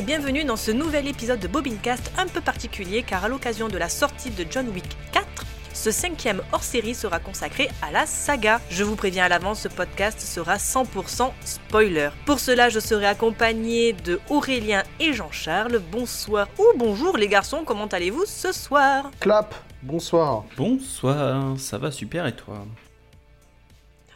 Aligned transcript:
Et 0.00 0.02
bienvenue 0.02 0.44
dans 0.44 0.56
ce 0.56 0.70
nouvel 0.70 1.06
épisode 1.08 1.40
de 1.40 1.46
Bobincast 1.46 2.10
un 2.16 2.26
peu 2.26 2.40
particulier 2.40 3.02
car 3.02 3.22
à 3.22 3.28
l'occasion 3.28 3.68
de 3.68 3.76
la 3.76 3.90
sortie 3.90 4.30
de 4.30 4.46
John 4.50 4.66
Wick 4.70 4.96
4, 5.12 5.44
ce 5.74 5.90
cinquième 5.90 6.40
hors-série 6.52 6.94
sera 6.94 7.18
consacré 7.18 7.68
à 7.82 7.90
la 7.90 8.06
saga. 8.06 8.62
Je 8.70 8.82
vous 8.82 8.96
préviens 8.96 9.24
à 9.24 9.28
l'avance, 9.28 9.60
ce 9.60 9.68
podcast 9.68 10.18
sera 10.18 10.56
100% 10.56 11.30
spoiler. 11.44 12.08
Pour 12.24 12.40
cela, 12.40 12.70
je 12.70 12.80
serai 12.80 13.04
accompagné 13.04 13.92
de 13.92 14.18
Aurélien 14.30 14.84
et 15.00 15.12
Jean-Charles. 15.12 15.82
Bonsoir 15.92 16.48
ou 16.58 16.64
bonjour 16.78 17.18
les 17.18 17.28
garçons, 17.28 17.64
comment 17.66 17.88
allez-vous 17.88 18.24
ce 18.24 18.52
soir? 18.52 19.10
Clap, 19.20 19.54
bonsoir. 19.82 20.44
Bonsoir, 20.56 21.58
ça 21.58 21.76
va 21.76 21.90
super 21.90 22.26
et 22.26 22.34
toi? 22.34 22.64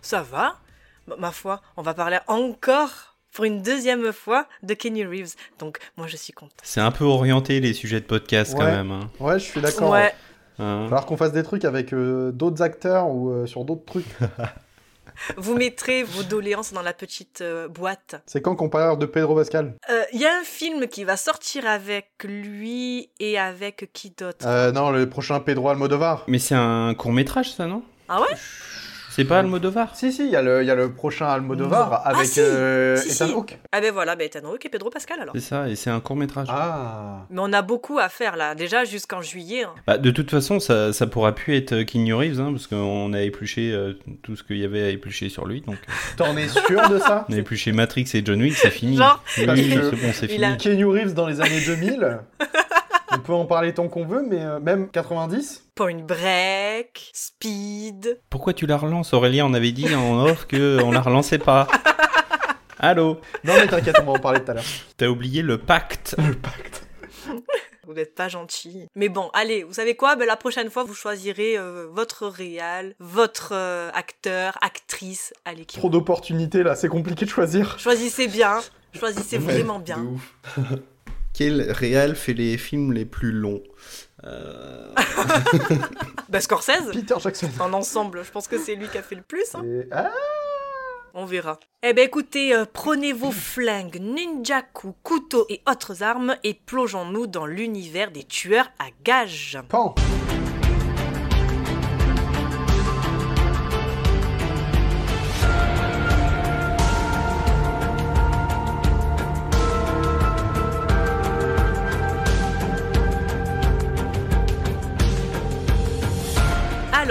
Ça 0.01 0.23
va? 0.23 0.57
Ma 1.19 1.31
foi, 1.31 1.61
on 1.77 1.83
va 1.83 1.93
parler 1.93 2.21
encore 2.27 3.14
pour 3.35 3.45
une 3.45 3.61
deuxième 3.61 4.11
fois 4.13 4.47
de 4.63 4.73
Kenny 4.73 5.05
Reeves. 5.05 5.35
Donc 5.59 5.79
moi 5.99 6.07
je 6.07 6.17
suis 6.17 6.33
contente. 6.33 6.55
C'est 6.63 6.81
un 6.81 6.91
peu 6.91 7.05
orienté 7.05 7.61
les 7.61 7.75
sujets 7.75 8.01
de 8.01 8.07
podcast 8.07 8.55
quand 8.57 8.65
même. 8.65 8.91
hein. 8.91 9.11
Ouais, 9.21 9.39
je 9.39 9.45
suis 9.45 9.61
d'accord. 9.61 9.91
Ouais, 9.91 10.15
Il 10.59 10.63
Hein. 10.65 10.79
va 10.83 10.85
falloir 10.85 11.07
qu'on 11.07 11.17
fasse 11.17 11.33
des 11.33 11.43
trucs 11.43 11.65
avec 11.65 11.93
euh, 11.93 12.31
d'autres 12.31 12.63
acteurs 12.63 13.09
ou 13.09 13.31
euh, 13.31 13.45
sur 13.47 13.65
d'autres 13.65 13.85
trucs. 13.85 14.07
vous 15.37 15.55
mettrez 15.57 16.03
vos 16.05 16.23
doléances 16.23 16.73
dans 16.73 16.83
la 16.83 16.93
petite 16.93 17.41
euh, 17.41 17.67
boîte. 17.69 18.23
C'est 18.27 18.41
quand 18.41 18.55
qu'on 18.57 18.69
parle 18.69 18.99
de 18.99 19.07
Pedro 19.07 19.35
Pascal? 19.35 19.75
Euh, 19.91 20.03
Il 20.13 20.21
y 20.21 20.27
a 20.27 20.33
un 20.41 20.45
film 20.45 20.87
qui 20.87 21.03
va 21.05 21.17
sortir 21.17 21.67
avec 21.67 22.11
lui 22.25 23.11
et 23.21 23.39
avec 23.39 23.91
qui 23.93 24.11
d'autre? 24.11 24.47
Euh, 24.47 24.71
Non, 24.73 24.91
le 24.91 25.09
prochain 25.09 25.41
Pedro 25.41 25.69
Almodovar. 25.71 26.25
Mais 26.29 26.39
c'est 26.39 26.55
un 26.55 26.95
court 26.95 27.13
métrage 27.13 27.53
ça 27.53 27.67
non? 27.67 27.83
Ah 28.09 28.21
ouais? 28.21 28.37
C'est 29.15 29.25
pas 29.25 29.39
Almodovar? 29.39 29.95
Si, 29.95 30.13
si, 30.13 30.25
il 30.25 30.31
y, 30.31 30.37
a 30.37 30.43
le- 30.43 30.63
il 30.63 30.67
y 30.67 30.71
a 30.71 30.75
le 30.75 30.91
prochain 30.93 31.27
Almodovar 31.27 31.91
Non. 31.91 31.97
avec 32.05 32.21
Ah, 32.23 32.25
si. 32.25 32.41
euh, 32.41 32.97
Si, 32.97 33.11
Ethan 33.13 33.27
si. 33.29 33.33
Hawke. 33.33 33.59
Ah 33.73 33.81
ben 33.81 33.93
voilà, 33.93 34.17
ben 34.17 34.27
Ethan 34.27 34.47
Hawke 34.49 34.67
et 34.67 34.69
Pedro 34.69 34.91
Pascal 34.91 35.21
alors. 35.21 35.35
C'est 35.37 35.41
ça, 35.43 35.69
et 35.69 35.77
c'est 35.77 35.91
un 35.91 36.01
court 36.01 36.17
métrage. 36.17 36.49
Ah. 36.51 37.27
Mais 37.31 37.39
on 37.41 37.53
a 37.53 37.63
beaucoup 37.63 37.99
à 37.99 38.09
faire 38.09 38.37
là, 38.37 38.55
déjà 38.55 38.85
jusqu'en 38.85 39.23
juillet. 39.23 39.65
hein. 39.65 39.75
Bah, 39.87 39.99
de 39.99 40.11
toute 40.11 40.31
façon, 40.31 40.59
ça, 40.61 40.93
ça 40.93 41.07
pourra 41.07 41.33
plus 41.35 41.55
être 41.57 41.73
euh, 41.73 41.85
Keanu 41.85 42.15
Reeves, 42.15 42.41
hein, 42.41 42.51
parce 42.53 42.67
qu'on 42.67 43.13
a 43.13 43.21
épluché 43.23 43.73
euh, 43.73 43.93
tout 44.23 44.35
ce 44.37 44.43
qu'il 44.43 44.59
y 44.59 44.65
avait 44.65 44.83
à 44.83 44.89
éplucher 44.89 45.29
sur 45.29 45.47
lui. 45.47 45.61
Donc, 45.61 45.77
euh, 45.77 45.93
T'en 46.17 46.37
es 46.37 46.49
sûr 46.49 46.89
de 46.89 46.99
ça? 46.99 47.27
On 47.29 47.33
a 47.35 47.37
épluché 47.37 47.73
Matrix 47.73 48.09
et 48.15 48.23
John 48.25 48.41
Wick, 48.43 48.57
c'est 48.57 48.71
fini. 48.71 48.97
Genre, 48.97 49.23
Oui, 49.39 49.45
c'est 49.47 49.47
bon, 49.91 50.13
c'est 50.13 50.27
il 50.27 50.31
fini. 50.33 50.45
a- 50.45 50.57
Keanu 50.57 50.87
Reeves 50.87 51.15
dans 51.15 51.27
les 51.29 51.41
années 51.41 51.61
2000. 51.65 52.19
on 53.15 53.21
peut 53.21 53.33
en 53.33 53.47
parler 53.47 53.73
tant 53.73 53.89
qu'on 53.89 54.05
veut, 54.07 54.25
mais 54.29 54.43
euh, 54.43 54.61
même 54.61 54.89
90 54.91 55.71
Point 55.75 55.99
Break, 55.99 57.11
Speed. 57.13 58.21
Pourquoi 58.31 58.53
tu 58.53 58.67
la 58.67 58.77
relances 58.77 59.13
Aurélien, 59.15 59.47
on 59.47 59.55
avait 59.55 59.73
dit 59.73 59.93
en 59.95 60.25
off 60.25 60.47
que 60.47 60.81
on 60.83 60.91
la 60.91 61.01
relançait 61.01 61.39
pas. 61.39 61.67
Allô? 62.79 63.21
Non, 63.45 63.55
mais 63.55 63.67
t'inquiète, 63.67 63.97
on 64.01 64.05
va 64.05 64.13
en 64.13 64.19
parler 64.19 64.43
tout 64.43 64.51
à 64.51 64.55
l'heure. 64.55 64.65
T'as 64.97 65.07
oublié 65.07 65.43
le 65.43 65.59
pacte 65.59 66.17
Le 66.19 66.35
pacte. 66.35 66.87
Vous 67.87 67.93
n'êtes 67.93 68.15
pas 68.15 68.29
gentil. 68.29 68.87
Mais 68.95 69.11
bon, 69.11 69.31
allez, 69.35 69.63
vous 69.63 69.75
savez 69.75 69.95
quoi? 69.95 70.17
Ben, 70.17 70.27
La 70.27 70.37
prochaine 70.37 70.71
fois, 70.71 70.85
vous 70.85 70.95
choisirez 70.95 71.59
euh, 71.59 71.87
votre 71.93 72.27
réal, 72.27 72.95
votre 72.99 73.51
euh, 73.53 73.91
acteur, 73.93 74.57
actrice. 74.63 75.35
Allez, 75.45 75.67
qui 75.67 75.77
Trop 75.77 75.91
d'opportunités 75.91 76.63
là, 76.63 76.77
c'est 76.77 76.89
compliqué 76.89 77.27
de 77.27 77.31
choisir. 77.31 77.79
Choisissez 77.79 78.27
bien. 78.27 78.61
Choisissez 78.95 79.39
vraiment 79.39 79.81
bien. 79.81 80.03
Quel 81.35 81.73
réel 81.73 82.15
fait 82.15 82.33
les 82.33 82.57
films 82.57 82.93
les 82.93 83.05
plus 83.05 83.33
longs? 83.33 83.63
Euh, 84.25 84.95
Bah 86.29 86.41
Scorsese 86.41 86.91
Peter 86.93 87.17
Jackson. 87.21 87.51
En 87.61 87.73
ensemble, 87.73 88.23
je 88.25 88.31
pense 88.31 88.49
que 88.49 88.59
c'est 88.59 88.75
lui 88.77 88.87
qui 88.89 88.99
a 88.99 89.03
fait 89.03 89.17
le 89.17 89.23
plus. 89.23 89.55
hein. 89.55 89.63
Et- 89.65 89.89
Ah 89.91 90.11
On 91.13 91.25
verra. 91.27 91.59
Eh 91.83 91.93
ben 91.93 92.05
écoutez, 92.07 92.55
euh, 92.55 92.65
prenez 92.73 93.13
vos 93.13 93.31
flingues, 93.33 93.99
ninjaku, 94.01 94.95
couteaux 95.03 95.47
et 95.49 95.61
autres 95.71 96.03
armes 96.03 96.37
et 96.45 96.55
plongeons-nous 96.55 97.27
dans 97.27 97.47
l'univers 97.47 98.11
des 98.11 98.25
tueurs 98.25 98.71
à 98.79 98.87
gages. 99.05 99.59
Pan 99.69 99.95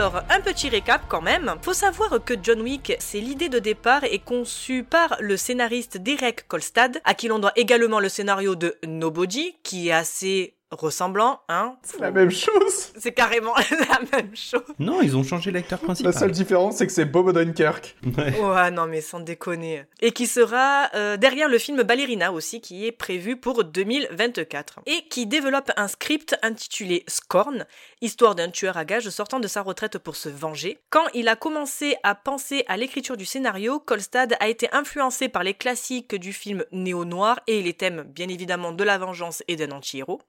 Alors, 0.04 0.22
un 0.30 0.42
petit 0.42 0.68
récap 0.68 1.04
quand 1.08 1.22
même. 1.22 1.56
Faut 1.62 1.72
savoir 1.72 2.22
que 2.26 2.34
John 2.44 2.60
Wick, 2.60 2.92
c'est 3.00 3.22
l'idée 3.22 3.48
de 3.48 3.58
départ 3.58 4.04
est 4.04 4.20
conçue 4.20 4.84
par 4.84 5.16
le 5.22 5.38
scénariste 5.38 5.98
Derek 5.98 6.46
Kolstad, 6.50 7.00
à 7.06 7.14
qui 7.14 7.30
l'on 7.30 7.40
doit 7.40 7.54
également 7.56 8.02
le 8.02 8.10
scénario 8.10 8.56
de 8.56 8.76
Nobody, 8.86 9.56
qui 9.64 9.88
est 9.88 9.94
assez 9.94 10.56
ressemblant, 10.74 11.42
hein. 11.50 11.76
C'est 11.84 12.00
la 12.00 12.12
même 12.12 12.32
chose 12.32 12.94
C'est 12.98 13.12
carrément 13.12 13.54
la 13.90 14.00
même 14.18 14.36
chose. 14.36 14.64
Non, 14.80 15.02
ils 15.02 15.16
ont 15.16 15.24
changé 15.24 15.52
l'acteur 15.52 15.80
La 15.82 15.86
principal. 15.86 16.14
seule 16.14 16.32
différence, 16.32 16.78
c'est 16.78 16.88
que 16.88 16.94
c'est 16.94 17.06
Bob 17.06 17.28
Odenkirk. 17.28 17.96
Ouais. 18.18 18.40
Ouais, 18.40 18.72
non, 18.72 18.88
mais 18.88 19.02
sans 19.02 19.20
déconner. 19.20 19.84
Et 20.02 20.12
qui 20.12 20.28
sera 20.28 20.90
euh, 20.96 21.18
derrière 21.18 21.48
le 21.48 21.58
film 21.58 21.84
Ballerina 21.84 22.32
aussi, 22.34 22.60
qui 22.60 22.86
est 22.88 22.92
prévu 22.92 23.38
pour 23.38 23.64
2024. 23.64 24.80
Et 24.86 25.08
qui 25.10 25.26
développe 25.28 25.72
un 25.78 25.88
script 25.88 26.36
intitulé 26.42 27.04
Scorn, 27.08 27.66
histoire 28.04 28.36
d'un 28.36 28.50
tueur 28.50 28.76
à 28.78 28.84
gages 28.84 29.10
sortant 29.10 29.40
de 29.40 29.48
sa 29.48 29.62
retraite 29.62 29.98
pour 29.98 30.18
se 30.18 30.28
venger. 30.28 30.78
Quand 30.90 31.08
il 31.14 31.30
a 31.30 31.38
commencé 31.38 31.96
à 32.04 32.16
penser 32.16 32.66
à 32.68 32.76
l'écriture 32.76 33.16
du 33.16 33.26
scénario, 33.26 33.80
Kolstad 33.80 34.36
a 34.40 34.50
été 34.50 34.68
influencé 34.74 35.30
par 35.30 35.44
les 35.44 35.54
classiques 35.54 36.16
du 36.16 36.34
film 36.34 36.66
néo-noir 36.72 37.40
et 37.48 37.62
les 37.62 37.74
thèmes, 37.74 38.04
bien 38.04 38.28
évidemment, 38.28 38.74
de 38.74 38.84
la 38.84 38.98
vengeance 38.98 39.42
et 39.48 39.56
d'un 39.56 39.72
anti-héros. 39.72 40.22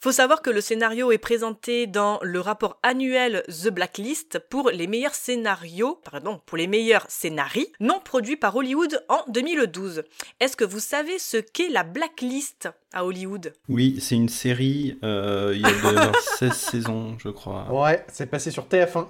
Faut 0.00 0.10
savoir 0.10 0.42
que 0.42 0.50
le 0.50 0.60
scénario 0.60 1.12
est 1.12 1.18
présenté 1.18 1.86
dans 1.86 2.18
le 2.22 2.40
rapport 2.40 2.80
annuel 2.82 3.44
The 3.46 3.68
Blacklist 3.68 4.40
pour 4.50 4.70
les 4.70 4.88
meilleurs 4.88 5.14
scénarios, 5.14 6.00
pardon, 6.04 6.40
pour 6.46 6.58
les 6.58 6.66
meilleurs 6.66 7.06
scénarii 7.08 7.72
non 7.78 8.00
produits 8.00 8.36
par 8.36 8.56
Hollywood 8.56 9.04
en 9.08 9.22
2012. 9.28 10.02
Est-ce 10.40 10.56
que 10.56 10.64
vous 10.64 10.80
savez 10.80 11.20
ce 11.20 11.36
qu'est 11.36 11.68
la 11.68 11.84
Blacklist? 11.84 12.68
À 12.92 13.04
Hollywood 13.04 13.52
Oui, 13.68 13.98
c'est 14.00 14.16
une 14.16 14.28
série, 14.28 14.98
euh, 15.04 15.52
il 15.54 15.60
y 15.60 15.64
a 15.64 15.70
de 16.06 16.12
16 16.38 16.52
saisons, 16.52 17.16
je 17.18 17.28
crois. 17.28 17.66
Ouais, 17.72 18.04
c'est 18.08 18.26
passé 18.26 18.50
sur 18.50 18.66
TF1. 18.66 19.06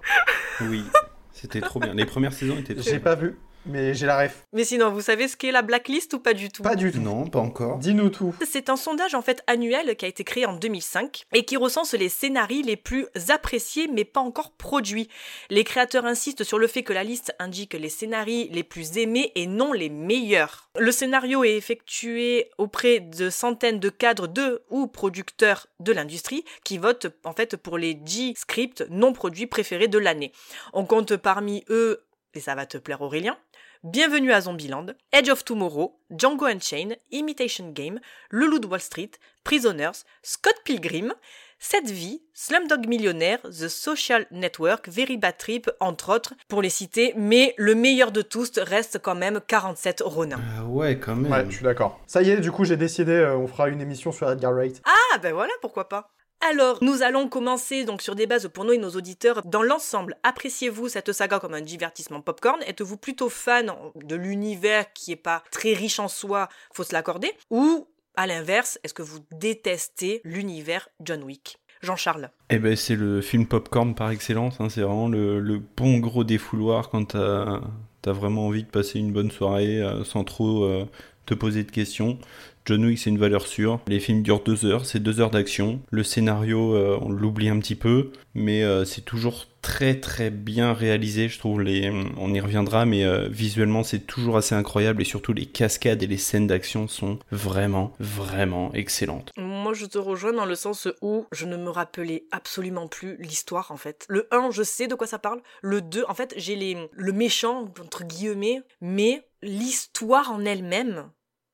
Oui, 0.62 0.84
c'était 1.32 1.60
trop 1.60 1.80
bien. 1.80 1.94
Les 1.94 2.04
premières 2.04 2.32
saisons 2.32 2.58
étaient 2.58 2.74
trop 2.74 2.82
J'ai 2.88 2.98
pas 3.00 3.14
vu, 3.14 3.36
mais 3.66 3.94
j'ai 3.94 4.06
la 4.06 4.22
ref. 4.22 4.46
Mais 4.52 4.64
sinon, 4.64 4.90
vous 4.90 5.00
savez 5.00 5.28
ce 5.28 5.36
qu'est 5.36 5.52
la 5.52 5.62
Blacklist 5.62 6.14
ou 6.14 6.20
pas 6.20 6.34
du 6.34 6.48
tout? 6.48 6.62
Pas 6.62 6.76
du 6.76 6.90
tout. 6.92 7.00
Non, 7.00 7.26
pas 7.26 7.40
encore. 7.40 7.78
Dis-nous 7.78 8.10
tout. 8.10 8.34
C'est 8.46 8.70
un 8.70 8.76
sondage 8.76 9.14
en 9.14 9.22
fait 9.22 9.42
annuel 9.46 9.96
qui 9.96 10.04
a 10.04 10.08
été 10.08 10.24
créé 10.24 10.46
en 10.46 10.54
2005 10.54 11.24
et 11.32 11.44
qui 11.44 11.56
recense 11.56 11.94
les 11.94 12.08
scénarios 12.08 12.62
les 12.64 12.76
plus 12.76 13.06
appréciés 13.28 13.88
mais 13.88 14.04
pas 14.04 14.20
encore 14.20 14.52
produits. 14.52 15.08
Les 15.50 15.64
créateurs 15.64 16.06
insistent 16.06 16.44
sur 16.44 16.58
le 16.58 16.66
fait 16.66 16.82
que 16.82 16.92
la 16.92 17.04
liste 17.04 17.34
indique 17.38 17.74
les 17.74 17.88
scénarios 17.88 18.48
les 18.50 18.64
plus 18.64 18.98
aimés 18.98 19.32
et 19.34 19.46
non 19.46 19.72
les 19.72 19.88
meilleurs. 19.88 20.70
Le 20.78 20.92
scénario 20.92 21.44
est 21.44 21.56
effectué 21.56 22.50
auprès 22.58 23.00
de 23.00 23.30
centaines 23.30 23.80
de 23.80 23.88
cadres 23.88 24.28
de 24.28 24.62
ou 24.70 24.86
producteurs 24.86 25.66
de 25.80 25.92
l'industrie 25.92 26.44
qui 26.64 26.78
votent 26.78 27.08
en 27.24 27.32
fait 27.32 27.56
pour 27.56 27.78
les 27.78 27.94
10 27.94 28.34
scripts 28.36 28.84
non 28.90 29.12
produits 29.12 29.46
préférés 29.46 29.88
de 29.88 29.98
l'année. 29.98 30.32
On 30.72 30.84
compte 30.84 31.16
parmi 31.16 31.64
eux, 31.70 32.04
et 32.34 32.40
ça 32.40 32.54
va 32.54 32.66
te 32.66 32.78
plaire 32.78 33.00
Aurélien, 33.00 33.36
Bienvenue 33.82 34.30
à 34.30 34.42
Zombieland, 34.42 34.88
Edge 35.10 35.30
of 35.30 35.42
Tomorrow, 35.42 35.98
Django 36.10 36.44
Unchained, 36.44 36.98
Imitation 37.12 37.70
Game, 37.70 37.98
Le 38.28 38.44
Loup 38.44 38.58
de 38.58 38.66
Wall 38.66 38.78
Street, 38.78 39.12
Prisoners, 39.42 40.04
Scott 40.22 40.52
Pilgrim, 40.66 41.14
Cette 41.58 41.88
vie, 41.88 42.20
Slumdog 42.34 42.86
Millionnaire, 42.86 43.40
The 43.44 43.68
Social 43.68 44.26
Network, 44.32 44.86
Very 44.90 45.16
Bad 45.16 45.38
Trip, 45.38 45.70
entre 45.80 46.14
autres, 46.14 46.34
pour 46.48 46.60
les 46.60 46.68
citer, 46.68 47.14
mais 47.16 47.54
le 47.56 47.74
meilleur 47.74 48.12
de 48.12 48.20
tous 48.20 48.58
reste 48.58 48.98
quand 48.98 49.14
même 49.14 49.40
47 49.46 50.02
Ronin. 50.04 50.38
Ah 50.58 50.64
ouais, 50.66 50.98
quand 50.98 51.16
même. 51.16 51.32
Ouais, 51.32 51.46
je 51.48 51.56
suis 51.56 51.64
d'accord. 51.64 52.00
Ça 52.06 52.20
y 52.20 52.28
est, 52.28 52.36
du 52.36 52.52
coup, 52.52 52.66
j'ai 52.66 52.76
décidé, 52.76 53.12
euh, 53.12 53.34
on 53.38 53.46
fera 53.46 53.70
une 53.70 53.80
émission 53.80 54.12
sur 54.12 54.30
Edgar 54.30 54.52
Wright. 54.52 54.82
Ah 54.84 55.18
ben 55.22 55.32
voilà, 55.32 55.52
pourquoi 55.62 55.88
pas. 55.88 56.12
Alors, 56.48 56.78
nous 56.80 57.02
allons 57.02 57.28
commencer 57.28 57.84
donc 57.84 58.00
sur 58.00 58.14
des 58.14 58.26
bases 58.26 58.48
pour 58.48 58.64
nous 58.64 58.72
et 58.72 58.78
nos 58.78 58.90
auditeurs. 58.90 59.42
Dans 59.44 59.62
l'ensemble, 59.62 60.16
appréciez-vous 60.22 60.88
cette 60.88 61.12
saga 61.12 61.38
comme 61.38 61.52
un 61.52 61.60
divertissement 61.60 62.22
popcorn? 62.22 62.62
Êtes-vous 62.66 62.96
plutôt 62.96 63.28
fan 63.28 63.70
de 63.94 64.16
l'univers 64.16 64.90
qui 64.94 65.12
est 65.12 65.16
pas 65.16 65.42
très 65.50 65.74
riche 65.74 65.98
en 66.00 66.08
soi, 66.08 66.48
faut 66.72 66.82
se 66.82 66.94
l'accorder? 66.94 67.30
Ou, 67.50 67.86
à 68.16 68.26
l'inverse, 68.26 68.78
est-ce 68.82 68.94
que 68.94 69.02
vous 69.02 69.18
détestez 69.32 70.22
l'univers 70.24 70.88
John 71.00 71.22
Wick? 71.24 71.58
Jean-Charles. 71.82 72.30
Eh 72.50 72.58
ben, 72.58 72.76
c'est 72.76 72.96
le 72.96 73.20
film 73.20 73.46
popcorn 73.46 73.94
par 73.94 74.10
excellence. 74.10 74.60
hein. 74.60 74.68
C'est 74.68 74.82
vraiment 74.82 75.08
le, 75.08 75.60
bon 75.76 75.98
gros 75.98 76.24
défouloir 76.24 76.88
quand 76.90 77.04
t'as 77.12 77.60
as 78.06 78.12
vraiment 78.12 78.46
envie 78.46 78.64
de 78.64 78.68
passer 78.68 78.98
une 78.98 79.12
bonne 79.12 79.30
soirée 79.30 79.80
euh, 79.82 80.04
sans 80.04 80.24
trop 80.24 80.64
euh, 80.64 80.86
te 81.30 81.34
poser 81.34 81.62
de 81.62 81.70
questions. 81.70 82.18
John 82.66 82.84
Wick, 82.84 82.98
c'est 82.98 83.10
une 83.10 83.18
valeur 83.18 83.46
sûre. 83.46 83.80
Les 83.86 84.00
films 84.00 84.22
durent 84.22 84.42
deux 84.42 84.66
heures, 84.66 84.84
c'est 84.84 85.00
deux 85.00 85.20
heures 85.20 85.30
d'action. 85.30 85.80
Le 85.90 86.02
scénario, 86.02 86.74
euh, 86.74 86.98
on 87.00 87.08
l'oublie 87.08 87.48
un 87.48 87.58
petit 87.58 87.76
peu, 87.76 88.10
mais 88.34 88.62
euh, 88.62 88.84
c'est 88.84 89.00
toujours 89.00 89.46
très 89.62 89.98
très 89.98 90.30
bien 90.30 90.72
réalisé, 90.72 91.28
je 91.28 91.38
trouve. 91.38 91.62
Les, 91.62 91.90
on 92.18 92.34
y 92.34 92.40
reviendra, 92.40 92.84
mais 92.84 93.04
euh, 93.04 93.28
visuellement, 93.28 93.82
c'est 93.82 94.00
toujours 94.00 94.36
assez 94.36 94.54
incroyable 94.54 95.02
et 95.02 95.04
surtout 95.04 95.32
les 95.32 95.46
cascades 95.46 96.02
et 96.02 96.06
les 96.06 96.18
scènes 96.18 96.46
d'action 96.48 96.88
sont 96.88 97.18
vraiment 97.30 97.92
vraiment 98.00 98.72
excellentes. 98.74 99.32
Moi, 99.36 99.72
je 99.72 99.86
te 99.86 99.98
rejoins 99.98 100.32
dans 100.32 100.46
le 100.46 100.54
sens 100.54 100.88
où 101.00 101.26
je 101.32 101.46
ne 101.46 101.56
me 101.56 101.70
rappelais 101.70 102.24
absolument 102.32 102.88
plus 102.88 103.16
l'histoire 103.18 103.70
en 103.70 103.76
fait. 103.76 104.04
Le 104.08 104.26
1, 104.32 104.50
je 104.50 104.62
sais 104.62 104.88
de 104.88 104.94
quoi 104.96 105.06
ça 105.06 105.18
parle. 105.18 105.40
Le 105.62 105.80
2, 105.80 106.04
en 106.08 106.14
fait, 106.14 106.34
j'ai 106.36 106.56
les 106.56 106.76
le 106.92 107.12
méchant 107.12 107.72
entre 107.80 108.04
guillemets, 108.04 108.62
mais 108.80 109.22
l'histoire 109.42 110.30
en 110.30 110.44
elle-même 110.44 111.10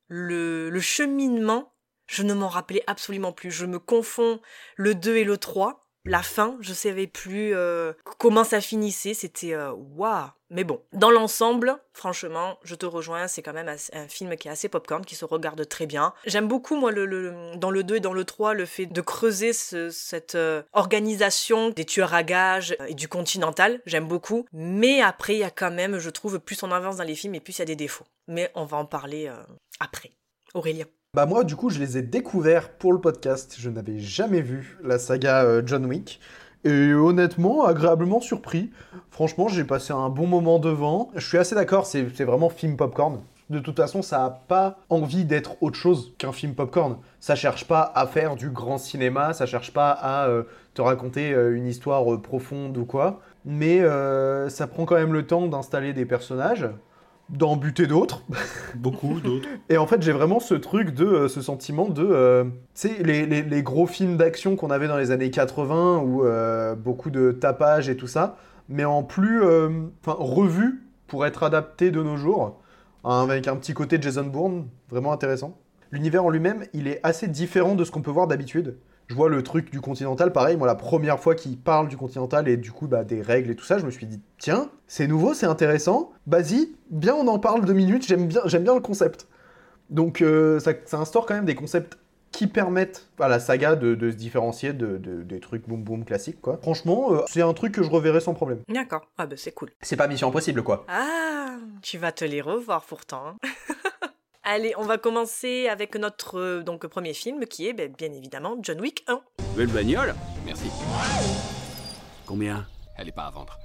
le, 0.07 0.69
le 0.69 0.79
cheminement, 0.79 1.73
je 2.07 2.23
ne 2.23 2.33
m'en 2.33 2.47
rappelais 2.47 2.83
absolument 2.87 3.33
plus. 3.33 3.51
Je 3.51 3.65
me 3.65 3.79
confonds 3.79 4.41
le 4.75 4.95
2 4.95 5.17
et 5.17 5.23
le 5.23 5.37
3. 5.37 5.86
La 6.07 6.23
fin, 6.23 6.57
je 6.61 6.73
savais 6.73 7.05
plus 7.05 7.53
euh, 7.53 7.91
comment 8.17 8.45
ça 8.45 8.61
finissait, 8.61 9.13
c'était 9.13 9.53
euh, 9.53 9.73
waouh. 9.73 10.27
Mais 10.49 10.63
bon, 10.63 10.81
dans 10.93 11.11
l'ensemble, 11.11 11.77
franchement, 11.91 12.57
je 12.63 12.75
te 12.75 12.85
rejoins, 12.85 13.27
c'est 13.27 13.41
quand 13.41 13.51
même 13.51 13.67
un 13.67 14.07
film 14.07 14.37
qui 14.37 14.47
est 14.47 14.51
assez 14.51 14.69
popcorn, 14.69 15.03
qui 15.03 15.15
se 15.15 15.25
regarde 15.25 15.67
très 15.67 15.85
bien. 15.85 16.13
J'aime 16.25 16.47
beaucoup, 16.47 16.77
moi, 16.77 16.93
le, 16.93 17.57
dans 17.57 17.71
le 17.71 17.83
2 17.83 17.97
et 17.97 17.99
dans 17.99 18.13
le 18.13 18.23
3, 18.23 18.53
le 18.53 18.65
fait 18.65 18.85
de 18.85 19.01
creuser 19.01 19.51
cette 19.51 20.35
euh, 20.35 20.63
organisation 20.71 21.71
des 21.71 21.83
tueurs 21.83 22.13
à 22.13 22.23
gages 22.23 22.77
et 22.87 22.93
du 22.93 23.09
continental. 23.09 23.81
J'aime 23.85 24.07
beaucoup. 24.07 24.45
Mais 24.53 25.01
après, 25.01 25.35
il 25.35 25.39
y 25.39 25.43
a 25.43 25.51
quand 25.51 25.71
même, 25.71 25.99
je 25.99 26.09
trouve, 26.09 26.39
plus 26.39 26.63
on 26.63 26.71
avance 26.71 26.95
dans 26.95 27.03
les 27.03 27.15
films 27.15 27.35
et 27.35 27.41
plus 27.41 27.57
il 27.57 27.59
y 27.59 27.63
a 27.63 27.65
des 27.65 27.75
défauts. 27.75 28.05
Mais 28.29 28.49
on 28.55 28.63
va 28.63 28.77
en 28.77 28.85
parler 28.85 29.29
après. 29.81 30.11
Aurélien. 30.53 30.85
Bah 31.13 31.25
moi 31.25 31.43
du 31.43 31.55
coup 31.55 31.71
je 31.71 31.79
les 31.79 31.97
ai 31.97 32.03
découverts 32.03 32.69
pour 32.69 32.93
le 32.93 33.01
podcast. 33.01 33.55
Je 33.57 33.71
n'avais 33.71 33.97
jamais 33.97 34.41
vu 34.41 34.77
la 34.83 34.99
saga 34.99 35.43
euh, 35.43 35.63
John 35.65 35.85
Wick. 35.85 36.19
Et 36.63 36.93
honnêtement, 36.93 37.65
agréablement 37.65 38.19
surpris. 38.19 38.71
Franchement, 39.09 39.47
j'ai 39.47 39.63
passé 39.63 39.93
un 39.93 40.09
bon 40.09 40.27
moment 40.27 40.59
devant. 40.59 41.09
Je 41.15 41.25
suis 41.25 41.37
assez 41.37 41.55
d'accord, 41.55 41.85
c'est 41.85 42.03
vraiment 42.23 42.49
film 42.49 42.75
popcorn. 42.77 43.21
De 43.49 43.59
toute 43.59 43.77
façon, 43.77 44.01
ça 44.01 44.17
n'a 44.19 44.29
pas 44.29 44.77
envie 44.89 45.23
d'être 45.23 45.55
autre 45.63 45.77
chose 45.77 46.13
qu'un 46.17 46.33
film 46.33 46.53
popcorn. 46.53 46.97
Ça 47.19 47.35
cherche 47.35 47.65
pas 47.65 47.91
à 47.95 48.05
faire 48.05 48.35
du 48.35 48.49
grand 48.49 48.77
cinéma, 48.77 49.33
ça 49.33 49.45
cherche 49.45 49.71
pas 49.71 49.91
à 49.91 50.27
euh, 50.27 50.43
te 50.73 50.81
raconter 50.81 51.31
euh, 51.31 51.55
une 51.55 51.67
histoire 51.67 52.21
profonde 52.21 52.77
ou 52.77 52.85
quoi. 52.85 53.21
Mais 53.45 53.81
ça 54.49 54.67
prend 54.67 54.85
quand 54.85 54.95
même 54.95 55.13
le 55.13 55.25
temps 55.25 55.47
d'installer 55.47 55.93
des 55.93 56.05
personnages, 56.05 56.67
d'en 57.29 57.57
buter 57.57 57.87
d'autres. 57.87 58.21
Beaucoup 58.75 59.19
d'autres. 59.19 59.47
Et 59.69 59.77
en 59.77 59.87
fait, 59.87 60.01
j'ai 60.01 60.11
vraiment 60.11 60.39
ce 60.39 60.53
truc 60.53 60.93
de, 60.93 61.05
euh, 61.05 61.27
ce 61.27 61.41
sentiment 61.41 61.89
de, 61.89 62.03
euh, 62.03 62.43
tu 62.43 62.49
sais, 62.87 63.03
les, 63.03 63.25
les, 63.25 63.63
gros 63.63 63.87
films 63.87 64.17
d'action 64.17 64.55
qu'on 64.55 64.71
avait 64.71 64.87
dans 64.87 64.97
les 64.97 65.11
années 65.11 65.29
80, 65.29 65.99
où 65.99 66.23
euh, 66.23 66.75
beaucoup 66.75 67.09
de 67.09 67.31
tapage 67.31 67.89
et 67.89 67.97
tout 67.97 68.07
ça, 68.07 68.37
mais 68.69 68.85
en 68.85 69.03
plus, 69.03 69.41
enfin, 69.43 70.15
revu 70.17 70.83
pour 71.07 71.25
être 71.25 71.43
adapté 71.43 71.91
de 71.91 72.01
nos 72.03 72.17
jours, 72.17 72.61
hein, 73.03 73.23
avec 73.23 73.47
un 73.47 73.55
petit 73.55 73.73
côté 73.73 73.97
Jason 74.01 74.25
Bourne, 74.25 74.67
vraiment 74.89 75.13
intéressant. 75.13 75.57
L'univers 75.91 76.25
en 76.25 76.29
lui-même, 76.29 76.65
il 76.73 76.87
est 76.87 76.99
assez 77.03 77.27
différent 77.27 77.75
de 77.75 77.85
ce 77.85 77.91
qu'on 77.91 78.01
peut 78.01 78.11
voir 78.11 78.27
d'habitude 78.27 78.75
je 79.07 79.15
vois 79.15 79.29
le 79.29 79.41
truc 79.41 79.71
du 79.71 79.79
Continental, 79.79 80.33
pareil, 80.33 80.57
moi 80.57 80.67
la 80.67 80.75
première 80.75 81.19
fois 81.19 81.33
qu'il 81.33 81.57
parle 81.57 81.87
du 81.87 81.97
Continental 81.97 82.47
et 82.47 82.57
du 82.57 82.71
coup 82.71 82.87
bah, 82.87 83.03
des 83.03 83.21
règles 83.21 83.51
et 83.51 83.55
tout 83.55 83.65
ça, 83.65 83.77
je 83.77 83.85
me 83.85 83.91
suis 83.91 84.05
dit, 84.05 84.21
tiens, 84.37 84.69
c'est 84.87 85.07
nouveau, 85.07 85.33
c'est 85.33 85.45
intéressant, 85.45 86.11
vas-y, 86.27 86.75
bien 86.89 87.15
on 87.15 87.27
en 87.27 87.39
parle 87.39 87.65
deux 87.65 87.73
minutes, 87.73 88.05
j'aime 88.05 88.27
bien, 88.27 88.41
j'aime 88.45 88.63
bien 88.63 88.75
le 88.75 88.81
concept. 88.81 89.27
Donc 89.89 90.21
euh, 90.21 90.59
ça, 90.59 90.73
instaure 90.93 91.25
quand 91.25 91.35
même 91.35 91.45
des 91.45 91.55
concepts 91.55 91.97
qui 92.31 92.47
permettent 92.47 93.07
à 93.19 93.29
la 93.29 93.39
saga 93.39 93.75
de, 93.75 94.11
se 94.11 94.15
différencier 94.15 94.73
de, 94.73 94.97
des 94.97 95.39
trucs 95.39 95.67
boom 95.67 95.81
boom 95.81 96.03
classiques 96.03 96.41
quoi. 96.41 96.59
Franchement, 96.61 97.13
euh, 97.13 97.21
c'est 97.27 97.41
un 97.41 97.53
truc 97.53 97.73
que 97.73 97.83
je 97.83 97.89
reverrai 97.89 98.19
sans 98.19 98.33
problème. 98.33 98.59
D'accord, 98.67 99.07
ah 99.17 99.25
bah 99.25 99.35
c'est 99.37 99.53
cool. 99.53 99.69
C'est 99.81 99.95
pas 99.95 100.07
Mission 100.07 100.27
Impossible 100.27 100.61
quoi. 100.61 100.85
Ah, 100.89 101.55
tu 101.81 101.97
vas 101.97 102.11
te 102.11 102.25
les 102.25 102.41
revoir 102.41 102.83
pourtant. 102.83 103.37
Allez, 104.49 104.73
on 104.77 104.83
va 104.83 104.97
commencer 104.97 105.67
avec 105.67 105.97
notre 105.97 106.39
euh, 106.39 106.63
donc 106.63 106.87
premier 106.87 107.13
film 107.13 107.45
qui 107.47 107.67
est 107.67 107.73
ben, 107.73 107.91
bien 107.91 108.13
évidemment 108.13 108.55
John 108.61 108.79
Wick 108.79 109.03
1. 109.07 109.21
Belle 109.57 109.67
bagnole? 109.67 110.15
Merci. 110.45 110.69
Combien? 112.25 112.65
Elle 112.97 113.09
est 113.09 113.11
pas 113.11 113.25
à 113.25 113.29
vendre. 113.29 113.59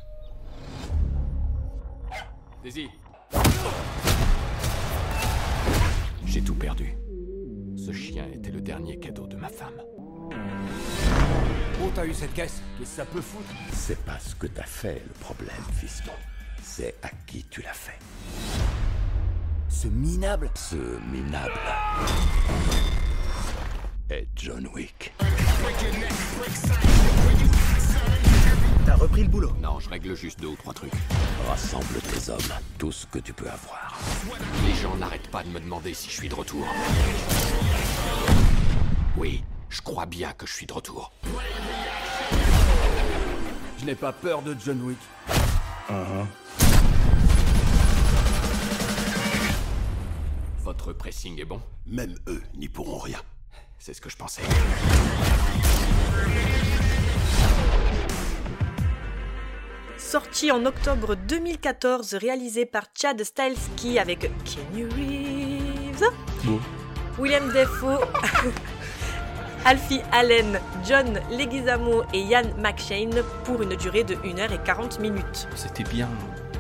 Daisy 2.65 2.89
J'ai 6.27 6.43
tout 6.43 6.57
perdu. 6.57 6.97
Ce 7.77 7.93
chien 7.93 8.27
était 8.35 8.51
le 8.51 8.61
dernier 8.61 8.99
cadeau 8.99 9.29
de 9.29 9.37
ma 9.37 9.51
femme. 9.51 9.81
Où 11.81 11.91
t'as 11.95 12.07
eu 12.07 12.13
cette 12.13 12.35
caisse? 12.35 12.61
Qu'est-ce 12.77 12.91
que 12.91 12.97
ça 12.97 13.05
peut 13.05 13.21
foutre? 13.21 13.55
C'est 13.73 14.05
pas 14.05 14.19
ce 14.19 14.35
que 14.35 14.49
t'as 14.49 14.65
fait 14.65 15.01
le 15.07 15.13
problème, 15.21 15.63
fiston. 15.81 16.11
C'est 16.61 16.97
à 17.05 17.11
qui 17.29 17.45
tu 17.45 17.63
l'as 17.63 17.73
fait. 17.73 18.01
Ce 19.73 19.89
minable 19.89 20.51
Ce 20.55 20.77
minable 21.11 21.59
est 24.11 24.29
John 24.37 24.69
Wick. 24.75 25.15
T'as 28.85 28.95
repris 28.97 29.23
le 29.23 29.29
boulot 29.29 29.53
Non, 29.63 29.81
je 29.81 29.89
règle 29.89 30.15
juste 30.15 30.39
deux 30.41 30.49
ou 30.49 30.57
trois 30.57 30.75
trucs. 30.75 30.93
Rassemble 31.49 32.01
tes 32.03 32.31
hommes, 32.31 32.39
tout 32.77 32.93
ce 32.93 33.07
que 33.07 33.19
tu 33.19 33.33
peux 33.33 33.49
avoir. 33.49 33.99
Les 34.67 34.75
gens 34.75 34.95
n'arrêtent 34.97 35.31
pas 35.31 35.43
de 35.43 35.49
me 35.49 35.59
demander 35.59 35.95
si 35.95 36.11
je 36.11 36.17
suis 36.17 36.29
de 36.29 36.35
retour. 36.35 36.67
Oui, 39.17 39.43
je 39.71 39.81
crois 39.81 40.07
bien 40.07 40.33
que 40.33 40.47
je 40.47 40.53
suis 40.53 40.67
de 40.67 40.73
retour. 40.75 41.13
Je 43.81 43.87
n'ai 43.87 43.95
pas 43.95 44.13
peur 44.13 44.43
de 44.43 44.55
John 44.63 44.83
Wick. 44.83 44.99
Uh-huh. 45.89 46.27
Votre 50.73 50.95
pressing 50.95 51.39
est 51.39 51.45
bon 51.45 51.61
Même 51.85 52.15
eux 52.29 52.41
n'y 52.55 52.67
pourront 52.67 52.97
rien. 52.97 53.19
C'est 53.79 53.93
ce 53.93 54.01
que 54.01 54.09
je 54.09 54.17
pensais. 54.17 54.41
Sorti 59.99 60.51
en 60.51 60.65
octobre 60.65 61.15
2014, 61.15 62.15
réalisé 62.15 62.65
par 62.65 62.85
Chad 62.99 63.23
Stahelski 63.23 63.99
avec 63.99 64.31
Kenny 64.47 64.85
Reeves, 64.85 66.11
William 67.19 67.53
Defoe, 67.53 68.01
Alfie 69.67 70.01
Allen, 70.11 70.59
John 70.87 71.21
Leguizamo 71.33 72.05
et 72.15 72.21
Ian 72.21 72.45
McShane 72.57 73.23
pour 73.45 73.61
une 73.61 73.77
durée 73.77 74.05
de 74.05 74.15
1h40 74.15 75.03
minutes. 75.03 75.49
C'était 75.55 75.85
bien. 75.85 76.09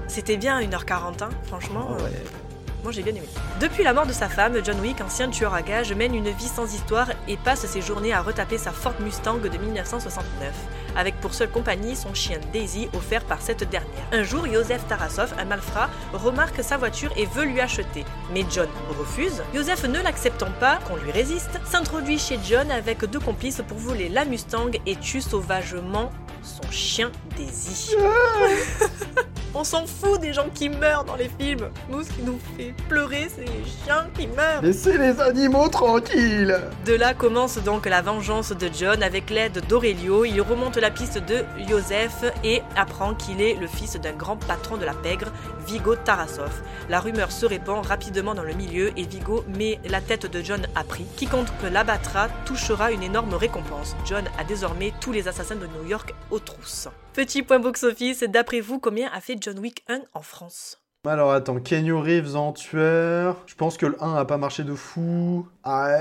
C'était 0.06 0.36
bien 0.36 0.60
1h40, 0.60 1.24
hein, 1.24 1.30
franchement. 1.44 1.92
ouais. 1.92 2.41
Moi 2.82 2.90
j'ai 2.90 3.02
bien 3.02 3.14
aimé. 3.14 3.26
Depuis 3.60 3.84
la 3.84 3.92
mort 3.92 4.06
de 4.06 4.12
sa 4.12 4.28
femme, 4.28 4.58
John 4.64 4.80
Wick, 4.80 5.00
ancien 5.00 5.30
tueur 5.30 5.54
à 5.54 5.62
gages, 5.62 5.92
mène 5.92 6.16
une 6.16 6.30
vie 6.30 6.48
sans 6.48 6.74
histoire 6.74 7.10
et 7.28 7.36
passe 7.36 7.64
ses 7.66 7.80
journées 7.80 8.12
à 8.12 8.22
retaper 8.22 8.58
sa 8.58 8.72
Ford 8.72 8.94
Mustang 8.98 9.38
de 9.38 9.56
1969, 9.56 10.52
avec 10.96 11.14
pour 11.20 11.32
seule 11.32 11.50
compagnie 11.50 11.94
son 11.94 12.12
chien 12.12 12.40
Daisy 12.52 12.88
offert 12.92 13.24
par 13.24 13.40
cette 13.40 13.68
dernière. 13.70 13.90
Un 14.10 14.24
jour, 14.24 14.46
Joseph 14.52 14.84
Tarasov, 14.88 15.32
un 15.38 15.44
malfrat, 15.44 15.90
remarque 16.12 16.62
sa 16.64 16.76
voiture 16.76 17.12
et 17.16 17.26
veut 17.26 17.44
lui 17.44 17.60
acheter. 17.60 18.04
Mais 18.32 18.44
John 18.50 18.68
refuse. 18.98 19.44
Joseph, 19.54 19.84
ne 19.84 20.00
l'acceptant 20.00 20.50
pas, 20.58 20.78
qu'on 20.88 20.96
lui 20.96 21.12
résiste, 21.12 21.60
s'introduit 21.64 22.18
chez 22.18 22.40
John 22.44 22.68
avec 22.72 23.04
deux 23.04 23.20
complices 23.20 23.62
pour 23.68 23.78
voler 23.78 24.08
la 24.08 24.24
Mustang 24.24 24.72
et 24.86 24.96
tue 24.96 25.20
sauvagement 25.20 26.10
son 26.42 26.68
chien 26.70 27.12
On 29.54 29.64
s'en 29.64 29.86
fout 29.86 30.18
des 30.18 30.32
gens 30.32 30.48
qui 30.54 30.70
meurent 30.70 31.04
dans 31.04 31.14
les 31.14 31.30
films. 31.38 31.68
Nous, 31.90 32.02
ce 32.02 32.08
qui 32.08 32.22
nous 32.22 32.38
fait 32.56 32.72
pleurer, 32.88 33.28
c'est 33.28 33.44
les 33.44 33.64
chiens 33.84 34.06
qui 34.16 34.26
meurent. 34.26 34.62
Laissez 34.62 34.96
les 34.96 35.20
animaux 35.20 35.68
tranquilles. 35.68 36.58
De 36.86 36.94
là 36.94 37.12
commence 37.12 37.58
donc 37.58 37.84
la 37.84 38.00
vengeance 38.00 38.52
de 38.52 38.70
John 38.72 39.02
avec 39.02 39.28
l'aide 39.28 39.62
d'Aurelio. 39.68 40.24
Il 40.24 40.40
remonte 40.40 40.78
la 40.78 40.90
piste 40.90 41.18
de 41.18 41.44
Joseph 41.68 42.24
et 42.42 42.62
apprend 42.76 43.14
qu'il 43.14 43.42
est 43.42 43.54
le 43.54 43.66
fils 43.66 43.96
d'un 43.96 44.14
grand 44.14 44.38
patron 44.38 44.78
de 44.78 44.86
la 44.86 44.94
pègre, 44.94 45.30
Vigo 45.66 45.96
Tarasov. 45.96 46.62
La 46.88 47.00
rumeur 47.00 47.30
se 47.30 47.44
répand 47.44 47.84
rapidement 47.84 48.34
dans 48.34 48.44
le 48.44 48.54
milieu 48.54 48.90
et 48.96 49.04
Vigo 49.04 49.44
met 49.48 49.80
la 49.84 50.00
tête 50.00 50.24
de 50.24 50.40
John 50.40 50.66
à 50.74 50.82
prix. 50.82 51.04
Quiconque 51.18 51.48
l'abattra 51.70 52.28
touchera 52.46 52.90
une 52.90 53.02
énorme 53.02 53.34
récompense. 53.34 53.96
John 54.06 54.24
a 54.38 54.44
désormais 54.44 54.94
tous 54.98 55.12
les 55.12 55.28
assassins 55.28 55.56
de 55.56 55.66
New 55.66 55.86
York 55.86 56.14
aux 56.30 56.38
trousses. 56.38 56.88
Petit 57.14 57.42
point 57.42 57.58
box-office, 57.58 58.22
d'après 58.22 58.60
vous, 58.60 58.78
combien 58.78 59.10
a 59.12 59.20
fait 59.20 59.36
John 59.38 59.58
Wick 59.58 59.84
1 59.88 60.00
en 60.14 60.22
France? 60.22 60.78
Alors 61.06 61.32
attends, 61.32 61.58
Kenny 61.60 61.90
Reeves 61.90 62.36
en 62.36 62.52
tueur. 62.52 63.42
Je 63.46 63.54
pense 63.54 63.76
que 63.76 63.86
le 63.86 64.02
1 64.02 64.14
a 64.14 64.24
pas 64.24 64.38
marché 64.38 64.62
de 64.64 64.74
fou. 64.74 65.46
Ah, 65.62 65.98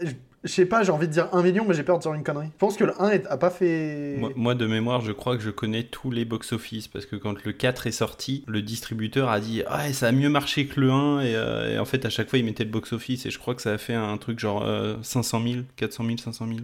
Je 0.00 0.12
sais 0.48 0.66
pas, 0.66 0.82
j'ai 0.82 0.90
envie 0.92 1.06
de 1.08 1.12
dire 1.12 1.28
1 1.32 1.42
million, 1.42 1.64
mais 1.66 1.74
j'ai 1.74 1.82
peur 1.84 1.98
de 1.98 2.02
dire 2.02 2.12
une 2.14 2.24
connerie. 2.24 2.48
Je 2.52 2.58
pense 2.58 2.76
que 2.76 2.84
le 2.84 3.00
1 3.00 3.10
est- 3.10 3.26
a 3.26 3.36
pas 3.36 3.50
fait. 3.50 4.16
Moi, 4.18 4.30
moi, 4.34 4.54
de 4.54 4.66
mémoire, 4.66 5.00
je 5.00 5.12
crois 5.12 5.36
que 5.36 5.42
je 5.42 5.50
connais 5.50 5.84
tous 5.84 6.10
les 6.10 6.24
box-office 6.24 6.88
parce 6.88 7.06
que 7.06 7.16
quand 7.16 7.44
le 7.44 7.52
4 7.52 7.86
est 7.86 7.92
sorti, 7.92 8.44
le 8.48 8.62
distributeur 8.62 9.28
a 9.28 9.40
dit 9.40 9.62
Ah, 9.66 9.92
ça 9.92 10.08
a 10.08 10.12
mieux 10.12 10.28
marché 10.28 10.66
que 10.66 10.80
le 10.80 10.90
1 10.90 11.20
et, 11.20 11.34
euh, 11.36 11.74
et 11.74 11.78
en 11.78 11.84
fait, 11.84 12.04
à 12.04 12.10
chaque 12.10 12.28
fois, 12.28 12.38
il 12.38 12.44
mettait 12.44 12.64
le 12.64 12.70
box-office 12.70 13.26
et 13.26 13.30
je 13.30 13.38
crois 13.38 13.54
que 13.54 13.62
ça 13.62 13.72
a 13.72 13.78
fait 13.78 13.94
un 13.94 14.16
truc 14.18 14.38
genre 14.38 14.62
euh, 14.64 14.96
500 15.02 15.42
000, 15.42 15.56
400 15.76 16.04
000, 16.04 16.16
500 16.18 16.46
000. 16.46 16.58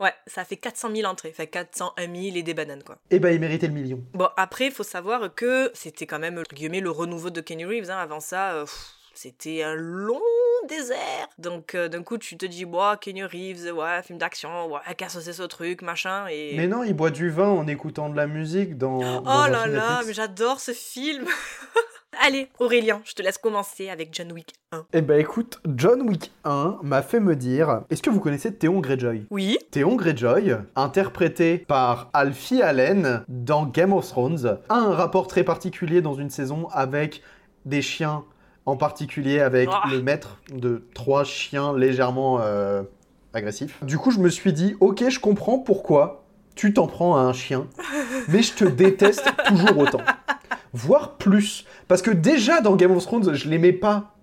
Ouais, 0.00 0.12
ça 0.26 0.44
fait 0.44 0.56
400 0.56 0.88
000 0.94 1.06
entrées, 1.10 1.32
fait 1.32 1.46
401 1.46 2.02
000 2.06 2.36
et 2.36 2.42
des 2.42 2.54
bananes 2.54 2.82
quoi. 2.82 2.96
Eh 3.10 3.18
ben, 3.18 3.30
il 3.34 3.40
méritait 3.40 3.66
le 3.68 3.74
million. 3.74 4.02
Bon, 4.14 4.28
après, 4.36 4.66
il 4.66 4.72
faut 4.72 4.82
savoir 4.82 5.34
que 5.34 5.70
c'était 5.74 6.06
quand 6.06 6.18
même, 6.18 6.38
entre 6.38 6.54
guillemets, 6.54 6.80
le 6.80 6.90
renouveau 6.90 7.30
de 7.30 7.40
Kenny 7.40 7.64
Reeves. 7.64 7.90
hein. 7.90 7.98
Avant 7.98 8.20
ça, 8.20 8.52
euh, 8.52 8.64
pff, 8.64 8.92
c'était 9.20 9.64
un 9.64 9.74
long 9.74 10.20
désert. 10.68 11.28
Donc, 11.38 11.74
euh, 11.74 11.88
d'un 11.88 12.04
coup, 12.04 12.18
tu 12.18 12.36
te 12.36 12.46
dis, 12.46 12.64
ouais, 12.64 12.94
Kenny 13.00 13.24
Reeves, 13.24 13.72
ouais, 13.74 14.00
film 14.04 14.16
d'action, 14.16 14.70
ouais, 14.70 14.94
que 14.96 15.04
c'est 15.08 15.32
ce 15.32 15.42
truc, 15.42 15.82
machin. 15.82 16.26
Et... 16.30 16.54
Mais 16.56 16.68
non, 16.68 16.84
il 16.84 16.94
boit 16.94 17.10
du 17.10 17.28
vin 17.28 17.48
en 17.48 17.66
écoutant 17.66 18.10
de 18.10 18.16
la 18.16 18.28
musique 18.28 18.78
dans. 18.78 18.98
dans 18.98 19.22
Oh 19.22 19.50
là 19.50 19.66
là, 19.66 20.02
mais 20.06 20.12
j'adore 20.12 20.60
ce 20.60 20.70
film. 20.70 21.26
Allez, 22.24 22.48
Aurélien, 22.60 23.00
je 23.04 23.14
te 23.14 23.22
laisse 23.22 23.38
commencer 23.38 23.90
avec 23.90 24.10
John 24.12 24.30
Wick 24.30 24.54
1. 24.70 24.86
Eh 24.92 25.02
ben 25.02 25.18
écoute, 25.18 25.60
John 25.74 26.02
Wick 26.02 26.32
1 26.44 26.78
m'a 26.82 27.02
fait 27.02 27.20
me 27.20 27.34
dire, 27.34 27.82
est-ce 27.90 28.02
que 28.02 28.10
vous 28.10 28.20
connaissez 28.20 28.54
Théon 28.54 28.78
Greyjoy? 28.78 29.26
Oui, 29.30 29.58
Théon 29.72 29.96
Greyjoy, 29.96 30.58
interprété 30.76 31.58
par 31.58 32.08
Alfie 32.12 32.62
Allen 32.62 33.24
dans 33.28 33.66
Game 33.66 33.92
of 33.92 34.06
Thrones, 34.06 34.58
a 34.68 34.74
un 34.76 34.94
rapport 34.94 35.26
très 35.26 35.42
particulier 35.42 36.02
dans 36.02 36.14
une 36.14 36.30
saison 36.30 36.68
avec 36.72 37.22
des 37.66 37.82
chiens, 37.82 38.24
en 38.68 38.76
particulier 38.76 39.40
avec 39.40 39.68
Ah. 39.72 39.84
le 39.90 40.02
maître 40.02 40.38
de 40.52 40.82
trois 40.94 41.24
chiens 41.24 41.76
légèrement 41.76 42.38
euh, 42.40 42.82
agressifs. 43.32 43.82
Du 43.84 43.98
coup, 43.98 44.10
je 44.10 44.18
me 44.20 44.28
suis 44.28 44.52
dit, 44.52 44.76
ok, 44.80 45.08
je 45.08 45.18
comprends 45.20 45.58
pourquoi 45.58 46.24
tu 46.54 46.72
t'en 46.74 46.86
prends 46.86 47.16
à 47.16 47.20
un 47.20 47.32
chien, 47.32 47.66
mais 48.28 48.42
je 48.42 48.52
te 48.54 48.64
déteste 48.64 49.24
toujours 49.46 49.78
autant. 49.78 50.00
Voire 50.74 51.16
plus. 51.16 51.64
Parce 51.88 52.02
que 52.02 52.10
déjà 52.10 52.60
dans 52.60 52.76
Game 52.76 52.90
of 52.90 53.02
Thrones, 53.04 53.32
je 53.34 53.48
l'aimais 53.48 53.72
pas. 53.72 54.14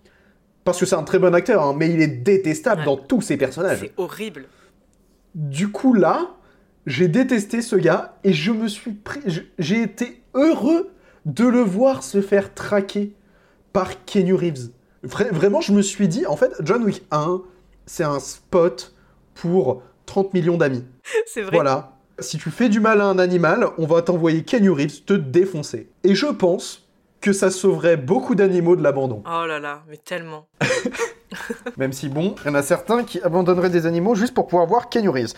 Parce 0.63 0.79
que 0.79 0.85
c'est 0.85 0.95
un 0.95 1.03
très 1.03 1.19
bon 1.19 1.33
acteur, 1.33 1.63
hein, 1.63 1.73
mais 1.77 1.89
il 1.91 2.01
est 2.01 2.07
détestable 2.07 2.81
Ouais. 2.81 2.85
dans 2.85 2.97
tous 2.97 3.21
ses 3.21 3.37
personnages. 3.37 3.79
c'est 3.79 3.93
horrible. 3.97 4.45
Du 5.33 5.69
coup, 5.69 5.93
là, 5.93 6.27
j'ai 6.85 7.07
détesté 7.07 7.61
ce 7.61 7.75
gars 7.75 8.17
et 8.23 8.33
je 8.33 8.51
me 8.51 8.67
suis 8.67 8.91
pris. 8.93 9.21
J'ai 9.59 9.81
été 9.81 10.21
heureux 10.33 10.91
de 11.25 11.45
le 11.45 11.61
voir 11.61 12.03
se 12.03 12.21
faire 12.21 12.53
traquer 12.53 13.13
par 13.75 14.05
Kenny 14.05 14.32
Reeves. 14.32 14.70
Vra- 15.05 15.34
vraiment, 15.34 15.60
je 15.60 15.74
me 15.74 15.82
suis 15.82 16.08
dit, 16.08 16.25
en 16.25 16.38
fait, 16.38 16.53
John 16.62 16.82
Wick 16.86 17.03
1, 17.12 17.41
c'est 17.86 18.05
un 18.05 18.22
spot 18.22 18.96
pour 19.34 19.84
30 20.05 20.34
millions 20.34 20.55
d'amis. 20.55 20.86
C'est 21.25 21.41
vrai. 21.41 21.51
Voilà. 21.58 21.91
Si 22.20 22.38
tu 22.38 22.51
fais 22.51 22.70
du 22.70 22.79
mal 22.79 23.01
à 23.01 23.05
un 23.05 23.20
animal, 23.20 23.67
on 23.77 23.86
va 23.86 24.01
t'envoyer 24.01 24.46
Kenny 24.46 24.70
Reeves 24.70 25.03
te 25.03 25.12
défoncer. 25.12 25.89
Et 26.05 26.15
je 26.15 26.27
pense 26.27 26.88
que 27.20 27.34
ça 27.34 27.51
sauverait 27.51 27.98
beaucoup 27.98 28.34
d'animaux 28.34 28.77
de 28.77 28.82
l'abandon. 28.82 29.22
Oh 29.25 29.46
là 29.46 29.60
là, 29.60 29.84
mais 29.89 29.98
tellement. 29.98 30.48
Même 31.77 31.91
si, 31.91 32.08
bon, 32.08 32.36
il 32.46 32.48
y 32.48 32.51
en 32.51 32.55
a 32.55 32.63
certains 32.63 33.03
qui 33.03 33.20
abandonneraient 33.22 33.70
des 33.70 33.86
animaux 33.88 34.15
juste 34.15 34.34
pour 34.34 34.48
pouvoir 34.48 34.67
voir 34.67 34.88
Kenny 34.88 35.10
Reeves. 35.10 35.34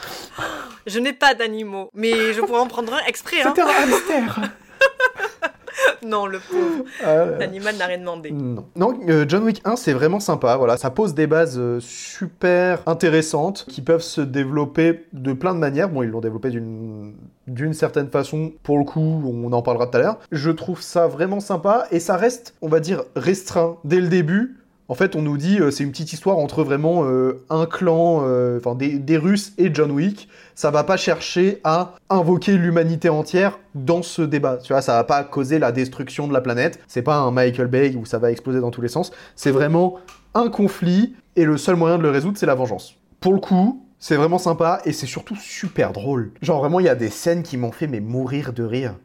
Je 0.86 1.00
n'ai 1.00 1.14
pas 1.14 1.34
d'animaux, 1.34 1.90
mais 1.96 2.34
je 2.34 2.42
pourrais 2.42 2.60
en 2.60 2.68
prendre 2.68 2.94
un 2.94 3.04
exprès. 3.08 3.42
Hein. 3.42 3.52
C'était 3.56 3.62
un 3.62 3.84
hamster 3.84 4.42
Non, 6.06 6.26
le 6.26 6.40
pauvre. 6.40 6.86
Euh, 7.06 7.38
L'animal 7.38 7.76
n'a 7.78 7.86
rien 7.86 7.98
demandé. 7.98 8.32
Non, 8.32 8.66
non 8.76 8.98
euh, 9.10 9.26
John 9.28 9.44
Wick 9.44 9.62
1, 9.66 9.76
c'est 9.76 9.94
vraiment 9.94 10.20
sympa. 10.20 10.56
Voilà, 10.58 10.78
ça 10.78 10.90
pose 10.90 11.14
des 11.14 11.28
bases 11.28 11.58
euh, 11.58 11.80
super 11.80 12.82
intéressantes 12.86 13.66
qui 13.68 13.82
peuvent 13.82 14.02
se 14.02 14.22
développer 14.22 15.06
de 15.14 15.34
plein 15.34 15.54
de 15.54 15.60
manières. 15.60 15.90
Bon, 15.90 16.04
ils 16.04 16.10
l'ont 16.10 16.22
développé 16.22 16.50
d'une 16.50 17.14
d'une 17.48 17.74
certaine 17.74 18.10
façon. 18.10 18.52
Pour 18.64 18.78
le 18.78 18.84
coup, 18.84 19.24
on 19.26 19.52
en 19.54 19.62
parlera 19.62 19.88
tout 19.88 19.98
à 19.98 20.02
l'heure. 20.02 20.20
Je 20.32 20.52
trouve 20.52 20.82
ça 20.82 21.08
vraiment 21.08 21.40
sympa 21.40 21.88
et 21.92 22.00
ça 22.00 22.18
reste, 22.18 22.56
on 22.62 22.68
va 22.68 22.82
dire, 22.82 23.04
restreint 23.16 23.78
dès 23.86 24.02
le 24.02 24.10
début. 24.10 24.58
En 24.90 24.96
fait, 24.96 25.18
on 25.18 25.22
nous 25.22 25.38
dit 25.38 25.60
euh, 25.60 25.70
c'est 25.70 25.84
une 25.84 25.92
petite 25.92 26.14
histoire 26.14 26.38
entre 26.38 26.64
vraiment 26.64 27.04
euh, 27.04 27.44
un 27.50 27.66
clan, 27.66 28.22
euh, 28.24 28.58
enfin 28.58 28.74
des, 28.74 29.00
des 29.00 29.18
Russes 29.18 29.54
et 29.58 29.74
John 29.74 29.92
Wick. 29.92 30.30
Ça 30.56 30.72
va 30.72 30.86
pas 30.86 30.96
chercher 30.96 31.60
à 31.66 31.96
invoquer 32.10 32.54
l'humanité 32.54 33.10
entière 33.10 33.60
dans 33.76 34.02
ce 34.02 34.22
débat. 34.22 34.58
Tu 34.58 34.72
vois, 34.72 34.82
ça 34.82 34.94
va 34.94 35.04
pas 35.04 35.24
causer 35.24 35.60
la 35.60 35.74
destruction 35.74 36.28
de 36.28 36.34
la 36.34 36.40
planète. 36.40 36.80
C'est 36.88 37.02
pas 37.02 37.18
un 37.18 37.32
Michael 37.32 37.68
Bay 37.68 37.96
où 37.96 38.06
ça 38.06 38.18
va 38.18 38.32
exploser 38.32 38.62
dans 38.62 38.72
tous 38.72 38.82
les 38.82 38.88
sens. 38.88 39.12
C'est 39.36 39.52
vraiment 39.52 39.96
un 40.34 40.50
conflit 40.50 41.16
et 41.36 41.44
le 41.44 41.58
seul 41.58 41.76
moyen 41.76 41.98
de 41.98 42.04
le 42.04 42.10
résoudre, 42.10 42.38
c'est 42.38 42.46
la 42.46 42.56
vengeance. 42.56 42.96
Pour 43.20 43.34
le 43.34 43.40
coup, 43.40 43.87
c'est 44.00 44.16
vraiment 44.16 44.38
sympa 44.38 44.82
et 44.86 44.92
c'est 44.94 45.06
surtout 45.08 45.36
super 45.36 45.92
drôle. 45.94 46.32
Genre 46.42 46.60
vraiment, 46.60 46.80
il 46.80 46.86
y 46.86 46.90
a 46.90 46.96
des 46.96 47.10
scènes 47.10 47.44
qui 47.44 47.58
m'ont 47.58 47.72
fait 47.72 47.88
mourir 47.88 48.54
de 48.54 48.64
rire. 48.64 48.96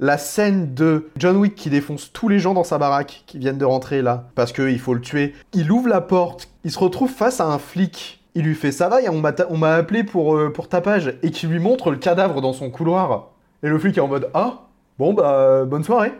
La 0.00 0.18
scène 0.18 0.74
de 0.74 1.08
John 1.16 1.36
Wick 1.36 1.54
qui 1.54 1.70
défonce 1.70 2.12
tous 2.12 2.28
les 2.28 2.38
gens 2.38 2.54
dans 2.54 2.64
sa 2.64 2.78
baraque 2.78 3.22
qui 3.26 3.38
viennent 3.38 3.58
de 3.58 3.64
rentrer 3.64 4.02
là 4.02 4.28
parce 4.34 4.52
qu'il 4.52 4.78
faut 4.80 4.94
le 4.94 5.00
tuer. 5.00 5.34
Il 5.52 5.70
ouvre 5.70 5.88
la 5.88 6.00
porte, 6.00 6.48
il 6.64 6.70
se 6.72 6.78
retrouve 6.78 7.10
face 7.10 7.40
à 7.40 7.46
un 7.46 7.58
flic. 7.58 8.24
Il 8.34 8.44
lui 8.44 8.54
fait 8.54 8.72
ça 8.72 8.88
va, 8.88 8.98
on 9.10 9.20
m'a 9.20 9.32
on 9.50 9.56
m'a 9.56 9.74
appelé 9.74 10.04
pour, 10.04 10.36
euh, 10.36 10.52
pour 10.52 10.68
tapage 10.68 11.14
et 11.22 11.30
qui 11.30 11.46
lui 11.46 11.58
montre 11.58 11.90
le 11.90 11.96
cadavre 11.96 12.40
dans 12.40 12.52
son 12.52 12.70
couloir. 12.70 13.30
Et 13.62 13.68
le 13.68 13.78
flic 13.78 13.98
est 13.98 14.00
en 14.00 14.08
mode 14.08 14.30
ah 14.34 14.66
bon 14.98 15.12
bah 15.14 15.64
bonne 15.64 15.84
soirée. 15.84 16.12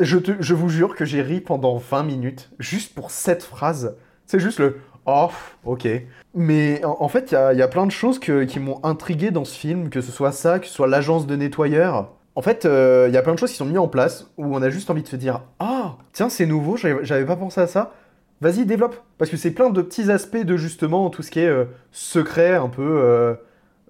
Je, 0.00 0.18
te- 0.18 0.32
je 0.40 0.54
vous 0.54 0.68
jure 0.68 0.96
que 0.96 1.04
j'ai 1.04 1.22
ri 1.22 1.40
pendant 1.40 1.76
20 1.76 2.02
minutes 2.02 2.50
juste 2.58 2.94
pour 2.94 3.10
cette 3.10 3.42
phrase. 3.42 3.94
C'est 4.26 4.40
juste 4.40 4.58
le 4.58 4.78
oh 5.06 5.30
ok. 5.64 5.88
Mais 6.34 6.82
en, 6.84 7.08
fait 7.08 7.32
il 7.32 7.58
y 7.58 7.62
a, 7.62 7.68
plein 7.68 7.86
de 7.86 7.90
choses 7.92 8.18
qui 8.18 8.58
m'ont 8.60 8.80
intrigué 8.84 9.30
dans 9.30 9.44
ce 9.44 9.58
film, 9.58 9.90
que 9.90 10.00
ce 10.00 10.10
soit 10.12 10.32
ça, 10.32 10.58
que 10.58 10.66
ce 10.66 10.72
soit 10.72 10.86
l'agence 10.88 11.26
de 11.26 11.36
nettoyeurs. 11.36 12.12
En 12.34 12.40
fait, 12.42 12.64
euh, 12.64 13.06
il 13.08 13.14
y 13.14 13.18
a 13.18 13.22
plein 13.22 13.34
de 13.34 13.38
choses 13.38 13.50
qui 13.50 13.56
sont 13.58 13.66
mises 13.66 13.78
en 13.78 13.88
place 13.88 14.30
où 14.38 14.56
on 14.56 14.62
a 14.62 14.70
juste 14.70 14.88
envie 14.90 15.02
de 15.02 15.08
se 15.08 15.16
dire 15.16 15.42
Ah, 15.60 15.96
tiens, 16.12 16.30
c'est 16.30 16.46
nouveau, 16.46 16.76
j'avais 16.76 17.26
pas 17.26 17.36
pensé 17.36 17.60
à 17.60 17.66
ça. 17.66 17.92
Vas-y, 18.40 18.64
développe. 18.66 18.96
Parce 19.18 19.30
que 19.30 19.36
c'est 19.36 19.50
plein 19.52 19.70
de 19.70 19.82
petits 19.82 20.10
aspects 20.10 20.38
de 20.38 20.56
justement 20.56 21.10
tout 21.10 21.22
ce 21.22 21.30
qui 21.30 21.40
est 21.40 21.46
euh, 21.48 21.66
secret, 21.92 22.54
un 22.54 22.68
peu. 22.68 23.36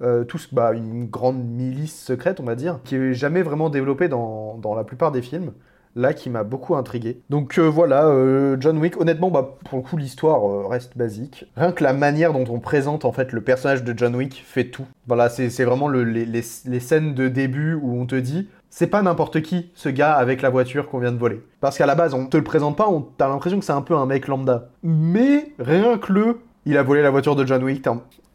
euh, 0.03 0.25
tout 0.25 0.39
ce- 0.39 0.53
bah, 0.53 0.73
une 0.73 1.07
grande 1.07 1.45
milice 1.45 2.05
secrète, 2.05 2.41
on 2.41 2.45
va 2.45 2.57
dire, 2.57 2.81
qui 2.85 2.97
est 2.97 3.15
jamais 3.15 3.43
vraiment 3.43 3.71
développée 3.71 4.09
dans 4.09 4.75
la 4.77 4.85
plupart 4.85 5.13
des 5.13 5.23
films. 5.23 5.53
Là, 5.95 6.15
qui 6.15 6.31
m'a 6.31 6.43
beaucoup 6.43 6.75
intrigué. 6.75 7.21
Donc 7.29 7.59
euh, 7.59 7.69
voilà, 7.69 8.07
euh, 8.07 8.57
John 8.59 8.79
Wick, 8.79 8.99
honnêtement, 9.01 9.31
bah, 9.31 9.57
pour 9.65 9.79
le 9.79 9.85
coup, 9.85 9.97
l'histoire 9.97 10.49
euh, 10.49 10.67
reste 10.67 10.97
basique. 10.97 11.45
Rien 11.57 11.73
que 11.73 11.85
la 11.85 11.93
manière 11.93 12.33
dont 12.33 12.45
on 12.49 12.61
présente 12.61 13.05
en 13.05 13.13
fait 13.13 13.33
le 13.33 13.43
personnage 13.43 13.85
de 13.85 13.97
John 13.97 14.17
Wick 14.17 14.43
fait 14.47 14.65
tout. 14.65 14.87
Voilà, 15.07 15.29
c'est 15.29 15.65
vraiment 15.65 15.89
le- 15.89 16.05
les, 16.05 16.43
scènes 16.43 17.15
de 17.15 17.29
début 17.29 17.75
où 17.75 18.01
on 18.01 18.07
te 18.07 18.15
dit 18.15 18.49
c'est 18.71 18.87
pas 18.87 19.03
n'importe 19.03 19.43
qui, 19.43 19.71
ce 19.75 19.91
gars 19.91 20.15
avec 20.15 20.41
la 20.41 20.49
voiture 20.49 20.89
qu'on 20.89 20.99
vient 20.99 21.13
de 21.13 21.19
voler. 21.19 21.43
Parce 21.61 21.77
qu'à 21.77 21.85
la 21.85 21.95
base, 21.95 22.15
on 22.15 22.27
te 22.27 22.39
le 22.39 22.45
présente 22.45 22.77
pas, 22.77 22.89
on 22.89 23.03
t'as 23.03 23.29
l'impression 23.29 23.59
que 23.59 23.65
c'est 23.65 23.73
un 23.73 23.83
peu 23.83 23.95
un 23.95 24.07
mec 24.07 24.29
lambda. 24.29 24.71
Mais 24.83 25.53
rien 25.59 25.99
que 25.99 26.11
le, 26.11 26.41
il 26.65 26.79
a 26.79 26.83
volé 26.83 27.03
la 27.03 27.11
voiture 27.11 27.37
de 27.37 27.45
John 27.45 27.63
Wick, 27.63 27.87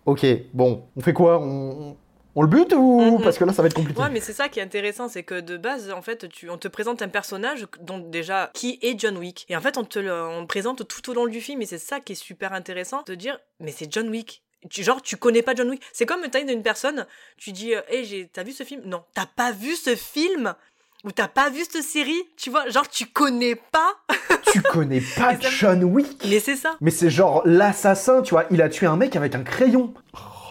Ok, 0.06 0.26
bon, 0.54 0.84
on 0.96 1.02
fait 1.02 1.12
quoi? 1.14 1.42
On, 1.42 1.98
on 2.38 2.44
le 2.44 2.48
bute 2.48 2.72
ou 2.74 3.02
Mhm. 3.18 3.24
parce 3.24 3.38
que 3.38 3.44
là 3.46 3.52
ça 3.52 3.62
va 3.64 3.68
être 3.68 3.74
compliqué. 3.74 4.00
Ouais, 4.00 4.10
mais 4.10 4.20
c'est 4.22 4.32
ça 4.34 4.48
qui 4.48 4.60
est 4.60 4.64
intéressant, 4.64 5.10
c'est 5.10 5.24
que 5.24 5.40
de 5.42 5.58
base, 5.58 5.92
en 5.92 6.02
fait, 6.02 6.30
tu, 6.30 6.50
on 6.50 6.58
te 6.58 6.68
présente 6.68 7.02
un 7.02 7.08
personnage 7.10 7.66
dont 7.82 7.98
déjà 7.98 8.52
qui 8.54 8.78
est 8.82 8.98
John 9.00 9.18
Wick, 9.18 9.46
et 9.50 9.56
en 9.58 9.62
fait, 9.62 9.78
on 9.78 9.84
te 9.84 9.98
le 10.00 10.14
on 10.14 10.42
le 10.42 10.48
présente 10.48 10.88
tout 10.88 11.10
au 11.10 11.14
long 11.14 11.26
du 11.28 11.42
film, 11.42 11.62
et 11.62 11.66
c'est 11.66 11.78
ça 11.80 12.00
qui 12.00 12.14
est 12.14 12.16
super 12.16 12.54
intéressant, 12.54 13.02
de 13.08 13.16
dire, 13.16 13.40
mais 13.60 13.72
c'est 13.72 13.92
John 13.92 14.08
Wick. 14.10 14.44
Tu, 14.70 14.84
genre, 14.84 15.02
tu 15.02 15.18
connais 15.18 15.42
pas 15.44 15.54
John 15.56 15.70
Wick. 15.70 15.82
C'est 15.94 16.06
comme 16.06 16.22
t'as 16.30 16.42
une 16.42 16.64
personne, 16.64 17.06
tu 17.38 17.52
dis, 17.52 17.74
euh, 17.76 17.82
hey, 17.90 18.06
j'ai, 18.06 18.28
t'as 18.28 18.44
vu 18.44 18.52
ce 18.52 18.64
film? 18.64 18.82
Non, 18.86 19.04
t'as 19.14 19.26
pas 19.28 19.52
vu 19.52 19.76
ce 19.76 19.96
film? 19.96 20.54
Ou 21.04 21.12
t'as 21.12 21.28
pas 21.28 21.50
vu 21.52 21.64
cette 21.64 21.84
série, 21.84 22.22
tu 22.38 22.50
vois, 22.50 22.68
genre 22.70 22.90
tu 22.90 23.06
connais 23.06 23.54
pas, 23.56 23.94
tu 24.52 24.62
connais 24.64 25.00
pas 25.16 25.40
John 25.40 25.84
Wick 25.84 26.26
mais 26.28 26.40
c'est 26.40 26.56
ça. 26.56 26.76
Mais 26.82 26.90
c'est 26.92 27.12
genre 27.12 27.44
l'assassin, 27.46 28.24
tu 28.24 28.32
vois, 28.32 28.46
il 28.50 28.62
a 28.64 28.68
tué 28.68 28.88
un 28.88 28.98
mec 28.98 29.16
avec 29.16 29.36
un 29.36 29.44
crayon. 29.44 29.94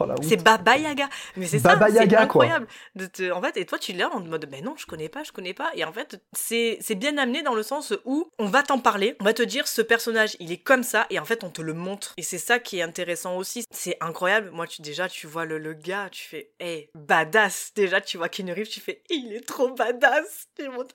Oh. 0.00 0.22
C'est 0.22 0.42
Baba 0.42 0.76
Yaga. 0.76 1.08
Mais 1.36 1.46
c'est 1.46 1.58
ça, 1.58 1.78
c'est 1.90 2.08
quoi. 2.08 2.18
incroyable. 2.18 2.66
De 2.94 3.06
te, 3.06 3.30
en 3.30 3.40
fait, 3.40 3.56
et 3.56 3.66
toi, 3.66 3.78
tu 3.78 3.92
l'as 3.92 4.08
en 4.10 4.20
mode, 4.20 4.46
ben 4.46 4.64
non, 4.64 4.74
je 4.76 4.86
connais 4.86 5.08
pas, 5.08 5.22
je 5.22 5.32
connais 5.32 5.54
pas. 5.54 5.70
Et 5.74 5.84
en 5.84 5.92
fait, 5.92 6.20
c'est, 6.32 6.78
bien 6.96 7.18
amené 7.18 7.42
dans 7.42 7.54
le 7.54 7.62
sens 7.62 7.92
où 8.04 8.30
on 8.38 8.46
va 8.46 8.62
t'en 8.62 8.78
parler, 8.78 9.16
on 9.20 9.24
va 9.24 9.34
te 9.34 9.42
dire, 9.42 9.68
ce 9.68 9.82
personnage, 9.82 10.36
il 10.40 10.52
est 10.52 10.58
comme 10.58 10.82
ça, 10.82 11.06
et 11.10 11.18
en 11.18 11.24
fait, 11.24 11.44
on 11.44 11.50
te 11.50 11.62
le 11.62 11.74
montre. 11.74 12.14
Et 12.16 12.22
c'est 12.22 12.38
ça 12.38 12.58
qui 12.58 12.78
est 12.78 12.82
intéressant 12.82 13.36
aussi. 13.36 13.64
C'est 13.70 13.96
incroyable. 14.00 14.50
Moi, 14.50 14.66
tu, 14.66 14.82
déjà, 14.82 15.08
tu 15.08 15.26
vois 15.26 15.44
le, 15.44 15.58
le 15.58 15.74
gars, 15.74 16.08
tu 16.10 16.24
fais, 16.24 16.52
hey, 16.60 16.90
badass. 16.94 17.72
Déjà, 17.74 18.00
tu 18.00 18.18
vois 18.18 18.28
Keanu 18.28 18.52
Reeves, 18.52 18.68
tu 18.68 18.80
fais, 18.80 19.02
il 19.10 19.32
est 19.32 19.46
trop 19.46 19.70
badass. 19.70 20.48
Tu 20.56 20.68
montes, 20.68 20.94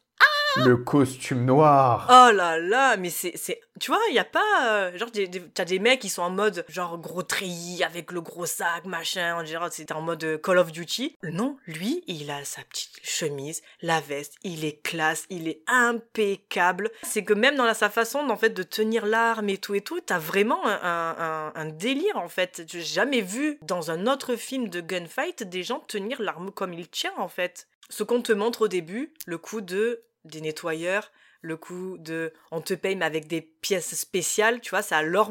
Le 0.65 0.77
costume 0.77 1.45
noir. 1.45 2.07
Oh 2.09 2.31
là 2.35 2.57
là, 2.59 2.97
mais 2.97 3.09
c'est, 3.09 3.33
tu 3.79 3.91
vois, 3.91 3.99
il 4.09 4.15
y 4.15 4.19
a 4.19 4.25
pas, 4.25 4.41
euh, 4.65 4.97
genre, 4.97 5.11
des- 5.11 5.29
t'as 5.29 5.65
des 5.65 5.79
mecs 5.79 5.99
qui 6.01 6.09
sont 6.09 6.21
en 6.23 6.29
mode, 6.29 6.65
genre, 6.67 6.97
gros 6.97 7.23
treillis 7.23 7.83
avec 7.83 8.11
le 8.11 8.21
gros 8.21 8.45
sac, 8.45 8.85
machin, 8.85 9.35
en 9.35 9.45
général, 9.45 9.71
c'était 9.71 9.93
en 9.93 10.01
mode 10.01 10.23
euh, 10.23 10.37
Call 10.37 10.57
of 10.57 10.71
Duty. 10.71 11.17
Non, 11.23 11.57
lui, 11.67 12.03
il 12.07 12.29
a 12.31 12.43
sa 12.43 12.61
petite 12.63 12.99
chemise, 13.01 13.61
la 13.81 13.99
veste, 14.01 14.35
il 14.43 14.65
est 14.65 14.81
classe, 14.81 15.25
il 15.29 15.47
est 15.47 15.61
impeccable. 15.67 16.89
C'est 17.03 17.23
que 17.23 17.33
même 17.33 17.55
dans 17.55 17.73
sa 17.73 17.89
façon, 17.89 18.19
en 18.29 18.37
fait, 18.37 18.49
de 18.49 18.63
tenir 18.63 19.05
l'arme 19.05 19.49
et 19.49 19.57
tout 19.57 19.75
et 19.75 19.81
tout, 19.81 19.99
t'as 20.01 20.19
vraiment 20.19 20.61
un 20.65 21.65
délire, 21.65 22.17
en 22.17 22.27
fait. 22.27 22.63
J'ai 22.67 22.81
jamais 22.81 23.21
vu 23.21 23.57
dans 23.61 23.91
un 23.91 24.07
autre 24.07 24.35
film 24.35 24.67
de 24.69 24.81
gunfight 24.81 25.43
des 25.43 25.63
gens 25.63 25.79
tenir 25.87 26.21
l'arme 26.21 26.51
comme 26.51 26.73
il 26.73 26.87
tient, 26.89 27.13
en 27.17 27.27
fait. 27.27 27.67
Ce 27.89 28.03
qu'on 28.03 28.21
te 28.21 28.31
montre 28.31 28.63
au 28.63 28.67
début, 28.67 29.13
le 29.25 29.37
coup 29.37 29.61
de 29.61 30.03
des 30.25 30.41
nettoyeurs, 30.41 31.11
le 31.41 31.57
coup 31.57 31.97
de 31.97 32.33
on 32.51 32.61
te 32.61 32.73
paye 32.73 32.95
mais 32.95 33.05
avec 33.05 33.27
des 33.27 33.41
pièces 33.41 33.95
spéciales, 33.95 34.61
tu 34.61 34.69
vois, 34.69 34.81
ça 34.81 34.97
a 34.97 35.01
leur 35.01 35.29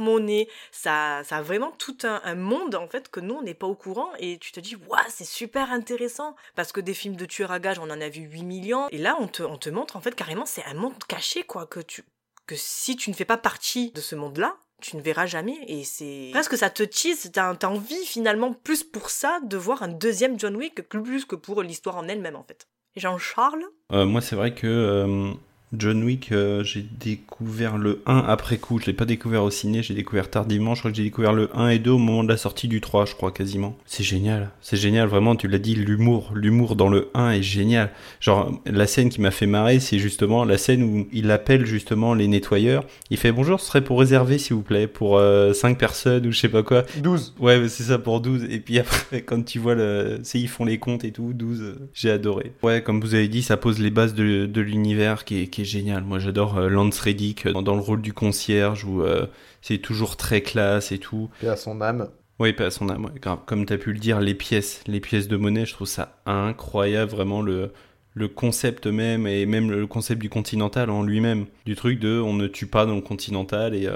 ça, 0.73 1.23
ça 1.25 1.37
a 1.37 1.43
vraiment 1.43 1.71
tout 1.73 1.99
un, 2.03 2.35
monde 2.35 2.75
en 2.75 2.89
fait 2.89 3.11
que 3.11 3.21
nous 3.21 3.35
on 3.35 3.43
n'est 3.43 3.55
pas 3.55 3.67
au 3.67 3.75
courant 3.75 4.11
et 4.19 4.39
tu 4.39 4.53
te 4.53 4.61
dis 4.61 4.77
waouh 4.77 5.01
c'est 5.09 5.25
super 5.25 5.71
intéressant 5.71 6.35
parce 6.57 6.73
que 6.73 6.81
des 6.81 6.95
films 6.95 7.17
de 7.17 7.27
tueurs 7.27 7.53
à 7.53 7.61
gages 7.61 7.79
on 7.79 7.91
en 7.91 8.01
a 8.01 8.09
vu 8.09 8.23
8 8.23 8.43
millions 8.43 8.89
et 8.91 8.99
là 8.99 9.17
on 9.21 9.29
te, 9.29 9.43
on 9.43 9.57
te 9.57 9.71
montre 9.71 9.97
en 9.97 10.01
fait 10.01 10.15
carrément 10.15 10.47
c'est 10.47 10.65
un 10.65 10.75
monde 10.75 10.95
caché 11.07 11.45
quoi 11.45 11.67
que 11.67 11.81
tu 11.81 12.05
que 12.51 12.57
si 12.57 12.97
tu 12.97 13.11
ne 13.11 13.15
fais 13.15 13.25
pas 13.25 13.37
partie 13.37 13.93
de 13.93 14.01
ce 14.01 14.17
monde-là, 14.17 14.57
tu 14.81 14.97
ne 14.97 15.03
verras 15.03 15.27
jamais 15.27 15.57
et 15.69 15.85
c'est 15.85 16.31
presque 16.33 16.57
ça 16.57 16.69
te 16.69 16.83
tease, 16.83 17.31
t'as 17.33 17.55
envie 17.69 18.05
finalement 18.05 18.53
plus 18.53 18.83
pour 18.83 19.11
ça 19.11 19.39
de 19.45 19.57
voir 19.57 19.85
un 19.85 19.89
deuxième 19.89 20.37
John 20.37 20.57
Wick 20.57 20.83
plus 20.89 21.25
que 21.25 21.37
pour 21.37 21.63
l'histoire 21.63 21.97
en 21.97 22.09
elle-même 22.09 22.35
en 22.35 22.43
fait. 22.43 22.67
Jean-Charles? 22.97 23.65
Euh, 23.93 24.05
moi, 24.05 24.21
c'est 24.21 24.37
vrai 24.37 24.55
que 24.55 24.67
euh, 24.67 25.33
John 25.73 26.03
Wick, 26.03 26.33
euh, 26.33 26.65
j'ai 26.65 26.85
découvert 26.99 27.79
le 27.79 28.03
1 28.05 28.25
après 28.27 28.59
coup. 28.59 28.81
Je 28.81 28.87
l'ai 28.87 28.93
pas 28.93 29.05
découvert 29.05 29.45
au 29.45 29.51
ciné, 29.51 29.85
j'ai 29.85 29.95
découvert 29.95 30.29
tardivement. 30.29 30.75
Je 30.75 30.81
crois 30.81 30.91
que 30.91 30.97
j'ai 30.97 31.05
découvert 31.05 31.33
le 31.33 31.49
1 31.57 31.69
et 31.69 31.79
2 31.79 31.93
au 31.93 31.99
moment 31.99 32.25
de 32.25 32.29
la 32.29 32.37
sortie 32.37 32.67
du 32.67 32.81
3, 32.81 33.07
je 33.07 33.15
crois 33.15 33.31
quasiment. 33.31 33.77
C'est 33.87 34.03
génial, 34.03 34.51
c'est 34.61 34.77
génial, 34.77 35.07
vraiment, 35.07 35.37
tu 35.37 35.47
l'as 35.47 35.59
dit, 35.59 35.77
l'humour. 35.77 36.33
L'humour 36.35 36.75
dans 36.75 36.89
le 36.89 37.11
1 37.15 37.31
est 37.31 37.43
génial. 37.43 37.91
Genre, 38.19 38.61
la 38.67 38.89
scène 38.89 39.11
qui 39.11 39.21
m'a 39.21 39.31
fait 39.31 39.47
marrer, 39.47 39.79
c'est 39.79 40.01
justement 40.01 40.45
la 40.45 40.59
scène 40.59 40.83
où 40.83 41.07
il 41.13 41.31
appelle 41.31 41.65
justement 41.67 42.15
les 42.15 42.27
nettoyeurs. 42.27 42.85
Il 43.11 43.17
fait 43.17 43.31
bonjour, 43.31 43.61
ce 43.61 43.67
serait 43.67 43.85
pour 43.85 44.01
réserver, 44.01 44.39
s'il 44.39 44.57
vous 44.57 44.63
plaît, 44.63 44.89
pour 44.89 45.21
5 45.55 45.79
personnes 45.79 46.27
ou 46.27 46.33
je 46.33 46.41
sais 46.41 46.49
pas 46.49 46.65
quoi. 46.65 46.85
12. 47.01 47.35
Ouais, 47.39 47.69
c'est 47.69 47.85
ça 47.85 47.99
pour 47.99 48.21
12. 48.21 48.49
Et 48.51 48.59
puis 48.59 48.81
après, 48.81 49.23
quand 49.27 49.45
tu 49.45 49.61
vois 49.61 49.77
le. 49.77 50.21
Ils 50.35 50.49
font 50.49 50.65
les 50.65 50.79
comptes 50.79 51.05
et 51.05 51.13
tout, 51.13 51.33
12, 51.35 51.61
euh, 51.61 51.89
j'ai 51.93 52.11
adoré. 52.11 52.53
Ouais, 52.63 52.83
comme 52.83 53.01
vous 53.01 53.15
avez 53.15 53.29
dit, 53.29 53.43
ça 53.43 53.57
pose 53.59 53.79
les 53.79 53.91
bases 53.91 54.15
de, 54.15 54.47
de 54.47 54.61
l'univers 54.63 55.25
qui 55.25 55.43
est, 55.43 55.47
qui 55.49 55.60
est 55.61 55.65
génial. 55.65 56.03
Moi, 56.05 56.19
j'adore 56.19 56.59
euh, 56.59 56.69
Lance 56.69 56.99
Reddick 57.01 57.47
euh, 57.47 57.53
dans, 57.53 57.63
dans 57.63 57.75
le 57.75 57.81
rôle 57.81 58.03
du 58.03 58.13
concierge 58.13 58.85
où 58.85 59.03
euh, 59.03 59.27
c'est 59.63 59.79
toujours 59.79 60.17
très 60.17 60.41
classe 60.43 60.93
et 60.93 60.99
tout. 60.99 61.31
Et 61.43 61.49
à 61.49 61.57
son 61.57 61.81
âme. 61.81 62.09
Oui, 62.39 62.53
pas 62.53 62.67
à 62.67 62.71
son 62.71 62.89
âme, 62.89 63.05
ouais, 63.05 63.21
grave. 63.21 63.41
Comme 63.47 63.67
tu 63.67 63.73
as 63.73 63.79
pu 63.79 63.93
le 63.93 63.99
dire, 63.99 64.21
les 64.21 64.35
pièces, 64.35 64.83
les 64.87 65.01
pièces 65.01 65.29
de 65.29 65.37
monnaie, 65.37 65.67
je 65.67 65.75
trouve 65.75 65.87
ça 65.89 66.21
incroyable, 66.27 67.11
vraiment 67.11 67.43
le, 67.43 67.73
le 68.15 68.29
concept 68.29 68.87
même, 68.87 69.27
et 69.27 69.45
même 69.47 69.71
le 69.71 69.87
concept 69.87 70.21
du 70.23 70.31
continental 70.31 70.89
en 70.91 71.03
lui-même. 71.03 71.47
Du 71.67 71.77
truc 71.77 71.99
de 72.01 72.19
on 72.19 72.33
ne 72.33 72.47
tue 72.47 72.67
pas 72.67 72.87
dans 72.87 72.95
le 72.95 73.03
continental 73.03 73.75
et, 73.75 73.89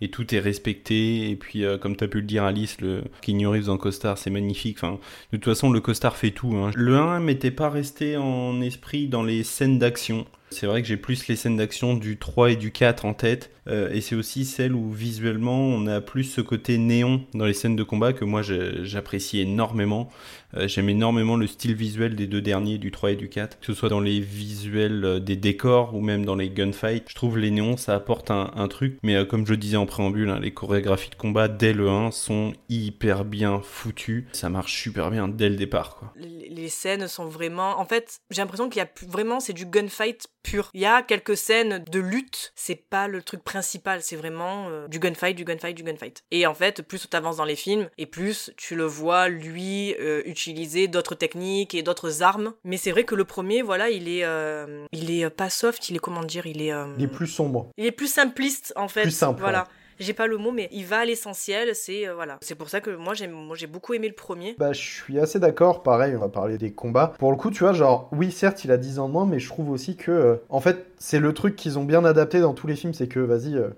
et 0.00 0.08
tout 0.08 0.34
est 0.34 0.38
respecté. 0.38 1.30
Et 1.30 1.36
puis, 1.36 1.64
euh, 1.64 1.78
comme 1.78 1.96
tu 1.96 2.04
as 2.04 2.08
pu 2.08 2.20
le 2.20 2.26
dire, 2.26 2.44
Alice, 2.44 2.80
le 2.80 3.02
Keanu 3.22 3.46
Reeves 3.48 3.68
en 3.70 3.76
costard, 3.76 4.18
c'est 4.18 4.30
magnifique. 4.30 4.78
Enfin, 4.78 4.98
de 5.32 5.36
toute 5.36 5.44
façon, 5.44 5.70
le 5.70 5.80
costard 5.80 6.16
fait 6.16 6.30
tout. 6.30 6.54
hein. 6.56 6.70
Le 6.74 6.96
1 6.96 7.20
m'était 7.20 7.50
pas 7.50 7.68
resté 7.70 8.16
en 8.16 8.60
esprit 8.62 9.08
dans 9.08 9.22
les 9.22 9.42
scènes 9.42 9.78
d'action. 9.78 10.26
C'est 10.52 10.66
vrai 10.66 10.82
que 10.82 10.88
j'ai 10.88 10.96
plus 10.96 11.28
les 11.28 11.36
scènes 11.36 11.56
d'action 11.56 11.94
du 11.94 12.18
3 12.18 12.50
et 12.50 12.56
du 12.56 12.72
4 12.72 13.04
en 13.04 13.14
tête. 13.14 13.50
Euh, 13.68 13.88
et 13.92 14.00
c'est 14.00 14.16
aussi 14.16 14.44
celle 14.44 14.74
où 14.74 14.90
visuellement 14.90 15.60
on 15.60 15.86
a 15.86 16.00
plus 16.00 16.24
ce 16.24 16.40
côté 16.40 16.76
néon 16.76 17.24
dans 17.34 17.44
les 17.44 17.54
scènes 17.54 17.76
de 17.76 17.84
combat 17.84 18.12
que 18.12 18.24
moi 18.24 18.42
j'apprécie 18.42 19.38
énormément. 19.38 20.10
Euh, 20.56 20.68
J'aime 20.68 20.88
énormément 20.88 21.36
le 21.36 21.46
style 21.46 21.74
visuel 21.74 22.16
des 22.16 22.26
deux 22.26 22.40
derniers, 22.40 22.78
du 22.78 22.90
3 22.90 23.12
et 23.12 23.16
du 23.16 23.28
4, 23.28 23.60
que 23.60 23.66
ce 23.66 23.74
soit 23.74 23.88
dans 23.88 24.00
les 24.00 24.20
visuels 24.20 25.04
euh, 25.04 25.20
des 25.20 25.36
décors 25.36 25.94
ou 25.94 26.00
même 26.00 26.24
dans 26.24 26.34
les 26.34 26.50
gunfights. 26.50 27.08
Je 27.08 27.14
trouve 27.14 27.38
les 27.38 27.50
néons 27.50 27.76
ça 27.76 27.94
apporte 27.94 28.30
un, 28.30 28.68
truc, 28.68 28.98
mais 29.02 29.16
euh, 29.16 29.24
comme 29.24 29.46
je 29.46 29.54
disais 29.54 29.76
en 29.76 29.86
préambule, 29.86 30.28
hein, 30.30 30.38
les 30.40 30.52
chorégraphies 30.52 31.10
de 31.10 31.14
combat 31.14 31.48
dès 31.48 31.72
le 31.72 31.88
1 31.88 32.10
sont 32.10 32.52
hyper 32.68 33.24
bien 33.24 33.60
foutues. 33.62 34.28
Ça 34.32 34.48
marche 34.48 34.74
super 34.74 35.10
bien 35.10 35.28
dès 35.28 35.48
le 35.48 35.56
départ 35.56 36.12
les, 36.16 36.68
scènes 36.68 37.08
sont 37.08 37.26
vraiment 37.26 37.80
en 37.80 37.84
fait 37.84 38.20
j'ai 38.30 38.42
l'impression 38.42 38.68
qu'il 38.68 38.80
y 38.80 38.84
a 38.84 38.88
vraiment 39.08 39.40
c'est 39.40 39.52
du 39.52 39.66
gunfight 39.66 40.28
pur 40.42 40.70
il 40.72 40.80
y 40.80 40.86
a 40.86 41.02
quelques 41.02 41.36
scènes 41.36 41.84
de 41.90 41.98
lutte 41.98 42.52
c'est 42.54 42.76
pas 42.76 43.08
le 43.08 43.22
truc 43.22 43.42
principal 43.42 44.02
c'est 44.02 44.14
vraiment 44.14 44.86
du 44.88 44.98
gunfight 44.98 45.36
du 45.36 45.44
gunfight 45.44 45.76
du 45.76 45.82
gunfight 45.82 46.22
et 46.30 46.46
en 46.46 46.54
fait 46.54 46.82
plus 46.82 47.08
tu 47.10 47.16
avances 47.16 47.38
dans 47.38 47.44
les 47.44 47.56
films 47.56 47.88
et 47.98 48.06
plus 48.06 48.52
tu 48.56 48.76
le 48.76 48.84
vois 48.84 49.28
lui 49.28 49.94
utiliser 50.24 50.39
d'autres 50.88 51.14
techniques 51.14 51.74
et 51.74 51.82
d'autres 51.82 52.22
armes 52.22 52.52
mais 52.64 52.76
c'est 52.76 52.90
vrai 52.90 53.04
que 53.04 53.14
le 53.14 53.24
premier 53.24 53.62
voilà 53.62 53.90
il 53.90 54.08
est 54.08 54.24
euh, 54.24 54.84
il 54.92 55.10
est 55.10 55.24
euh, 55.24 55.30
pas 55.30 55.50
soft 55.50 55.88
il 55.90 55.96
est 55.96 56.00
comment 56.00 56.22
dire 56.24 56.46
il 56.46 56.62
est 56.62 56.72
euh, 56.72 56.86
Il 56.98 57.04
est 57.04 57.08
plus 57.08 57.26
sombre. 57.26 57.68
il 57.76 57.86
est 57.86 57.92
plus 57.92 58.12
simpliste 58.12 58.72
en 58.76 58.88
fait 58.88 59.02
Plus 59.02 59.10
simple, 59.10 59.40
voilà 59.40 59.60
ouais. 59.60 59.64
j'ai 59.98 60.12
pas 60.12 60.26
le 60.26 60.36
mot 60.38 60.50
mais 60.52 60.68
il 60.72 60.86
va 60.86 60.98
à 61.00 61.04
l'essentiel 61.04 61.74
c'est 61.74 62.08
euh, 62.08 62.14
voilà 62.14 62.38
c'est 62.40 62.54
pour 62.54 62.68
ça 62.68 62.80
que 62.80 62.90
moi 62.90 63.14
j'ai 63.14 63.28
moi 63.28 63.56
j'ai 63.56 63.66
beaucoup 63.66 63.94
aimé 63.94 64.08
le 64.08 64.14
premier 64.14 64.54
Bah, 64.58 64.72
je 64.72 64.80
suis 64.80 65.18
assez 65.18 65.38
d'accord. 65.38 65.82
Pareil, 65.82 66.14
on 66.16 66.20
va 66.20 66.28
parler 66.28 66.56
des 66.58 66.72
combats. 66.72 67.12
Pour 67.18 67.30
le 67.30 67.36
coup, 67.36 67.50
tu 67.50 67.60
vois, 67.64 67.72
genre, 67.72 68.08
oui, 68.12 68.30
certes, 68.32 68.64
il 68.64 68.70
a 68.72 68.76
10 68.76 68.98
ans 68.98 69.08
de 69.08 69.12
moins, 69.12 69.26
mais 69.26 69.38
je 69.38 69.48
trouve 69.48 69.70
aussi 69.70 69.96
que, 69.96 70.10
euh, 70.10 70.36
en 70.48 70.60
fait, 70.60 70.86
c'est 70.98 71.18
le 71.20 71.32
truc 71.34 71.56
qu'ils 71.56 71.78
ont 71.78 71.84
bien 71.84 72.04
adapté 72.04 72.40
dans 72.40 72.54
tous 72.54 72.66
les 72.66 72.76
films, 72.76 72.94
c'est 72.94 73.08
que, 73.08 73.20
vas-y, 73.20 73.54
euh, 73.56 73.68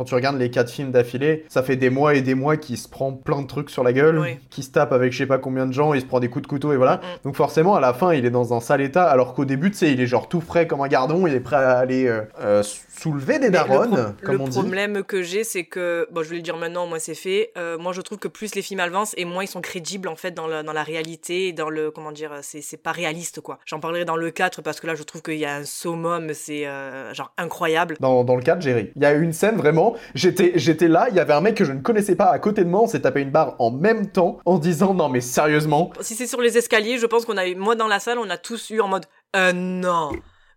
quand 0.00 0.04
tu 0.04 0.14
regardes 0.14 0.38
les 0.38 0.48
quatre 0.50 0.70
films 0.70 0.92
d'affilée, 0.92 1.44
ça 1.50 1.62
fait 1.62 1.76
des 1.76 1.90
mois 1.90 2.14
et 2.14 2.22
des 2.22 2.34
mois 2.34 2.56
qu'il 2.56 2.78
se 2.78 2.88
prend 2.88 3.12
plein 3.12 3.42
de 3.42 3.46
trucs 3.46 3.68
sur 3.68 3.84
la 3.84 3.92
gueule, 3.92 4.18
Oui. 4.18 4.38
qu'il 4.48 4.64
se 4.64 4.70
tape 4.70 4.94
avec 4.94 5.12
je 5.12 5.18
sais 5.18 5.26
pas 5.26 5.36
combien 5.36 5.66
de 5.66 5.74
gens, 5.74 5.92
il 5.92 6.00
se 6.00 6.06
prend 6.06 6.20
des 6.20 6.30
coups 6.30 6.44
de 6.44 6.46
couteau 6.48 6.72
et 6.72 6.78
voilà. 6.78 6.96
Mm. 6.96 7.00
Donc 7.24 7.36
forcément, 7.36 7.74
à 7.74 7.80
la 7.80 7.92
fin, 7.92 8.14
il 8.14 8.24
est 8.24 8.30
dans 8.30 8.54
un 8.54 8.60
sale 8.60 8.80
état, 8.80 9.04
alors 9.04 9.34
qu'au 9.34 9.44
début, 9.44 9.70
tu 9.70 9.76
sais, 9.76 9.92
il 9.92 10.00
est 10.00 10.06
genre 10.06 10.26
tout 10.26 10.40
frais 10.40 10.66
comme 10.66 10.80
un 10.80 10.88
gardon, 10.88 11.26
il 11.26 11.34
est 11.34 11.40
prêt 11.40 11.56
à 11.56 11.76
aller 11.76 12.06
euh, 12.06 12.22
euh, 12.40 12.62
soulever 12.62 13.34
des 13.38 13.46
Mais 13.46 13.50
daronnes, 13.50 13.90
le, 13.90 14.02
pro- 14.04 14.12
comme 14.24 14.34
le 14.36 14.40
on 14.40 14.48
dit. 14.48 14.58
problème 14.58 15.02
que 15.02 15.22
j'ai, 15.22 15.44
c'est 15.44 15.64
que, 15.64 16.08
bon, 16.12 16.22
je 16.22 16.30
vais 16.30 16.36
le 16.36 16.42
dire 16.42 16.56
maintenant, 16.56 16.86
moi 16.86 16.98
c'est 16.98 17.14
fait. 17.14 17.52
euh, 17.58 17.76
moi, 17.76 17.92
je 17.92 18.00
trouve 18.00 18.16
que 18.16 18.28
plus 18.28 18.54
les 18.54 18.62
films 18.62 18.80
avancent 18.80 19.12
et 19.18 19.26
moins 19.26 19.44
ils 19.44 19.48
sont 19.48 19.60
crédibles 19.60 20.08
en 20.08 20.16
fait 20.16 20.30
dans, 20.30 20.46
le- 20.46 20.62
dans 20.62 20.72
la 20.72 20.82
réalité, 20.82 21.48
et 21.48 21.52
dans 21.52 21.68
le, 21.68 21.90
comment 21.90 22.10
dire, 22.12 22.30
c'est 22.40 22.82
pas 22.82 22.92
réaliste 22.92 23.42
quoi. 23.42 23.58
J'en 23.66 23.80
parlerai 23.80 24.06
dans 24.06 24.16
le 24.16 24.30
4 24.30 24.62
parce 24.62 24.80
que 24.80 24.86
là, 24.86 24.94
je 24.94 25.02
trouve 25.02 25.20
qu'il 25.20 25.36
y 25.36 25.44
a 25.44 25.56
un 25.56 25.64
summum, 25.64 26.32
c'est 26.32 26.64
genre 27.12 27.34
incroyable. 27.36 27.96
Dans, 28.00 28.24
dans 28.24 28.36
le 28.36 28.42
cadre, 28.42 28.62
j'ai 28.62 28.72
ri. 28.72 28.92
Il 28.96 29.02
y 29.02 29.04
a 29.04 29.12
une 29.12 29.34
scène 29.34 29.56
vraiment, 29.56 29.89
j'étais 30.14 30.88
là, 30.88 31.08
il 31.10 31.16
y 31.16 31.20
avait 31.20 31.32
un 31.32 31.40
mec 31.40 31.56
que 31.56 31.64
je 31.64 31.72
ne 31.72 31.80
connaissais 31.80 32.16
pas 32.16 32.30
à 32.30 32.38
côté 32.38 32.64
de 32.64 32.68
moi, 32.68 32.82
on 32.82 32.86
s'est 32.86 33.00
tapé 33.00 33.20
une 33.20 33.30
barre 33.30 33.56
en 33.58 33.70
même 33.70 34.10
temps 34.10 34.38
en 34.44 34.58
disant 34.58 34.94
non 34.94 35.08
mais 35.08 35.20
sérieusement. 35.20 35.90
Si 36.00 36.14
c'est 36.14 36.26
sur 36.26 36.40
les 36.40 36.58
escaliers, 36.58 36.98
je 36.98 37.06
pense 37.06 37.24
qu'on 37.24 37.36
a 37.36 37.46
eu, 37.46 37.54
moi 37.54 37.74
dans 37.74 37.88
la 37.88 38.00
salle, 38.00 38.18
on 38.18 38.30
a 38.30 38.38
tous 38.38 38.70
eu 38.70 38.80
en 38.80 38.88
mode, 38.88 39.06
euh, 39.36 39.52
non, 39.52 40.10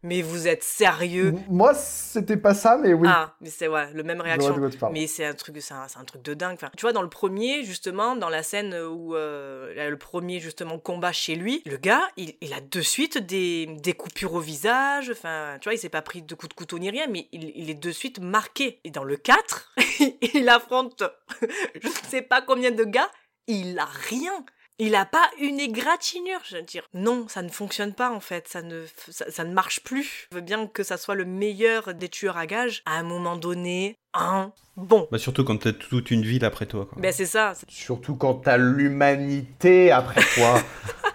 mais 0.03 0.21
vous 0.21 0.47
êtes 0.47 0.63
sérieux? 0.63 1.33
Moi 1.49 1.73
c'était 1.73 2.37
pas 2.37 2.53
ça 2.53 2.77
mais 2.77 2.93
oui. 2.93 3.07
Ah, 3.09 3.35
mais 3.41 3.49
c'est 3.49 3.67
ouais, 3.67 3.91
le 3.93 4.03
même 4.03 4.21
réaction. 4.21 4.55
Mais 4.91 5.07
c'est 5.07 5.25
un 5.25 5.33
truc, 5.33 5.55
c'est 5.59 5.73
un, 5.73 6.03
truc 6.05 6.21
de 6.21 6.33
dingue. 6.33 6.53
Enfin, 6.53 6.69
tu 6.77 6.81
vois, 6.81 6.93
dans 6.93 7.01
le 7.01 7.09
premier, 7.09 7.63
justement, 7.63 8.15
dans 8.15 8.29
la 8.29 8.43
scène 8.43 8.75
où 8.75 9.15
euh, 9.15 9.73
là, 9.75 9.89
le 9.89 9.97
premier 9.97 10.39
justement 10.39 10.79
combat 10.79 11.11
chez 11.11 11.35
lui, 11.35 11.61
le 11.65 11.77
gars, 11.77 12.01
il, 12.17 12.33
il 12.41 12.53
a 12.53 12.61
de 12.61 12.81
suite 12.81 13.17
des, 13.17 13.67
des 13.81 13.93
coupures 13.93 14.33
au 14.33 14.39
visage. 14.39 15.09
Enfin, 15.09 15.57
tu 15.61 15.69
vois, 15.69 15.73
il 15.73 15.77
s'est 15.77 15.89
pas 15.89 16.01
pris 16.01 16.21
de 16.21 16.35
coups 16.35 16.49
de 16.49 16.53
couteau 16.53 16.79
ni 16.79 16.89
rien, 16.89 17.07
mais 17.09 17.27
il, 17.31 17.51
il 17.55 17.69
est 17.69 17.75
de 17.75 17.91
suite 17.91 18.19
marqué. 18.19 18.79
Et 18.83 18.91
dans 18.91 19.03
le 19.03 19.15
4, 19.15 19.73
il 20.33 20.49
affronte 20.49 21.03
je 21.81 21.87
ne 21.87 21.93
sais 22.09 22.21
pas 22.21 22.41
combien 22.41 22.71
de 22.71 22.83
gars, 22.83 23.09
il 23.47 23.77
a 23.79 23.85
rien. 23.85 24.45
Il 24.79 24.95
a 24.95 25.05
pas 25.05 25.29
une 25.39 25.59
égratignure, 25.59 26.39
je 26.45 26.57
veux 26.57 26.63
dire. 26.63 26.83
Non, 26.93 27.27
ça 27.27 27.43
ne 27.43 27.49
fonctionne 27.49 27.93
pas 27.93 28.11
en 28.11 28.19
fait, 28.19 28.47
ça 28.47 28.61
ne, 28.63 28.85
ça, 29.09 29.29
ça 29.29 29.43
ne 29.43 29.53
marche 29.53 29.81
plus. 29.81 30.27
Je 30.31 30.37
veux 30.37 30.41
bien 30.41 30.65
que 30.65 30.81
ça 30.81 30.97
soit 30.97 31.15
le 31.15 31.25
meilleur 31.25 31.93
des 31.93 32.09
tueurs 32.09 32.37
à 32.37 32.47
gages. 32.47 32.81
À 32.85 32.97
un 32.97 33.03
moment 33.03 33.37
donné, 33.37 33.99
un 34.15 34.51
bon. 34.75 35.07
Bah, 35.11 35.19
surtout 35.19 35.43
quand 35.43 35.57
t'as 35.57 35.73
toute 35.73 36.09
une 36.09 36.23
ville 36.23 36.43
après 36.43 36.65
toi. 36.65 36.87
Quoi. 36.91 37.01
Ben 37.01 37.13
c'est 37.13 37.27
ça. 37.27 37.53
Surtout 37.67 38.15
quand 38.15 38.33
t'as 38.35 38.57
l'humanité 38.57 39.91
après 39.91 40.21
toi. 40.35 40.59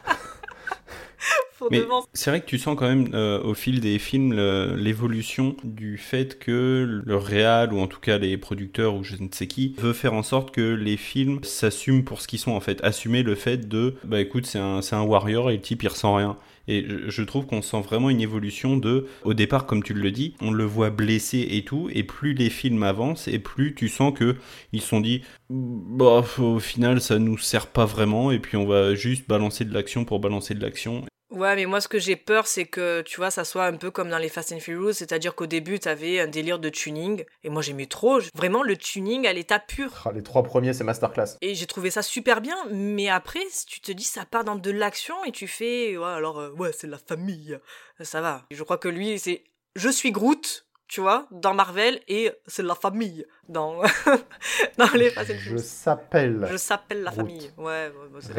Mais 1.71 1.83
c'est 2.15 2.31
vrai 2.31 2.41
que 2.41 2.47
tu 2.47 2.59
sens 2.59 2.77
quand 2.77 2.89
même 2.89 3.11
euh, 3.15 3.43
au 3.43 3.55
fil 3.55 3.81
des 3.81 3.99
films 3.99 4.35
l'évolution 4.77 5.57
du 5.65 5.99
fait 5.99 6.39
que 6.39 7.03
le 7.05 7.17
réal 7.17 7.73
ou 7.73 7.81
en 7.81 7.87
tout 7.87 8.01
cas 8.01 8.19
les 8.19 8.37
producteurs 8.37 8.95
ou 8.95 9.05
je 9.05 9.17
ne 9.17 9.29
sais 9.31 9.47
qui 9.47 9.75
veut 9.79 9.93
faire 9.93 10.15
en 10.15 10.23
sorte 10.23 10.51
que 10.51 10.75
les 10.75 10.97
films 10.97 11.43
s'assument 11.43 12.05
pour 12.05 12.21
ce 12.21 12.29
qu'ils 12.29 12.39
sont 12.39 12.53
en 12.53 12.61
fait. 12.61 12.83
Assumer 12.85 13.23
le 13.23 13.35
fait 13.35 13.69
de 13.69 13.95
bah 14.05 14.21
écoute 14.21 14.47
c'est 14.47 14.59
un, 14.59 14.83
c'est 14.83 14.97
un 14.97 15.03
warrior 15.03 15.51
et 15.51 15.57
le 15.57 15.63
type 15.63 15.83
il 15.83 15.89
ressent 15.89 16.15
rien. 16.15 16.37
Et 16.69 16.85
je, 16.87 17.09
je 17.09 17.23
trouve 17.23 17.47
qu'on 17.47 17.63
sent 17.63 17.81
vraiment 17.81 18.11
une 18.11 18.21
évolution 18.21 18.77
de, 18.77 19.07
au 19.25 19.33
départ, 19.33 19.65
comme 19.65 19.83
tu 19.83 19.95
le 19.95 20.11
dis, 20.11 20.35
on 20.43 20.51
le 20.51 20.65
voit 20.65 20.91
blessé 20.91 21.49
et 21.51 21.65
tout, 21.65 21.89
et 21.93 22.03
plus 22.05 22.35
les 22.35 22.51
films 22.51 22.83
avancent, 22.83 23.27
et 23.27 23.39
plus 23.39 23.75
tu 23.75 23.89
sens 23.89 24.13
que 24.15 24.37
ils 24.73 24.83
se 24.83 24.89
sont 24.89 25.01
dit, 25.01 25.23
bah, 25.49 26.23
au 26.39 26.59
final, 26.59 27.01
ça 27.01 27.19
nous 27.19 27.39
sert 27.39 27.69
pas 27.69 27.87
vraiment, 27.87 28.31
et 28.31 28.39
puis 28.39 28.59
on 28.59 28.67
va 28.67 28.95
juste 28.95 29.27
balancer 29.27 29.65
de 29.65 29.73
l'action 29.73 30.05
pour 30.05 30.21
balancer 30.21 30.55
de 30.55 30.61
l'action. 30.61 31.05
Ouais, 31.31 31.55
mais 31.57 31.67
moi, 31.67 31.83
ce 31.83 31.89
que 31.89 31.99
j'ai 31.99 32.17
peur, 32.17 32.47
c'est 32.47 32.65
que, 32.65 33.03
tu 33.03 33.17
vois, 33.19 33.31
ça 33.31 33.45
soit 33.45 33.67
un 33.67 33.77
peu 33.77 33.91
comme 33.91 34.09
dans 34.09 34.17
les 34.17 34.31
Fast 34.31 34.51
and 34.53 34.61
Furious, 34.61 34.95
c'est-à-dire 34.95 35.35
qu'au 35.35 35.45
début, 35.47 35.79
t'avais 35.79 36.21
un 36.21 36.27
délire 36.27 36.59
de 36.59 36.71
tuning, 36.71 37.23
et 37.45 37.51
moi, 37.51 37.61
j'aimais 37.61 37.85
trop, 37.85 38.19
vraiment, 38.35 38.63
le 38.63 38.79
tuning 38.79 39.27
à 39.27 39.35
l'état 39.35 39.59
pur. 39.59 39.91
Ah, 40.07 40.13
les 40.13 40.23
trois 40.23 40.43
premiers, 40.43 40.73
c'est 40.73 40.85
masterclass. 40.85 41.37
Et 41.43 41.55
j'ai 41.55 41.67
trouvé 41.67 41.91
ça 41.91 42.01
super 42.01 42.41
bien, 42.41 42.57
mais 42.71 43.11
après, 43.11 43.43
si 43.51 43.67
tu 43.67 43.81
te 43.81 43.93
dis, 43.93 44.05
ça 44.05 44.25
part 44.25 44.43
dans 44.45 44.57
de 44.57 44.71
l'action, 44.71 45.23
et 45.27 45.33
tu 45.33 45.47
fais, 45.49 45.99
ouais, 45.99 46.05
alors, 46.07 46.39
euh, 46.41 46.51
ouais, 46.53 46.71
c'est 46.73 46.87
la 46.87 46.97
famille, 46.99 47.59
ça 48.01 48.23
va. 48.23 48.47
Je 48.51 48.63
crois 48.63 48.79
que 48.79 48.89
lui, 48.89 49.19
c'est, 49.19 49.45
je 49.77 49.91
suis 49.91 50.13
Groot, 50.13 50.67
tu 50.89 51.03
vois, 51.03 51.27
dans 51.31 51.53
Marvel, 51.53 52.01
et 52.09 52.33
c'est 52.47 52.63
la 52.63 52.75
famille 52.75 53.27
dans, 53.51 53.83
dans 54.79 54.91
les 54.95 55.11
Fast 55.11 55.31
and 55.31 55.35
Je 55.35 55.41
Furious. 55.51 55.59
s'appelle. 55.63 56.49
Je 56.51 56.57
s'appelle 56.57 57.03
la 57.03 57.11
Groot. 57.11 57.21
famille. 57.27 57.51
Ouais, 57.59 57.93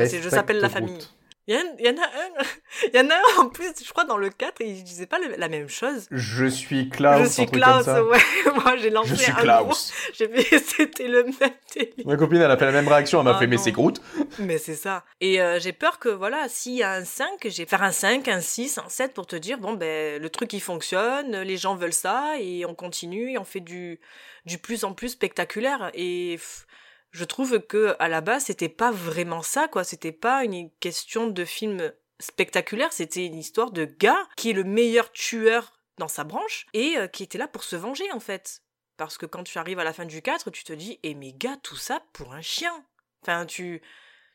c'est- 0.08 0.22
je 0.24 0.30
s'appelle 0.30 0.60
la 0.60 0.70
Groot. 0.70 1.16
Il 1.50 1.56
y, 1.80 1.84
y 1.84 1.90
en 1.90 1.98
a 1.98 2.06
un, 2.06 2.44
il 2.94 2.96
y 2.96 3.00
en 3.00 3.10
a 3.10 3.16
un 3.16 3.42
en 3.42 3.50
plus, 3.50 3.72
je 3.84 3.90
crois 3.90 4.04
dans 4.06 4.18
le 4.18 4.30
4, 4.30 4.62
il 4.62 4.84
disait 4.84 5.08
pas 5.08 5.18
la 5.20 5.50
même 5.50 5.68
chose. 5.68 6.06
Je 6.12 6.46
suis 6.46 6.90
Klaus, 6.90 7.24
je 7.24 7.28
suis 7.28 7.46
Klaus, 7.48 7.88
ouais. 7.88 8.20
Moi 8.64 8.78
j'ai 8.78 8.92
lancé 8.92 9.10
Je 9.10 9.16
suis 9.16 9.32
un 9.32 9.36
Klaus. 9.36 9.92
J'ai 10.14 10.28
fait, 10.28 10.60
c'était 10.60 11.08
le 11.08 11.24
même 11.24 11.34
délire. 11.74 12.06
Ma 12.06 12.18
copine, 12.18 12.38
elle 12.42 12.52
a 12.52 12.58
fait 12.58 12.66
la 12.66 12.72
même 12.72 12.88
réaction, 12.88 13.20
elle 13.20 13.26
m'a 13.26 13.36
Ah 13.36 13.40
fait, 13.40 13.48
mais 13.48 13.56
non. 13.56 13.62
c'est 13.64 13.72
Groot. 13.72 14.00
Mais 14.38 14.60
c'est 14.60 14.76
ça. 14.76 15.04
Et 15.22 15.42
euh, 15.42 15.60
j'ai 15.60 15.74
peur 15.74 15.98
que, 15.98 16.10
voilà, 16.10 16.48
s'il 16.50 16.76
y 16.76 16.84
a 16.84 16.92
un 16.92 17.04
5, 17.04 17.26
j'ai 17.46 17.66
faire 17.66 17.82
un 17.82 17.92
5, 17.92 18.28
un 18.28 18.42
6, 18.42 18.78
un 18.78 18.88
7 18.88 19.14
pour 19.16 19.26
te 19.26 19.36
dire, 19.36 19.58
bon, 19.58 19.74
ben, 19.74 20.22
le 20.22 20.30
truc 20.30 20.54
il 20.54 20.62
fonctionne, 20.62 21.42
les 21.42 21.58
gens 21.58 21.74
veulent 21.76 21.94
ça, 21.94 22.34
et 22.40 22.64
on 22.66 22.76
continue, 22.76 23.32
et 23.32 23.38
on 23.40 23.44
fait 23.44 23.60
du, 23.60 24.00
du 24.46 24.60
plus 24.60 24.84
en 24.84 24.94
plus 24.94 25.10
spectaculaire. 25.10 25.90
Et 25.96 26.36
pff, 26.38 26.68
je 27.12 27.26
trouve 27.26 27.60
que, 27.60 27.96
à 28.00 28.08
la 28.08 28.22
base, 28.22 28.46
c'était 28.46 28.70
pas 28.70 28.92
vraiment 28.92 29.42
ça, 29.42 29.68
quoi. 29.68 29.84
C'était 29.84 30.12
pas 30.12 30.44
une 30.44 30.70
question 30.80 31.28
de 31.28 31.46
film 31.46 31.92
spectaculaire, 32.20 32.92
c'était 32.94 33.26
une 33.26 33.38
histoire 33.38 33.72
de 33.72 33.86
gars 33.86 34.28
qui 34.36 34.50
est 34.50 34.54
le 34.54 34.64
meilleur 34.64 35.12
tueur 35.12 35.74
dans 35.98 36.08
sa 36.08 36.24
branche, 36.24 36.66
et 36.74 36.98
euh, 36.98 37.08
qui 37.08 37.24
était 37.24 37.38
là 37.38 37.48
pour 37.48 37.64
se 37.64 37.76
venger, 37.76 38.12
en 38.12 38.20
fait. 38.20 38.62
Parce 38.98 39.18
que 39.18 39.26
quand 39.26 39.44
tu 39.44 39.58
arrives 39.58 39.80
à 39.80 39.84
la 39.84 39.94
fin 39.94 40.06
du 40.06 40.22
4, 40.22 40.52
tu 40.52 40.64
te 40.64 40.74
dis, 40.74 41.00
eh 41.04 41.16
mais 41.16 41.34
gars, 41.34 41.58
tout 41.64 41.78
ça 41.78 42.02
pour 42.14 42.34
un 42.34 42.42
chien. 42.42 42.86
Enfin, 43.22 43.46
tu, 43.46 43.82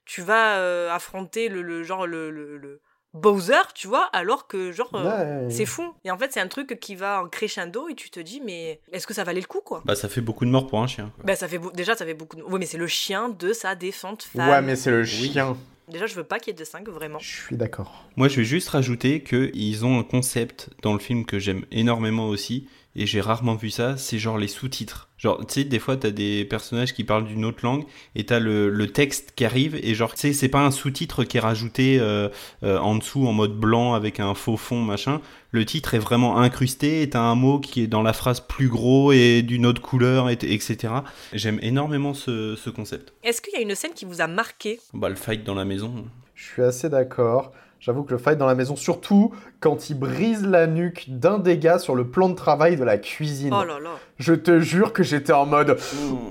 tu 0.04 0.22
vas 0.22 0.58
euh, 0.58 0.90
affronter 0.90 1.48
le, 1.48 1.62
le 1.62 1.82
genre 1.82 2.06
le, 2.06 2.30
le, 2.30 2.56
le 2.56 2.80
Bowser, 3.14 3.62
tu 3.74 3.86
vois, 3.86 4.04
alors 4.12 4.46
que 4.48 4.72
genre 4.72 4.90
euh, 4.94 5.44
Ouais. 5.46 5.50
c'est 5.50 5.66
fou. 5.66 5.94
Et 6.04 6.10
en 6.10 6.18
fait, 6.18 6.32
c'est 6.32 6.40
un 6.40 6.48
truc 6.48 6.78
qui 6.80 6.94
va 6.96 7.22
en 7.22 7.28
crescendo 7.28 7.88
et 7.88 7.94
tu 7.94 8.10
te 8.10 8.20
dis 8.20 8.40
mais 8.44 8.80
est-ce 8.92 9.06
que 9.06 9.14
ça 9.14 9.24
valait 9.24 9.40
le 9.40 9.46
coup 9.46 9.60
quoi? 9.64 9.82
Bah, 9.84 9.94
ça 9.94 10.08
fait 10.08 10.20
beaucoup 10.20 10.44
de 10.44 10.50
morts 10.50 10.66
pour 10.66 10.80
un 10.82 10.86
chien. 10.86 11.10
quoi. 11.14 11.24
Ben 11.24 11.36
ça 11.36 11.48
fait 11.48 11.60
déjà 11.74 11.94
ça 11.94 12.04
fait 12.04 12.14
beaucoup 12.14 12.36
de... 12.36 12.42
Oui, 12.42 12.58
mais 12.58 12.66
c'est 12.66 12.76
le 12.78 12.86
chien 12.88 13.28
de 13.28 13.52
sa 13.52 13.74
défunte 13.74 14.24
femme. 14.24 14.48
Ouais, 14.48 14.60
mais 14.62 14.76
c'est 14.76 14.90
le 14.90 15.04
chien. 15.04 15.56
Déjà, 15.86 16.06
je 16.06 16.14
veux 16.14 16.24
pas 16.24 16.38
qu'il 16.38 16.48
y 16.52 16.56
ait 16.56 16.58
de 16.58 16.64
5 16.64 16.88
vraiment. 16.88 17.18
Je 17.18 17.42
suis 17.42 17.56
d'accord. 17.56 18.04
Moi, 18.16 18.28
je 18.28 18.36
vais 18.36 18.44
juste 18.44 18.70
rajouter 18.70 19.22
qu'ils 19.22 19.84
ont 19.84 19.98
un 20.00 20.02
concept 20.02 20.70
dans 20.80 20.94
le 20.94 20.98
film 20.98 21.26
que 21.26 21.38
j'aime 21.38 21.66
énormément 21.70 22.26
aussi, 22.28 22.66
et 22.96 23.06
j'ai 23.06 23.20
rarement 23.20 23.54
vu 23.54 23.70
ça, 23.70 23.96
c'est 23.96 24.18
genre 24.18 24.38
les 24.38 24.48
sous-titres. 24.48 25.08
Genre, 25.18 25.44
tu 25.46 25.54
sais, 25.54 25.64
des 25.64 25.78
fois, 25.78 25.96
t'as 25.96 26.10
des 26.10 26.44
personnages 26.44 26.92
qui 26.94 27.02
parlent 27.02 27.24
d'une 27.24 27.44
autre 27.44 27.60
langue, 27.62 27.84
et 28.14 28.24
t'as 28.24 28.38
le, 28.38 28.68
le 28.70 28.86
texte 28.88 29.32
qui 29.34 29.44
arrive, 29.44 29.74
et 29.76 29.94
genre, 29.94 30.14
tu 30.14 30.20
sais, 30.20 30.32
c'est 30.32 30.48
pas 30.48 30.60
un 30.60 30.70
sous-titre 30.70 31.24
qui 31.24 31.38
est 31.38 31.40
rajouté 31.40 31.98
euh, 31.98 32.28
euh, 32.62 32.78
en 32.78 32.96
dessous 32.96 33.26
en 33.26 33.32
mode 33.32 33.58
blanc 33.58 33.94
avec 33.94 34.20
un 34.20 34.34
faux 34.34 34.56
fond, 34.56 34.82
machin. 34.82 35.20
Le 35.50 35.64
titre 35.64 35.94
est 35.94 35.98
vraiment 35.98 36.38
incrusté, 36.38 37.02
et 37.02 37.10
t'as 37.10 37.20
un 37.20 37.34
mot 37.34 37.58
qui 37.58 37.82
est 37.82 37.86
dans 37.86 38.02
la 38.02 38.12
phrase 38.12 38.40
plus 38.40 38.68
gros 38.68 39.12
et 39.12 39.42
d'une 39.42 39.66
autre 39.66 39.82
couleur, 39.82 40.30
et, 40.30 40.38
etc. 40.40 40.92
J'aime 41.32 41.58
énormément 41.62 42.14
ce, 42.14 42.54
ce 42.56 42.70
concept. 42.70 43.12
Est-ce 43.22 43.40
qu'il 43.40 43.54
y 43.54 43.56
a 43.56 43.60
une 43.60 43.74
scène 43.74 43.92
qui 43.94 44.04
vous 44.04 44.20
a 44.20 44.26
marqué? 44.26 44.78
Bah, 44.92 45.08
le 45.08 45.16
fight 45.16 45.42
dans 45.42 45.54
la 45.54 45.64
maison. 45.64 46.04
Je 46.34 46.44
suis 46.44 46.62
assez 46.62 46.88
d'accord. 46.88 47.52
J'avoue 47.84 48.02
que 48.02 48.12
le 48.12 48.18
fight 48.18 48.38
dans 48.38 48.46
la 48.46 48.54
maison, 48.54 48.76
surtout 48.76 49.34
quand 49.60 49.90
il 49.90 49.98
brise 49.98 50.42
la 50.42 50.66
nuque 50.66 51.04
d'un 51.08 51.38
des 51.38 51.58
gars 51.58 51.78
sur 51.78 51.94
le 51.94 52.06
plan 52.06 52.30
de 52.30 52.34
travail 52.34 52.76
de 52.76 52.82
la 52.82 52.96
cuisine. 52.96 53.52
Oh 53.52 53.62
là 53.62 53.78
là. 53.78 53.90
Je 54.16 54.32
te 54.32 54.58
jure 54.58 54.94
que 54.94 55.02
j'étais 55.02 55.34
en 55.34 55.44
mode 55.44 55.76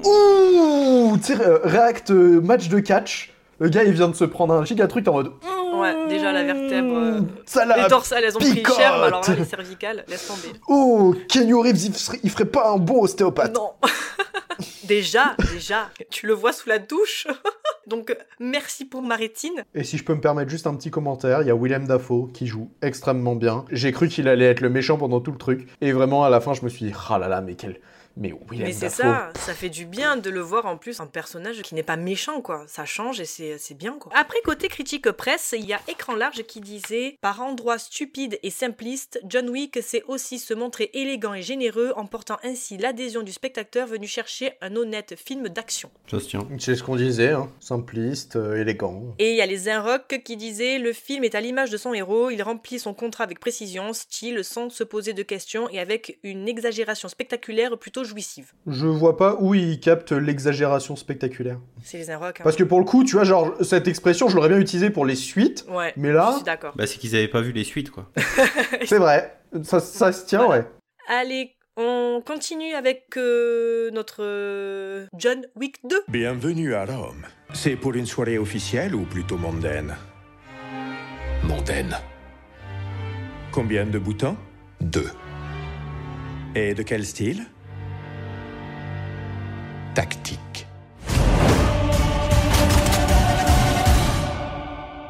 Ouh 0.03 1.15
Tu 1.17 1.35
sais, 1.35 1.39
euh, 1.39 1.59
React 1.63 2.09
euh, 2.09 2.41
match 2.41 2.69
de 2.69 2.79
catch. 2.79 3.32
Le 3.59 3.69
gars, 3.69 3.83
il 3.83 3.93
vient 3.93 4.09
de 4.09 4.15
se 4.15 4.25
prendre 4.25 4.53
un 4.53 4.65
giga 4.65 4.87
truc 4.87 5.07
en 5.07 5.13
mode 5.13 5.31
Ouais, 5.75 6.07
déjà 6.07 6.31
la 6.31 6.43
vertèbre. 6.43 6.95
euh, 6.97 7.21
Ça 7.45 7.65
Les 7.65 7.81
l'a 7.81 7.87
dorsales, 7.87 8.23
elles 8.23 8.35
ont 8.35 8.39
pris 8.39 8.53
picote. 8.53 8.75
cher, 8.75 8.97
mais 8.99 9.05
alors 9.07 9.21
là, 9.27 9.35
les 9.35 9.45
cervicales, 9.45 10.03
laisse 10.07 10.27
tomber. 10.27 10.55
Oh, 10.67 11.15
Kenny 11.29 11.53
Reeves, 11.53 11.85
il 11.85 11.93
ferait, 11.93 12.19
il 12.23 12.29
ferait 12.29 12.45
pas 12.45 12.69
un 12.71 12.77
bon 12.77 13.01
ostéopathe. 13.03 13.55
Non. 13.55 13.71
déjà, 14.83 15.35
déjà, 15.53 15.89
tu 16.09 16.27
le 16.27 16.33
vois 16.33 16.53
sous 16.53 16.69
la 16.69 16.79
douche. 16.79 17.27
Donc, 17.87 18.15
merci 18.39 18.85
pour 18.85 19.01
ma 19.01 19.15
rétine. 19.15 19.63
Et 19.75 19.83
si 19.83 19.97
je 19.97 20.03
peux 20.05 20.13
me 20.13 20.21
permettre 20.21 20.49
juste 20.49 20.67
un 20.67 20.75
petit 20.75 20.89
commentaire, 20.91 21.41
il 21.41 21.47
y 21.47 21.51
a 21.51 21.55
Willem 21.55 21.85
Dafoe 21.87 22.29
qui 22.33 22.47
joue 22.47 22.69
extrêmement 22.81 23.35
bien. 23.35 23.65
J'ai 23.71 23.91
cru 23.91 24.07
qu'il 24.07 24.27
allait 24.27 24.45
être 24.45 24.61
le 24.61 24.69
méchant 24.69 24.97
pendant 24.97 25.19
tout 25.19 25.31
le 25.31 25.37
truc. 25.37 25.67
Et 25.81 25.91
vraiment, 25.91 26.23
à 26.23 26.29
la 26.29 26.39
fin, 26.39 26.53
je 26.53 26.61
me 26.63 26.69
suis 26.69 26.85
dit, 26.85 26.93
ah 27.09 27.17
là 27.17 27.27
là, 27.27 27.41
mais 27.41 27.55
quel. 27.55 27.79
Mais 28.15 28.31
Willem 28.49 28.67
Mais 28.67 28.73
c'est 28.73 28.89
ça, 28.89 29.31
ça 29.35 29.53
fait 29.53 29.69
du 29.69 29.85
bien 29.85 30.17
de 30.17 30.29
le 30.29 30.39
voir 30.39 30.67
en 30.67 30.77
plus 30.77 30.99
un 30.99 31.07
personnage 31.07 31.61
qui 31.63 31.73
n'est 31.73 31.83
pas 31.83 31.95
méchant, 31.95 32.41
quoi. 32.41 32.63
Ça 32.67 32.85
change 32.85 33.19
et 33.19 33.25
c'est 33.25 33.57
c'est 33.57 33.73
bien, 33.73 33.93
quoi. 33.93 34.11
Après, 34.15 34.39
côté 34.43 34.67
critique 34.67 35.09
presse, 35.11 35.55
il 35.57 35.65
y 35.65 35.73
a 35.73 35.79
Écran 35.87 36.15
Large 36.15 36.43
qui 36.43 36.61
disait 36.61 37.17
Par 37.21 37.41
endroits 37.41 37.79
stupides 37.79 38.39
et 38.43 38.51
simplistes, 38.51 39.19
John 39.27 39.49
Wick 39.49 39.81
sait 39.81 40.03
aussi 40.07 40.37
se 40.37 40.53
montrer 40.53 40.91
élégant 40.93 41.33
et 41.33 41.41
généreux, 41.41 41.91
emportant 41.95 42.37
ainsi 42.43 42.77
l'adhésion 42.77 43.23
du 43.23 43.31
spectateur 43.31 43.87
venu 43.87 44.05
chercher 44.05 44.53
un 44.61 44.75
honnête 44.75 45.15
film 45.17 45.49
d'action. 45.49 45.89
Ça 46.09 46.19
se 46.19 46.27
tient. 46.27 46.47
C'est 46.59 46.75
ce 46.75 46.83
qu'on 46.83 46.95
disait, 46.95 47.31
hein. 47.31 47.49
simpliste, 47.59 48.35
euh, 48.35 48.61
élégant. 48.61 49.15
Et 49.17 49.31
il 49.31 49.37
y 49.37 49.41
a 49.41 49.45
les 49.47 49.69
Inrock 49.69 50.21
qui 50.23 50.37
disaient 50.37 50.77
Le 50.77 50.93
film 50.93 51.23
est 51.23 51.33
à 51.33 51.41
l'image 51.41 51.71
de 51.71 51.77
son 51.77 51.93
héros, 51.93 52.29
il 52.29 52.43
remplit 52.43 52.77
son 52.77 52.93
contrat 52.93 53.23
avec 53.23 53.39
précision, 53.39 53.91
style, 53.93 54.43
sans 54.43 54.69
se 54.69 54.83
poser 54.83 55.13
de 55.13 55.23
questions 55.23 55.67
et 55.69 55.79
avec 55.79 56.19
une 56.23 56.47
exagération 56.47 57.09
spectaculaire 57.09 57.77
plutôt 57.77 58.02
jouissive. 58.03 58.51
Je 58.67 58.85
vois 58.87 59.17
pas 59.17 59.37
où 59.39 59.53
il 59.53 59.79
capte 59.79 60.11
l'exagération 60.11 60.95
spectaculaire. 60.95 61.59
C'est 61.83 61.97
les 61.97 62.09
Inrock. 62.11 62.39
hein. 62.39 62.43
Parce 62.43 62.55
que 62.55 62.63
pour 62.63 62.79
le 62.79 62.85
coup, 62.85 63.03
tu 63.03 63.13
vois, 63.15 63.23
genre, 63.23 63.53
cette 63.61 63.87
expression, 63.87 64.29
je 64.29 64.35
l'aurais 64.35 64.49
bien 64.49 64.59
utilisée 64.59 64.89
pour 64.89 65.05
les 65.05 65.15
suites. 65.15 65.65
Ouais. 65.69 65.93
Mais 65.97 66.09
Je 66.09 66.13
là, 66.13 66.33
suis 66.35 66.43
d'accord. 66.43 66.73
Bah, 66.75 66.85
c'est 66.87 66.97
qu'ils 66.97 67.15
avaient 67.15 67.27
pas 67.27 67.41
vu 67.41 67.51
les 67.51 67.63
suites, 67.63 67.89
quoi. 67.91 68.09
c'est 68.85 68.97
vrai. 68.99 69.37
Ça, 69.63 69.79
ça 69.79 70.11
se 70.11 70.25
tient, 70.25 70.45
Voilà. 70.45 70.61
ouais. 70.63 70.67
Allez, 71.09 71.55
on 71.77 72.21
continue 72.25 72.73
avec 72.73 73.05
euh, 73.17 73.89
notre 73.91 74.17
euh, 74.23 75.05
John 75.17 75.41
Wick 75.55 75.77
2. 75.89 76.03
Bienvenue 76.07 76.73
à 76.73 76.85
Rome. 76.85 77.25
C'est 77.53 77.75
pour 77.75 77.93
une 77.93 78.05
soirée 78.05 78.37
officielle 78.37 78.95
ou 78.95 79.03
plutôt 79.05 79.37
mondaine? 79.37 79.95
Mondaine. 81.43 81.97
Combien 83.51 83.85
de 83.85 83.99
boutons? 83.99 84.37
Deux. 84.81 85.09
Et 86.55 86.73
de 86.73 86.83
quel 86.83 87.05
style? 87.05 87.43
Tactique. 89.93 90.65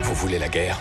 Vous 0.01 0.13
voulez 0.13 0.37
la 0.37 0.49
guerre? 0.49 0.77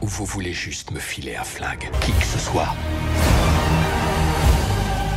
Ou 0.00 0.08
vous 0.08 0.24
voulez 0.24 0.52
juste 0.52 0.90
me 0.90 0.98
filer 0.98 1.36
un 1.36 1.44
flingue? 1.44 1.88
Qui 2.00 2.10
que 2.10 2.24
ce 2.24 2.40
soit. 2.40 2.74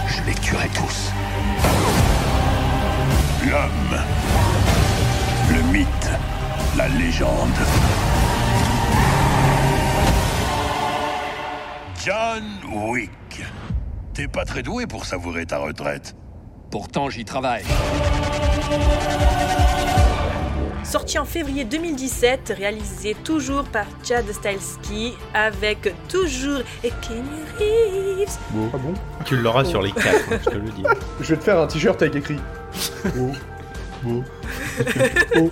Je 0.08 0.22
les 0.28 0.36
tuerai 0.36 0.70
tous. 0.70 1.12
L'homme, 3.50 4.00
le 5.54 5.62
mythe, 5.72 6.10
la 6.78 6.88
légende. 6.88 7.50
John 12.06 12.44
Wick. 12.72 13.10
T'es 14.16 14.30
pas 14.30 14.46
très 14.46 14.64
doué 14.64 14.88
pour 14.88 15.04
savourer 15.04 15.46
ta 15.46 15.58
retraite. 15.58 16.16
Pourtant, 16.72 17.10
j'y 17.10 17.26
travaille. 17.26 17.66
Sorti 20.86 21.20
en 21.20 21.26
février 21.26 21.66
2017, 21.66 22.54
réalisé 22.56 23.14
toujours 23.26 23.66
par 23.66 23.86
Chad 24.06 24.26
Stahelski, 24.32 25.16
avec 25.34 25.94
toujours 26.08 26.62
Kenny 26.82 27.42
Reeves. 27.60 28.38
Ah 28.74 28.78
bon 28.78 28.94
Tu 29.26 29.36
l'auras 29.36 29.66
sur 29.66 29.82
les 29.82 29.92
quatre, 29.92 30.32
hein, 30.32 30.40
je 30.46 30.50
te 30.50 30.56
le 30.56 30.70
dis. 30.70 30.84
Je 31.20 31.34
vais 31.34 31.38
te 31.38 31.44
faire 31.44 31.60
un 31.60 31.68
t-shirt 31.68 32.02
avec 32.02 32.16
écrit. 32.16 32.40
Oh, 33.20 33.32
oh, 34.08 35.50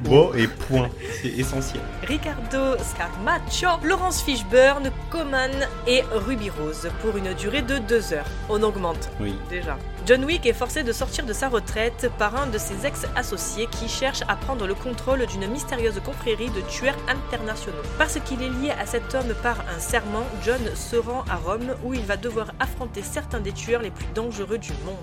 beau 0.00 0.34
et 0.36 0.46
point. 0.46 0.88
C'est 1.20 1.28
essentiel. 1.28 1.82
Ricardo 2.02 2.76
Scarmaccio, 2.82 3.68
Laurence 3.84 4.22
Fishburne, 4.22 4.90
Coman 5.10 5.50
et 5.86 6.02
Ruby 6.12 6.50
Rose 6.50 6.88
pour 7.00 7.16
une 7.16 7.32
durée 7.34 7.62
de 7.62 7.78
deux 7.78 8.12
heures. 8.12 8.26
On 8.48 8.62
augmente 8.62 9.10
Oui. 9.20 9.34
déjà. 9.50 9.76
John 10.04 10.24
Wick 10.24 10.46
est 10.46 10.52
forcé 10.52 10.82
de 10.82 10.90
sortir 10.92 11.24
de 11.24 11.32
sa 11.32 11.48
retraite 11.48 12.10
par 12.18 12.34
un 12.34 12.48
de 12.48 12.58
ses 12.58 12.86
ex-associés 12.86 13.68
qui 13.70 13.88
cherche 13.88 14.22
à 14.26 14.34
prendre 14.34 14.66
le 14.66 14.74
contrôle 14.74 15.24
d'une 15.26 15.46
mystérieuse 15.46 16.00
confrérie 16.04 16.50
de 16.50 16.60
tueurs 16.62 16.96
internationaux. 17.08 17.82
Parce 17.98 18.18
qu'il 18.24 18.42
est 18.42 18.48
lié 18.48 18.72
à 18.80 18.84
cet 18.86 19.14
homme 19.14 19.32
par 19.44 19.60
un 19.74 19.78
serment, 19.78 20.24
John 20.44 20.60
se 20.74 20.96
rend 20.96 21.24
à 21.30 21.36
Rome 21.36 21.74
où 21.84 21.94
il 21.94 22.02
va 22.04 22.16
devoir 22.16 22.48
affronter 22.58 23.02
certains 23.02 23.38
des 23.40 23.52
tueurs 23.52 23.82
les 23.82 23.90
plus 23.92 24.06
dangereux 24.14 24.58
du 24.58 24.72
monde. 24.84 24.96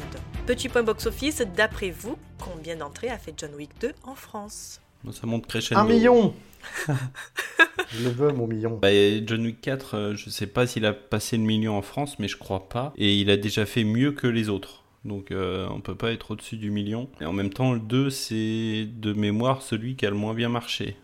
Petit 0.50 0.68
point 0.68 0.82
box-office, 0.82 1.44
d'après 1.56 1.92
vous, 1.92 2.18
combien 2.40 2.76
d'entrées 2.76 3.10
a 3.10 3.20
fait 3.20 3.36
John 3.38 3.54
Wick 3.54 3.70
2 3.82 3.92
en 4.04 4.16
France? 4.16 4.82
Ça 5.12 5.28
monte 5.28 5.46
crescendo. 5.46 5.80
Un 5.80 5.86
million 5.86 6.34
Je 7.92 8.04
le 8.04 8.10
veux, 8.10 8.32
mon 8.32 8.48
million. 8.48 8.76
Bah, 8.82 8.90
John 9.28 9.46
Wick 9.46 9.62
4, 9.62 9.94
euh, 9.96 10.16
je 10.16 10.32
sais 10.32 10.48
pas 10.48 10.66
s'il 10.66 10.88
a 10.88 10.94
passé 10.94 11.38
le 11.38 11.44
million 11.44 11.78
en 11.78 11.84
France, 11.84 12.18
mais 12.18 12.28
je 12.28 12.36
crois 12.36 12.68
pas. 12.68 12.94
Et 12.98 13.16
il 13.16 13.30
a 13.30 13.38
déjà 13.38 13.68
fait 13.68 13.84
mieux 13.84 14.12
que 14.12 14.26
les 14.26 14.50
autres. 14.50 14.86
Donc 15.06 15.30
euh, 15.30 15.68
on 15.70 15.82
peut 15.82 15.94
pas 15.94 16.12
être 16.12 16.32
au-dessus 16.32 16.58
du 16.58 16.72
million. 16.72 17.12
Et 17.22 17.26
en 17.26 17.34
même 17.34 17.52
temps, 17.52 17.74
le 17.74 17.80
2, 17.80 18.10
c'est 18.10 18.88
de 18.92 19.14
mémoire 19.14 19.62
celui 19.62 19.96
qui 19.98 20.08
a 20.08 20.10
le 20.10 20.16
moins 20.16 20.34
bien 20.34 20.50
marché. 20.50 20.98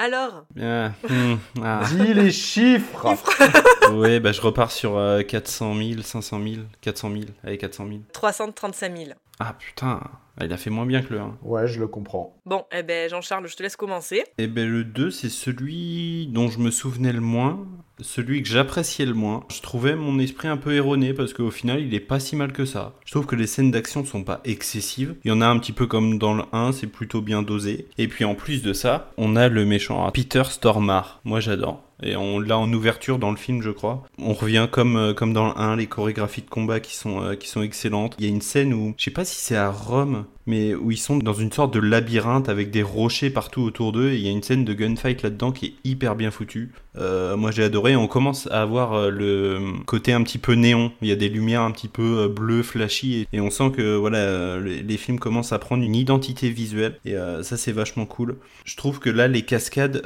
Alors 0.00 0.44
Ah, 0.60 0.92
hmm, 1.08 1.34
ah. 1.60 1.82
Dis 1.90 2.14
les 2.14 2.30
chiffres 2.30 3.16
Ouais, 3.92 4.20
bah 4.20 4.30
je 4.30 4.40
repars 4.40 4.70
sur 4.70 4.96
euh, 4.96 5.22
400 5.22 5.74
000, 5.74 6.02
500 6.02 6.40
000, 6.40 6.54
400 6.80 7.10
000. 7.10 7.22
Allez, 7.42 7.58
400 7.58 7.86
000. 7.88 7.98
335 8.12 8.96
000. 8.96 9.10
Ah 9.40 9.54
putain, 9.56 10.00
il 10.42 10.52
a 10.52 10.56
fait 10.56 10.70
moins 10.70 10.86
bien 10.86 11.00
que 11.00 11.14
le 11.14 11.20
1. 11.20 11.38
Ouais, 11.42 11.68
je 11.68 11.78
le 11.78 11.86
comprends. 11.86 12.36
Bon, 12.44 12.64
eh 12.72 12.82
ben 12.82 13.08
Jean-Charles, 13.08 13.46
je 13.46 13.54
te 13.54 13.62
laisse 13.62 13.76
commencer. 13.76 14.24
Et 14.36 14.48
ben 14.48 14.68
le 14.68 14.82
2, 14.82 15.10
c'est 15.10 15.28
celui 15.28 16.26
dont 16.28 16.48
je 16.48 16.58
me 16.58 16.72
souvenais 16.72 17.12
le 17.12 17.20
moins, 17.20 17.66
celui 18.00 18.42
que 18.42 18.48
j'appréciais 18.48 19.06
le 19.06 19.14
moins. 19.14 19.44
Je 19.52 19.60
trouvais 19.60 19.94
mon 19.94 20.18
esprit 20.18 20.48
un 20.48 20.56
peu 20.56 20.74
erroné 20.74 21.14
parce 21.14 21.34
qu'au 21.34 21.52
final, 21.52 21.80
il 21.80 21.94
est 21.94 22.00
pas 22.00 22.18
si 22.18 22.34
mal 22.34 22.52
que 22.52 22.64
ça. 22.64 22.94
Je 23.04 23.12
trouve 23.12 23.26
que 23.26 23.36
les 23.36 23.46
scènes 23.46 23.70
d'action 23.70 24.04
sont 24.04 24.24
pas 24.24 24.40
excessives. 24.44 25.14
Il 25.24 25.28
y 25.28 25.32
en 25.32 25.40
a 25.40 25.46
un 25.46 25.58
petit 25.60 25.72
peu 25.72 25.86
comme 25.86 26.18
dans 26.18 26.34
le 26.34 26.42
1, 26.52 26.72
c'est 26.72 26.88
plutôt 26.88 27.20
bien 27.20 27.42
dosé. 27.42 27.86
Et 27.96 28.08
puis 28.08 28.24
en 28.24 28.34
plus 28.34 28.62
de 28.62 28.72
ça, 28.72 29.12
on 29.18 29.36
a 29.36 29.48
le 29.48 29.64
méchant 29.64 30.10
Peter 30.10 30.42
Stormare. 30.44 31.20
Moi 31.24 31.38
j'adore. 31.38 31.87
Et 32.02 32.16
on 32.16 32.38
l'a 32.38 32.58
en 32.58 32.72
ouverture 32.72 33.18
dans 33.18 33.30
le 33.30 33.36
film, 33.36 33.60
je 33.60 33.70
crois. 33.70 34.04
On 34.18 34.32
revient 34.32 34.68
comme, 34.70 34.96
euh, 34.96 35.14
comme 35.14 35.32
dans 35.32 35.46
le 35.46 35.58
1, 35.58 35.76
les 35.76 35.86
chorégraphies 35.86 36.42
de 36.42 36.48
combat 36.48 36.78
qui 36.78 36.94
sont, 36.94 37.22
euh, 37.22 37.34
qui 37.34 37.48
sont 37.48 37.62
excellentes. 37.62 38.14
Il 38.18 38.24
y 38.24 38.28
a 38.28 38.30
une 38.30 38.40
scène 38.40 38.72
où, 38.72 38.94
je 38.96 39.04
sais 39.04 39.10
pas 39.10 39.24
si 39.24 39.36
c'est 39.36 39.56
à 39.56 39.70
Rome, 39.70 40.24
mais 40.46 40.74
où 40.76 40.92
ils 40.92 40.98
sont 40.98 41.16
dans 41.16 41.34
une 41.34 41.50
sorte 41.50 41.74
de 41.74 41.80
labyrinthe 41.80 42.48
avec 42.48 42.70
des 42.70 42.82
rochers 42.82 43.30
partout 43.30 43.62
autour 43.62 43.90
d'eux. 43.90 44.10
Et 44.10 44.16
il 44.16 44.22
y 44.22 44.28
a 44.28 44.30
une 44.30 44.44
scène 44.44 44.64
de 44.64 44.72
gunfight 44.74 45.22
là-dedans 45.22 45.50
qui 45.50 45.66
est 45.66 45.74
hyper 45.82 46.14
bien 46.14 46.30
foutue. 46.30 46.72
Euh, 46.96 47.36
moi 47.36 47.50
j'ai 47.50 47.64
adoré. 47.64 47.96
On 47.96 48.06
commence 48.06 48.46
à 48.52 48.62
avoir 48.62 48.92
euh, 48.92 49.10
le 49.10 49.60
côté 49.84 50.12
un 50.12 50.22
petit 50.22 50.38
peu 50.38 50.54
néon. 50.54 50.92
Il 51.02 51.08
y 51.08 51.12
a 51.12 51.16
des 51.16 51.28
lumières 51.28 51.62
un 51.62 51.72
petit 51.72 51.88
peu 51.88 52.28
bleues, 52.28 52.62
flashy. 52.62 53.26
Et, 53.32 53.40
on 53.40 53.50
sent 53.50 53.72
que 53.76 53.96
voilà, 53.96 54.58
les, 54.60 54.96
films 54.96 55.18
commencent 55.18 55.52
à 55.52 55.58
prendre 55.58 55.82
une 55.82 55.96
identité 55.96 56.48
visuelle. 56.48 56.98
Et 57.04 57.14
ça 57.42 57.56
c'est 57.56 57.72
vachement 57.72 58.06
cool. 58.06 58.36
Je 58.64 58.76
trouve 58.76 58.98
que 59.00 59.10
là, 59.10 59.28
les 59.28 59.42
cascades, 59.42 60.02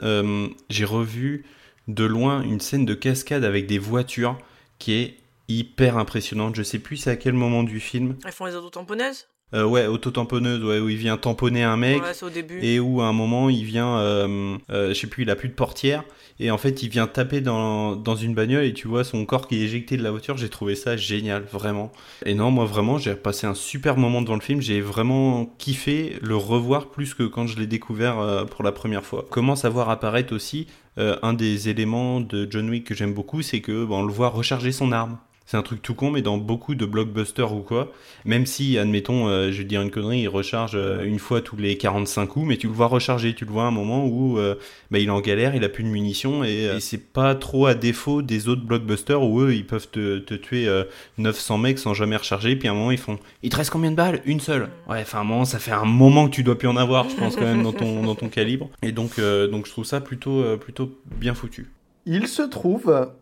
j'ai 0.69 0.85
revu 0.85 1.45
de 1.89 2.05
loin 2.05 2.43
une 2.43 2.61
scène 2.61 2.85
de 2.85 2.95
cascade 2.95 3.45
avec 3.45 3.67
des 3.67 3.79
voitures 3.79 4.39
qui 4.79 4.93
est 4.93 5.17
hyper 5.49 5.99
impressionnante. 5.99 6.55
Je 6.55 6.63
sais 6.63 6.79
plus 6.79 6.97
c'est 6.97 7.11
à 7.11 7.17
quel 7.17 7.35
moment 7.35 7.63
du 7.63 7.81
film. 7.81 8.17
Elles 8.25 8.33
font 8.33 8.47
les 8.47 8.55
autotamponneuses? 8.55 9.27
Euh, 9.55 9.65
ouais, 9.65 9.87
auto-tamponneuse, 9.87 10.65
ouais, 10.65 10.79
où 10.79 10.89
il 10.89 10.97
vient 10.97 11.17
tamponner 11.17 11.63
un 11.63 11.77
mec. 11.77 12.03
Ouais, 12.03 12.15
c'est 12.15 12.25
au 12.25 12.31
début. 12.31 12.59
Et 12.63 12.81
où 12.81 13.01
à 13.01 13.07
un 13.07 13.13
moment 13.13 13.51
il 13.51 13.65
vient, 13.65 13.99
euh, 13.99 14.57
euh, 14.71 14.89
je 14.89 14.95
sais 14.95 15.07
plus, 15.07 15.25
il 15.25 15.31
a 15.31 15.37
plus 15.37 15.49
de 15.49 15.55
portière 15.55 16.05
et 16.41 16.51
en 16.51 16.59
fait 16.59 16.83
il 16.83 16.89
vient 16.89 17.07
taper 17.07 17.41
dans, 17.41 17.95
dans 17.95 18.17
une 18.17 18.35
bagnole 18.35 18.65
et 18.65 18.73
tu 18.73 18.89
vois 18.89 19.05
son 19.05 19.25
corps 19.25 19.47
qui 19.47 19.61
est 19.61 19.65
éjecté 19.65 19.97
de 19.97 20.03
la 20.03 20.11
voiture. 20.11 20.37
J'ai 20.37 20.49
trouvé 20.49 20.75
ça 20.75 20.97
génial, 20.97 21.45
vraiment. 21.51 21.93
Et 22.25 22.35
non, 22.35 22.51
moi 22.51 22.65
vraiment 22.65 22.99
j'ai 22.99 23.15
passé 23.15 23.47
un 23.47 23.55
super 23.55 23.97
moment 23.97 24.23
devant 24.23 24.35
le 24.35 24.41
film. 24.41 24.61
J'ai 24.61 24.81
vraiment 24.81 25.47
kiffé 25.59 26.17
le 26.23 26.37
revoir 26.37 26.87
plus 26.87 27.15
que 27.15 27.25
quand 27.25 27.47
je 27.47 27.59
l'ai 27.59 27.67
découvert 27.67 28.19
euh, 28.19 28.45
pour 28.45 28.65
la 28.65 28.73
première 28.73 29.05
fois. 29.05 29.27
Commence 29.31 29.65
à 29.65 29.69
voir 29.69 29.91
apparaître 29.91 30.35
aussi 30.35 30.67
euh, 30.99 31.17
un 31.23 31.33
des 31.33 31.69
éléments 31.69 32.21
de 32.21 32.47
John 32.51 32.69
Wick 32.69 32.87
que 32.87 32.95
j'aime 32.95 33.15
beaucoup, 33.15 33.43
c'est 33.43 33.61
que 33.61 33.85
bah, 33.85 33.97
on 33.97 34.03
le 34.03 34.13
voit 34.13 34.29
recharger 34.29 34.73
son 34.73 34.93
arme. 34.93 35.19
C'est 35.53 35.59
un 35.59 35.63
truc 35.63 35.83
tout 35.83 35.93
con, 35.93 36.11
mais 36.11 36.23
dans 36.23 36.39
beaucoup 36.39 36.75
de 36.75 36.87
blockbusters 36.87 37.53
ou 37.53 37.61
quoi, 37.61 37.93
même 38.25 38.47
si, 38.47 38.79
admettons, 38.79 39.29
euh, 39.29 39.53
je 39.53 39.59
vais 39.59 39.65
dire 39.65 39.83
une 39.83 39.91
connerie, 39.91 40.21
il 40.21 40.29
recharge 40.29 40.73
euh, 40.77 41.05
une 41.05 41.19
fois 41.19 41.43
tous 41.43 41.57
les 41.59 41.77
45 41.77 42.25
coups, 42.25 42.47
mais 42.47 42.57
tu 42.57 42.69
le 42.69 42.73
vois 42.73 42.87
recharger, 42.87 43.35
tu 43.35 43.45
le 43.45 43.51
vois 43.51 43.65
à 43.65 43.67
un 43.67 43.71
moment 43.71 44.07
où 44.07 44.39
euh, 44.39 44.55
bah, 44.91 44.99
il 44.99 45.09
est 45.09 45.11
en 45.11 45.21
galère, 45.21 45.55
il 45.55 45.63
a 45.63 45.69
plus 45.69 45.85
de 45.85 45.91
munitions, 45.91 46.43
et, 46.43 46.69
euh, 46.69 46.77
et 46.79 46.81
c'est 46.81 47.13
pas 47.13 47.35
trop 47.35 47.67
à 47.67 47.75
défaut 47.75 48.23
des 48.23 48.49
autres 48.49 48.63
blockbusters 48.65 49.23
où 49.23 49.43
eux, 49.43 49.55
ils 49.55 49.67
peuvent 49.67 49.91
te, 49.91 50.21
te 50.21 50.33
tuer 50.33 50.67
euh, 50.67 50.85
900 51.19 51.59
mecs 51.59 51.79
sans 51.79 51.93
jamais 51.93 52.17
recharger, 52.17 52.57
puis 52.57 52.69
à 52.69 52.71
un 52.71 52.75
moment, 52.75 52.91
ils 52.91 52.97
font 52.97 53.19
«Il 53.43 53.51
te 53.51 53.57
reste 53.57 53.69
combien 53.69 53.91
de 53.91 53.97
balles? 53.97 54.23
Une 54.25 54.41
seule!» 54.41 54.71
Ouais, 54.89 55.03
enfin, 55.03 55.21
un 55.21 55.25
moment, 55.25 55.45
ça 55.45 55.59
fait 55.59 55.73
un 55.73 55.85
moment 55.85 56.31
que 56.31 56.35
tu 56.35 56.45
dois 56.45 56.57
plus 56.57 56.69
en 56.69 56.79
avoir, 56.79 57.11
je 57.11 57.17
pense, 57.17 57.37
quand 57.37 57.43
même, 57.43 57.63
dans 57.63 57.75
ton, 57.75 58.03
dans 58.03 58.15
ton 58.15 58.31
calibre. 58.31 58.71
Et 58.83 58.93
donc, 58.93 59.21
donc 59.21 59.67
je 59.67 59.71
trouve 59.71 59.85
ça 59.85 60.01
plutôt, 60.01 60.57
plutôt 60.57 60.99
bien 61.15 61.35
foutu. 61.35 61.71
Il 62.07 62.27
se 62.27 62.41
trouve 62.41 63.13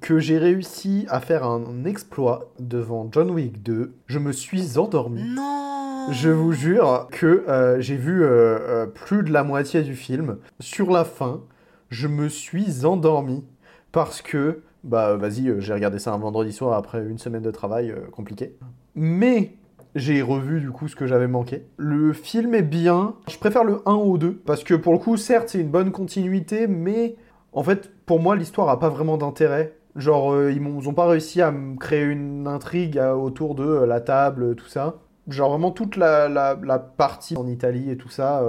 que 0.00 0.18
j'ai 0.18 0.38
réussi 0.38 1.06
à 1.08 1.20
faire 1.20 1.44
un 1.44 1.84
exploit 1.84 2.52
devant 2.58 3.08
John 3.10 3.30
Wick 3.30 3.62
2. 3.62 3.94
Je 4.06 4.18
me 4.18 4.32
suis 4.32 4.78
endormi. 4.78 5.22
Non 5.22 6.08
Je 6.10 6.28
vous 6.28 6.52
jure 6.52 7.08
que 7.10 7.44
euh, 7.48 7.80
j'ai 7.80 7.96
vu 7.96 8.22
euh, 8.22 8.28
euh, 8.28 8.86
plus 8.86 9.22
de 9.22 9.32
la 9.32 9.42
moitié 9.42 9.82
du 9.82 9.94
film. 9.94 10.38
Sur 10.58 10.90
la 10.90 11.04
fin, 11.04 11.40
je 11.88 12.08
me 12.08 12.28
suis 12.28 12.84
endormi 12.84 13.44
parce 13.90 14.20
que, 14.20 14.62
bah 14.84 15.16
vas-y, 15.16 15.54
j'ai 15.60 15.72
regardé 15.72 15.98
ça 15.98 16.12
un 16.12 16.18
vendredi 16.18 16.52
soir 16.52 16.76
après 16.76 17.02
une 17.02 17.18
semaine 17.18 17.42
de 17.42 17.50
travail 17.50 17.94
compliqué. 18.12 18.56
Mais 18.94 19.54
j'ai 19.94 20.20
revu 20.22 20.60
du 20.60 20.70
coup 20.70 20.88
ce 20.88 20.94
que 20.94 21.06
j'avais 21.06 21.26
manqué. 21.26 21.64
Le 21.78 22.12
film 22.12 22.54
est 22.54 22.62
bien. 22.62 23.14
Je 23.28 23.38
préfère 23.38 23.64
le 23.64 23.80
1 23.86 23.94
au 23.94 24.18
2 24.18 24.42
parce 24.44 24.62
que 24.62 24.74
pour 24.74 24.92
le 24.92 24.98
coup, 24.98 25.16
certes, 25.16 25.48
c'est 25.48 25.60
une 25.60 25.70
bonne 25.70 25.90
continuité, 25.90 26.66
mais 26.66 27.16
en 27.52 27.62
fait, 27.62 27.90
pour 28.06 28.20
moi, 28.20 28.36
l'histoire 28.36 28.68
a 28.68 28.78
pas 28.78 28.88
vraiment 28.88 29.16
d'intérêt. 29.16 29.74
Genre, 29.96 30.32
euh, 30.32 30.52
ils 30.52 30.60
m'ont 30.60 30.80
ils 30.80 30.88
ont 30.88 30.94
pas 30.94 31.06
réussi 31.06 31.42
à 31.42 31.50
me 31.50 31.76
créer 31.76 32.04
une 32.04 32.46
intrigue 32.46 32.98
euh, 32.98 33.12
autour 33.12 33.54
de 33.54 33.64
euh, 33.64 33.86
la 33.86 34.00
table, 34.00 34.54
tout 34.54 34.68
ça. 34.68 34.96
Genre, 35.28 35.50
vraiment, 35.50 35.70
toute 35.72 35.96
la, 35.96 36.56
partie 36.96 37.36
en 37.36 37.46
Italie 37.46 37.90
et 37.90 37.96
tout 37.96 38.08
ça, 38.08 38.42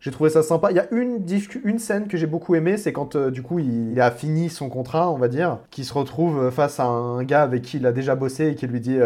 j'ai 0.00 0.10
trouvé 0.10 0.30
ça 0.30 0.42
sympa. 0.42 0.72
Il 0.72 0.76
y 0.76 0.80
a 0.80 0.92
une, 0.92 1.24
une 1.64 1.78
scène 1.78 2.08
que 2.08 2.16
j'ai 2.16 2.26
beaucoup 2.26 2.56
aimée, 2.56 2.76
c'est 2.76 2.92
quand, 2.92 3.16
du 3.16 3.42
coup, 3.42 3.60
il, 3.60 3.92
il 3.92 4.00
a 4.00 4.10
fini 4.10 4.50
son 4.50 4.68
contrat, 4.68 5.10
on 5.12 5.16
va 5.16 5.28
dire, 5.28 5.58
qu'il 5.70 5.84
se 5.84 5.94
retrouve 5.94 6.50
face 6.50 6.80
à 6.80 6.86
un 6.86 7.22
gars 7.22 7.42
avec 7.42 7.62
qui 7.62 7.76
il 7.76 7.86
a 7.86 7.92
déjà 7.92 8.16
bossé 8.16 8.48
et 8.48 8.54
qui 8.56 8.66
lui 8.66 8.80
dit 8.80 8.98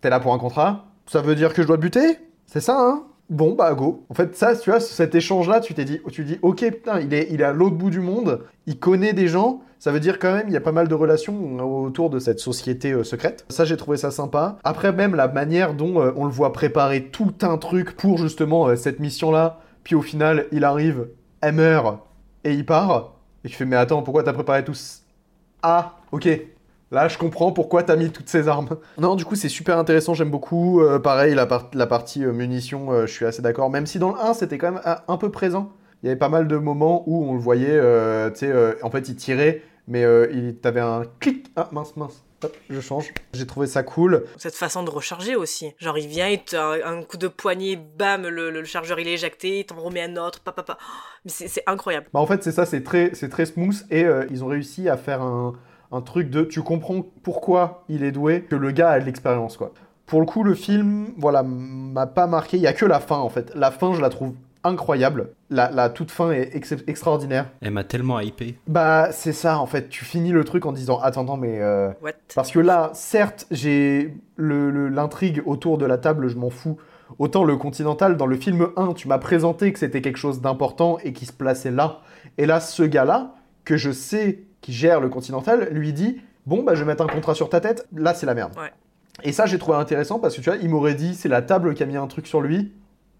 T'es 0.00 0.10
là 0.10 0.18
pour 0.18 0.34
un 0.34 0.38
contrat? 0.38 0.86
Ça 1.06 1.20
veut 1.20 1.36
dire 1.36 1.54
que 1.54 1.62
je 1.62 1.66
dois 1.68 1.76
te 1.76 1.82
buter? 1.82 2.18
C'est 2.46 2.60
ça, 2.60 2.76
hein? 2.80 3.04
Bon, 3.30 3.54
bah, 3.54 3.72
go. 3.74 4.04
En 4.10 4.14
fait, 4.14 4.36
ça, 4.36 4.54
tu 4.54 4.70
vois, 4.70 4.80
cet 4.80 5.14
échange-là, 5.14 5.60
tu 5.60 5.72
t'es 5.74 5.84
dit, 5.86 6.00
tu 6.12 6.24
dis, 6.24 6.38
ok, 6.42 6.58
putain, 6.70 7.00
il 7.00 7.14
est, 7.14 7.28
il 7.30 7.40
est 7.40 7.44
à 7.44 7.52
l'autre 7.52 7.76
bout 7.76 7.88
du 7.90 8.00
monde, 8.00 8.42
il 8.66 8.78
connaît 8.78 9.14
des 9.14 9.28
gens, 9.28 9.62
ça 9.78 9.92
veut 9.92 10.00
dire 10.00 10.18
quand 10.18 10.32
même, 10.34 10.46
il 10.48 10.52
y 10.52 10.56
a 10.58 10.60
pas 10.60 10.72
mal 10.72 10.88
de 10.88 10.94
relations 10.94 11.58
autour 11.84 12.10
de 12.10 12.18
cette 12.18 12.38
société 12.38 12.92
euh, 12.92 13.02
secrète. 13.02 13.46
Ça, 13.48 13.64
j'ai 13.64 13.78
trouvé 13.78 13.96
ça 13.96 14.10
sympa. 14.10 14.58
Après, 14.62 14.92
même 14.92 15.14
la 15.14 15.28
manière 15.28 15.72
dont 15.74 16.00
euh, 16.02 16.12
on 16.16 16.26
le 16.26 16.30
voit 16.30 16.52
préparer 16.52 17.04
tout 17.04 17.32
un 17.42 17.56
truc 17.56 17.96
pour 17.96 18.18
justement 18.18 18.68
euh, 18.68 18.76
cette 18.76 19.00
mission-là, 19.00 19.60
puis 19.84 19.94
au 19.94 20.02
final, 20.02 20.46
il 20.52 20.62
arrive, 20.64 21.08
elle 21.40 21.54
meurt, 21.54 22.00
et 22.44 22.52
il 22.52 22.66
part, 22.66 23.14
et 23.42 23.48
tu 23.48 23.56
fais, 23.56 23.64
mais 23.64 23.76
attends, 23.76 24.02
pourquoi 24.02 24.22
t'as 24.22 24.32
préparé 24.34 24.64
tout 24.64 24.74
ce- 24.74 24.98
Ah, 25.62 25.96
ok. 26.12 26.28
Là, 26.94 27.08
je 27.08 27.18
comprends 27.18 27.50
pourquoi 27.50 27.82
t'as 27.82 27.96
mis 27.96 28.10
toutes 28.10 28.28
ces 28.28 28.46
armes. 28.46 28.68
Non, 28.98 29.16
du 29.16 29.24
coup, 29.24 29.34
c'est 29.34 29.48
super 29.48 29.78
intéressant, 29.78 30.14
j'aime 30.14 30.30
beaucoup. 30.30 30.80
Euh, 30.80 31.00
pareil, 31.00 31.34
la, 31.34 31.44
par- 31.44 31.68
la 31.74 31.86
partie 31.88 32.24
euh, 32.24 32.32
munitions, 32.32 32.92
euh, 32.92 33.06
je 33.06 33.12
suis 33.12 33.24
assez 33.26 33.42
d'accord. 33.42 33.68
Même 33.68 33.84
si 33.84 33.98
dans 33.98 34.12
le 34.12 34.20
1, 34.20 34.32
c'était 34.34 34.58
quand 34.58 34.70
même 34.70 34.80
un 35.08 35.16
peu 35.16 35.30
présent. 35.30 35.72
Il 36.02 36.06
y 36.06 36.08
avait 36.10 36.18
pas 36.18 36.28
mal 36.28 36.46
de 36.46 36.56
moments 36.56 37.02
où 37.06 37.24
on 37.28 37.34
le 37.34 37.40
voyait, 37.40 37.66
euh, 37.70 38.30
tu 38.30 38.40
sais, 38.40 38.48
euh, 38.50 38.74
en 38.82 38.90
fait, 38.90 39.08
il 39.08 39.16
tirait, 39.16 39.62
mais 39.88 40.04
euh, 40.04 40.28
il 40.32 40.56
t'avait 40.56 40.80
un 40.80 41.02
clic. 41.18 41.46
Ah, 41.56 41.68
mince, 41.72 41.96
mince. 41.96 42.22
Hop, 42.44 42.54
je 42.70 42.78
change. 42.80 43.12
J'ai 43.32 43.46
trouvé 43.46 43.66
ça 43.66 43.82
cool. 43.82 44.24
Cette 44.36 44.54
façon 44.54 44.82
de 44.82 44.90
recharger 44.90 45.34
aussi. 45.34 45.72
Genre, 45.78 45.96
il 45.98 46.06
vient, 46.08 46.28
il 46.28 46.44
te 46.44 46.54
un, 46.54 46.98
un 46.98 47.02
coup 47.02 47.16
de 47.16 47.26
poignet, 47.26 47.76
bam, 47.76 48.28
le, 48.28 48.50
le 48.50 48.64
chargeur 48.64 49.00
il 49.00 49.08
est 49.08 49.14
éjecté, 49.14 49.60
il 49.60 49.64
t'en 49.64 49.76
remet 49.76 50.02
un 50.02 50.16
autre, 50.18 50.40
papa, 50.40 50.62
papa. 50.62 50.78
Mais 51.24 51.30
c'est 51.30 51.62
incroyable. 51.66 52.06
Bah, 52.12 52.20
en 52.20 52.26
fait, 52.26 52.42
c'est 52.44 52.52
ça, 52.52 52.66
c'est 52.66 52.82
très, 52.84 53.10
c'est 53.14 53.30
très 53.30 53.46
smooth 53.46 53.84
et 53.90 54.04
euh, 54.04 54.26
ils 54.30 54.44
ont 54.44 54.48
réussi 54.48 54.88
à 54.90 54.98
faire 54.98 55.22
un, 55.22 55.54
un 55.94 56.00
truc 56.00 56.30
de 56.30 56.42
tu 56.42 56.62
comprends 56.62 57.04
pourquoi 57.22 57.84
il 57.88 58.02
est 58.04 58.12
doué, 58.12 58.42
que 58.42 58.56
le 58.56 58.70
gars 58.70 58.90
a 58.90 59.00
de 59.00 59.04
l'expérience, 59.04 59.56
quoi. 59.56 59.72
Pour 60.06 60.20
le 60.20 60.26
coup, 60.26 60.42
le 60.42 60.54
film, 60.54 61.06
voilà, 61.16 61.42
m'a 61.42 62.06
pas 62.06 62.26
marqué. 62.26 62.56
Il 62.58 62.62
y 62.62 62.66
a 62.66 62.72
que 62.74 62.84
la 62.84 63.00
fin, 63.00 63.16
en 63.16 63.30
fait. 63.30 63.52
La 63.54 63.70
fin, 63.70 63.94
je 63.94 64.00
la 64.02 64.10
trouve 64.10 64.34
incroyable. 64.62 65.30
La, 65.50 65.70
la 65.70 65.88
toute 65.90 66.10
fin 66.10 66.30
est 66.30 66.54
ex- 66.54 66.74
extraordinaire. 66.86 67.46
Elle 67.62 67.70
m'a 67.70 67.84
tellement 67.84 68.18
hypé. 68.20 68.56
Bah, 68.66 69.08
c'est 69.12 69.32
ça, 69.32 69.58
en 69.58 69.66
fait. 69.66 69.88
Tu 69.88 70.04
finis 70.04 70.32
le 70.32 70.44
truc 70.44 70.66
en 70.66 70.72
disant 70.72 70.98
Attends, 71.00 71.22
attends, 71.22 71.36
mais. 71.36 71.58
euh, 71.60 71.90
What? 72.02 72.12
Parce 72.34 72.50
que 72.50 72.58
là, 72.60 72.90
certes, 72.94 73.46
j'ai 73.50 74.14
le- 74.36 74.70
le- 74.70 74.88
l'intrigue 74.88 75.42
autour 75.46 75.78
de 75.78 75.86
la 75.86 75.96
table, 75.98 76.28
je 76.28 76.36
m'en 76.36 76.50
fous. 76.50 76.76
Autant 77.18 77.44
le 77.44 77.56
Continental, 77.56 78.16
dans 78.16 78.26
le 78.26 78.36
film 78.36 78.68
1, 78.76 78.94
tu 78.94 79.08
m'as 79.08 79.18
présenté 79.18 79.72
que 79.72 79.78
c'était 79.78 80.00
quelque 80.02 80.16
chose 80.18 80.40
d'important 80.40 80.98
et 81.04 81.12
qui 81.12 81.26
se 81.26 81.32
plaçait 81.32 81.70
là. 81.70 82.00
Et 82.38 82.46
là, 82.46 82.60
ce 82.60 82.82
gars-là, 82.82 83.34
que 83.64 83.76
je 83.76 83.90
sais 83.92 84.40
qui 84.64 84.72
gère 84.72 84.98
le 84.98 85.10
Continental, 85.10 85.68
lui 85.72 85.92
dit 85.92 86.22
Bon, 86.46 86.62
bah, 86.62 86.74
je 86.74 86.80
vais 86.80 86.86
mettre 86.86 87.04
un 87.04 87.06
contrat 87.06 87.34
sur 87.34 87.50
ta 87.50 87.60
tête, 87.60 87.86
là, 87.94 88.14
c'est 88.14 88.24
la 88.24 88.32
merde. 88.34 88.56
Ouais. 88.56 88.72
Et 89.22 89.30
ça, 89.30 89.44
j'ai 89.44 89.58
trouvé 89.58 89.76
intéressant 89.76 90.18
parce 90.18 90.34
que 90.34 90.40
tu 90.40 90.48
vois, 90.48 90.58
il 90.58 90.70
m'aurait 90.70 90.94
dit 90.94 91.14
C'est 91.14 91.28
la 91.28 91.42
table 91.42 91.74
qui 91.74 91.82
a 91.82 91.86
mis 91.86 91.98
un 91.98 92.06
truc 92.06 92.26
sur 92.26 92.40
lui. 92.40 92.72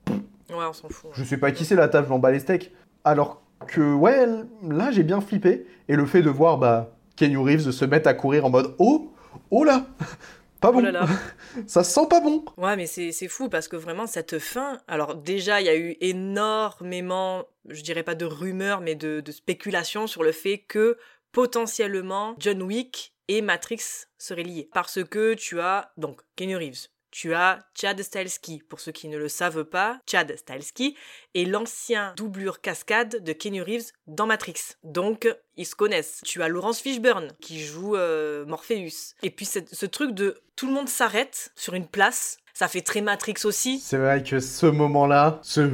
Ouais, 0.09 0.65
on 0.67 0.73
s'en 0.73 0.89
fout. 0.89 1.11
Je 1.13 1.23
sais 1.23 1.37
pas 1.37 1.53
qui 1.53 1.67
c'est 1.67 1.75
la 1.75 1.89
table, 1.89 2.07
je 2.07 2.13
m'en 2.13 2.19
bats 2.19 2.31
les 2.31 2.39
steaks. 2.41 2.73
Alors 3.05 3.43
que, 3.67 3.93
ouais, 3.95 4.27
là, 4.67 4.91
j'ai 4.91 5.03
bien 5.03 5.21
flippé. 5.21 5.67
Et 5.89 5.97
le 5.97 6.07
fait 6.07 6.23
de 6.23 6.31
voir, 6.31 6.57
bah, 6.57 6.95
Kenny 7.17 7.37
Reeves 7.37 7.71
se 7.71 7.85
mettre 7.85 8.09
à 8.09 8.15
courir 8.15 8.47
en 8.47 8.51
mode 8.51 8.75
Oh 8.79 9.13
Oh 9.51 9.65
là 9.65 9.85
Pas 10.61 10.73
bon. 10.73 10.79
Oh 10.79 10.83
là 10.83 10.93
là. 10.93 11.07
Ça 11.67 11.85
sent 11.85 12.07
pas 12.09 12.21
bon. 12.21 12.43
Ouais, 12.57 12.75
mais 12.75 12.87
c'est 12.87 13.13
c'est 13.13 13.29
fou 13.29 13.51
parce 13.51 13.69
que 13.69 13.77
vraiment, 13.77 14.07
cette 14.07 14.39
fin. 14.39 14.79
Alors, 14.89 15.15
déjà, 15.15 15.61
il 15.61 15.67
y 15.67 15.69
a 15.69 15.77
eu 15.77 15.97
énormément, 16.01 17.45
je 17.69 17.83
dirais 17.83 18.03
pas 18.03 18.15
de 18.15 18.25
rumeurs, 18.25 18.81
mais 18.81 18.95
de, 18.95 19.21
de 19.21 19.33
spéculations 19.33 20.07
sur 20.07 20.23
le 20.23 20.33
fait 20.33 20.59
que 20.59 20.97
potentiellement 21.35 22.37
John 22.39 22.63
Wick 22.63 23.13
et 23.29 23.43
Matrix 23.43 24.07
seraient 24.17 24.45
liés. 24.45 24.71
Parce 24.73 25.05
que 25.05 25.35
tu 25.35 25.61
as, 25.61 25.93
donc, 25.99 26.23
Keanu 26.37 26.57
Reeves. 26.57 26.89
Tu 27.11 27.33
as 27.33 27.61
Chad 27.81 28.03
Stahelski, 28.03 28.63
pour 28.69 28.81
ceux 28.81 28.91
qui 28.91 29.07
ne 29.07 29.17
le 29.17 29.29
savent 29.29 29.65
pas, 29.65 30.01
Chad 30.11 30.35
Stahelski 30.37 30.97
est 31.35 31.45
l'ancien 31.45 32.13
doublure 32.17 32.61
cascade 32.61 33.23
de 33.23 33.33
Keanu 33.33 33.63
Reeves 33.63 33.93
dans 34.09 34.27
Matrix. 34.27 34.55
Donc, 34.83 35.29
ils 35.57 35.67
se 35.67 35.77
connaissent. 35.77 36.23
Tu 36.25 36.43
as 36.43 36.49
Laurence 36.49 36.81
Fishburne 36.81 37.29
qui 37.41 37.61
joue 37.65 37.95
euh, 37.95 38.45
Morpheus. 38.47 39.15
Et 39.23 39.31
puis 39.31 39.47
ce 39.47 39.87
truc 39.87 40.13
de 40.13 40.41
tout 40.57 40.67
le 40.67 40.73
monde 40.73 40.89
s'arrête 40.89 41.53
sur 41.55 41.75
une 41.75 41.87
place, 41.87 42.39
ça 42.55 42.69
fait 42.69 42.81
très 42.83 43.01
Matrix 43.01 43.35
aussi. 43.45 43.81
C'est 43.81 43.99
vrai 43.99 44.23
que 44.23 44.39
ce 44.41 44.67
moment-là, 44.67 45.41
ce... 45.43 45.71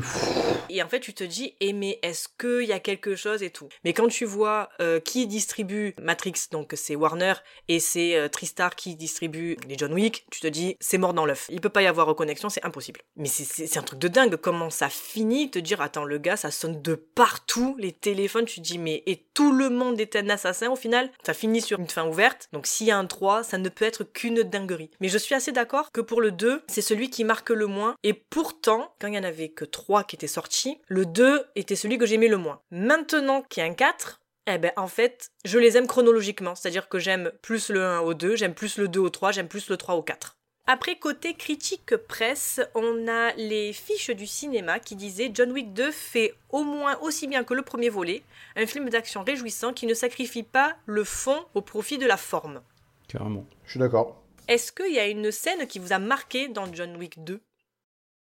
Et 0.73 0.83
en 0.85 0.89
fait, 0.89 1.01
tu 1.01 1.13
te 1.13 1.25
dis, 1.25 1.57
eh 1.61 1.73
mais 1.73 1.99
est-ce 2.03 2.29
qu'il 2.39 2.69
y 2.69 2.73
a 2.73 2.79
quelque 2.79 3.17
chose 3.17 3.43
et 3.43 3.51
tout? 3.51 3.69
Mais 3.85 3.93
quand 3.93 4.07
tu 4.07 4.25
vois 4.25 4.69
euh, 4.81 5.01
qui 5.01 5.27
distribue 5.27 5.95
Matrix, 6.01 6.35
donc 6.53 6.73
c'est 6.77 6.95
Warner, 6.95 7.35
et 7.67 7.81
c'est 7.81 8.15
euh, 8.15 8.29
Tristar 8.29 8.77
qui 8.77 8.95
distribue 8.95 9.57
les 9.69 9.77
John 9.77 9.93
Wick, 9.93 10.27
tu 10.31 10.41
te 10.41 10.47
dis, 10.47 10.77
c'est 10.79 10.97
mort 10.97 11.13
dans 11.13 11.27
l'œuf. 11.27 11.47
Il 11.51 11.61
peut 11.61 11.71
pas 11.71 11.83
y 11.83 11.87
avoir 11.89 12.07
reconnexion, 12.07 12.49
c'est 12.49 12.65
impossible. 12.65 13.01
Mais 13.17 13.27
c'est- 13.27 13.77
un 13.77 13.83
truc 13.83 13.99
de 13.99 14.09
dingue, 14.09 14.37
comment 14.37 14.71
ça 14.71 14.89
finit, 14.89 15.51
te 15.51 15.59
dire, 15.59 15.81
attends, 15.81 16.05
le 16.05 16.19
gars, 16.19 16.37
ça 16.37 16.51
sonne 16.53 16.81
de 16.83 16.95
partout, 16.95 17.75
les 17.79 17.93
téléphones, 17.93 18.45
tu 18.45 18.61
te 18.61 18.65
dis, 18.67 18.79
mais 18.79 19.03
et 19.07 19.27
tout 19.35 19.53
le 19.53 19.71
monde 19.71 20.01
est 20.01 20.15
un 20.17 20.29
assassin 20.29 20.71
au 20.71 20.77
final? 20.77 21.11
Ça 21.27 21.35
finit 21.35 21.61
sur 21.63 21.81
une 21.81 21.89
fin 21.89 22.07
ouverte, 22.07 22.49
donc 22.53 22.67
s'il 22.69 22.87
y 22.87 22.91
a 22.93 22.99
un 22.99 23.07
3, 23.07 23.43
ça 23.43 23.59
ne 23.59 23.69
peut 23.69 23.85
être 23.85 24.05
qu'une 24.05 24.43
dinguerie. 24.45 24.91
Mais 25.01 25.09
je 25.09 25.19
suis 25.19 25.35
assez 25.35 25.51
d'accord 25.53 25.91
que 25.91 26.01
pour 26.01 26.21
le 26.21 26.31
2, 26.31 26.63
c'est 26.71 26.83
celui 26.83 27.11
qui 27.11 27.25
marque 27.25 27.51
le 27.51 27.67
moins, 27.67 27.97
et 28.03 28.15
pourtant, 28.15 28.95
quand 29.01 29.09
il 29.09 29.15
y 29.15 29.19
en 29.19 29.25
avait 29.25 29.49
que 29.49 29.65
3 29.65 30.05
qui 30.05 30.17
étaient 30.17 30.27
sortis, 30.27 30.79
le 30.87 31.05
2 31.05 31.45
était 31.57 31.77
celui 31.77 31.99
que 31.99 32.07
j'aimais 32.07 32.29
le 32.29 32.39
moins. 32.39 32.61
Maintenant 32.71 33.43
qu'il 33.43 33.63
y 33.63 33.67
a 33.67 33.69
un 33.69 33.75
4, 33.75 34.21
eh 34.47 34.59
ben 34.59 34.73
en 34.77 34.87
fait, 34.87 35.31
je 35.45 35.59
les 35.59 35.77
aime 35.77 35.87
chronologiquement, 35.87 36.55
c'est-à-dire 36.55 36.89
que 36.89 36.99
j'aime 36.99 37.33
plus 37.43 37.69
le 37.69 37.85
1 37.85 38.01
au 38.01 38.15
2, 38.15 38.37
j'aime 38.37 38.55
plus 38.55 38.79
le 38.79 38.89
2 38.89 39.01
au 39.01 39.11
3, 39.11 39.33
j'aime 39.33 39.49
plus 39.49 39.69
le 39.69 39.77
3 39.77 39.95
au 39.97 40.03
4. 40.03 40.37
Après, 40.67 40.97
côté 40.97 41.35
critique 41.35 41.97
presse, 41.97 42.61
on 42.77 43.09
a 43.09 43.33
les 43.35 43.73
fiches 43.73 44.11
du 44.11 44.27
cinéma 44.27 44.79
qui 44.79 44.95
disaient 44.95 45.31
John 45.35 45.51
Wick 45.51 45.73
2 45.73 45.91
fait 45.91 46.35
au 46.51 46.63
moins 46.63 46.97
aussi 47.01 47.27
bien 47.27 47.43
que 47.43 47.55
le 47.55 47.63
premier 47.63 47.89
volet, 47.89 48.23
un 48.55 48.67
film 48.67 48.89
d'action 48.89 49.25
réjouissant 49.25 49.73
qui 49.73 49.87
ne 49.87 49.95
sacrifie 49.95 50.45
pas 50.45 50.77
le 50.87 51.03
fond 51.03 51.45
au 51.55 51.61
profit 51.61 51.99
de 51.99 52.07
la 52.07 52.17
forme. 52.17 52.61
Carrément. 53.09 53.47
Je 53.65 53.71
suis 53.71 53.81
d'accord. 53.81 54.20
Est-ce 54.51 54.73
qu'il 54.73 54.93
y 54.93 54.99
a 54.99 55.07
une 55.07 55.31
scène 55.31 55.69
qui 55.69 55.79
vous 55.79 55.93
a 55.93 56.01
marqué 56.01 56.49
dans 56.49 56.75
John 56.75 56.97
Wick 56.97 57.23
2 57.23 57.41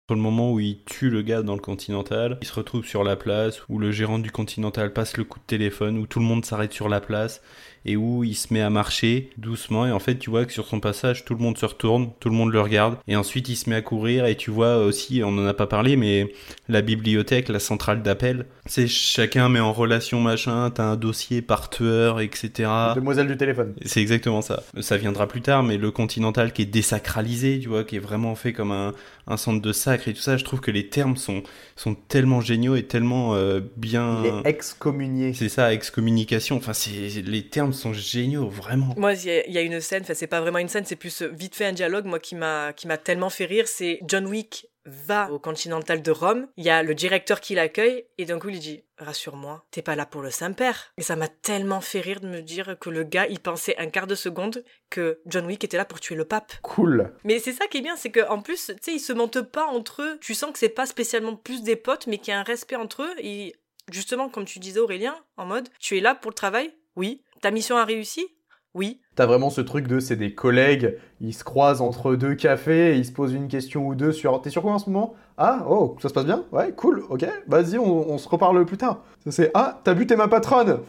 Sur 0.09 0.15
le 0.17 0.21
moment 0.21 0.51
où 0.51 0.59
il 0.59 0.83
tue 0.83 1.09
le 1.09 1.21
gars 1.21 1.43
dans 1.43 1.55
le 1.55 1.61
Continental, 1.61 2.37
il 2.41 2.45
se 2.45 2.51
retrouve 2.51 2.85
sur 2.85 3.05
la 3.05 3.15
place, 3.15 3.61
où 3.69 3.79
le 3.79 3.93
gérant 3.93 4.19
du 4.19 4.29
Continental 4.29 4.91
passe 4.91 5.15
le 5.15 5.23
coup 5.23 5.39
de 5.39 5.45
téléphone, 5.45 5.97
où 5.97 6.07
tout 6.07 6.19
le 6.19 6.25
monde 6.25 6.43
s'arrête 6.43 6.73
sur 6.73 6.89
la 6.89 6.99
place, 6.99 7.41
et 7.85 7.95
où 7.95 8.23
il 8.23 8.35
se 8.35 8.53
met 8.53 8.61
à 8.61 8.69
marcher 8.69 9.29
doucement, 9.37 9.85
et 9.85 9.91
en 9.91 9.99
fait 9.99 10.17
tu 10.17 10.29
vois 10.29 10.45
que 10.45 10.53
sur 10.53 10.67
son 10.67 10.79
passage, 10.79 11.25
tout 11.25 11.35
le 11.35 11.41
monde 11.41 11.57
se 11.57 11.65
retourne, 11.65 12.11
tout 12.19 12.29
le 12.29 12.35
monde 12.35 12.51
le 12.51 12.61
regarde, 12.61 12.97
et 13.07 13.15
ensuite 13.15 13.49
il 13.49 13.55
se 13.55 13.69
met 13.69 13.75
à 13.75 13.81
courir, 13.81 14.25
et 14.25 14.35
tu 14.35 14.51
vois 14.51 14.77
aussi, 14.77 15.21
on 15.23 15.29
en 15.29 15.45
a 15.45 15.53
pas 15.53 15.67
parlé, 15.67 15.95
mais 15.95 16.33
la 16.67 16.81
bibliothèque, 16.81 17.49
la 17.49 17.59
centrale 17.59 18.01
d'appel, 18.01 18.45
c'est 18.65 18.87
chacun 18.87 19.49
met 19.49 19.59
en 19.59 19.73
relation 19.73 20.21
machin, 20.21 20.69
t'as 20.69 20.83
un 20.83 20.95
dossier 20.95 21.41
par 21.41 21.69
tueur, 21.69 22.19
etc. 22.19 22.69
Demoiselle 22.95 23.27
du 23.27 23.37
téléphone. 23.37 23.73
C'est 23.83 24.01
exactement 24.01 24.41
ça. 24.41 24.63
Ça 24.79 24.97
viendra 24.97 25.27
plus 25.27 25.41
tard, 25.41 25.63
mais 25.63 25.77
le 25.77 25.91
Continental 25.91 26.53
qui 26.53 26.63
est 26.63 26.65
désacralisé, 26.65 27.59
tu 27.59 27.69
vois, 27.69 27.83
qui 27.83 27.95
est 27.95 27.99
vraiment 27.99 28.35
fait 28.35 28.53
comme 28.53 28.71
un, 28.71 28.93
un 29.27 29.37
centre 29.37 29.61
de 29.61 29.71
sacre 29.71 30.07
et 30.07 30.13
tout 30.13 30.21
ça, 30.21 30.37
je 30.37 30.43
trouve 30.43 30.59
que 30.59 30.71
les 30.71 30.89
termes 30.89 31.17
sont, 31.17 31.43
sont 31.75 31.95
tellement 31.95 32.41
géniaux 32.41 32.75
et 32.75 32.83
tellement 32.83 33.35
euh, 33.35 33.61
bien... 33.77 34.23
Il 34.23 34.27
est 34.27 34.49
excommunié. 34.49 35.33
C'est 35.33 35.49
ça, 35.49 35.73
excommunication. 35.73 36.57
Enfin, 36.57 36.73
c'est 36.73 37.21
les 37.25 37.43
termes 37.43 37.73
sont 37.79 37.93
géniaux, 37.93 38.47
vraiment. 38.49 38.93
Moi, 38.97 39.13
il 39.13 39.25
y, 39.25 39.31
a- 39.31 39.47
il 39.47 39.53
y 39.53 39.57
a 39.57 39.61
une 39.61 39.79
scène, 39.81 40.03
enfin 40.03 40.13
c'est 40.13 40.27
pas 40.27 40.41
vraiment 40.41 40.59
une 40.59 40.69
scène, 40.69 40.85
c'est 40.85 40.95
plus 40.95 41.21
euh, 41.21 41.27
vite 41.27 41.55
fait 41.55 41.65
un 41.65 41.73
dialogue, 41.73 42.05
moi 42.05 42.19
qui 42.19 42.35
m'a 42.35 42.73
qui 42.73 42.87
m'a 42.87 42.97
tellement 42.97 43.29
fait 43.29 43.45
rire, 43.45 43.67
c'est 43.67 43.99
John 44.07 44.25
Wick 44.27 44.67
va 44.85 45.29
au 45.31 45.37
Continental 45.37 46.01
de 46.01 46.09
Rome, 46.11 46.47
il 46.57 46.63
y 46.65 46.69
a 46.69 46.81
le 46.81 46.95
directeur 46.95 47.41
qui 47.41 47.53
l'accueille 47.53 48.05
et 48.17 48.25
d'un 48.25 48.39
coup 48.39 48.49
il 48.49 48.59
dit 48.59 48.83
rassure-moi, 48.97 49.63
t'es 49.69 49.81
pas 49.83 49.95
là 49.95 50.05
pour 50.07 50.21
le 50.21 50.31
Saint-Père. 50.31 50.93
Et 50.97 51.03
ça 51.03 51.15
m'a 51.15 51.27
tellement 51.27 51.79
fait 51.81 51.99
rire 52.01 52.19
de 52.21 52.27
me 52.27 52.41
dire 52.41 52.75
que 52.79 52.89
le 52.89 53.03
gars 53.03 53.27
il 53.27 53.39
pensait 53.39 53.77
un 53.77 53.87
quart 53.87 54.07
de 54.07 54.15
seconde 54.15 54.63
que 54.89 55.19
John 55.27 55.45
Wick 55.45 55.63
était 55.63 55.77
là 55.77 55.85
pour 55.85 55.99
tuer 55.99 56.15
le 56.15 56.25
pape. 56.25 56.53
Cool. 56.63 57.13
Mais 57.23 57.37
c'est 57.39 57.53
ça 57.53 57.67
qui 57.67 57.77
est 57.77 57.81
bien, 57.81 57.97
c'est 57.97 58.09
qu'en 58.11 58.41
plus, 58.41 58.67
tu 58.67 58.73
sais, 58.81 58.93
ils 58.93 58.99
se 58.99 59.13
mentent 59.13 59.41
pas 59.41 59.65
entre 59.67 60.01
eux. 60.01 60.17
Tu 60.21 60.33
sens 60.33 60.51
que 60.51 60.57
c'est 60.59 60.69
pas 60.69 60.85
spécialement 60.87 61.35
plus 61.35 61.61
des 61.61 61.75
potes, 61.75 62.07
mais 62.07 62.17
qu'il 62.17 62.31
y 62.31 62.35
a 62.35 62.39
un 62.39 62.43
respect 62.43 62.75
entre 62.77 63.03
eux. 63.03 63.13
Et 63.19 63.55
justement, 63.91 64.27
comme 64.29 64.45
tu 64.45 64.57
disais 64.59 64.79
Aurélien, 64.79 65.15
en 65.37 65.45
mode, 65.45 65.69
tu 65.79 65.97
es 65.97 66.01
là 66.01 66.15
pour 66.15 66.31
le 66.31 66.35
travail? 66.35 66.73
Oui. 66.95 67.21
Ta 67.41 67.51
mission 67.51 67.77
a 67.77 67.85
réussi? 67.85 68.27
Oui. 68.75 69.01
T'as 69.15 69.25
vraiment 69.25 69.49
ce 69.49 69.61
truc 69.61 69.87
de 69.87 69.99
c'est 69.99 70.15
des 70.15 70.35
collègues, 70.35 70.95
ils 71.21 71.33
se 71.33 71.43
croisent 71.43 71.81
entre 71.81 72.15
deux 72.15 72.35
cafés 72.35 72.93
et 72.93 72.97
ils 72.97 73.05
se 73.05 73.11
posent 73.11 73.33
une 73.33 73.47
question 73.47 73.87
ou 73.87 73.95
deux 73.95 74.11
sur 74.11 74.39
t'es 74.41 74.51
sur 74.51 74.61
quoi 74.61 74.73
en 74.73 74.79
ce 74.79 74.89
moment? 74.91 75.15
Ah, 75.37 75.65
oh, 75.67 75.95
ça 76.01 76.07
se 76.09 76.13
passe 76.13 76.25
bien? 76.25 76.45
Ouais, 76.51 76.71
cool, 76.73 77.03
ok, 77.09 77.25
vas-y, 77.47 77.79
on, 77.79 78.11
on 78.11 78.17
se 78.19 78.29
reparle 78.29 78.63
plus 78.65 78.77
tard. 78.77 79.01
Ça, 79.25 79.31
C'est 79.31 79.51
ah, 79.55 79.81
t'as 79.83 79.95
buté 79.95 80.15
ma 80.15 80.27
patronne 80.27 80.81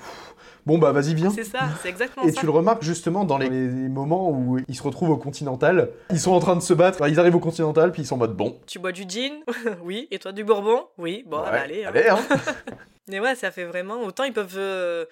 Bon 0.67 0.77
bah 0.77 0.93
vas-y, 0.93 1.15
viens. 1.15 1.31
C'est 1.31 1.43
ça, 1.43 1.71
c'est 1.83 1.89
exactement 1.89 2.27
Et 2.27 2.33
ça. 2.33 2.41
tu 2.41 2.45
le 2.47 2.53
remarques 2.53 2.83
justement 2.83 3.25
dans 3.25 3.39
les, 3.39 3.49
les 3.49 3.89
moments 3.89 4.31
où 4.31 4.59
ils 4.69 4.75
se 4.77 4.83
retrouvent 4.83 5.09
au 5.11 5.17
Continental. 5.17 5.89
Ils 6.11 6.21
sont 6.21 6.33
en 6.33 6.39
train 6.39 6.55
de 6.55 6.61
se 6.61 6.75
battre, 6.75 7.09
ils 7.09 7.19
arrivent 7.19 7.37
au 7.37 7.41
Continental, 7.41 7.93
puis 7.93 8.03
ils 8.03 8.07
sont 8.07 8.17
en 8.17 8.19
mode 8.19 8.37
bon. 8.37 8.59
Tu 8.67 8.79
bois 8.79 8.93
du 8.93 9.05
gin 9.09 9.33
Oui. 9.83 10.07
Et 10.11 10.19
toi 10.19 10.33
du 10.33 10.45
bourbon? 10.45 10.83
Oui. 10.99 11.25
Bon, 11.27 11.39
ouais, 11.39 11.45
bah, 11.51 11.61
allez. 11.63 11.85
hein. 11.87 11.93
allez, 11.95 12.09
hein. 12.11 12.19
Mais 13.09 13.21
ouais, 13.21 13.35
ça 13.37 13.51
fait 13.51 13.65
vraiment. 13.65 14.03
Autant 14.03 14.25
ils 14.25 14.35
peuvent 14.35 14.59
euh, 14.59 15.07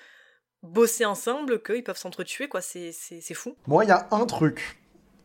bosser 0.62 1.05
ensemble 1.05 1.62
qu'ils 1.62 1.85
peuvent 1.85 1.99
s'entretuer, 1.99 2.49
quoi. 2.49 2.61
C'est 2.61 3.35
fou. 3.35 3.57
Moi, 3.66 3.85
il 3.85 3.88
y 3.88 3.92
a 3.92 4.09
un 4.11 4.27
truc 4.27 4.79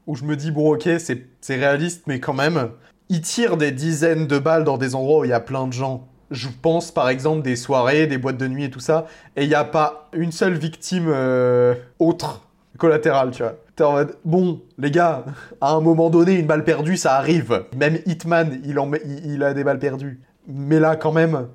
où 0.08 0.16
je 0.16 0.24
me 0.24 0.36
dis, 0.36 0.52
bon, 0.52 0.74
ok, 0.74 0.90
c'est 0.98 1.56
réaliste, 1.56 2.04
mais 2.08 2.20
quand 2.20 2.34
même, 2.34 2.72
ils 3.10 3.22
tirent 3.22 3.58
des 3.58 3.72
dizaines 3.72 4.28
de 4.28 4.40
balles 4.40 4.64
dans 4.64 4.78
des 4.78 4.96
endroits 4.96 5.20
où 5.20 5.26
il 5.26 5.30
y 5.30 5.34
a 5.34 5.40
plein 5.40 5.68
de 5.68 5.74
gens. 5.74 6.08
Je 6.32 6.48
pense 6.62 6.92
par 6.92 7.10
exemple 7.10 7.44
des 7.44 7.56
soirées, 7.56 8.08
des 8.08 8.18
boîtes 8.18 8.38
de 8.38 8.48
nuit 8.48 8.66
et 8.66 8.70
tout 8.72 8.80
ça, 8.80 9.06
et 9.36 9.44
il 9.44 9.50
n'y 9.50 9.56
a 9.56 9.64
pas 9.64 10.10
une 10.14 10.32
seule 10.32 10.56
victime 10.56 11.06
euh, 11.08 11.76
autre, 12.00 12.48
collatérale, 12.78 13.32
tu 13.32 13.44
vois. 13.44 13.56
T'es 13.76 13.84
en 13.84 13.94
mode, 13.94 14.18
bon, 14.26 14.62
les 14.78 14.92
gars, 14.92 15.26
à 15.62 15.74
un 15.74 15.82
moment 15.82 16.10
donné, 16.10 16.34
une 16.34 16.48
balle 16.48 16.64
perdue, 16.64 16.98
ça 16.98 17.16
arrive. 17.16 17.66
Même 17.76 18.00
Hitman, 18.06 18.62
il, 18.66 18.80
en 18.80 18.92
il 19.26 19.44
a 19.44 19.54
des 19.54 19.64
balles 19.64 19.80
perdues. 19.80 20.22
Mais 20.48 20.80
là, 20.80 20.96
quand 20.96 21.12
même, 21.12 21.48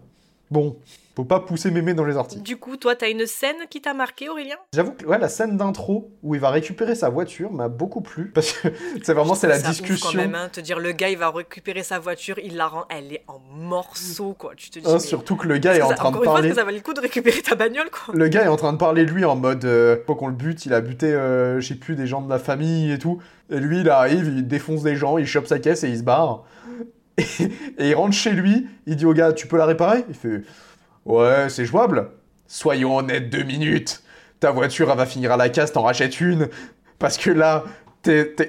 bon, 0.50 0.76
faut 1.18 1.24
pas 1.24 1.40
pousser 1.40 1.72
mémé 1.72 1.94
dans 1.94 2.04
les 2.04 2.14
orties. 2.14 2.40
Du 2.42 2.58
coup, 2.58 2.76
toi, 2.76 2.94
t'as 2.94 3.10
une 3.10 3.26
scène 3.26 3.56
qui 3.68 3.80
t'a 3.80 3.92
marqué, 3.92 4.28
Aurélien? 4.28 4.54
J'avoue 4.72 4.92
que 4.92 5.04
ouais, 5.04 5.18
la 5.18 5.28
scène 5.28 5.56
d'intro 5.56 6.12
où 6.22 6.36
il 6.36 6.40
va 6.40 6.50
récupérer 6.50 6.94
sa 6.94 7.08
voiture 7.08 7.50
m'a 7.52 7.66
beaucoup 7.68 8.02
plu 8.02 8.30
parce 8.34 8.52
que 8.52 8.68
c'est 9.02 9.14
vraiment 9.14 9.34
c'est 9.34 9.48
la 9.48 9.56
ouf 9.56 9.64
discussion. 9.64 10.10
quand 10.12 10.16
même, 10.16 10.36
hein, 10.36 10.48
te 10.48 10.60
dire 10.60 10.78
le 10.78 10.92
gars 10.92 11.08
il 11.08 11.18
va 11.18 11.30
récupérer 11.30 11.82
sa 11.82 11.98
voiture, 11.98 12.38
il 12.38 12.56
la 12.56 12.68
rend, 12.68 12.84
elle 12.88 13.12
est 13.12 13.24
en 13.26 13.40
morceaux 13.52 14.32
quoi. 14.38 14.52
Tu 14.56 14.70
te 14.70 14.78
dis. 14.78 14.86
Hein, 14.86 14.92
mais- 14.92 14.98
surtout 15.00 15.34
que 15.34 15.48
le 15.48 15.58
gars 15.58 15.74
est 15.74 15.82
en 15.82 15.92
train 15.92 16.12
de 16.12 16.18
encore 16.18 16.22
une 16.22 16.24
fois, 16.26 16.34
parler. 16.34 16.54
ça 16.54 16.62
valait 16.62 16.76
le 16.76 16.84
coup 16.84 16.94
de 16.94 17.00
récupérer 17.00 17.42
ta 17.42 17.56
bagnole 17.56 17.90
quoi 17.90 18.14
Le 18.14 18.28
gars 18.28 18.44
est 18.44 18.48
en 18.48 18.56
train 18.56 18.72
de 18.72 18.78
parler 18.78 19.04
lui 19.04 19.24
en 19.24 19.34
mode 19.34 19.64
euh, 19.64 19.96
faut 20.06 20.14
qu'on 20.14 20.28
le 20.28 20.34
bute, 20.34 20.66
il 20.66 20.72
a 20.72 20.80
buté 20.80 21.06
euh, 21.12 21.58
je 21.60 21.66
sais 21.66 21.74
plus 21.74 21.96
des 21.96 22.06
gens 22.06 22.22
de 22.22 22.30
la 22.30 22.38
famille 22.38 22.92
et 22.92 22.98
tout. 23.00 23.20
Et 23.50 23.58
lui 23.58 23.80
il 23.80 23.90
arrive, 23.90 24.26
il 24.36 24.46
défonce 24.46 24.84
des 24.84 24.94
gens, 24.94 25.18
il 25.18 25.26
chope 25.26 25.48
sa 25.48 25.58
caisse 25.58 25.82
et 25.82 25.88
il 25.88 25.98
se 25.98 26.04
barre. 26.04 26.44
Et, 27.18 27.24
et 27.78 27.88
il 27.88 27.94
rentre 27.96 28.14
chez 28.14 28.30
lui, 28.30 28.68
il 28.86 28.94
dit 28.94 29.04
au 29.04 29.12
gars 29.12 29.32
tu 29.32 29.48
peux 29.48 29.56
la 29.56 29.66
réparer? 29.66 30.04
Il 30.08 30.14
fait 30.14 30.42
ouais 31.08 31.48
c'est 31.48 31.64
jouable. 31.64 32.10
Soyons 32.46 32.96
honnêtes 32.96 33.30
deux 33.30 33.42
minutes. 33.42 34.02
Ta 34.40 34.52
voiture 34.52 34.90
elle 34.90 34.96
va 34.96 35.06
finir 35.06 35.32
à 35.32 35.36
la 35.36 35.48
casse, 35.48 35.72
t'en 35.72 35.82
rachètes 35.82 36.20
une. 36.20 36.48
Parce 36.98 37.18
que 37.18 37.30
là 37.30 37.64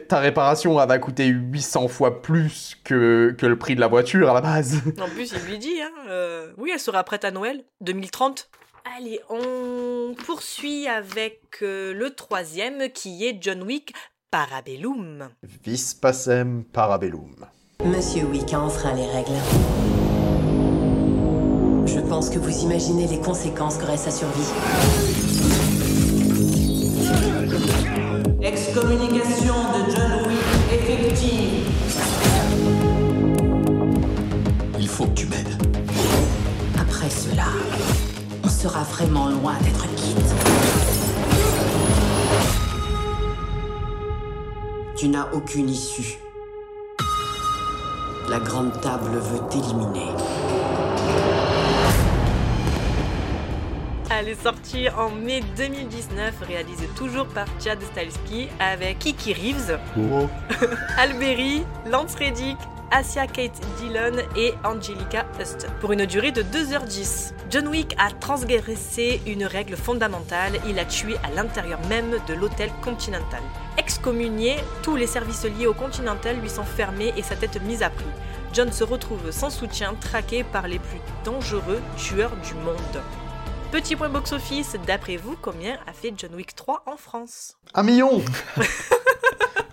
ta 0.08 0.20
réparation 0.20 0.80
elle 0.82 0.88
va 0.88 1.00
coûter 1.00 1.28
800 1.28 1.88
fois 1.88 2.22
plus 2.22 2.78
que, 2.84 3.36
que 3.38 3.46
le 3.46 3.58
prix 3.58 3.76
de 3.76 3.82
la 3.82 3.88
voiture 3.88 4.30
à 4.30 4.34
la 4.34 4.42
base. 4.42 4.82
En 5.02 5.10
plus, 5.10 5.34
il 5.34 5.50
lui 5.50 5.58
dit, 5.58 5.82
hein, 5.82 5.92
euh, 6.08 6.52
oui, 6.58 6.72
elle 6.74 6.80
sera 6.80 7.04
prête 7.04 7.26
à 7.26 7.32
Noël 7.32 7.64
2030. 7.82 8.50
Allez, 8.98 9.20
on 9.30 10.16
poursuit 10.26 10.88
avec 10.88 11.42
euh, 11.62 11.94
le 11.94 12.12
troisième 12.12 12.90
qui 12.90 13.26
est 13.26 13.38
John 13.42 13.64
Wick 13.64 13.94
Parabellum. 14.32 15.30
Vis 15.66 15.94
pacem 15.94 16.64
parabellum. 16.64 17.48
Monsieur 17.84 18.26
Wick 18.26 18.54
a 18.54 18.62
enfreint 18.62 18.94
les 18.94 19.08
règles. 19.08 19.99
Je 21.92 22.00
pense 22.02 22.30
que 22.30 22.38
vous 22.38 22.56
imaginez 22.64 23.08
les 23.08 23.20
conséquences 23.20 23.78
qu'aurait 23.78 23.98
sa 23.98 24.12
survie. 24.12 24.48
Excommunication 28.42 29.56
de 29.74 29.92
John 29.92 30.12
Wick 30.28 30.72
effective. 30.72 31.68
Il 34.78 34.88
faut 34.88 35.06
que 35.06 35.14
tu 35.16 35.26
m'aides. 35.28 35.58
Après 36.80 37.10
cela, 37.10 37.48
on 38.44 38.50
sera 38.50 38.84
vraiment 38.84 39.30
loin 39.30 39.54
d'être 39.64 39.88
quitte. 39.96 40.36
Tu 44.96 45.08
n'as 45.08 45.28
aucune 45.34 45.70
issue. 45.70 46.20
La 48.30 48.40
grande 48.40 48.80
table 48.80 49.18
veut 49.18 49.42
t'éliminer. 49.50 50.12
Elle 54.12 54.30
est 54.30 54.42
sortie 54.42 54.90
en 54.90 55.12
mai 55.12 55.44
2019, 55.56 56.34
réalisée 56.48 56.90
toujours 56.98 57.28
par 57.28 57.46
Chad 57.64 57.80
Stahelski 57.80 58.48
avec 58.60 58.98
Kiki 58.98 59.34
Reeves, 59.34 59.80
Oh. 59.96 60.28
Alberi, 60.98 61.64
Lance 61.86 62.16
Reddick, 62.16 62.58
Asia 62.90 63.28
Kate 63.28 63.62
Dillon 63.78 64.14
et 64.36 64.56
Angelica 64.64 65.28
Huston. 65.40 65.68
Pour 65.80 65.92
une 65.92 66.08
durée 66.08 66.32
de 66.32 66.42
2h10. 66.42 67.34
John 67.52 67.68
Wick 67.68 67.96
a 68.00 68.10
transgressé 68.10 69.22
une 69.28 69.46
règle 69.46 69.76
fondamentale, 69.76 70.54
il 70.68 70.80
a 70.80 70.86
tué 70.86 71.16
à 71.24 71.30
l'intérieur 71.30 71.80
même 71.88 72.16
de 72.28 72.34
l'hôtel 72.34 72.72
Continental. 72.82 73.42
Excommunié, 73.78 74.56
tous 74.82 74.96
les 74.96 75.08
services 75.08 75.46
liés 75.46 75.68
au 75.68 75.76
Continental 75.76 76.38
lui 76.40 76.50
sont 76.50 76.64
fermés 76.64 77.14
et 77.16 77.22
sa 77.22 77.36
tête 77.36 77.62
mise 77.62 77.84
à 77.84 77.92
prix. 77.92 78.06
John 78.54 78.72
se 78.72 78.84
retrouve 78.84 79.30
sans 79.30 79.52
soutien, 79.52 79.94
traqué 80.02 80.44
par 80.44 80.68
les 80.68 80.80
plus 80.80 81.00
dangereux 81.24 81.80
tueurs 81.96 82.36
du 82.38 82.56
monde. 82.56 83.04
Petit 83.72 83.96
point 83.96 84.10
box-office, 84.10 84.78
d'après 84.88 85.18
vous, 85.18 85.38
combien 85.40 85.78
a 85.86 85.94
fait 85.94 86.12
John 86.18 86.34
Wick 86.34 86.56
3 86.56 86.84
en 86.88 86.98
France? 86.98 87.56
Un 87.76 87.84
million 87.84 88.20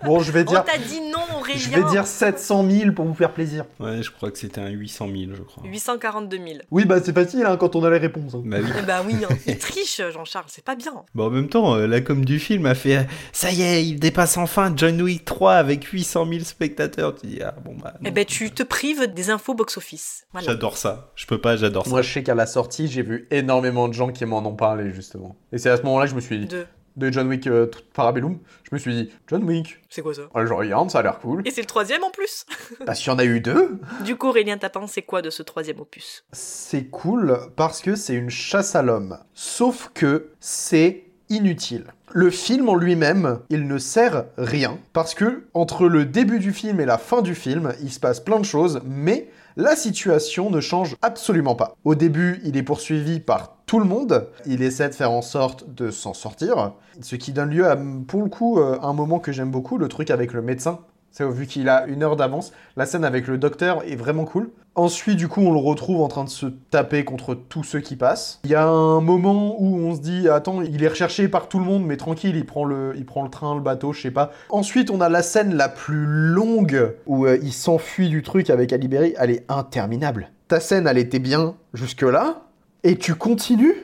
Bon, 0.03 0.19
je 0.19 0.31
vais 0.31 0.43
dire. 0.43 0.63
On 0.67 0.71
t'a 0.71 0.77
dit 0.77 0.99
non, 1.11 1.19
Aurélien 1.39 1.57
Je 1.59 1.69
vais 1.69 1.83
dire 1.89 2.05
700 2.05 2.69
000 2.69 2.91
pour 2.91 3.05
vous 3.05 3.13
faire 3.13 3.31
plaisir. 3.33 3.65
Ouais, 3.79 4.01
je 4.03 4.11
crois 4.11 4.31
que 4.31 4.37
c'était 4.37 4.61
un 4.61 4.69
800 4.69 5.07
000, 5.07 5.17
je 5.35 5.41
crois. 5.41 5.63
842 5.65 6.37
000. 6.37 6.47
Oui, 6.71 6.85
bah 6.85 6.97
c'est 7.03 7.13
facile 7.13 7.45
hein, 7.45 7.57
quand 7.57 7.75
on 7.75 7.83
a 7.83 7.89
les 7.89 7.97
réponses. 7.97 8.35
hein. 8.35 8.41
Bah 8.45 8.57
oui. 8.61 8.69
Eh 8.77 8.81
bah 8.83 9.01
oui, 9.05 9.15
hein. 9.23 9.35
il 9.47 9.57
triche, 9.57 10.01
Jean-Charles, 10.13 10.45
c'est 10.49 10.63
pas 10.63 10.75
bien. 10.75 10.91
Bon, 11.15 11.27
en 11.27 11.29
même 11.29 11.49
temps, 11.49 11.75
euh, 11.75 11.87
la 11.87 12.01
com 12.01 12.23
du 12.23 12.39
film 12.39 12.65
a 12.67 12.75
fait 12.75 12.97
euh, 12.97 13.03
Ça 13.31 13.51
y 13.51 13.61
est, 13.61 13.85
il 13.85 13.99
dépasse 13.99 14.37
enfin 14.37 14.71
John 14.75 15.01
Wick 15.01 15.25
3 15.25 15.53
avec 15.53 15.83
800 15.85 16.27
000 16.29 16.43
spectateurs. 16.43 17.15
Tu 17.15 17.27
dis 17.27 17.39
Ah 17.41 17.55
bon, 17.65 17.75
bah. 17.81 17.93
non. 17.95 18.07
Eh 18.09 18.11
ben 18.11 18.25
tu 18.25 18.51
te 18.51 18.63
prives 18.63 19.07
des 19.13 19.29
infos 19.29 19.53
box-office. 19.55 20.25
Voilà. 20.31 20.47
J'adore 20.47 20.77
ça. 20.77 21.11
Je 21.15 21.25
peux 21.25 21.39
pas, 21.41 21.55
j'adore 21.57 21.85
ça. 21.85 21.89
Moi, 21.89 22.01
je 22.01 22.13
sais 22.13 22.23
qu'à 22.23 22.35
la 22.35 22.45
sortie, 22.45 22.87
j'ai 22.87 23.01
vu 23.01 23.27
énormément 23.31 23.87
de 23.87 23.93
gens 23.93 24.11
qui 24.11 24.25
m'en 24.25 24.45
ont 24.45 24.55
parlé, 24.55 24.91
justement. 24.93 25.35
Et 25.51 25.57
c'est 25.57 25.69
à 25.69 25.77
ce 25.77 25.81
moment-là 25.83 26.05
que 26.05 26.11
je 26.11 26.15
me 26.15 26.21
suis 26.21 26.39
dit. 26.39 26.55
De 26.97 27.11
John 27.11 27.27
Wick 27.27 27.47
euh, 27.47 27.69
Parabellum, 27.93 28.39
je 28.63 28.75
me 28.75 28.79
suis 28.79 28.93
dit, 28.93 29.11
John 29.27 29.43
Wick, 29.43 29.79
C'est 29.89 30.01
quoi 30.01 30.13
ça 30.13 30.23
ah, 30.33 30.45
je 30.45 30.51
regarde, 30.51 30.91
ça 30.91 30.99
a 30.99 31.03
l'air 31.03 31.19
cool. 31.19 31.41
Et 31.45 31.51
c'est 31.51 31.61
le 31.61 31.67
troisième 31.67 32.03
en 32.03 32.09
plus 32.09 32.45
Parce 32.85 32.99
qu'il 32.99 33.11
y 33.11 33.15
en 33.15 33.19
a 33.19 33.25
eu 33.25 33.39
deux. 33.39 33.79
Du 34.03 34.15
coup, 34.15 34.27
Aurélien, 34.27 34.57
t'as 34.57 34.69
pensé 34.69 35.03
quoi 35.03 35.21
de 35.21 35.29
ce 35.29 35.43
troisième 35.43 35.79
opus 35.79 36.25
C'est 36.33 36.85
cool 36.85 37.37
parce 37.55 37.81
que 37.81 37.95
c'est 37.95 38.15
une 38.15 38.29
chasse 38.29 38.75
à 38.75 38.81
l'homme. 38.81 39.19
Sauf 39.33 39.91
que 39.93 40.31
c'est 40.39 41.05
inutile. 41.29 41.85
Le 42.11 42.29
film 42.29 42.69
en 42.69 42.75
lui-même, 42.75 43.39
il 43.49 43.67
ne 43.67 43.77
sert 43.77 44.25
rien 44.37 44.79
parce 44.93 45.13
que 45.13 45.45
entre 45.53 45.87
le 45.87 46.05
début 46.05 46.39
du 46.39 46.53
film 46.53 46.79
et 46.79 46.85
la 46.85 46.97
fin 46.97 47.21
du 47.21 47.35
film, 47.35 47.73
il 47.81 47.91
se 47.91 47.99
passe 47.99 48.21
plein 48.21 48.39
de 48.39 48.45
choses, 48.45 48.81
mais 48.85 49.29
la 49.57 49.75
situation 49.75 50.49
ne 50.49 50.61
change 50.61 50.95
absolument 51.01 51.55
pas. 51.55 51.75
Au 51.83 51.95
début, 51.95 52.39
il 52.45 52.55
est 52.55 52.63
poursuivi 52.63 53.19
par 53.19 53.56
tout 53.67 53.79
le 53.79 53.85
monde, 53.85 54.29
il 54.45 54.63
essaie 54.63 54.87
de 54.87 54.95
faire 54.95 55.11
en 55.11 55.21
sorte 55.21 55.75
de 55.75 55.91
s'en 55.91 56.13
sortir, 56.13 56.71
ce 57.01 57.17
qui 57.17 57.33
donne 57.33 57.49
lieu 57.49 57.67
à, 57.67 57.77
pour 58.07 58.23
le 58.23 58.29
coup, 58.29 58.59
euh, 58.59 58.79
un 58.81 58.93
moment 58.93 59.19
que 59.19 59.33
j'aime 59.33 59.51
beaucoup, 59.51 59.77
le 59.77 59.89
truc 59.89 60.09
avec 60.09 60.33
le 60.33 60.41
médecin. 60.41 60.79
Vu 61.19 61.47
qu'il 61.47 61.67
a 61.67 61.87
une 61.87 62.03
heure 62.03 62.15
d'avance, 62.15 62.53
la 62.75 62.85
scène 62.85 63.03
avec 63.03 63.25
le 63.25 63.39
docteur 63.39 63.83
est 63.87 63.95
vraiment 63.95 64.25
cool. 64.25 64.51
Ensuite, 64.75 65.17
du 65.17 65.27
coup, 65.27 65.41
on 65.41 65.51
le 65.51 65.57
retrouve 65.57 66.01
en 66.01 66.07
train 66.07 66.23
de 66.23 66.29
se 66.29 66.45
taper 66.45 67.03
contre 67.03 67.33
tous 67.33 67.63
ceux 67.63 67.79
qui 67.79 67.95
passent. 67.95 68.39
Il 68.43 68.51
y 68.51 68.55
a 68.55 68.67
un 68.67 69.01
moment 69.01 69.55
où 69.59 69.77
on 69.79 69.95
se 69.95 69.99
dit, 69.99 70.29
attends, 70.29 70.61
il 70.61 70.83
est 70.83 70.87
recherché 70.87 71.27
par 71.27 71.49
tout 71.49 71.57
le 71.57 71.65
monde, 71.65 71.83
mais 71.83 71.97
tranquille, 71.97 72.35
il 72.35 72.45
prend 72.45 72.65
le, 72.65 72.93
il 72.95 73.05
prend 73.05 73.23
le 73.23 73.31
train, 73.31 73.55
le 73.55 73.61
bateau, 73.61 73.93
je 73.93 74.01
sais 74.03 74.11
pas. 74.11 74.31
Ensuite, 74.49 74.91
on 74.91 75.01
a 75.01 75.09
la 75.09 75.23
scène 75.23 75.55
la 75.55 75.69
plus 75.69 76.05
longue 76.05 76.93
où 77.07 77.25
euh, 77.25 77.39
il 77.41 77.51
s'enfuit 77.51 78.09
du 78.09 78.21
truc 78.21 78.51
avec 78.51 78.71
Aliberi. 78.71 79.15
Elle 79.17 79.31
est 79.31 79.45
interminable. 79.49 80.29
Ta 80.47 80.59
scène, 80.59 80.85
elle 80.85 80.99
était 80.99 81.19
bien 81.19 81.55
jusque-là, 81.73 82.46
et 82.83 82.97
tu 82.97 83.15
continues? 83.15 83.75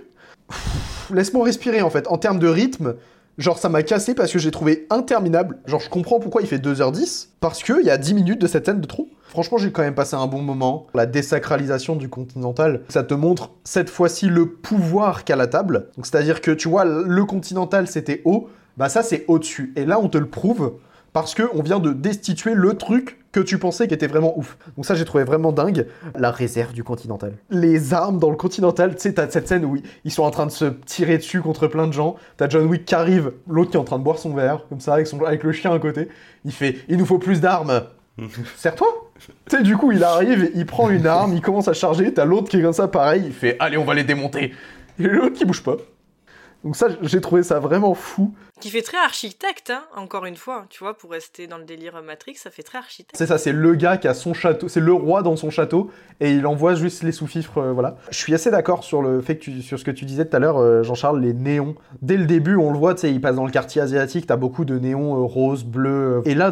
Laisse-moi 1.14 1.46
respirer 1.46 1.82
en 1.82 1.90
fait. 1.90 2.08
En 2.08 2.18
termes 2.18 2.40
de 2.40 2.48
rythme, 2.48 2.96
Genre, 3.40 3.58
ça 3.58 3.68
m'a 3.68 3.82
cassé 3.82 4.14
parce 4.14 4.32
que 4.32 4.38
j'ai 4.38 4.52
trouvé 4.52 4.86
interminable. 4.92 5.58
Genre, 5.66 5.80
je 5.80 5.90
comprends 5.90 6.20
pourquoi 6.20 6.42
il 6.42 6.48
fait 6.48 6.60
2h10. 6.60 7.30
Parce 7.40 7.64
qu'il 7.64 7.82
y 7.84 7.90
a 7.90 7.98
10 7.98 8.14
minutes 8.14 8.40
de 8.40 8.46
cette 8.46 8.68
scène 8.68 8.80
de 8.80 8.86
trop. 8.86 9.10
Franchement, 9.24 9.58
j'ai 9.58 9.72
quand 9.72 9.82
même 9.82 9.96
passé 9.96 10.16
un 10.16 10.28
bon 10.28 10.44
moment. 10.44 10.86
La 10.94 11.08
désacralisation 11.08 11.96
du 11.96 12.10
Continental, 12.10 12.82
ça 12.90 13.02
te 13.02 13.16
montre 13.16 13.50
cette 13.64 13.90
fois-ci 13.90 14.28
le 14.28 14.48
pouvoir 14.52 15.24
qu'a 15.24 15.36
la 15.36 15.48
table. 15.48 15.88
C'est-à-dire 15.98 16.42
que 16.42 16.52
tu 16.52 16.70
vois, 16.70 16.86
le 16.86 17.26
Continental 17.26 17.88
c'était 17.88 18.22
haut. 18.26 18.50
Bah, 18.78 18.90
ça 18.90 19.02
c'est 19.02 19.26
au-dessus. 19.28 19.74
Et 19.76 19.86
là, 19.86 20.00
on 20.00 20.10
te 20.10 20.20
le 20.20 20.28
prouve 20.28 20.74
parce 21.14 21.34
que 21.36 21.44
on 21.54 21.62
vient 21.62 21.80
de 21.80 21.94
destituer 21.94 22.54
le 22.56 22.74
truc 22.76 23.20
que 23.32 23.40
tu 23.40 23.58
pensais 23.58 23.88
qui 23.88 23.94
était 23.94 24.08
vraiment 24.08 24.38
ouf. 24.38 24.58
Donc 24.76 24.86
ça 24.86 24.94
j'ai 24.96 25.06
trouvé 25.06 25.24
vraiment 25.24 25.52
dingue. 25.52 25.88
La 26.16 26.30
réserve 26.32 26.74
du 26.74 26.84
Continental. 26.84 27.34
Les 27.50 27.94
armes 27.94 28.20
dans 28.20 28.30
le 28.30 28.36
Continental, 28.36 28.94
tu 28.96 29.02
sais, 29.02 29.14
t'as 29.14 29.30
cette 29.30 29.48
scène 29.48 29.66
où 29.66 29.76
ils- 29.76 29.84
ils 30.06 30.12
sont 30.12 30.24
en 30.24 30.32
train 30.32 30.46
de 30.46 30.52
se 30.52 30.66
tirer 30.66 31.18
dessus 31.18 31.42
contre 31.42 31.68
plein 31.68 31.88
de 31.88 31.94
gens. 31.94 32.16
T'as 32.38 32.50
John 32.50 32.66
Wick 32.66 32.86
qui 32.86 32.94
arrive, 32.96 33.32
l'autre 33.48 33.72
qui 33.72 33.78
est 33.78 33.80
en 33.80 33.84
train 33.86 33.98
de 34.00 34.04
boire 34.04 34.18
son 34.20 34.34
verre, 34.34 34.66
comme 34.70 34.80
ça, 34.80 34.94
avec, 34.96 35.08
son, 35.08 35.24
avec 35.24 35.44
le 35.44 35.52
chien 35.52 35.74
à 35.74 35.80
côté. 35.80 36.10
Il 36.46 36.52
fait 36.52 36.78
«Il 36.90 36.98
nous 36.98 37.06
faut 37.06 37.18
plus 37.20 37.42
d'armes!» 37.42 37.82
Serre-toi 38.58 38.88
Tu 39.50 39.58
sais, 39.58 39.64
du 39.64 39.78
coup, 39.78 39.92
il 39.92 40.04
arrive, 40.04 40.52
il 40.54 40.66
prend 40.66 40.90
une 40.90 41.08
arme, 41.08 41.34
il 41.34 41.42
commence 41.42 41.68
à 41.68 41.74
charger, 41.74 42.14
t'as 42.14 42.26
l'autre 42.26 42.50
qui 42.50 42.58
est 42.58 42.62
comme 42.62 42.74
ça, 42.74 42.88
pareil, 42.88 43.24
il 43.26 43.34
fait 43.34 43.56
«Allez, 43.60 43.78
on 43.78 43.86
va 43.86 43.94
les 43.96 44.04
démonter!» 44.04 44.54
Et 45.00 45.04
l'autre 45.04 45.34
qui 45.36 45.46
bouge 45.46 45.64
pas. 45.64 45.78
Donc 46.64 46.76
ça, 46.76 46.88
j'ai 47.02 47.20
trouvé 47.20 47.44
ça 47.44 47.60
vraiment 47.60 47.94
fou. 47.94 48.34
Qui 48.64 48.70
fait 48.70 48.82
très 48.82 48.98
architecte, 48.98 49.72
hein, 49.72 49.84
encore 49.94 50.26
une 50.26 50.38
fois. 50.38 50.68
Tu 50.70 50.86
vois, 50.86 50.94
pour 50.94 51.12
rester 51.12 51.48
dans 51.48 51.58
le 51.58 51.66
délire 51.66 52.02
Matrix, 52.02 52.36
ça 52.36 52.50
fait 52.50 52.64
très 52.64 52.78
architecte. 52.78 53.14
C'est 53.14 53.26
ça, 53.26 53.38
c'est 53.38 53.52
le 53.52 53.76
gars 53.76 53.98
qui 53.98 54.08
a 54.08 54.14
son 54.14 54.34
château, 54.34 54.70
c'est 54.70 54.80
le 54.80 54.94
roi 54.94 55.22
dans 55.22 55.36
son 55.36 55.50
château, 55.50 55.92
et 56.22 56.32
il 56.32 56.48
envoie 56.48 56.74
juste 56.74 57.04
les 57.04 57.12
sous-fifres, 57.12 57.58
euh, 57.58 57.74
voilà. 57.74 57.98
Je 58.10 58.16
suis 58.16 58.34
assez 58.34 58.52
d'accord 58.52 58.86
sur 58.86 59.02
le 59.02 59.20
fait 59.20 59.36
que 59.36 59.44
tu, 59.44 59.62
sur 59.62 59.78
ce 59.78 59.84
que 59.84 59.92
tu 59.92 60.06
disais 60.06 60.24
tout 60.24 60.38
à 60.38 60.40
l'heure, 60.40 60.60
euh, 60.60 60.82
Jean-Charles, 60.82 61.20
les 61.20 61.34
néons. 61.34 61.76
Dès 62.02 62.16
le 62.16 62.26
début, 62.26 62.56
on 62.56 62.72
le 62.72 62.78
voit, 62.78 62.94
tu 62.94 63.02
sais, 63.02 63.12
il 63.12 63.20
passe 63.20 63.36
dans 63.36 63.46
le 63.46 63.52
quartier 63.52 63.82
asiatique, 63.82 64.28
t'as 64.28 64.38
beaucoup 64.38 64.64
de 64.64 64.80
néons 64.80 65.14
euh, 65.16 65.26
roses, 65.26 65.66
bleus. 65.66 66.22
Et 66.24 66.34
là, 66.34 66.50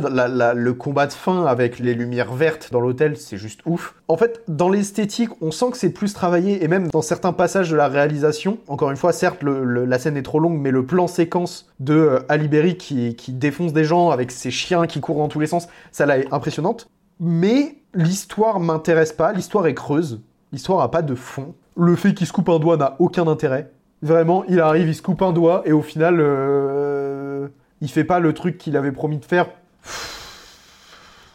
le 0.53 0.73
combat 0.73 1.07
de 1.07 1.13
fin 1.13 1.45
avec 1.45 1.79
les 1.79 1.93
lumières 1.93 2.33
vertes 2.33 2.73
dans 2.73 2.81
l'hôtel, 2.81 3.15
c'est 3.15 3.37
juste 3.37 3.61
ouf. 3.65 3.95
En 4.09 4.17
fait, 4.17 4.43
dans 4.49 4.67
l'esthétique, 4.67 5.29
on 5.39 5.51
sent 5.51 5.71
que 5.71 5.77
c'est 5.77 5.93
plus 5.93 6.13
travaillé, 6.13 6.61
et 6.61 6.67
même 6.67 6.89
dans 6.89 7.01
certains 7.01 7.31
passages 7.31 7.71
de 7.71 7.77
la 7.77 7.87
réalisation, 7.87 8.57
encore 8.67 8.91
une 8.91 8.97
fois, 8.97 9.13
certes, 9.13 9.41
la 9.43 9.97
scène 9.97 10.17
est 10.17 10.23
trop 10.23 10.39
longue, 10.39 10.59
mais 10.59 10.71
le 10.71 10.85
plan 10.85 11.07
séquence 11.07 11.71
de 11.79 12.00
euh, 12.01 12.19
Ali 12.29 12.47
Berry 12.47 12.77
qui, 12.77 13.15
qui 13.15 13.31
défonce 13.31 13.73
des 13.73 13.83
gens 13.83 14.09
avec 14.09 14.31
ses 14.31 14.51
chiens 14.51 14.87
qui 14.87 14.99
courent 14.99 15.17
dans 15.17 15.27
tous 15.27 15.39
les 15.39 15.47
sens, 15.47 15.67
ça 15.91 16.05
là 16.05 16.17
est 16.17 16.31
impressionnante. 16.33 16.87
Mais 17.19 17.75
l'histoire 17.93 18.59
m'intéresse 18.59 19.13
pas, 19.13 19.31
l'histoire 19.33 19.67
est 19.67 19.73
creuse, 19.73 20.21
l'histoire 20.51 20.81
a 20.81 20.91
pas 20.91 21.01
de 21.01 21.15
fond. 21.15 21.53
Le 21.77 21.95
fait 21.95 22.13
qu'il 22.13 22.27
se 22.27 22.33
coupe 22.33 22.49
un 22.49 22.59
doigt 22.59 22.77
n'a 22.77 22.95
aucun 22.99 23.27
intérêt. 23.27 23.71
Vraiment, 24.01 24.43
il 24.45 24.59
arrive, 24.59 24.87
il 24.87 24.95
se 24.95 25.01
coupe 25.01 25.21
un 25.21 25.31
doigt, 25.31 25.61
et 25.65 25.71
au 25.71 25.81
final, 25.81 26.17
euh, 26.19 27.47
il 27.81 27.89
fait 27.89 28.03
pas 28.03 28.19
le 28.19 28.33
truc 28.33 28.57
qu'il 28.57 28.75
avait 28.75 28.91
promis 28.91 29.17
de 29.17 29.25
faire. 29.25 29.47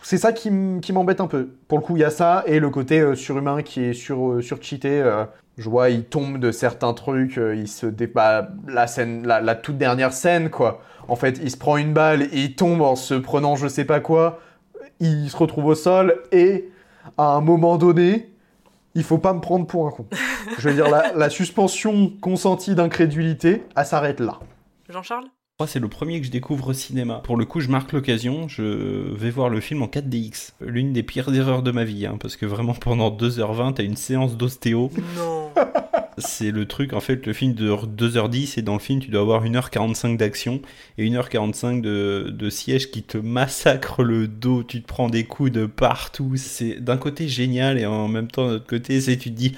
C'est 0.09 0.19
ça 0.19 0.33
qui 0.33 0.53
m'embête 0.53 1.21
un 1.21 1.27
peu. 1.27 1.49
Pour 1.67 1.79
le 1.79 1.83
coup, 1.83 1.97
il 1.97 1.99
y 1.99 2.05
a 2.05 2.11
ça, 2.11 2.45
et 2.47 2.61
le 2.61 2.71
côté 2.71 3.01
euh, 3.01 3.17
surhumain 3.17 3.63
qui 3.63 3.83
est 3.83 3.93
sur, 3.93 4.35
euh, 4.35 4.41
surcheaté. 4.41 5.01
euh, 5.01 5.25
je 5.59 5.69
vois, 5.69 5.91
il 5.91 6.05
tombe 6.05 6.39
de 6.39 6.53
certains 6.53 6.93
trucs, 6.93 7.39
euh, 7.39 7.57
il 7.57 7.67
se 7.67 7.87
dé... 7.87 8.07
bah, 8.07 8.51
la 8.69 8.87
scène, 8.87 9.27
la, 9.27 9.41
la 9.41 9.57
toute 9.57 9.79
dernière 9.79 10.13
scène, 10.13 10.49
quoi. 10.49 10.81
En 11.09 11.17
fait, 11.17 11.41
il 11.43 11.51
se 11.51 11.57
prend 11.57 11.77
une 11.77 11.93
balle, 11.93 12.23
et 12.23 12.29
il 12.45 12.55
tombe 12.55 12.83
en 12.83 12.95
se 12.95 13.15
prenant 13.15 13.57
je 13.57 13.67
sais 13.67 13.85
pas 13.85 13.99
quoi, 13.99 14.39
il 15.01 15.29
se 15.29 15.37
retrouve 15.37 15.67
au 15.67 15.75
sol, 15.75 16.23
et 16.31 16.71
à 17.19 17.35
un 17.35 17.41
moment 17.41 17.77
donné, 17.77 18.31
il 18.95 19.03
faut 19.03 19.19
pas 19.19 19.33
me 19.33 19.41
prendre 19.41 19.67
pour 19.67 19.89
un 19.89 19.91
con. 19.91 20.07
Je 20.57 20.69
veux 20.69 20.75
dire, 20.77 20.89
la, 20.89 21.15
la 21.15 21.31
suspension 21.31 22.13
consentie 22.21 22.77
d'incrédulité, 22.77 23.65
elle 23.75 23.85
s'arrête 23.85 24.21
là. 24.21 24.39
Jean-Charles? 24.89 25.27
Moi, 25.59 25.67
c'est 25.67 25.81
le 25.81 25.89
premier 25.89 26.21
que 26.21 26.27
je 26.27 26.31
découvre 26.31 26.69
au 26.69 26.73
cinéma. 26.75 27.23
Pour 27.25 27.39
le 27.39 27.47
coup, 27.47 27.61
je 27.61 27.71
marque 27.71 27.93
l'occasion, 27.93 28.47
je 28.47 29.15
vais 29.15 29.31
voir 29.31 29.49
le 29.49 29.63
film 29.63 29.81
en 29.81 29.87
4DX. 29.87 30.51
L'une 30.61 30.93
des 30.93 31.03
pires 31.03 31.35
erreurs 31.35 31.63
de 31.63 31.71
ma 31.71 31.85
vie, 31.85 32.05
hein, 32.05 32.19
parce 32.21 32.37
que 32.37 32.45
vraiment 32.45 32.75
pendant 32.75 33.11
2h20, 33.11 33.73
t'as 33.73 33.83
une 33.83 33.97
séance 33.97 34.37
d'ostéo. 34.37 34.91
Non. 35.17 35.51
C'est 36.19 36.51
le 36.51 36.67
truc, 36.67 36.93
en 36.93 37.01
fait, 37.01 37.25
le 37.25 37.33
film 37.33 37.55
dure 37.55 37.87
2h10 37.87 38.59
et 38.59 38.63
dans 38.63 38.75
le 38.75 38.79
film, 38.81 39.01
tu 39.01 39.11
dois 39.11 39.23
avoir 39.23 39.47
1h45 39.47 40.19
d'action 40.19 40.61
et 40.99 41.09
1h45 41.09 41.81
de, 41.81 42.29
de 42.31 42.51
siège 42.51 42.91
qui 42.91 43.03
te 43.03 43.17
massacre 43.17 44.03
le 44.03 44.29
dos, 44.29 44.63
tu 44.63 44.83
te 44.83 44.87
prends 44.87 45.09
des 45.09 45.25
coups 45.25 45.53
de 45.53 45.65
partout. 45.65 46.35
C'est 46.37 46.83
d'un 46.83 46.99
côté 46.99 47.29
génial 47.29 47.79
et 47.79 47.87
en 47.87 48.09
même 48.09 48.29
temps, 48.29 48.47
de 48.47 48.53
l'autre 48.53 48.67
côté, 48.67 49.01
c'est 49.01 49.17
tu 49.17 49.31
te 49.31 49.37
dis 49.37 49.57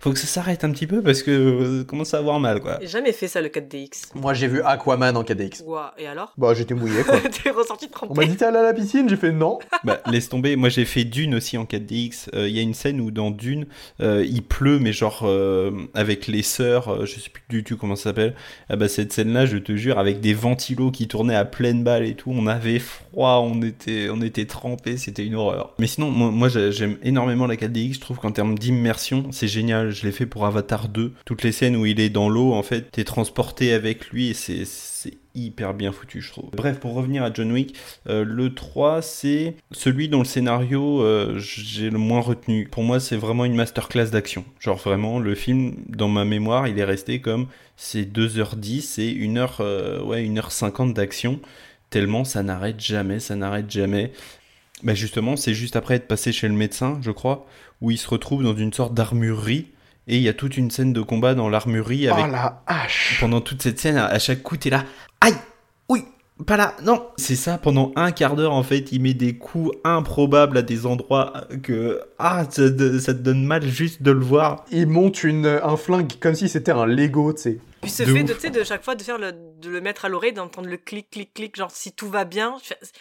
faut 0.00 0.12
que 0.12 0.18
ça 0.18 0.26
s'arrête 0.26 0.64
un 0.64 0.70
petit 0.70 0.86
peu 0.86 1.02
parce 1.02 1.22
que 1.22 1.30
euh, 1.30 1.84
commence 1.84 2.14
à 2.14 2.18
avoir 2.18 2.40
mal, 2.40 2.60
quoi. 2.60 2.78
J'ai 2.80 2.86
jamais 2.88 3.12
fait 3.12 3.28
ça 3.28 3.40
le 3.40 3.48
4DX. 3.48 4.12
Moi, 4.14 4.34
j'ai 4.34 4.48
vu 4.48 4.62
Aquaman 4.62 5.16
en 5.16 5.22
4DX. 5.22 5.62
Ouah, 5.64 5.94
et 5.98 6.06
alors? 6.06 6.32
Bah, 6.38 6.54
j'étais 6.54 6.74
mouillé, 6.74 7.02
quoi. 7.04 7.20
T'es 7.42 7.50
ressorti 7.50 7.86
On 8.02 8.06
m'a 8.06 8.06
trempé. 8.14 8.26
dit, 8.26 8.36
t'es 8.36 8.46
allé 8.46 8.56
à 8.58 8.62
la 8.62 8.72
piscine 8.72 9.08
J'ai 9.08 9.16
fait 9.16 9.30
non. 9.32 9.58
Bah, 9.84 10.00
laisse 10.10 10.28
tomber. 10.28 10.56
Moi, 10.56 10.68
j'ai 10.70 10.84
fait 10.84 11.04
Dune 11.04 11.34
aussi 11.34 11.56
en 11.58 11.64
4DX. 11.64 12.28
Euh, 12.34 12.48
Il 12.48 12.56
y 12.56 12.58
a 12.58 12.62
une 12.62 12.74
scène 12.74 13.00
où 13.00 13.10
dans 13.10 13.30
Dune, 13.30 13.66
euh, 14.00 14.24
il 14.28 14.42
pleut, 14.42 14.78
mais 14.78 14.92
genre 14.92 15.20
euh, 15.24 15.70
avec 15.94 16.26
les 16.26 16.42
sœurs, 16.42 16.88
euh, 16.88 17.04
je 17.06 17.20
sais 17.20 17.30
plus 17.30 17.42
du 17.48 17.62
tout 17.64 17.76
comment 17.76 17.96
ça 17.96 18.04
s'appelle. 18.04 18.34
Ah 18.68 18.76
bah 18.76 18.88
cette 18.88 19.12
scène-là, 19.12 19.44
je 19.46 19.58
te 19.58 19.76
jure, 19.76 19.98
avec 19.98 20.20
des 20.20 20.32
ventilos 20.34 20.90
qui 20.90 21.08
tournaient 21.08 21.34
à 21.36 21.44
pleine 21.44 21.84
balle 21.84 22.04
et 22.06 22.14
tout, 22.14 22.30
on 22.34 22.46
avait 22.46 22.78
froid, 22.78 23.40
on 23.44 23.60
était, 23.62 24.08
on 24.10 24.20
était 24.22 24.46
trempés, 24.46 24.96
c'était 24.96 25.24
une 25.26 25.34
horreur. 25.34 25.74
Mais 25.78 25.86
sinon, 25.86 26.10
moi, 26.10 26.30
moi, 26.30 26.48
j'ai- 26.48 26.72
j'aime 26.72 26.96
énormément 27.02 27.46
la 27.46 27.56
4DX. 27.56 27.94
Je 27.94 28.00
trouve 28.00 28.18
qu'en 28.18 28.32
termes 28.32 28.58
d'immersion, 28.58 29.28
c'est 29.32 29.48
génial. 29.48 29.89
Je 29.90 30.06
l'ai 30.06 30.12
fait 30.12 30.26
pour 30.26 30.46
Avatar 30.46 30.88
2. 30.88 31.12
Toutes 31.24 31.42
les 31.42 31.52
scènes 31.52 31.76
où 31.76 31.86
il 31.86 32.00
est 32.00 32.10
dans 32.10 32.28
l'eau, 32.28 32.52
en 32.52 32.62
fait, 32.62 32.90
t'es 32.90 33.04
transporté 33.04 33.72
avec 33.72 34.10
lui 34.10 34.30
et 34.30 34.34
c'est 34.34 34.64
hyper 35.34 35.74
bien 35.74 35.92
foutu, 35.92 36.20
je 36.20 36.30
trouve. 36.30 36.50
Bref, 36.52 36.80
pour 36.80 36.94
revenir 36.94 37.22
à 37.22 37.32
John 37.32 37.52
Wick, 37.52 37.76
euh, 38.08 38.24
le 38.24 38.54
3, 38.54 39.02
c'est 39.02 39.54
celui 39.70 40.08
dont 40.08 40.18
le 40.18 40.24
scénario 40.24 41.02
euh, 41.02 41.38
j'ai 41.38 41.90
le 41.90 41.98
moins 41.98 42.20
retenu. 42.20 42.68
Pour 42.70 42.82
moi, 42.82 43.00
c'est 43.00 43.16
vraiment 43.16 43.44
une 43.44 43.54
masterclass 43.54 44.10
d'action. 44.10 44.44
Genre 44.58 44.76
vraiment, 44.76 45.18
le 45.18 45.34
film, 45.34 45.76
dans 45.88 46.08
ma 46.08 46.24
mémoire, 46.24 46.68
il 46.68 46.78
est 46.78 46.84
resté 46.84 47.20
comme 47.20 47.46
c'est 47.76 48.02
2h10 48.02 49.00
et 49.00 49.14
1h, 49.14 49.56
euh, 49.60 50.02
ouais, 50.02 50.24
1h50 50.24 50.92
d'action. 50.92 51.40
Tellement 51.90 52.24
ça 52.24 52.42
n'arrête 52.42 52.80
jamais, 52.80 53.18
ça 53.18 53.34
n'arrête 53.34 53.70
jamais. 53.70 54.12
Bah 54.82 54.94
justement, 54.94 55.36
c'est 55.36 55.54
juste 55.54 55.76
après 55.76 55.96
être 55.96 56.08
passé 56.08 56.32
chez 56.32 56.48
le 56.48 56.54
médecin, 56.54 56.98
je 57.02 57.10
crois, 57.10 57.46
où 57.80 57.90
il 57.90 57.98
se 57.98 58.08
retrouve 58.08 58.42
dans 58.42 58.56
une 58.56 58.72
sorte 58.72 58.94
d'armurerie. 58.94 59.66
Et 60.08 60.16
il 60.16 60.22
y 60.22 60.28
a 60.28 60.32
toute 60.32 60.56
une 60.56 60.70
scène 60.70 60.92
de 60.92 61.00
combat 61.02 61.34
dans 61.34 61.48
l'armurerie 61.48 62.08
avec 62.08 62.24
Oh 62.28 62.30
la 62.32 62.62
hache 62.66 63.18
pendant 63.20 63.40
toute 63.40 63.62
cette 63.62 63.78
scène, 63.78 63.96
à 63.96 64.18
chaque 64.18 64.42
coup, 64.42 64.56
t'es 64.56 64.70
là. 64.70 64.84
Aïe 65.20 65.34
Oui 65.88 66.04
Pas 66.46 66.56
là 66.56 66.74
Non 66.82 67.06
C'est 67.16 67.36
ça, 67.36 67.58
pendant 67.58 67.92
un 67.96 68.10
quart 68.10 68.34
d'heure, 68.34 68.52
en 68.54 68.62
fait, 68.62 68.90
il 68.92 69.02
met 69.02 69.14
des 69.14 69.36
coups 69.36 69.70
improbables 69.84 70.56
à 70.58 70.62
des 70.62 70.86
endroits 70.86 71.32
que. 71.62 72.00
Ah, 72.18 72.44
ça, 72.50 72.70
te- 72.70 72.98
ça 72.98 73.14
te 73.14 73.18
donne 73.20 73.44
mal 73.44 73.62
juste 73.66 74.02
de 74.02 74.10
le 74.10 74.20
voir. 74.24 74.64
Il 74.72 74.86
monte 74.88 75.22
une, 75.22 75.46
un 75.46 75.76
flingue 75.76 76.12
comme 76.18 76.34
si 76.34 76.48
c'était 76.48 76.72
un 76.72 76.86
Lego, 76.86 77.32
tu 77.34 77.42
sais. 77.42 77.58
Puis 77.82 77.90
ce 77.90 78.02
De 78.02 78.12
fait 78.12 78.20
ouf. 78.22 78.28
de, 78.28 78.34
tu 78.34 78.40
sais, 78.40 78.50
de 78.50 78.62
chaque 78.62 78.84
fois 78.84 78.94
de 78.94 79.02
faire 79.02 79.16
le, 79.18 79.32
de 79.32 79.70
le 79.70 79.80
mettre 79.80 80.04
à 80.04 80.08
l'oreille, 80.08 80.32
d'entendre 80.34 80.68
le 80.68 80.76
clic, 80.76 81.08
clic, 81.10 81.32
clic, 81.32 81.56
genre 81.56 81.70
si 81.70 81.92
tout 81.92 82.08
va 82.10 82.24
bien. 82.24 82.56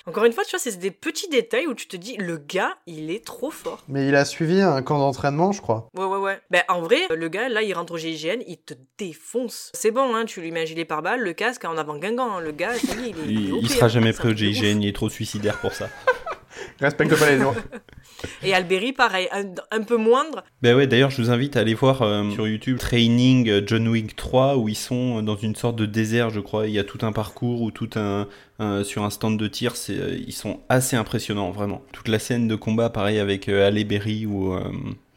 Encore 0.05 0.23
une 0.25 0.31
fois, 0.31 0.45
tu 0.45 0.51
vois, 0.51 0.59
c'est 0.59 0.77
des 0.79 0.91
petits 0.91 1.27
détails 1.27 1.67
où 1.67 1.73
tu 1.73 1.87
te 1.87 1.97
dis, 1.97 2.15
le 2.17 2.37
gars, 2.37 2.77
il 2.87 3.11
est 3.11 3.25
trop 3.25 3.51
fort. 3.51 3.83
Mais 3.89 4.07
il 4.07 4.15
a 4.15 4.23
suivi 4.23 4.61
un 4.61 4.81
camp 4.81 4.97
d'entraînement, 4.99 5.51
je 5.51 5.61
crois. 5.61 5.89
Ouais, 5.97 6.05
ouais, 6.05 6.17
ouais. 6.17 6.39
Ben, 6.49 6.63
en 6.69 6.81
vrai, 6.81 6.99
le 7.13 7.27
gars, 7.27 7.49
là, 7.49 7.61
il 7.61 7.73
rentre 7.73 7.93
au 7.93 7.97
GIGN, 7.97 8.41
il 8.47 8.57
te 8.57 8.73
défonce. 8.97 9.71
C'est 9.73 9.91
bon, 9.91 10.15
hein, 10.15 10.25
tu 10.25 10.39
lui 10.41 10.51
mets 10.51 10.61
un 10.61 10.65
gilet 10.65 10.85
pare-balles, 10.85 11.19
le 11.21 11.33
casque 11.33 11.65
en 11.65 11.77
avant 11.77 11.97
Guingamp. 11.97 12.37
hein. 12.37 12.39
Le 12.39 12.51
gars, 12.51 12.73
ça 12.75 12.95
y 12.95 13.07
est, 13.07 13.09
il 13.09 13.19
est. 13.19 13.33
Il, 13.33 13.55
il 13.63 13.69
sera 13.69 13.87
hein. 13.87 13.89
jamais 13.89 14.13
un 14.17 14.29
au. 14.29 14.33
GIGN, 14.33 14.81
il 14.81 14.87
est 14.87 14.95
trop 14.95 15.09
suicidaire 15.09 15.59
pour 15.59 15.73
ça. 15.73 15.89
Respecte 16.79 17.17
pas 17.17 17.29
les 17.29 17.37
noms. 17.37 17.53
Et 18.43 18.53
Alberi, 18.53 18.91
pareil, 18.93 19.27
un, 19.31 19.43
un 19.71 19.81
peu 19.83 19.95
moindre. 19.97 20.43
Ben 20.61 20.75
ouais, 20.75 20.87
d'ailleurs, 20.87 21.09
je 21.11 21.21
vous 21.21 21.29
invite 21.31 21.55
à 21.55 21.61
aller 21.61 21.73
voir 21.73 22.01
euh, 22.01 22.29
sur 22.31 22.47
YouTube 22.47 22.77
Training 22.77 23.47
euh, 23.49 23.61
John 23.65 23.87
Wick 23.87 24.15
3 24.15 24.57
où 24.57 24.67
ils 24.67 24.75
sont 24.75 25.21
dans 25.21 25.35
une 25.37 25.55
sorte 25.55 25.75
de 25.77 25.85
désert, 25.85 26.29
je 26.29 26.39
crois. 26.39 26.67
Il 26.67 26.73
y 26.73 26.79
a 26.79 26.83
tout 26.83 26.99
un 27.05 27.11
parcours 27.11 27.61
ou 27.61 27.71
tout 27.71 27.89
un, 27.95 28.27
un- 28.59 28.83
sur 28.83 29.03
un 29.03 29.09
stand 29.09 29.37
de 29.39 29.47
tir. 29.47 29.75
C'est, 29.75 29.97
euh, 29.97 30.17
ils 30.27 30.33
sont 30.33 30.59
assez 30.69 30.95
impressionnants, 30.95 31.51
vraiment. 31.51 31.81
Toute 31.93 32.07
la 32.09 32.19
scène 32.19 32.47
de 32.47 32.55
combat, 32.55 32.89
pareil 32.89 33.19
avec 33.19 33.47
euh, 33.47 33.67
Halle 33.67 33.83
Berry 33.85 34.25
où 34.25 34.53
euh, 34.53 34.63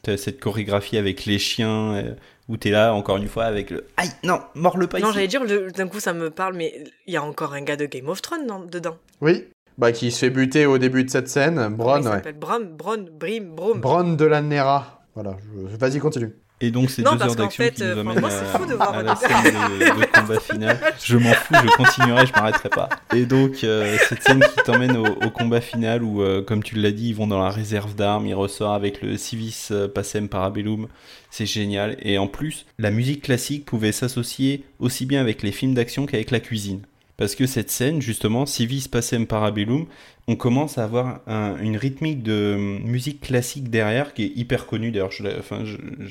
t'as 0.03 0.17
cette 0.17 0.39
chorégraphie 0.41 0.97
avec 0.97 1.25
les 1.25 1.39
chiens. 1.39 1.95
euh, 1.95 2.13
où 2.49 2.57
t'es 2.57 2.71
là, 2.71 2.93
encore 2.93 3.17
une 3.19 3.29
fois, 3.29 3.45
avec 3.45 3.71
le 3.71 3.87
Aïe, 3.97 4.11
non, 4.25 4.41
mord 4.57 4.77
le 4.77 4.89
pas 4.89 4.99
non, 4.99 5.07
ici. 5.07 5.15
j'allais 5.15 5.29
dire, 5.29 5.45
le- 5.45 5.71
d'un 5.71 5.87
coup, 5.87 6.01
ça 6.01 6.13
me 6.13 6.29
parle, 6.29 6.55
mais 6.55 6.85
il 7.07 7.15
y 7.15 7.17
a 7.17 7.23
encore 7.23 7.55
un 7.55 7.63
gars 7.63 7.77
de 7.77 7.87
Game 7.87 8.09
of 8.09 8.21
Thrones 8.21 8.47
dans- 8.47 8.59
dedans. 8.65 8.97
Oui. 9.21 9.45
Bah, 9.79 9.91
qui 9.93 10.11
se 10.11 10.19
fait 10.19 10.31
buter 10.31 10.67
au 10.67 10.79
début 10.79 11.05
de 11.05 11.11
cette 11.11 11.29
scène. 11.29 11.75
Bronn, 11.75 12.03
il 12.03 12.09
ouais. 12.09 12.33
Bron, 12.35 12.61
Bron, 12.77 13.05
Brim, 13.19 13.55
Brom. 13.55 13.81
Bronn 13.81 14.17
de 14.17 14.25
la 14.25 14.43
Nera. 14.43 15.03
Voilà, 15.15 15.37
je- 15.71 15.77
vas-y, 15.77 15.99
continue. 15.99 16.33
Et 16.65 16.71
donc, 16.71 16.91
c'est 16.91 17.03
Non, 17.03 17.17
deux 17.17 17.23
heures 17.25 17.35
d'action 17.35 17.65
qui 17.75 17.83
nous 17.83 17.89
euh, 17.89 18.01
amènent 18.03 18.19
franchement, 18.21 18.29
c'est 18.53 18.59
fou 18.59 18.67
de 18.67 18.73
à, 18.75 18.77
voir 18.77 18.95
à 18.95 19.03
la 19.03 19.17
scène 19.17 19.31
de, 19.81 20.01
de 20.01 20.07
combat 20.13 20.39
final. 20.39 20.79
Je 21.03 21.17
m'en 21.17 21.33
fous, 21.33 21.55
je 21.55 21.77
continuerai, 21.77 22.27
je 22.27 22.33
m'arrêterai 22.35 22.69
pas. 22.69 22.89
Et 23.17 23.27
donc, 23.27 23.65
euh, 23.65 23.97
cette 24.09 24.23
scène 24.23 24.41
qui 24.41 24.63
t'emmène 24.65 24.97
au, 24.97 25.05
au 25.07 25.31
combat 25.31 25.61
final 25.61 26.05
où, 26.05 26.23
euh, 26.23 26.41
comme 26.41 26.63
tu 26.63 26.77
l'as 26.77 26.93
dit, 26.93 27.09
ils 27.09 27.17
vont 27.17 27.27
dans 27.27 27.43
la 27.43 27.51
réserve 27.51 27.97
d'armes, 27.97 28.27
ils 28.27 28.35
ressortent 28.35 28.77
avec 28.77 29.03
le 29.03 29.17
Civis 29.17 29.73
Pacem 29.93 30.29
Parabellum. 30.29 30.87
C'est 31.31 31.47
génial. 31.47 31.97
Et 32.01 32.17
en 32.19 32.29
plus, 32.29 32.65
la 32.79 32.93
musique 32.93 33.23
classique 33.25 33.65
pouvait 33.65 33.91
s'associer 33.91 34.65
aussi 34.79 35.05
bien 35.05 35.21
avec 35.21 35.43
les 35.43 35.51
films 35.51 35.75
d'action 35.75 36.07
qu'avec 36.07 36.31
la 36.31 36.39
cuisine. 36.39 36.83
Parce 37.19 37.35
que 37.35 37.47
cette 37.47 37.71
scène, 37.71 38.01
justement, 38.01 38.47
Civis 38.47 38.89
Pacem 38.91 39.27
Parabellum, 39.27 39.87
on 40.29 40.35
commence 40.37 40.79
à 40.79 40.85
avoir 40.85 41.21
un- 41.27 41.57
une 41.63 41.77
rythmique 41.77 42.23
de 42.23 42.57
musique 42.85 43.21
classique 43.21 43.69
derrière 43.71 44.15
qui 44.15 44.25
est 44.25 44.33
hyper 44.35 44.67
connue. 44.67 44.91
D'ailleurs, 44.91 45.11
je 45.13 45.25
l'ai 45.25 45.35
enfin, 45.39 45.63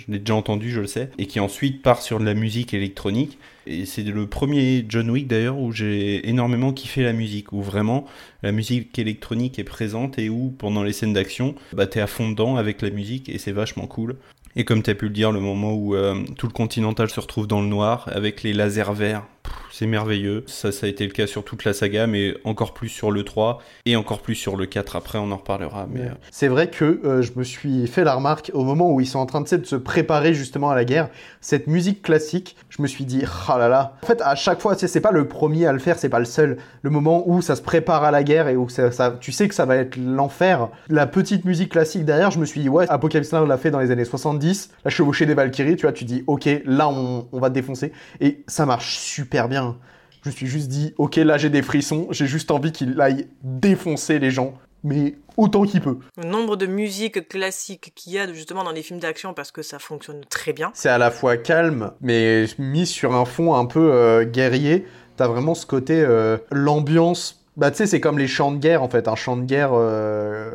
déjà 0.07 0.35
entendu, 0.35 0.69
je 0.69 0.81
le 0.81 0.87
sais, 0.87 1.09
et 1.17 1.25
qui 1.25 1.39
ensuite 1.39 1.81
part 1.81 2.01
sur 2.01 2.19
de 2.19 2.25
la 2.25 2.33
musique 2.33 2.73
électronique. 2.73 3.37
Et 3.67 3.85
c'est 3.85 4.03
le 4.03 4.27
premier 4.27 4.85
John 4.87 5.09
Wick 5.09 5.27
d'ailleurs 5.27 5.57
où 5.57 5.71
j'ai 5.71 6.27
énormément 6.29 6.71
kiffé 6.73 7.03
la 7.03 7.13
musique, 7.13 7.51
où 7.51 7.61
vraiment 7.61 8.05
la 8.43 8.51
musique 8.51 8.97
électronique 8.99 9.59
est 9.59 9.63
présente 9.63 10.17
et 10.19 10.29
où 10.29 10.53
pendant 10.57 10.83
les 10.83 10.93
scènes 10.93 11.13
d'action, 11.13 11.55
bah 11.73 11.87
t'es 11.87 11.99
à 11.99 12.07
fond 12.07 12.29
dedans 12.29 12.55
avec 12.57 12.81
la 12.81 12.89
musique 12.89 13.27
et 13.29 13.37
c'est 13.37 13.51
vachement 13.51 13.87
cool. 13.87 14.15
Et 14.57 14.65
comme 14.65 14.83
tu 14.83 14.89
as 14.89 14.95
pu 14.95 15.05
le 15.05 15.11
dire, 15.11 15.31
le 15.31 15.39
moment 15.39 15.73
où 15.73 15.95
euh, 15.95 16.15
tout 16.37 16.47
le 16.47 16.51
Continental 16.51 17.09
se 17.09 17.19
retrouve 17.21 17.47
dans 17.47 17.61
le 17.61 17.67
noir 17.67 18.09
avec 18.11 18.43
les 18.43 18.51
lasers 18.51 18.93
verts, 18.93 19.23
c'est 19.71 19.87
merveilleux. 19.87 20.43
Ça, 20.47 20.71
ça 20.71 20.85
a 20.85 20.89
été 20.89 21.05
le 21.05 21.11
cas 21.11 21.27
sur 21.27 21.43
toute 21.43 21.63
la 21.65 21.73
saga, 21.73 22.05
mais 22.07 22.35
encore 22.43 22.73
plus 22.73 22.89
sur 22.89 23.09
le 23.09 23.23
3 23.23 23.61
et 23.85 23.95
encore 23.95 24.21
plus 24.21 24.35
sur 24.35 24.55
le 24.57 24.65
4. 24.65 24.95
Après, 24.95 25.17
on 25.17 25.31
en 25.31 25.37
reparlera. 25.37 25.87
Mais, 25.91 26.01
euh, 26.01 26.09
C'est 26.29 26.47
vrai 26.49 26.69
que 26.69 26.99
euh, 27.05 27.21
je 27.21 27.31
me 27.35 27.43
suis 27.43 27.87
fait 27.87 28.03
la 28.03 28.13
remarque 28.15 28.51
au 28.53 28.63
moment 28.63 28.91
où 28.91 28.99
ils 29.01 29.07
sont 29.07 29.19
en 29.19 29.25
train 29.25 29.41
de, 29.41 29.55
de 29.57 29.65
se 29.65 29.75
préparer 29.75 30.33
justement 30.33 30.69
à 30.69 30.75
la 30.75 30.85
guerre, 30.85 31.09
cette 31.39 31.67
musique 31.67 32.01
classique, 32.01 32.55
je 32.69 32.81
me 32.81 32.87
suis 32.87 33.05
dit, 33.05 33.23
ah 33.47 33.57
là 33.57 33.69
là. 33.69 33.97
En 34.03 34.05
fait, 34.07 34.21
à 34.21 34.35
chaque 34.35 34.59
fois, 34.61 34.75
c'est 34.75 35.01
pas 35.01 35.11
le 35.11 35.27
premier 35.27 35.65
à 35.65 35.71
le 35.73 35.79
faire, 35.79 35.97
c'est 35.97 36.09
pas 36.09 36.19
le 36.19 36.25
seul. 36.25 36.57
Le 36.81 36.89
moment 36.89 37.23
où 37.27 37.41
ça 37.41 37.55
se 37.55 37.61
prépare 37.61 38.03
à 38.03 38.11
la 38.11 38.23
guerre 38.23 38.49
et 38.49 38.55
où 38.57 38.69
ça, 38.69 38.91
ça- 38.91 39.17
tu 39.19 39.31
sais 39.31 39.47
que 39.47 39.55
ça 39.55 39.65
va 39.65 39.77
être 39.77 39.95
l'enfer. 39.95 40.67
La 40.89 41.07
petite 41.07 41.45
musique 41.45 41.71
classique 41.71 42.05
derrière, 42.05 42.29
je 42.29 42.39
me 42.39 42.45
suis 42.45 42.59
dit, 42.61 42.69
ouais, 42.69 42.85
Apocalypse 42.89 43.31
Now 43.33 43.45
l'a 43.45 43.57
fait 43.57 43.71
dans 43.71 43.79
les 43.79 43.89
années 43.91 44.05
70. 44.05 44.69
La 44.85 44.91
chevauchée 44.91 45.25
des 45.25 45.33
Valkyries, 45.33 45.77
tu 45.77 45.83
vois, 45.83 45.93
tu 45.93 46.03
dis, 46.05 46.23
ok, 46.27 46.47
là 46.65 46.89
on, 46.89 47.27
on 47.31 47.39
va 47.39 47.49
te 47.49 47.55
défoncer. 47.55 47.93
Et 48.19 48.43
ça 48.47 48.65
marche 48.65 48.97
super 48.99 49.30
bien. 49.47 49.77
Je 50.23 50.29
me 50.29 50.33
suis 50.35 50.47
juste 50.47 50.67
dit, 50.67 50.93
ok, 50.97 51.15
là 51.17 51.37
j'ai 51.37 51.49
des 51.49 51.61
frissons, 51.63 52.07
j'ai 52.11 52.27
juste 52.27 52.51
envie 52.51 52.71
qu'il 52.71 52.99
aille 53.01 53.27
défoncer 53.43 54.19
les 54.19 54.29
gens, 54.29 54.53
mais 54.83 55.15
autant 55.35 55.63
qu'il 55.63 55.81
peut. 55.81 55.97
Le 56.17 56.27
nombre 56.29 56.55
de 56.57 56.67
musiques 56.67 57.27
classiques 57.27 57.91
qu'il 57.95 58.13
y 58.13 58.19
a 58.19 58.31
justement 58.31 58.63
dans 58.63 58.71
les 58.71 58.83
films 58.83 58.99
d'action 58.99 59.33
parce 59.33 59.51
que 59.51 59.63
ça 59.63 59.79
fonctionne 59.79 60.21
très 60.29 60.53
bien. 60.53 60.71
C'est 60.75 60.89
à 60.89 60.97
la 60.99 61.09
fois 61.09 61.37
calme, 61.37 61.91
mais 62.01 62.45
mis 62.59 62.85
sur 62.85 63.15
un 63.15 63.25
fond 63.25 63.55
un 63.55 63.65
peu 63.65 63.91
euh, 63.93 64.23
guerrier. 64.23 64.85
T'as 65.17 65.27
vraiment 65.27 65.55
ce 65.55 65.65
côté, 65.65 66.01
euh, 66.01 66.37
l'ambiance. 66.51 67.43
Bah, 67.57 67.71
tu 67.71 67.77
sais, 67.77 67.87
c'est 67.87 67.99
comme 67.99 68.17
les 68.19 68.27
chants 68.27 68.51
de 68.51 68.57
guerre 68.59 68.83
en 68.83 68.89
fait. 68.89 69.07
Un 69.07 69.15
chant 69.15 69.37
de 69.37 69.43
guerre, 69.43 69.71
euh, 69.73 70.51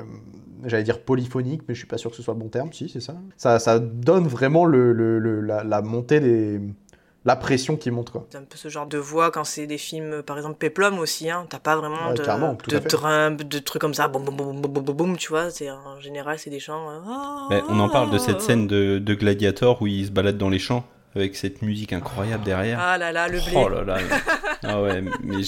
j'allais 0.64 0.82
dire 0.84 1.00
polyphonique, 1.02 1.62
mais 1.68 1.74
je 1.74 1.78
suis 1.80 1.88
pas 1.88 1.98
sûr 1.98 2.10
que 2.10 2.16
ce 2.16 2.22
soit 2.22 2.34
le 2.34 2.40
bon 2.40 2.48
terme. 2.48 2.72
Si, 2.72 2.88
c'est 2.88 3.00
ça. 3.00 3.14
Ça, 3.36 3.58
ça 3.58 3.78
donne 3.78 4.26
vraiment 4.28 4.64
le, 4.64 4.92
le- 4.92 5.18
le- 5.18 5.40
la, 5.40 5.64
la 5.64 5.82
montée 5.82 6.20
des. 6.20 6.60
La 7.26 7.36
pression 7.36 7.76
qui 7.76 7.90
monte, 7.90 8.10
quoi. 8.10 8.24
C'est 8.30 8.38
un 8.38 8.44
peu 8.44 8.56
ce 8.56 8.68
genre 8.68 8.86
de 8.86 8.98
voix 8.98 9.30
quand 9.30 9.44
c'est 9.44 9.66
des 9.66 9.78
films, 9.78 10.22
par 10.22 10.36
exemple 10.38 10.56
Peplum 10.58 10.98
aussi, 10.98 11.28
hein. 11.28 11.46
T'as 11.50 11.58
pas 11.58 11.76
vraiment 11.76 12.08
Ouais, 12.08 12.14
de, 12.14 12.22
de 12.22 13.42
de 13.42 13.58
trucs 13.58 13.80
comme 13.82 13.94
ça, 13.94 14.08
boum 14.08 14.24
boum 14.24 14.36
boum 14.36 14.60
boum 14.60 14.72
boum 14.72 14.84
boum 14.84 14.96
boum, 14.96 15.16
tu 15.16 15.28
vois. 15.28 15.50
C'est 15.50 15.70
en 15.70 16.00
général 16.00 16.38
c'est 16.38 16.50
des 16.50 16.60
chants. 16.60 16.88
euh, 16.88 17.00
ah, 17.06 17.46
mais 17.50 17.62
on 17.68 17.78
en 17.80 17.88
parle 17.88 18.10
de 18.10 18.18
cette 18.18 18.40
scène 18.40 18.66
de, 18.66 18.98
de 18.98 19.14
Gladiator 19.14 19.82
où 19.82 19.86
il 19.86 20.06
se 20.06 20.10
balade 20.12 20.38
dans 20.38 20.48
les 20.48 20.58
champs 20.60 20.84
avec 21.16 21.34
cette 21.34 21.62
musique 21.62 21.92
incroyable 21.92 22.44
derrière. 22.44 22.78
Ah 22.80 22.98
là 22.98 23.10
là, 23.10 23.26
le 23.26 23.40
blé. 23.40 23.52
Oh 23.56 23.68
là 23.68 23.82
là. 23.82 23.98
ah 24.62 24.82
ouais, 24.82 25.02
mais 25.22 25.42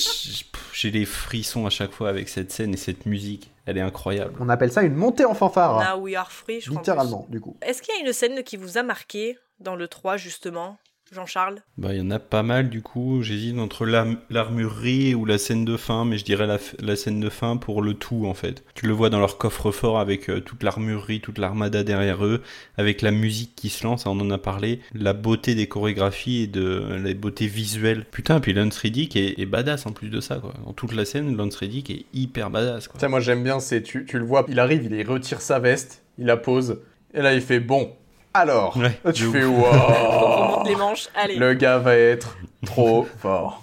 j'ai 0.72 0.90
les 0.90 1.04
frissons 1.04 1.66
à 1.66 1.70
chaque 1.70 1.92
fois 1.92 2.08
avec 2.08 2.28
cette 2.28 2.50
scène 2.50 2.74
et 2.74 2.78
cette 2.78 3.06
musique. 3.06 3.50
Elle 3.66 3.76
est 3.76 3.82
incroyable. 3.82 4.32
On 4.40 4.48
appelle 4.48 4.72
ça 4.72 4.82
une 4.82 4.94
montée 4.94 5.26
en 5.26 5.34
fanfare. 5.34 5.78
Now 5.94 6.00
we 6.02 6.14
are 6.16 6.32
free, 6.32 6.60
je 6.62 6.70
littéralement, 6.70 7.26
du 7.28 7.38
coup. 7.38 7.56
Est-ce 7.60 7.82
qu'il 7.82 7.94
y 7.94 7.98
a 7.98 8.06
une 8.06 8.12
scène 8.14 8.42
qui 8.42 8.56
vous 8.56 8.78
a 8.78 8.82
marqué 8.82 9.38
dans 9.60 9.76
le 9.76 9.88
3 9.88 10.16
justement, 10.16 10.78
Jean-Charles 11.14 11.62
Bah, 11.78 11.92
il 11.94 11.98
y 11.98 12.00
en 12.02 12.10
a 12.10 12.18
pas 12.18 12.42
mal 12.42 12.68
du 12.68 12.82
coup. 12.82 13.22
J'hésite 13.22 13.58
entre 13.58 13.86
l'arm- 13.86 14.18
l'armurerie 14.30 15.14
ou 15.14 15.24
la 15.24 15.38
scène 15.38 15.64
de 15.64 15.76
fin, 15.76 16.04
mais 16.04 16.18
je 16.18 16.24
dirais 16.24 16.46
la, 16.46 16.96
scène 16.96 17.20
de 17.20 17.28
fin 17.28 17.56
pour 17.56 17.82
le 17.82 17.94
tout 17.94 18.26
en 18.26 18.34
fait. 18.34 18.62
Tu 18.74 18.86
le 18.86 18.92
vois 18.92 19.10
dans 19.10 19.18
leur 19.20 19.38
coffre-fort 19.38 19.98
avec 19.98 20.28
euh, 20.28 20.40
toute 20.40 20.62
l'armurerie, 20.62 21.20
toute 21.20 21.38
l'armada 21.38 21.84
derrière 21.84 22.24
eux, 22.24 22.42
avec 22.76 23.02
la 23.02 23.10
musique 23.10 23.52
qui 23.56 23.68
se 23.68 23.84
lance, 23.84 24.06
on 24.06 24.18
en 24.20 24.30
a 24.30 24.38
parlé, 24.38 24.80
la 24.94 25.12
beauté 25.12 25.54
des 25.54 25.66
chorégraphies 25.66 26.42
et 26.42 26.46
de 26.46 26.98
la 27.02 27.14
beauté 27.14 27.46
visuelle. 27.46 28.04
Putain, 28.10 28.40
puis 28.40 28.52
Lance 28.52 28.78
Reddick 28.78 29.16
est, 29.16 29.38
est 29.38 29.46
badass 29.46 29.86
en 29.86 29.92
plus 29.92 30.08
de 30.10 30.20
ça 30.20 30.36
quoi. 30.36 30.54
Dans 30.64 30.72
toute 30.72 30.92
la 30.94 31.04
scène, 31.04 31.36
Lance 31.36 31.56
Reddick 31.56 31.90
est 31.90 32.04
hyper 32.12 32.50
badass 32.50 32.88
quoi. 32.88 33.00
Ça, 33.00 33.08
moi 33.08 33.20
j'aime 33.20 33.42
bien, 33.42 33.60
c'est 33.60 33.82
tu, 33.82 34.04
tu 34.04 34.18
le 34.18 34.24
vois, 34.24 34.44
il 34.48 34.58
arrive, 34.60 34.88
il 34.92 35.08
retire 35.08 35.40
sa 35.40 35.58
veste, 35.58 36.02
il 36.18 36.26
la 36.26 36.36
pose, 36.36 36.80
et 37.14 37.22
là 37.22 37.34
il 37.34 37.40
fait 37.40 37.60
bon, 37.60 37.92
Alors, 38.34 38.76
Ouais, 38.76 38.96
tu 39.12 39.24
fais 39.24 39.44
ouf. 39.44 39.56
wow. 39.58 39.64
On 39.72 40.46
remonte 40.52 40.68
les 40.68 40.76
manches, 40.76 41.08
allez. 41.14 41.36
Le 41.36 41.54
gars 41.54 41.78
va 41.78 41.96
être 41.96 42.36
trop 42.64 43.04
fort. 43.18 43.62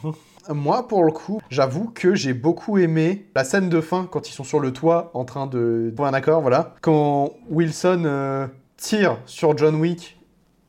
Moi, 0.49 0.87
pour 0.87 1.03
le 1.03 1.11
coup, 1.11 1.41
j'avoue 1.49 1.89
que 1.93 2.13
j'ai 2.15 2.33
beaucoup 2.33 2.77
aimé 2.77 3.25
la 3.35 3.43
scène 3.43 3.69
de 3.69 3.81
fin 3.81 4.07
quand 4.11 4.29
ils 4.29 4.33
sont 4.33 4.43
sur 4.43 4.59
le 4.59 4.71
toit 4.73 5.09
en 5.13 5.25
train 5.25 5.47
de 5.47 5.91
trouver 5.95 6.09
un 6.09 6.13
accord, 6.13 6.41
voilà. 6.41 6.75
Quand 6.81 7.31
Wilson 7.49 8.03
euh, 8.05 8.47
tire 8.77 9.17
sur 9.25 9.57
John 9.57 9.75
Wick 9.75 10.19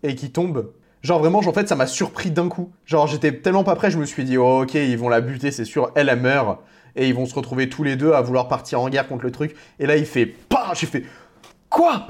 et 0.02 0.14
qu'il 0.14 0.32
tombe. 0.32 0.72
Genre 1.02 1.18
vraiment, 1.18 1.38
en 1.40 1.52
fait, 1.52 1.68
ça 1.68 1.76
m'a 1.76 1.86
surpris 1.86 2.30
d'un 2.30 2.48
coup. 2.48 2.72
Genre, 2.86 3.06
j'étais 3.06 3.32
tellement 3.32 3.64
pas 3.64 3.76
prêt, 3.76 3.90
je 3.90 3.98
me 3.98 4.06
suis 4.06 4.24
dit, 4.24 4.38
oh, 4.38 4.62
ok, 4.62 4.74
ils 4.74 4.96
vont 4.98 5.08
la 5.10 5.20
buter, 5.20 5.50
c'est 5.50 5.64
sûr, 5.66 5.90
elle, 5.94 6.08
elle 6.08 6.20
meurt. 6.20 6.58
Et 6.96 7.06
ils 7.08 7.14
vont 7.14 7.26
se 7.26 7.34
retrouver 7.34 7.68
tous 7.68 7.82
les 7.82 7.96
deux 7.96 8.12
à 8.12 8.22
vouloir 8.22 8.48
partir 8.48 8.80
en 8.80 8.88
guerre 8.88 9.06
contre 9.06 9.24
le 9.24 9.30
truc. 9.30 9.54
Et 9.78 9.84
là, 9.86 9.96
il 9.96 10.06
fait, 10.06 10.24
pas, 10.26 10.72
j'ai 10.74 10.86
fait, 10.86 11.04
quoi? 11.68 12.06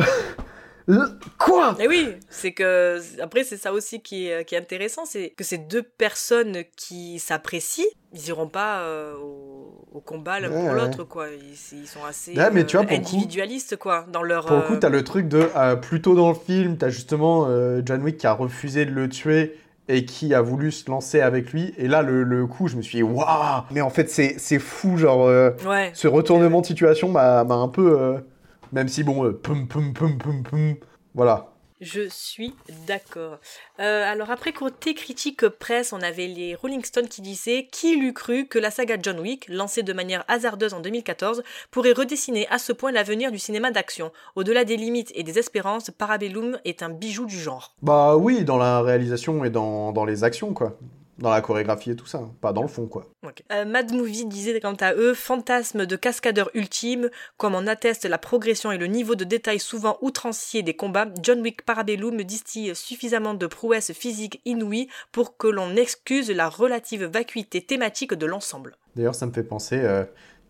Quoi? 1.38 1.76
Et 1.80 1.88
oui, 1.88 2.10
c'est 2.30 2.52
que 2.52 3.00
après 3.20 3.44
c'est 3.44 3.56
ça 3.56 3.72
aussi 3.72 4.00
qui 4.00 4.28
est, 4.28 4.44
qui 4.44 4.54
est 4.54 4.58
intéressant, 4.58 5.04
c'est 5.04 5.30
que 5.36 5.42
ces 5.44 5.58
deux 5.58 5.82
personnes 5.82 6.58
qui 6.76 7.18
s'apprécient, 7.18 7.84
ils 8.14 8.28
iront 8.28 8.48
pas 8.48 8.80
euh, 8.80 9.14
au, 9.16 9.84
au 9.92 10.00
combat 10.00 10.38
l'un 10.40 10.48
Ouais, 10.50 10.54
pour 10.60 10.68
ouais. 10.70 10.74
l'autre 10.74 11.04
quoi. 11.04 11.26
Ils, 11.30 11.78
ils 11.78 11.86
sont 11.86 12.04
assez 12.08 12.34
Ouais, 12.36 12.50
mais 12.52 12.64
tu 12.64 12.76
vois, 12.76 12.84
euh, 12.84 12.88
pour 12.88 12.96
le 12.98 13.02
coup- 13.02 13.16
individualistes 13.16 13.76
quoi 13.76 14.06
dans 14.12 14.22
leur. 14.22 14.46
Pour 14.46 14.56
le 14.56 14.62
coup, 14.62 14.74
euh, 14.74 14.78
t'as 14.78 14.88
le 14.88 15.02
truc 15.04 15.28
de 15.28 15.48
euh, 15.56 15.76
plus 15.76 16.00
tôt 16.00 16.14
dans 16.14 16.28
le 16.28 16.34
film, 16.36 16.76
t'as 16.78 16.88
justement 16.88 17.46
euh, 17.48 17.82
John 17.84 18.02
Wick 18.02 18.16
qui 18.18 18.26
a 18.26 18.32
refusé 18.32 18.86
de 18.86 18.92
le 18.92 19.08
tuer 19.08 19.58
et 19.88 20.04
qui 20.04 20.34
a 20.34 20.40
voulu 20.40 20.72
se 20.72 20.90
lancer 20.90 21.20
avec 21.20 21.52
lui. 21.52 21.72
Et 21.78 21.86
là, 21.88 22.02
le, 22.02 22.24
le 22.24 22.46
coup, 22.46 22.66
je 22.68 22.76
me 22.76 22.82
suis 22.82 22.96
dit, 22.98 23.02
waouh 23.04 23.62
Mais 23.70 23.80
en 23.82 23.90
fait, 23.90 24.08
c'est 24.10 24.58
fou, 24.58 24.96
genre, 24.96 25.26
euh, 25.26 25.50
Ouais. 25.64 25.90
ce 25.94 26.08
retournement 26.08 26.60
de 26.60 26.66
situation 26.66 27.08
m'a 27.08 27.44
m'a 27.44 27.54
un 27.54 27.68
peu. 27.68 28.00
euh, 28.00 28.18
même 28.72 28.88
si, 28.88 29.02
bon, 29.02 29.24
euh, 29.24 29.32
pum 29.32 29.68
pum 29.68 29.92
pum 29.92 30.18
pum 30.18 30.42
pum. 30.42 30.76
Voilà. 31.14 31.52
Je 31.80 32.08
suis 32.08 32.54
d'accord. 32.86 33.38
Euh, 33.80 34.10
alors 34.10 34.30
après 34.30 34.52
côté 34.52 34.94
critique 34.94 35.46
presse, 35.46 35.92
on 35.92 36.00
avait 36.00 36.26
les 36.26 36.54
Rolling 36.54 36.82
Stones 36.82 37.08
qui 37.08 37.20
disaient 37.20 37.68
qui 37.70 37.96
l'eût 37.96 38.14
cru 38.14 38.46
que 38.46 38.58
la 38.58 38.70
saga 38.70 38.96
John 39.00 39.20
Wick, 39.20 39.46
lancée 39.50 39.82
de 39.82 39.92
manière 39.92 40.24
hasardeuse 40.26 40.72
en 40.72 40.80
2014, 40.80 41.42
pourrait 41.70 41.92
redessiner 41.92 42.48
à 42.48 42.58
ce 42.58 42.72
point 42.72 42.92
l'avenir 42.92 43.30
du 43.30 43.38
cinéma 43.38 43.72
d'action? 43.72 44.10
Au-delà 44.36 44.64
des 44.64 44.78
limites 44.78 45.12
et 45.14 45.22
des 45.22 45.38
espérances, 45.38 45.90
Parabellum 45.90 46.58
est 46.64 46.82
un 46.82 46.88
bijou 46.88 47.26
du 47.26 47.38
genre. 47.38 47.74
Bah 47.82 48.16
oui, 48.16 48.44
dans 48.44 48.56
la 48.56 48.80
réalisation 48.80 49.44
et 49.44 49.50
dans, 49.50 49.92
dans 49.92 50.06
les 50.06 50.24
actions, 50.24 50.54
quoi. 50.54 50.78
Dans 51.18 51.30
la 51.30 51.40
chorégraphie 51.40 51.90
et 51.92 51.96
tout 51.96 52.06
ça. 52.06 52.20
Pas 52.42 52.52
dans 52.52 52.62
le 52.62 52.68
fond, 52.68 52.86
quoi. 52.86 53.06
Euh, 53.50 53.64
Mad 53.64 53.92
Movie 53.92 54.26
disait 54.26 54.60
quant 54.60 54.74
à 54.74 54.92
eux 54.94 55.14
fantasme 55.14 55.86
de 55.86 55.96
cascadeur 55.96 56.50
ultime, 56.54 57.10
comme 57.38 57.54
en 57.54 57.66
atteste 57.66 58.04
la 58.04 58.18
progression 58.18 58.70
et 58.70 58.78
le 58.78 58.86
niveau 58.86 59.14
de 59.14 59.24
détail 59.24 59.58
souvent 59.58 59.96
outrancier 60.02 60.62
des 60.62 60.74
combats. 60.74 61.08
John 61.22 61.40
Wick 61.40 61.62
Parabellum 61.62 62.22
distille 62.22 62.74
suffisamment 62.76 63.34
de 63.34 63.46
prouesses 63.46 63.92
physiques 63.92 64.42
inouïes 64.44 64.88
pour 65.10 65.36
que 65.38 65.46
l'on 65.48 65.74
excuse 65.76 66.30
la 66.30 66.48
relative 66.48 67.04
vacuité 67.04 67.62
thématique 67.62 68.12
de 68.12 68.26
l'ensemble. 68.26 68.76
D'ailleurs, 68.94 69.14
ça 69.14 69.26
me 69.26 69.32
fait 69.32 69.42
penser. 69.42 69.78
euh, 69.78 70.04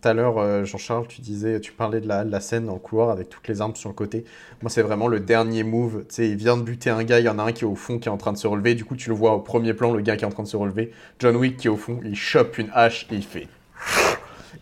Tout 0.07 0.11
à 0.11 0.15
l'heure, 0.15 0.39
euh, 0.39 0.65
Jean-Charles, 0.65 1.09
tu 1.09 1.21
disais, 1.21 1.59
tu 1.59 1.73
parlais 1.73 2.01
de 2.01 2.07
la, 2.07 2.25
de 2.25 2.31
la 2.31 2.39
scène 2.39 2.67
dans 2.67 2.75
le 2.75 2.79
couloir 2.79 3.11
avec 3.11 3.29
toutes 3.29 3.49
les 3.49 3.61
armes 3.61 3.75
sur 3.75 3.89
le 3.89 3.95
côté. 3.97 4.25
Moi, 4.63 4.71
c'est 4.71 4.83
vraiment 4.83 5.09
le 5.09 5.19
dernier 5.19 5.65
move. 5.65 6.05
Tu 6.09 6.15
sais, 6.15 6.29
il 6.29 6.37
vient 6.37 6.57
de 6.57 6.63
buter 6.63 6.91
un 6.91 7.03
gars, 7.03 7.19
il 7.19 7.25
y 7.27 7.29
en 7.29 7.41
a 7.41 7.43
un 7.43 7.51
qui 7.51 7.65
est 7.65 7.67
au 7.67 7.75
fond, 7.75 7.99
qui 7.99 8.07
est 8.09 8.13
en 8.13 8.17
train 8.17 8.33
de 8.33 8.39
se 8.39 8.47
relever. 8.47 8.77
Du 8.77 8.85
coup, 8.85 8.95
tu 8.95 9.09
le 9.09 9.17
vois 9.17 9.33
au 9.35 9.41
premier 9.41 9.75
plan, 9.75 9.93
le 9.93 10.01
gars 10.03 10.17
qui 10.17 10.23
est 10.23 10.27
en 10.29 10.31
train 10.31 10.45
de 10.45 10.49
se 10.49 10.57
relever. 10.57 10.93
John 11.19 11.35
Wick 11.35 11.57
qui 11.57 11.67
est 11.67 11.71
au 11.71 11.77
fond, 11.77 11.99
il 12.05 12.15
chope 12.15 12.57
une 12.59 12.71
hache 12.73 13.09
et 13.11 13.17
il 13.17 13.25
fait. 13.25 13.49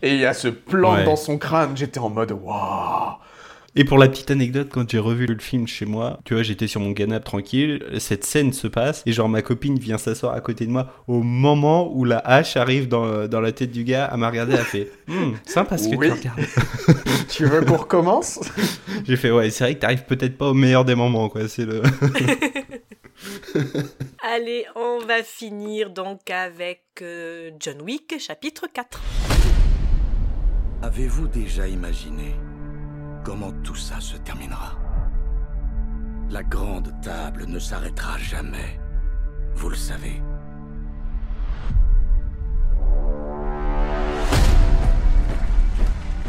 Et 0.01 0.15
il 0.15 0.19
y 0.19 0.25
a 0.25 0.33
ce 0.33 0.47
plan 0.47 0.95
Ouais. 0.95 1.03
dans 1.05 1.15
son 1.15 1.37
crâne. 1.37 1.77
J'étais 1.77 1.99
en 1.99 2.09
mode 2.09 2.31
waouh. 2.31 3.13
Et 3.77 3.83
pour 3.83 3.97
la 3.97 4.07
petite 4.07 4.31
anecdote, 4.31 4.69
quand 4.71 4.89
j'ai 4.89 4.99
revu 4.99 5.25
le 5.25 5.37
film 5.37 5.67
chez 5.67 5.85
moi, 5.85 6.19
tu 6.23 6.33
vois, 6.33 6.43
j'étais 6.43 6.65
sur 6.67 6.79
mon 6.79 6.93
canapé 6.93 7.25
tranquille, 7.25 7.83
cette 7.99 8.23
scène 8.23 8.53
se 8.53 8.67
passe, 8.67 9.03
et 9.05 9.11
genre 9.11 9.27
ma 9.27 9.41
copine 9.41 9.77
vient 9.77 9.97
s'asseoir 9.97 10.33
à 10.33 10.39
côté 10.39 10.65
de 10.65 10.71
moi 10.71 10.93
au 11.07 11.21
moment 11.21 11.91
où 11.93 12.05
la 12.05 12.19
hache 12.19 12.55
arrive 12.55 12.87
dans, 12.87 13.27
dans 13.27 13.41
la 13.41 13.51
tête 13.51 13.71
du 13.71 13.83
gars, 13.83 14.05
à 14.05 14.15
m'a 14.15 14.29
regardé, 14.29 14.53
elle 14.53 14.59
a 14.61 14.63
fait 14.63 14.89
Hum, 15.09 15.35
sympa 15.45 15.77
ce 15.77 15.89
que 15.89 15.95
Oui. 15.97 16.07
tu 16.07 16.13
regardes. 16.13 16.39
Tu 17.29 17.45
veux 17.45 17.61
qu'on 17.65 17.75
recommence? 17.75 18.39
J'ai 19.05 19.17
fait 19.17 19.29
ouais, 19.31 19.49
c'est 19.49 19.65
vrai 19.65 19.75
que 19.75 19.79
t'arrives 19.79 20.05
peut-être 20.05 20.37
pas 20.37 20.47
au 20.49 20.53
meilleur 20.53 20.85
des 20.85 20.95
moments, 20.95 21.27
quoi. 21.27 21.47
C'est 21.49 21.65
le. 21.65 21.81
Allez, 24.35 24.65
on 24.75 24.99
va 25.05 25.21
finir 25.23 25.89
donc 25.89 26.29
avec 26.29 26.83
euh, 27.01 27.51
John 27.59 27.81
Wick 27.81 28.15
chapitre 28.19 28.67
4. 28.73 29.01
Avez-vous 30.81 31.27
déjà 31.27 31.67
imaginé 31.67 32.35
comment 33.25 33.51
tout 33.63 33.75
ça 33.75 33.99
se 33.99 34.15
terminera 34.17 34.73
La 36.29 36.43
grande 36.43 36.93
table 37.01 37.45
ne 37.47 37.57
s'arrêtera 37.57 38.19
jamais. 38.19 38.79
Vous 39.55 39.69
le 39.69 39.75
savez. 39.75 40.21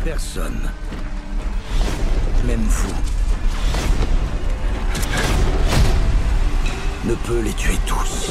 Personne, 0.04 0.70
même 2.46 2.62
vous, 2.62 2.94
ne 7.04 7.14
peut 7.14 7.40
les 7.40 7.52
tuer 7.52 7.76
tous. 7.86 8.30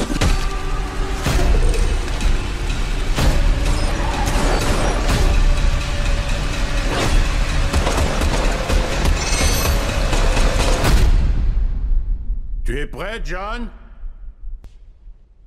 Tu 12.66 12.80
es 12.80 12.86
prêt, 12.88 13.20
John? 13.24 13.68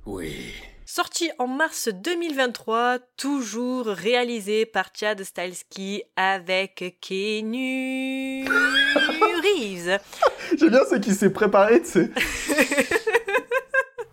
Oui. 0.06 0.54
Sorti 0.86 1.30
en 1.38 1.48
mars 1.48 1.90
2023, 1.92 2.98
toujours 3.18 3.88
réalisé 3.88 4.64
par 4.64 4.86
Chad 4.98 5.22
Stahelski 5.22 6.02
avec 6.16 6.96
Keanu 7.02 8.44
Reeves. 8.48 9.98
J'aime 10.58 10.70
bien 10.70 10.80
ce 10.88 10.94
qui 10.96 11.12
s'est 11.12 11.28
préparé, 11.28 11.82
tu 11.82 11.88
sais. 11.88 12.10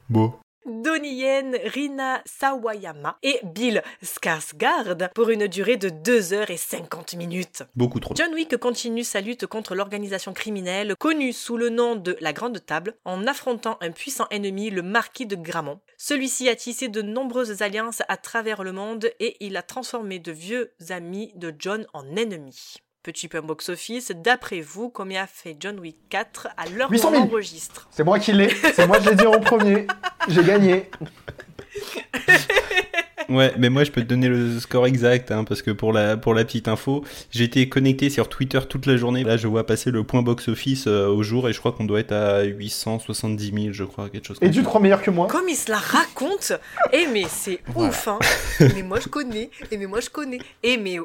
Beau. 0.09 0.37
Donnie 0.67 1.15
Yen, 1.15 1.57
Rina 1.63 2.21
Sawayama 2.25 3.17
et 3.23 3.39
Bill 3.43 3.81
Skarsgård 4.03 5.09
pour 5.13 5.29
une 5.29 5.47
durée 5.47 5.77
de 5.77 5.89
2 5.89 6.33
heures 6.33 6.49
et 6.49 6.57
50 6.57 7.15
minutes. 7.15 7.63
Beaucoup 7.75 7.99
trop. 7.99 8.13
John 8.15 8.33
Wick 8.33 8.57
continue 8.57 9.03
sa 9.03 9.21
lutte 9.21 9.45
contre 9.45 9.75
l'organisation 9.75 10.33
criminelle 10.33 10.95
connue 10.99 11.31
sous 11.31 11.55
le 11.55 11.69
nom 11.69 11.95
de 11.95 12.17
la 12.19 12.33
Grande 12.33 12.63
Table 12.65 12.95
en 13.05 13.25
affrontant 13.27 13.77
un 13.81 13.91
puissant 13.91 14.27
ennemi, 14.29 14.69
le 14.69 14.81
marquis 14.81 15.25
de 15.25 15.35
Gramont. 15.35 15.79
Celui-ci 15.97 16.49
a 16.49 16.55
tissé 16.55 16.89
de 16.89 17.01
nombreuses 17.01 17.61
alliances 17.61 18.03
à 18.09 18.17
travers 18.17 18.63
le 18.63 18.73
monde 18.73 19.09
et 19.19 19.37
il 19.39 19.55
a 19.57 19.61
transformé 19.61 20.19
de 20.19 20.31
vieux 20.31 20.73
amis 20.89 21.31
de 21.35 21.53
John 21.57 21.87
en 21.93 22.15
ennemis. 22.15 22.77
Petit 23.07 23.29
point 23.29 23.41
box-office, 23.41 24.11
d'après 24.21 24.59
vous, 24.59 24.89
combien 24.89 25.23
a 25.23 25.27
fait 25.27 25.55
John 25.61 25.79
Wick 25.79 25.95
4 26.09 26.49
à 26.57 26.67
l'heure 26.67 26.89
où 26.89 26.91
800 26.91 27.07
on 27.07 27.11
000. 27.11 27.23
enregistre 27.23 27.87
C'est 27.89 28.03
moi 28.03 28.19
qui 28.19 28.33
l'ai. 28.33 28.49
C'est 28.73 28.85
moi, 28.85 28.99
je 28.99 29.09
l'ai 29.09 29.15
dit 29.15 29.25
en 29.25 29.39
premier. 29.39 29.87
J'ai 30.27 30.43
gagné. 30.43 30.89
Ouais, 33.29 33.53
mais 33.57 33.69
moi 33.69 33.83
je 33.83 33.91
peux 33.91 34.01
te 34.01 34.07
donner 34.07 34.29
le 34.29 34.57
score 34.57 34.87
exact, 34.87 35.31
hein, 35.31 35.43
parce 35.43 35.61
que 35.61 35.71
pour 35.71 35.91
la, 35.91 36.15
pour 36.15 36.33
la 36.33 36.45
petite 36.45 36.69
info, 36.69 37.03
j'ai 37.29 37.43
été 37.43 37.67
connecté 37.67 38.09
sur 38.09 38.29
Twitter 38.29 38.59
toute 38.69 38.85
la 38.85 38.95
journée. 38.95 39.25
Là, 39.25 39.35
je 39.35 39.49
vois 39.49 39.65
passer 39.65 39.91
le 39.91 40.05
point 40.05 40.21
box-office 40.21 40.87
euh, 40.87 41.07
au 41.09 41.23
jour 41.23 41.49
et 41.49 41.51
je 41.51 41.59
crois 41.59 41.73
qu'on 41.73 41.83
doit 41.83 41.99
être 41.99 42.13
à 42.13 42.43
870 42.43 43.51
000, 43.63 43.73
je 43.73 43.83
crois, 43.83 44.07
quelque 44.09 44.25
chose 44.27 44.37
Et 44.41 44.49
tu 44.49 44.61
te 44.61 44.65
crois 44.65 44.79
meilleur 44.79 45.01
que 45.01 45.11
moi 45.11 45.27
Comme 45.27 45.49
il 45.49 45.57
se 45.57 45.69
la 45.69 45.77
raconte 45.77 46.53
Eh 46.93 47.07
mais 47.07 47.25
c'est 47.27 47.59
Voilà. 47.67 47.89
ouf 47.89 48.07
hein 48.07 48.19
Mais 48.75 48.83
moi 48.83 49.01
je 49.01 49.09
connais 49.09 49.49
Et 49.71 49.77
mais 49.77 49.87
moi 49.87 49.99
je 49.99 50.09
connais 50.09 50.39
Et 50.63 50.77
mais 50.77 50.97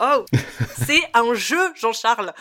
oh 0.00 0.24
C'est 0.86 1.02
un 1.14 1.34
jeu 1.34 1.60
Jean-Charles 1.74 2.32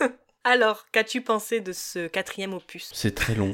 Alors, 0.46 0.84
qu'as-tu 0.92 1.22
pensé 1.22 1.60
de 1.60 1.72
ce 1.72 2.06
quatrième 2.06 2.52
opus? 2.52 2.90
C'est 2.92 3.14
très 3.14 3.34
long. 3.34 3.52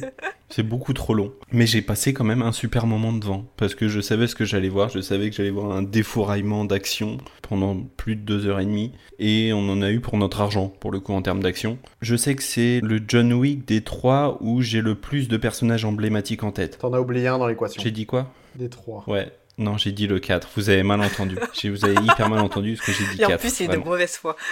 C'est 0.48 0.64
beaucoup 0.64 0.92
trop 0.92 1.14
long. 1.14 1.32
Mais 1.52 1.64
j'ai 1.64 1.82
passé 1.82 2.12
quand 2.12 2.24
même 2.24 2.42
un 2.42 2.50
super 2.50 2.88
moment 2.88 3.12
devant. 3.12 3.44
Parce 3.56 3.76
que 3.76 3.86
je 3.86 4.00
savais 4.00 4.26
ce 4.26 4.34
que 4.34 4.44
j'allais 4.44 4.68
voir. 4.68 4.88
Je 4.88 5.00
savais 5.00 5.30
que 5.30 5.36
j'allais 5.36 5.50
voir 5.50 5.70
un 5.70 5.82
défouraillement 5.82 6.64
d'action 6.64 7.18
pendant 7.42 7.80
plus 7.96 8.16
de 8.16 8.22
deux 8.22 8.48
heures 8.48 8.58
et 8.58 8.64
demie. 8.64 8.90
Et 9.20 9.52
on 9.52 9.68
en 9.68 9.82
a 9.82 9.90
eu 9.92 10.00
pour 10.00 10.18
notre 10.18 10.40
argent, 10.40 10.66
pour 10.66 10.90
le 10.90 10.98
coup, 10.98 11.12
en 11.12 11.22
termes 11.22 11.44
d'action. 11.44 11.78
Je 12.00 12.16
sais 12.16 12.34
que 12.34 12.42
c'est 12.42 12.80
le 12.82 13.00
John 13.06 13.32
Wick 13.34 13.64
des 13.68 13.84
trois 13.84 14.38
où 14.40 14.60
j'ai 14.60 14.80
le 14.80 14.96
plus 14.96 15.28
de 15.28 15.36
personnages 15.36 15.84
emblématiques 15.84 16.42
en 16.42 16.50
tête. 16.50 16.78
T'en 16.78 16.92
as 16.92 16.98
oublié 16.98 17.28
un 17.28 17.38
dans 17.38 17.46
l'équation. 17.46 17.80
J'ai 17.80 17.92
dit 17.92 18.06
quoi? 18.06 18.32
Des 18.56 18.68
trois. 18.68 19.04
Ouais. 19.06 19.30
Non, 19.60 19.76
j'ai 19.76 19.92
dit 19.92 20.06
le 20.06 20.18
4. 20.18 20.48
Vous 20.56 20.70
avez 20.70 20.82
mal 20.82 21.02
entendu. 21.02 21.36
Vous 21.64 21.84
avez 21.84 21.94
hyper 21.94 22.30
mal 22.30 22.40
entendu 22.40 22.76
ce 22.76 22.82
que 22.82 22.92
j'ai 22.92 23.04
dit 23.04 23.22
Et 23.22 23.26
4. 23.26 23.32
en 23.34 23.36
plus, 23.38 23.52
c'est 23.52 23.68
de 23.68 23.76
mauvaise 23.76 24.16
foi. 24.16 24.36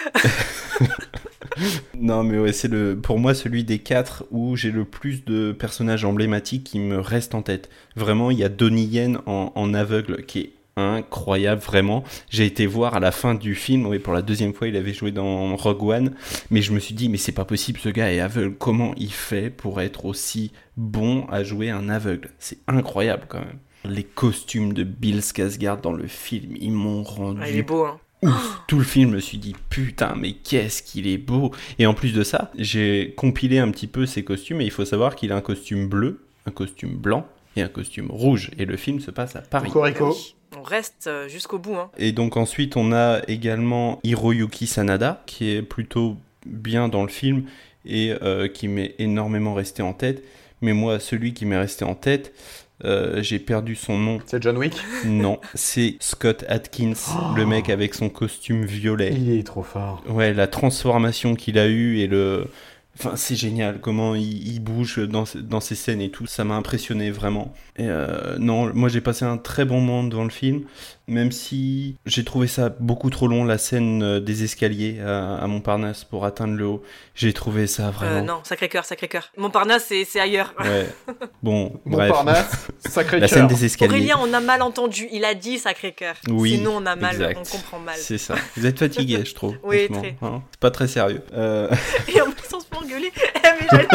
Non, 1.99 2.23
mais 2.23 2.39
ouais, 2.39 2.53
c'est 2.53 2.69
le, 2.69 2.97
pour 2.97 3.19
moi 3.19 3.35
celui 3.35 3.65
des 3.65 3.81
quatre 3.81 4.25
où 4.31 4.55
j'ai 4.55 4.71
le 4.71 4.85
plus 4.85 5.25
de 5.25 5.51
personnages 5.51 6.05
emblématiques 6.05 6.63
qui 6.63 6.79
me 6.79 7.01
restent 7.01 7.35
en 7.35 7.43
tête. 7.43 7.69
Vraiment, 7.97 8.31
il 8.31 8.39
y 8.39 8.45
a 8.45 8.49
Donnie 8.49 8.85
Yen 8.85 9.19
en, 9.27 9.51
en 9.57 9.75
aveugle 9.75 10.25
qui 10.25 10.39
est 10.41 10.53
incroyable, 10.77 11.61
vraiment. 11.61 12.05
J'ai 12.31 12.47
été 12.47 12.67
voir 12.67 12.95
à 12.95 13.01
la 13.01 13.11
fin 13.11 13.35
du 13.35 13.57
film, 13.57 13.87
oui, 13.87 13.99
pour 13.99 14.13
la 14.13 14.23
deuxième 14.23 14.55
fois, 14.55 14.69
il 14.69 14.77
avait 14.77 14.93
joué 14.93 15.11
dans 15.11 15.57
Rogue 15.57 15.83
One, 15.83 16.15
mais 16.51 16.63
je 16.63 16.73
me 16.73 16.79
suis 16.79 16.95
dit, 16.95 17.09
mais 17.09 17.17
c'est 17.17 17.33
pas 17.33 17.45
possible, 17.45 17.81
ce 17.81 17.89
gars 17.89 18.13
est 18.13 18.21
aveugle. 18.21 18.55
Comment 18.57 18.95
il 18.97 19.13
fait 19.13 19.51
pour 19.51 19.81
être 19.81 20.05
aussi 20.05 20.53
bon 20.77 21.27
à 21.27 21.43
jouer 21.43 21.71
un 21.71 21.89
aveugle? 21.89 22.31
C'est 22.39 22.59
incroyable 22.69 23.25
quand 23.29 23.41
même. 23.41 23.59
Les 23.89 24.05
costumes 24.05 24.73
de 24.75 24.85
Bill 24.85 25.21
Skarsgård 25.21 25.81
dans 25.81 25.93
le 25.93 26.07
film, 26.07 26.55
ils 26.61 26.73
m'ont 26.73 27.03
rendu 27.03 27.41
Ah, 27.43 27.49
il 27.51 27.57
est 27.57 27.63
beau, 27.63 27.85
hein. 27.85 27.99
ouf. 28.23 28.61
Tout 28.67 28.79
le 28.79 28.85
film, 28.85 29.11
je 29.11 29.15
me 29.17 29.21
suis 29.21 29.39
dit, 29.39 29.55
putain, 29.71 30.15
mais 30.17 30.33
qu'est-ce 30.33 30.83
qu'il 30.83 31.07
est 31.07 31.19
beau. 31.19 31.53
Et 31.79 31.87
en 31.87 31.95
plus 31.95 32.13
de 32.13 32.23
ça, 32.23 32.51
j'ai 32.59 33.15
compilé 33.17 33.59
un 33.59 33.71
petit 33.71 33.87
peu 33.87 34.05
ses 34.07 34.25
costumes, 34.25 34.61
et 34.61 34.65
il 34.65 34.71
faut 34.71 34.85
savoir 34.85 35.17
qu'il 35.17 35.33
a 35.33 35.37
un 35.37 35.41
costume 35.41 35.89
bleu, 35.89 36.21
un 36.47 36.51
costume 36.51 36.97
blanc 36.97 37.27
et 37.57 37.63
un 37.63 37.69
costume 37.69 38.11
rouge. 38.11 38.51
Et 38.59 38.67
le 38.67 38.77
film 38.77 39.01
se 39.01 39.11
passe 39.11 39.37
à 39.37 39.41
Paris. 39.41 39.73
On 40.57 40.63
reste 40.63 41.07
euh, 41.09 41.29
jusqu'au 41.29 41.59
bout, 41.59 41.75
hein. 41.75 41.91
Et 41.99 42.13
donc 42.13 42.37
ensuite, 42.37 42.77
on 42.77 42.93
a 42.93 43.21
également 43.29 44.01
Hiroyuki 44.03 44.67
Sanada, 44.67 45.23
qui 45.27 45.51
est 45.51 45.63
plutôt 45.63 46.17
bien 46.47 46.89
dans 46.89 47.03
le 47.03 47.09
film 47.09 47.45
et 47.85 48.15
euh, 48.23 48.49
qui 48.49 48.67
m'est 48.69 48.95
énormément 48.99 49.55
resté 49.55 49.83
en 49.83 49.93
tête. 49.93 50.23
Mais 50.63 50.73
moi, 50.73 51.01
celui 51.01 51.35
qui 51.35 51.45
m'est 51.47 51.59
resté 51.59 51.85
en 51.85 51.95
tête, 51.95 52.33
euh, 52.85 53.23
j'ai 53.23 53.39
perdu 53.39 53.75
son 53.75 53.99
nom. 53.99 54.19
C'est 54.27 54.43
John 54.43 54.57
Wick. 54.57 54.75
Non, 55.05 55.41
c'est 55.55 55.97
Scott 56.01 56.45
Atkins, 56.49 56.95
le 57.37 57.45
mec 57.45 57.71
avec 57.71 57.95
son 57.95 58.09
costume 58.09 58.65
violet. 58.65 59.13
Il 59.13 59.37
est 59.37 59.47
trop 59.47 59.63
fort. 59.63 60.03
Ouais, 60.09 60.33
la 60.33 60.47
transformation 60.47 61.35
qu'il 61.35 61.59
a 61.59 61.67
eue 61.67 61.99
et 61.99 62.07
le. 62.07 62.47
Enfin, 62.99 63.17
c'est 63.17 63.37
génial 63.37 63.81
comment 63.81 64.15
il, 64.15 64.49
il 64.49 64.61
bouge 64.61 64.99
dans, 64.99 65.25
dans 65.37 65.61
ces 65.61 65.75
scènes 65.75 66.01
et 66.01 66.11
tout. 66.11 66.27
Ça 66.27 66.45
m'a 66.45 66.55
impressionné 66.55 67.11
vraiment. 67.11 67.53
Et 67.77 67.87
euh, 67.89 68.37
non, 68.39 68.71
moi 68.75 68.89
j'ai 68.89 69.01
passé 69.01 69.25
un 69.25 69.37
très 69.39 69.65
bon 69.65 69.81
moment 69.81 70.03
devant 70.09 70.25
le 70.25 70.31
film, 70.31 70.63
même 71.07 71.31
si 71.31 71.97
j'ai 72.07 72.25
trouvé 72.25 72.49
ça 72.49 72.71
beaucoup 72.81 73.09
trop 73.11 73.29
long, 73.29 73.45
la 73.45 73.57
scène 73.57 74.03
euh, 74.03 74.21
des 74.21 74.43
escaliers 74.43 75.01
à, 75.01 75.37
à 75.37 75.47
Montparnasse 75.47 76.03
pour 76.05 76.25
atteindre 76.25 76.55
le 76.57 76.67
haut. 76.67 76.83
J'ai 77.15 77.33
trouvé 77.33 77.67
ça 77.69 77.87
Euh, 77.89 77.91
vraiment. 77.91 78.25
non, 78.25 78.41
Sacré-Cœur, 78.43 78.85
Sacré-Cœur. 78.85 79.31
Montparnasse, 79.37 79.85
c'est 79.89 80.05
c'est 80.05 80.21
ailleurs. 80.21 80.55
Ouais. 80.61 80.89
Bon, 81.43 81.81
bref. 81.87 82.09
Montparnasse, 82.09 82.67
sacré 82.81 83.21
La 83.21 83.29
scène 83.29 83.47
cœur. 83.47 83.57
des 83.57 83.65
escaliers. 83.65 83.93
Aurélien, 83.93 84.17
on 84.21 84.33
a 84.33 84.41
mal 84.41 84.61
entendu. 84.61 85.07
Il 85.13 85.25
a 85.25 85.35
dit 85.35 85.59
Sacré-Cœur. 85.59 86.17
Oui, 86.29 86.57
Sinon, 86.57 86.79
on 86.79 86.87
a 86.87 86.97
mal, 86.97 87.15
exact. 87.15 87.39
on 87.41 87.57
comprend 87.57 87.79
mal. 87.79 87.95
C'est 87.97 88.19
ça. 88.19 88.35
Vous 88.57 88.67
êtes 88.67 88.79
fatigué, 88.79 89.21
je 89.25 89.35
trouve. 89.35 89.57
Oui, 89.63 89.89
très. 89.89 90.17
hein. 90.21 90.43
C'est 90.51 90.61
pas 90.61 90.73
très 90.73 90.89
sérieux. 90.89 91.23
Euh, 91.33 91.71
Et 92.13 92.21
en 92.21 92.31
plus, 92.33 92.48
Eh. 93.71 93.89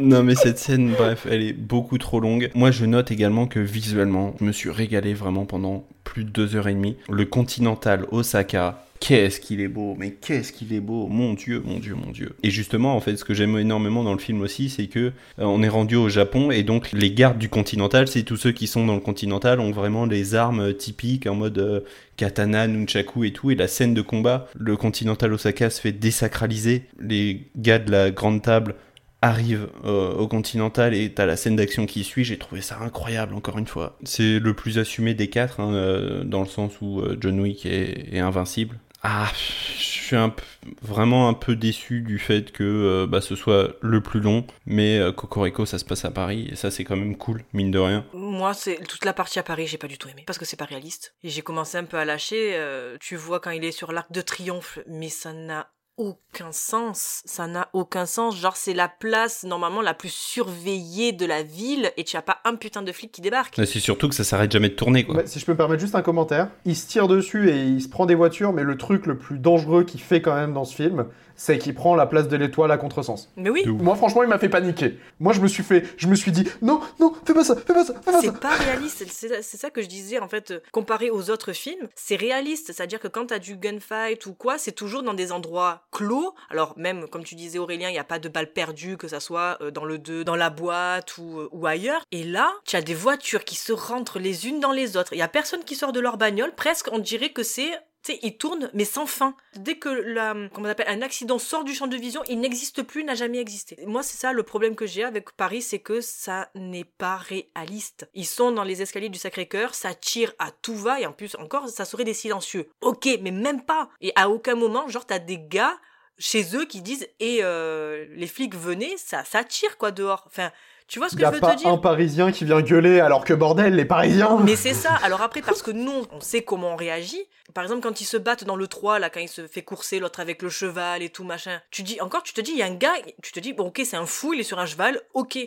Non 0.00 0.22
mais 0.22 0.34
cette 0.34 0.58
scène, 0.58 0.92
bref, 0.92 1.26
elle 1.30 1.42
est 1.42 1.52
beaucoup 1.52 1.98
trop 1.98 2.20
longue. 2.20 2.50
Moi 2.54 2.70
je 2.70 2.86
note 2.86 3.10
également 3.10 3.46
que 3.46 3.60
visuellement, 3.60 4.34
je 4.40 4.46
me 4.46 4.52
suis 4.52 4.70
régalé 4.70 5.12
vraiment 5.12 5.44
pendant 5.44 5.84
plus 6.04 6.24
de 6.24 6.30
deux 6.30 6.56
heures 6.56 6.68
et 6.68 6.74
demie. 6.74 6.96
Le 7.10 7.26
Continental 7.26 8.06
Osaka, 8.10 8.82
qu'est-ce 9.00 9.40
qu'il 9.40 9.60
est 9.60 9.68
beau, 9.68 9.96
mais 9.98 10.12
qu'est-ce 10.12 10.52
qu'il 10.52 10.72
est 10.72 10.80
beau, 10.80 11.08
mon 11.08 11.34
dieu, 11.34 11.62
mon 11.64 11.78
dieu, 11.78 11.94
mon 11.94 12.12
dieu. 12.12 12.36
Et 12.42 12.50
justement, 12.50 12.94
en 12.94 13.00
fait, 13.00 13.16
ce 13.16 13.24
que 13.24 13.34
j'aime 13.34 13.58
énormément 13.58 14.04
dans 14.04 14.12
le 14.12 14.18
film 14.18 14.42
aussi, 14.42 14.68
c'est 14.68 14.86
que 14.86 14.98
euh, 15.00 15.12
on 15.38 15.62
est 15.62 15.68
rendu 15.68 15.96
au 15.96 16.08
Japon 16.08 16.50
et 16.50 16.62
donc 16.62 16.92
les 16.92 17.10
gardes 17.10 17.38
du 17.38 17.48
Continental, 17.48 18.06
c'est 18.06 18.22
tous 18.22 18.36
ceux 18.36 18.52
qui 18.52 18.66
sont 18.66 18.86
dans 18.86 18.94
le 18.94 19.00
Continental 19.00 19.58
ont 19.58 19.72
vraiment 19.72 20.06
des 20.06 20.34
armes 20.34 20.74
typiques 20.74 21.26
en 21.26 21.34
mode 21.34 21.58
euh, 21.58 21.80
katana, 22.16 22.68
nunchaku 22.68 23.24
et 23.24 23.32
tout. 23.32 23.50
Et 23.50 23.54
la 23.54 23.68
scène 23.68 23.94
de 23.94 24.02
combat, 24.02 24.46
le 24.54 24.76
Continental 24.76 25.32
Osaka 25.32 25.70
se 25.70 25.80
fait 25.80 25.92
désacraliser. 25.92 26.84
Les 27.00 27.48
gars 27.56 27.78
de 27.78 27.90
la 27.90 28.10
grande 28.10 28.42
table 28.42 28.76
arrive 29.22 29.68
euh, 29.84 30.14
au 30.14 30.28
Continental 30.28 30.94
et 30.94 31.12
t'as 31.12 31.26
la 31.26 31.36
scène 31.36 31.56
d'action 31.56 31.84
qui 31.84 32.04
suit, 32.04 32.24
j'ai 32.24 32.38
trouvé 32.38 32.60
ça 32.60 32.78
incroyable 32.80 33.34
encore 33.34 33.58
une 33.58 33.66
fois. 33.66 33.98
C'est 34.04 34.38
le 34.38 34.54
plus 34.54 34.78
assumé 34.78 35.14
des 35.14 35.28
quatre, 35.28 35.60
hein, 35.60 35.74
euh, 35.74 36.24
dans 36.24 36.40
le 36.40 36.46
sens 36.46 36.80
où 36.80 37.02
John 37.18 37.40
Wick 37.40 37.66
est 37.66 38.18
invincible. 38.18 38.78
Ah, 39.02 39.30
je 39.78 39.82
suis 39.82 40.16
un 40.16 40.34
vraiment 40.82 41.28
un 41.28 41.34
peu 41.34 41.56
déçu 41.56 42.02
du 42.02 42.18
fait 42.18 42.52
que 42.52 42.62
euh, 42.64 43.06
bah, 43.06 43.20
ce 43.20 43.34
soit 43.34 43.76
le 43.80 44.02
plus 44.02 44.20
long, 44.20 44.46
mais 44.66 44.98
euh, 44.98 45.10
Cocorico 45.12 45.64
ça 45.64 45.78
se 45.78 45.84
passe 45.84 46.04
à 46.04 46.10
Paris 46.10 46.48
et 46.50 46.56
ça 46.56 46.70
c'est 46.70 46.84
quand 46.84 46.96
même 46.96 47.16
cool, 47.16 47.42
mine 47.54 47.70
de 47.70 47.78
rien. 47.78 48.04
Moi, 48.12 48.52
c'est 48.52 48.76
toute 48.86 49.04
la 49.04 49.14
partie 49.14 49.38
à 49.38 49.42
Paris, 49.42 49.66
j'ai 49.66 49.78
pas 49.78 49.88
du 49.88 49.96
tout 49.96 50.08
aimé. 50.08 50.24
Parce 50.26 50.38
que 50.38 50.44
c'est 50.44 50.56
pas 50.56 50.66
réaliste. 50.66 51.14
Et 51.22 51.30
j'ai 51.30 51.42
commencé 51.42 51.78
un 51.78 51.84
peu 51.84 51.96
à 51.96 52.04
lâcher. 52.04 52.52
euh, 52.54 52.96
tu 53.00 53.16
vois 53.16 53.40
quand 53.40 53.50
il 53.50 53.64
est 53.64 53.72
sur 53.72 53.92
l'arc 53.92 54.12
de 54.12 54.20
triomphe, 54.20 54.78
mais 54.86 55.08
ça 55.08 55.32
n'a 55.32 55.70
aucun 56.00 56.50
sens. 56.50 57.22
Ça 57.26 57.46
n'a 57.46 57.68
aucun 57.74 58.06
sens. 58.06 58.36
Genre, 58.36 58.56
c'est 58.56 58.72
la 58.72 58.88
place, 58.88 59.44
normalement, 59.44 59.82
la 59.82 59.92
plus 59.92 60.12
surveillée 60.12 61.12
de 61.12 61.26
la 61.26 61.42
ville, 61.42 61.92
et 61.96 62.04
tu 62.04 62.16
as 62.16 62.22
pas 62.22 62.38
un 62.44 62.56
putain 62.56 62.82
de 62.82 62.90
flic 62.90 63.12
qui 63.12 63.20
débarque. 63.20 63.58
Mais 63.58 63.66
C'est 63.66 63.80
surtout 63.80 64.08
que 64.08 64.14
ça 64.14 64.24
s'arrête 64.24 64.50
jamais 64.50 64.70
de 64.70 64.74
tourner 64.74 65.04
quoi. 65.04 65.16
Bah, 65.16 65.22
si 65.26 65.38
je 65.38 65.44
peux 65.44 65.52
me 65.52 65.56
permettre 65.58 65.80
juste 65.80 65.94
un 65.94 66.02
commentaire, 66.02 66.48
il 66.64 66.74
se 66.74 66.88
tire 66.88 67.06
dessus 67.06 67.50
et 67.50 67.64
il 67.64 67.82
se 67.82 67.88
prend 67.88 68.06
des 68.06 68.14
voitures, 68.14 68.52
mais 68.52 68.64
le 68.64 68.76
truc 68.78 69.06
le 69.06 69.18
plus 69.18 69.38
dangereux 69.38 69.84
qu'il 69.84 70.00
fait 70.00 70.22
quand 70.22 70.34
même 70.34 70.54
dans 70.54 70.64
ce 70.64 70.74
film, 70.74 71.06
c'est 71.40 71.56
qu'il 71.56 71.72
prend 71.72 71.94
la 71.94 72.04
place 72.04 72.28
de 72.28 72.36
l'étoile 72.36 72.70
à 72.70 72.76
contresens. 72.76 73.30
Mais 73.34 73.48
oui. 73.48 73.64
Moi, 73.66 73.96
franchement, 73.96 74.22
il 74.22 74.28
m'a 74.28 74.38
fait 74.38 74.50
paniquer. 74.50 74.98
Moi, 75.20 75.32
je 75.32 75.40
me 75.40 75.48
suis 75.48 75.62
fait, 75.62 75.84
je 75.96 76.06
me 76.06 76.14
suis 76.14 76.32
dit, 76.32 76.46
non, 76.60 76.82
non, 76.98 77.14
fais 77.24 77.32
pas 77.32 77.44
ça, 77.44 77.56
fais 77.56 77.72
pas 77.72 77.82
ça, 77.82 77.94
fais 77.94 78.12
pas 78.12 78.12
ça. 78.12 78.20
c'est 78.20 78.38
pas 78.38 78.54
réaliste. 78.56 79.06
C'est 79.08 79.42
c'est 79.42 79.56
ça 79.56 79.70
que 79.70 79.80
je 79.80 79.86
disais, 79.86 80.18
en 80.18 80.28
fait, 80.28 80.50
euh, 80.50 80.60
comparé 80.70 81.08
aux 81.08 81.30
autres 81.30 81.54
films, 81.54 81.88
c'est 81.94 82.16
réaliste. 82.16 82.66
C'est-à-dire 82.66 83.00
que 83.00 83.08
quand 83.08 83.28
t'as 83.28 83.38
du 83.38 83.56
gunfight 83.56 84.26
ou 84.26 84.34
quoi, 84.34 84.58
c'est 84.58 84.72
toujours 84.72 85.02
dans 85.02 85.14
des 85.14 85.32
endroits 85.32 85.80
clos. 85.90 86.34
Alors, 86.50 86.74
même, 86.76 87.08
comme 87.08 87.24
tu 87.24 87.36
disais, 87.36 87.58
Aurélien, 87.58 87.88
il 87.88 87.92
n'y 87.92 87.98
a 87.98 88.04
pas 88.04 88.18
de 88.18 88.28
balles 88.28 88.52
perdues, 88.52 88.98
que 88.98 89.08
ça 89.08 89.18
soit 89.18 89.56
euh, 89.62 89.70
dans 89.70 89.86
le 89.86 89.96
2, 89.96 90.24
dans 90.24 90.36
la 90.36 90.50
boîte 90.50 91.16
ou, 91.16 91.40
euh, 91.40 91.48
ou 91.52 91.66
ailleurs. 91.66 92.02
Et 92.12 92.22
là, 92.22 92.52
tu 92.66 92.76
as 92.76 92.82
des 92.82 92.94
voitures 92.94 93.44
qui 93.44 93.56
se 93.56 93.72
rentrent 93.72 94.18
les 94.18 94.46
unes 94.46 94.60
dans 94.60 94.72
les 94.72 94.98
autres. 94.98 95.14
Il 95.14 95.18
y 95.18 95.22
a 95.22 95.28
personne 95.28 95.64
qui 95.64 95.74
sort 95.74 95.92
de 95.92 96.00
leur 96.00 96.18
bagnole. 96.18 96.54
Presque, 96.54 96.90
on 96.92 96.98
dirait 96.98 97.30
que 97.30 97.42
c'est 97.42 97.70
tu 98.02 98.12
sais, 98.12 98.18
ils 98.22 98.36
tournent, 98.36 98.70
mais 98.72 98.84
sans 98.84 99.06
fin. 99.06 99.34
Dès 99.56 99.76
que 99.76 99.88
la, 99.88 100.34
comment 100.52 100.66
on 100.66 100.70
appelle, 100.70 100.88
un 100.88 101.02
accident 101.02 101.38
sort 101.38 101.64
du 101.64 101.74
champ 101.74 101.86
de 101.86 101.96
vision, 101.96 102.22
il 102.28 102.40
n'existe 102.40 102.82
plus, 102.82 103.04
n'a 103.04 103.14
jamais 103.14 103.38
existé. 103.38 103.76
Moi, 103.86 104.02
c'est 104.02 104.16
ça 104.16 104.32
le 104.32 104.42
problème 104.42 104.74
que 104.74 104.86
j'ai 104.86 105.04
avec 105.04 105.32
Paris, 105.32 105.60
c'est 105.60 105.80
que 105.80 106.00
ça 106.00 106.50
n'est 106.54 106.84
pas 106.84 107.16
réaliste. 107.16 108.08
Ils 108.14 108.26
sont 108.26 108.52
dans 108.52 108.64
les 108.64 108.80
escaliers 108.80 109.10
du 109.10 109.18
Sacré-Cœur, 109.18 109.74
ça 109.74 109.94
tire 109.94 110.32
à 110.38 110.50
tout 110.50 110.74
va, 110.74 111.00
et 111.00 111.06
en 111.06 111.12
plus, 111.12 111.34
encore, 111.36 111.68
ça 111.68 111.84
serait 111.84 112.04
des 112.04 112.14
silencieux. 112.14 112.70
Ok, 112.80 113.06
mais 113.20 113.30
même 113.30 113.62
pas. 113.62 113.90
Et 114.00 114.12
à 114.16 114.30
aucun 114.30 114.54
moment, 114.54 114.88
genre, 114.88 115.06
t'as 115.06 115.18
des 115.18 115.38
gars 115.38 115.78
chez 116.18 116.54
eux 116.54 116.66
qui 116.66 116.82
disent, 116.82 117.08
et 117.18 117.40
euh, 117.42 118.06
les 118.10 118.26
flics 118.26 118.54
venaient, 118.54 118.96
ça, 118.96 119.24
ça 119.24 119.44
tire, 119.44 119.76
quoi, 119.78 119.90
dehors. 119.90 120.24
Enfin, 120.26 120.50
tu 120.90 120.98
vois 120.98 121.08
ce 121.08 121.14
que 121.14 121.22
y 121.22 121.24
je 121.24 121.30
veux 121.30 121.38
pas 121.38 121.54
te 121.54 121.58
dire 121.58 121.68
un 121.68 121.78
Parisien 121.78 122.32
qui 122.32 122.44
vient 122.44 122.60
gueuler 122.60 122.98
alors 122.98 123.24
que 123.24 123.32
bordel, 123.32 123.76
les 123.76 123.84
Parisiens. 123.84 124.40
mais 124.42 124.56
c'est 124.56 124.74
ça. 124.74 124.92
Alors 125.04 125.22
après, 125.22 125.40
parce 125.40 125.62
que 125.62 125.70
nous, 125.70 126.04
on 126.10 126.20
sait 126.20 126.42
comment 126.42 126.72
on 126.72 126.76
réagit. 126.76 127.24
Par 127.54 127.62
exemple, 127.62 127.80
quand 127.80 128.00
ils 128.00 128.06
se 128.06 128.16
battent 128.16 128.42
dans 128.42 128.56
le 128.56 128.66
3, 128.66 128.98
là, 128.98 129.08
quand 129.08 129.20
il 129.20 129.28
se 129.28 129.46
fait 129.46 129.62
courser, 129.62 130.00
l'autre 130.00 130.18
avec 130.18 130.42
le 130.42 130.48
cheval 130.48 131.04
et 131.04 131.08
tout, 131.08 131.22
machin. 131.22 131.62
Tu 131.70 131.84
dis, 131.84 132.00
encore, 132.00 132.24
tu 132.24 132.32
te 132.32 132.40
dis, 132.40 132.50
il 132.50 132.58
y 132.58 132.62
a 132.62 132.66
un 132.66 132.74
gars, 132.74 132.94
tu 133.22 133.30
te 133.30 133.38
dis, 133.38 133.52
bon, 133.52 133.68
ok, 133.68 133.82
c'est 133.84 133.96
un 133.96 134.04
fou, 134.04 134.34
il 134.34 134.40
est 134.40 134.44
sur 134.44 134.58
un 134.58 134.66
cheval, 134.66 135.00
ok. 135.14 135.38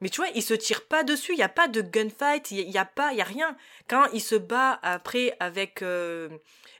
Mais 0.00 0.08
tu 0.08 0.20
vois, 0.20 0.30
il 0.34 0.42
se 0.42 0.54
tire 0.54 0.84
pas 0.84 1.04
dessus, 1.04 1.32
il 1.32 1.38
y 1.38 1.44
a 1.44 1.48
pas 1.48 1.68
de 1.68 1.80
gunfight, 1.80 2.50
il 2.50 2.58
y, 2.58 2.70
y 2.72 2.78
a 2.78 2.84
pas, 2.84 3.12
il 3.12 3.18
y 3.18 3.20
a 3.20 3.24
rien. 3.24 3.56
Quand 3.88 4.06
il 4.12 4.20
se 4.20 4.34
bat 4.34 4.80
après 4.82 5.36
avec 5.38 5.82
euh, 5.82 6.28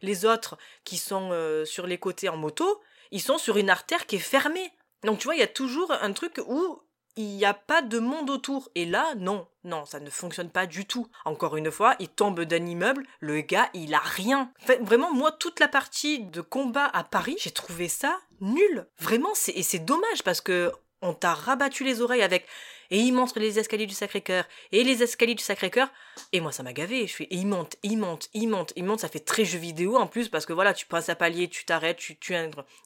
les 0.02 0.24
autres 0.24 0.58
qui 0.82 0.96
sont 0.96 1.30
euh, 1.30 1.64
sur 1.64 1.86
les 1.86 1.98
côtés 1.98 2.28
en 2.28 2.36
moto, 2.36 2.80
ils 3.12 3.22
sont 3.22 3.38
sur 3.38 3.58
une 3.58 3.70
artère 3.70 4.06
qui 4.06 4.16
est 4.16 4.20
fermée. 4.20 4.72
Donc 5.04 5.18
tu 5.18 5.24
vois, 5.24 5.36
il 5.36 5.40
y 5.40 5.44
a 5.44 5.48
toujours 5.48 5.92
un 5.92 6.12
truc 6.12 6.40
où 6.48 6.80
il 7.16 7.36
n'y 7.36 7.44
a 7.44 7.54
pas 7.54 7.82
de 7.82 7.98
monde 7.98 8.30
autour. 8.30 8.70
Et 8.74 8.84
là, 8.84 9.14
non, 9.16 9.46
non, 9.64 9.84
ça 9.84 10.00
ne 10.00 10.10
fonctionne 10.10 10.50
pas 10.50 10.66
du 10.66 10.86
tout. 10.86 11.08
Encore 11.24 11.56
une 11.56 11.70
fois, 11.70 11.96
il 11.98 12.08
tombe 12.08 12.40
d'un 12.42 12.64
immeuble, 12.64 13.04
le 13.20 13.40
gars, 13.40 13.70
il 13.74 13.94
a 13.94 14.00
rien. 14.00 14.52
Vraiment, 14.80 15.12
moi, 15.12 15.32
toute 15.32 15.60
la 15.60 15.68
partie 15.68 16.20
de 16.20 16.40
combat 16.40 16.86
à 16.86 17.04
Paris, 17.04 17.36
j'ai 17.40 17.50
trouvé 17.50 17.88
ça 17.88 18.18
nul. 18.40 18.86
Vraiment, 18.98 19.30
c'est, 19.34 19.52
et 19.52 19.62
c'est 19.62 19.80
dommage 19.80 20.22
parce 20.24 20.40
que 20.40 20.72
on 21.02 21.14
t'a 21.14 21.34
rabattu 21.34 21.84
les 21.84 22.00
oreilles 22.00 22.22
avec 22.22 22.46
et 22.90 22.98
il 22.98 23.12
montre 23.12 23.38
les 23.38 23.58
escaliers 23.58 23.86
du 23.86 23.94
Sacré-Cœur 23.94 24.44
et 24.72 24.82
les 24.82 25.02
escaliers 25.02 25.34
du 25.34 25.42
Sacré-Cœur 25.42 25.88
et 26.32 26.40
moi 26.40 26.52
ça 26.52 26.62
m'a 26.62 26.72
gavé 26.72 27.06
je 27.06 27.14
fais 27.14 27.24
et 27.24 27.36
il 27.36 27.46
monte 27.46 27.76
il 27.82 27.98
monte 27.98 28.28
il 28.34 28.48
monte 28.48 28.72
il 28.76 28.84
monte 28.84 29.00
ça 29.00 29.08
fait 29.08 29.20
très 29.20 29.44
jeu 29.44 29.58
vidéo 29.58 29.96
en 29.96 30.06
plus 30.06 30.28
parce 30.28 30.46
que 30.46 30.52
voilà 30.52 30.74
tu 30.74 30.86
prends 30.86 31.08
un 31.08 31.14
palier 31.14 31.48
tu 31.48 31.64
t'arrêtes 31.64 31.98
tu 31.98 32.18
tu 32.18 32.34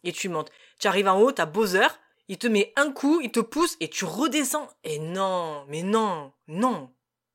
et 0.05 0.13
tu 0.13 0.29
montes 0.29 0.51
tu 0.79 0.89
arrives 0.89 1.09
en 1.09 1.21
haut 1.21 1.33
t'as 1.33 1.47
Bowser 1.47 1.87
il 2.29 2.39
te 2.39 2.47
met 2.47 2.73
un 2.77 2.93
coup 2.93 3.21
il 3.21 3.31
te 3.31 3.41
pousse 3.41 3.77
et 3.81 3.89
tu 3.89 4.05
redescends. 4.05 4.69
Et 4.85 4.99
non 4.99 5.65
mais 5.69 5.83
non 5.83 6.33
non 6.49 6.91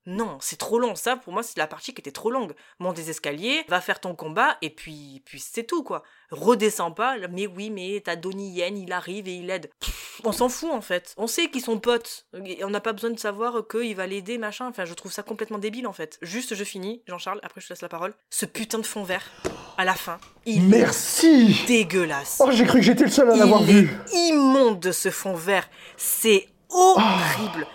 non, 0.09 0.37
c'est 0.39 0.55
trop 0.57 0.79
long. 0.79 0.95
Ça, 0.95 1.17
pour 1.17 1.33
moi, 1.33 1.43
c'est 1.43 1.57
la 1.57 1.67
partie 1.67 1.93
qui 1.93 1.99
était 1.99 2.11
trop 2.11 2.31
longue. 2.31 2.53
Monte 2.79 2.95
des 2.95 3.09
escaliers, 3.09 3.65
va 3.67 3.81
faire 3.81 3.99
ton 3.99 4.15
combat, 4.15 4.57
et 4.61 4.69
puis, 4.69 5.21
puis 5.25 5.39
c'est 5.39 5.65
tout, 5.65 5.83
quoi. 5.83 6.01
Redescends 6.31 6.91
pas, 6.91 7.17
mais 7.29 7.45
oui, 7.45 7.69
mais 7.69 8.01
t'as 8.03 8.15
Donnie 8.15 8.51
Yen, 8.51 8.77
il 8.77 8.93
arrive 8.93 9.27
et 9.27 9.35
il 9.35 9.49
aide. 9.49 9.69
Pff, 9.81 10.21
on 10.23 10.31
s'en 10.31 10.47
fout, 10.47 10.71
en 10.71 10.79
fait. 10.79 11.13
On 11.17 11.27
sait 11.27 11.49
qu'ils 11.49 11.61
sont 11.61 11.77
potes. 11.79 12.25
Et 12.45 12.63
on 12.63 12.69
n'a 12.69 12.79
pas 12.79 12.93
besoin 12.93 13.09
de 13.09 13.19
savoir 13.19 13.67
qu'il 13.69 13.95
va 13.97 14.07
l'aider, 14.07 14.37
machin. 14.37 14.67
Enfin, 14.67 14.85
je 14.85 14.93
trouve 14.93 15.11
ça 15.11 15.23
complètement 15.23 15.57
débile, 15.57 15.87
en 15.87 15.93
fait. 15.93 16.17
Juste, 16.21 16.55
je 16.55 16.63
finis, 16.63 17.03
Jean-Charles, 17.05 17.41
après 17.43 17.59
je 17.59 17.67
te 17.67 17.73
laisse 17.73 17.81
la 17.81 17.89
parole. 17.89 18.13
Ce 18.29 18.45
putain 18.45 18.79
de 18.79 18.85
fond 18.85 19.03
vert, 19.03 19.29
à 19.77 19.83
la 19.83 19.93
fin, 19.93 20.19
il 20.45 20.63
Merci. 20.69 21.57
est 21.63 21.67
dégueulasse. 21.67 22.37
Oh, 22.39 22.49
j'ai 22.51 22.65
cru 22.65 22.79
que 22.79 22.85
j'étais 22.85 23.03
le 23.03 23.11
seul 23.11 23.29
à 23.29 23.35
l'avoir 23.35 23.61
Il 23.63 23.69
est 23.69 23.81
vu. 23.81 23.97
immonde 24.13 24.89
ce 24.93 25.11
fond 25.11 25.35
vert. 25.35 25.69
C'est 25.97 26.47
horrible. 26.69 27.67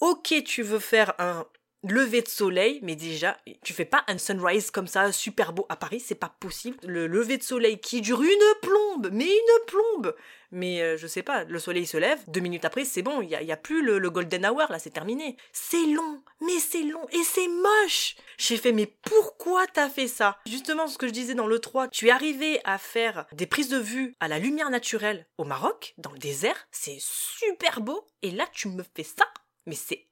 Ok, 0.00 0.34
tu 0.44 0.62
veux 0.62 0.78
faire 0.78 1.14
un 1.18 1.44
lever 1.82 2.22
de 2.22 2.28
soleil, 2.28 2.80
mais 2.82 2.96
déjà, 2.96 3.36
tu 3.62 3.72
fais 3.72 3.84
pas 3.84 4.04
un 4.06 4.18
sunrise 4.18 4.70
comme 4.70 4.86
ça, 4.86 5.12
super 5.12 5.52
beau. 5.52 5.66
À 5.68 5.76
Paris, 5.76 6.00
c'est 6.00 6.14
pas 6.14 6.34
possible. 6.40 6.76
Le 6.82 7.06
lever 7.06 7.38
de 7.38 7.42
soleil 7.42 7.80
qui 7.80 8.00
dure 8.00 8.22
une 8.22 8.60
plombe, 8.62 9.08
mais 9.12 9.26
une 9.26 9.66
plombe. 9.66 10.14
Mais 10.52 10.82
euh, 10.82 10.96
je 10.96 11.06
sais 11.06 11.22
pas, 11.22 11.44
le 11.44 11.58
soleil 11.58 11.86
se 11.86 11.96
lève, 11.96 12.18
deux 12.26 12.40
minutes 12.40 12.64
après, 12.64 12.84
c'est 12.84 13.02
bon, 13.02 13.22
il 13.22 13.30
y 13.30 13.52
a, 13.52 13.56
plus 13.56 13.82
le, 13.82 13.98
le 13.98 14.10
golden 14.10 14.44
hour, 14.46 14.66
là, 14.68 14.78
c'est 14.78 14.90
terminé. 14.90 15.36
C'est 15.52 15.86
long, 15.86 16.22
mais 16.40 16.58
c'est 16.58 16.82
long, 16.82 17.06
et 17.12 17.22
c'est 17.22 17.48
moche. 17.48 18.16
J'ai 18.36 18.56
fait, 18.56 18.72
mais 18.72 18.92
pourquoi 19.02 19.66
t'as 19.68 19.88
fait 19.88 20.08
ça? 20.08 20.38
Justement, 20.46 20.88
ce 20.88 20.98
que 20.98 21.06
je 21.06 21.12
disais 21.12 21.34
dans 21.34 21.46
le 21.46 21.60
3, 21.60 21.88
tu 21.88 22.08
es 22.08 22.10
arrivé 22.10 22.60
à 22.64 22.78
faire 22.78 23.26
des 23.32 23.46
prises 23.46 23.68
de 23.68 23.78
vue 23.78 24.14
à 24.18 24.28
la 24.28 24.38
lumière 24.38 24.70
naturelle 24.70 25.26
au 25.38 25.44
Maroc, 25.44 25.94
dans 25.98 26.12
le 26.12 26.18
désert, 26.18 26.66
c'est 26.72 26.98
super 26.98 27.80
beau, 27.80 28.04
et 28.22 28.32
là, 28.32 28.46
tu 28.52 28.68
me 28.68 28.82
fais 28.94 29.04
ça? 29.04 29.24
Mais 29.66 29.76
c'est 29.76 30.09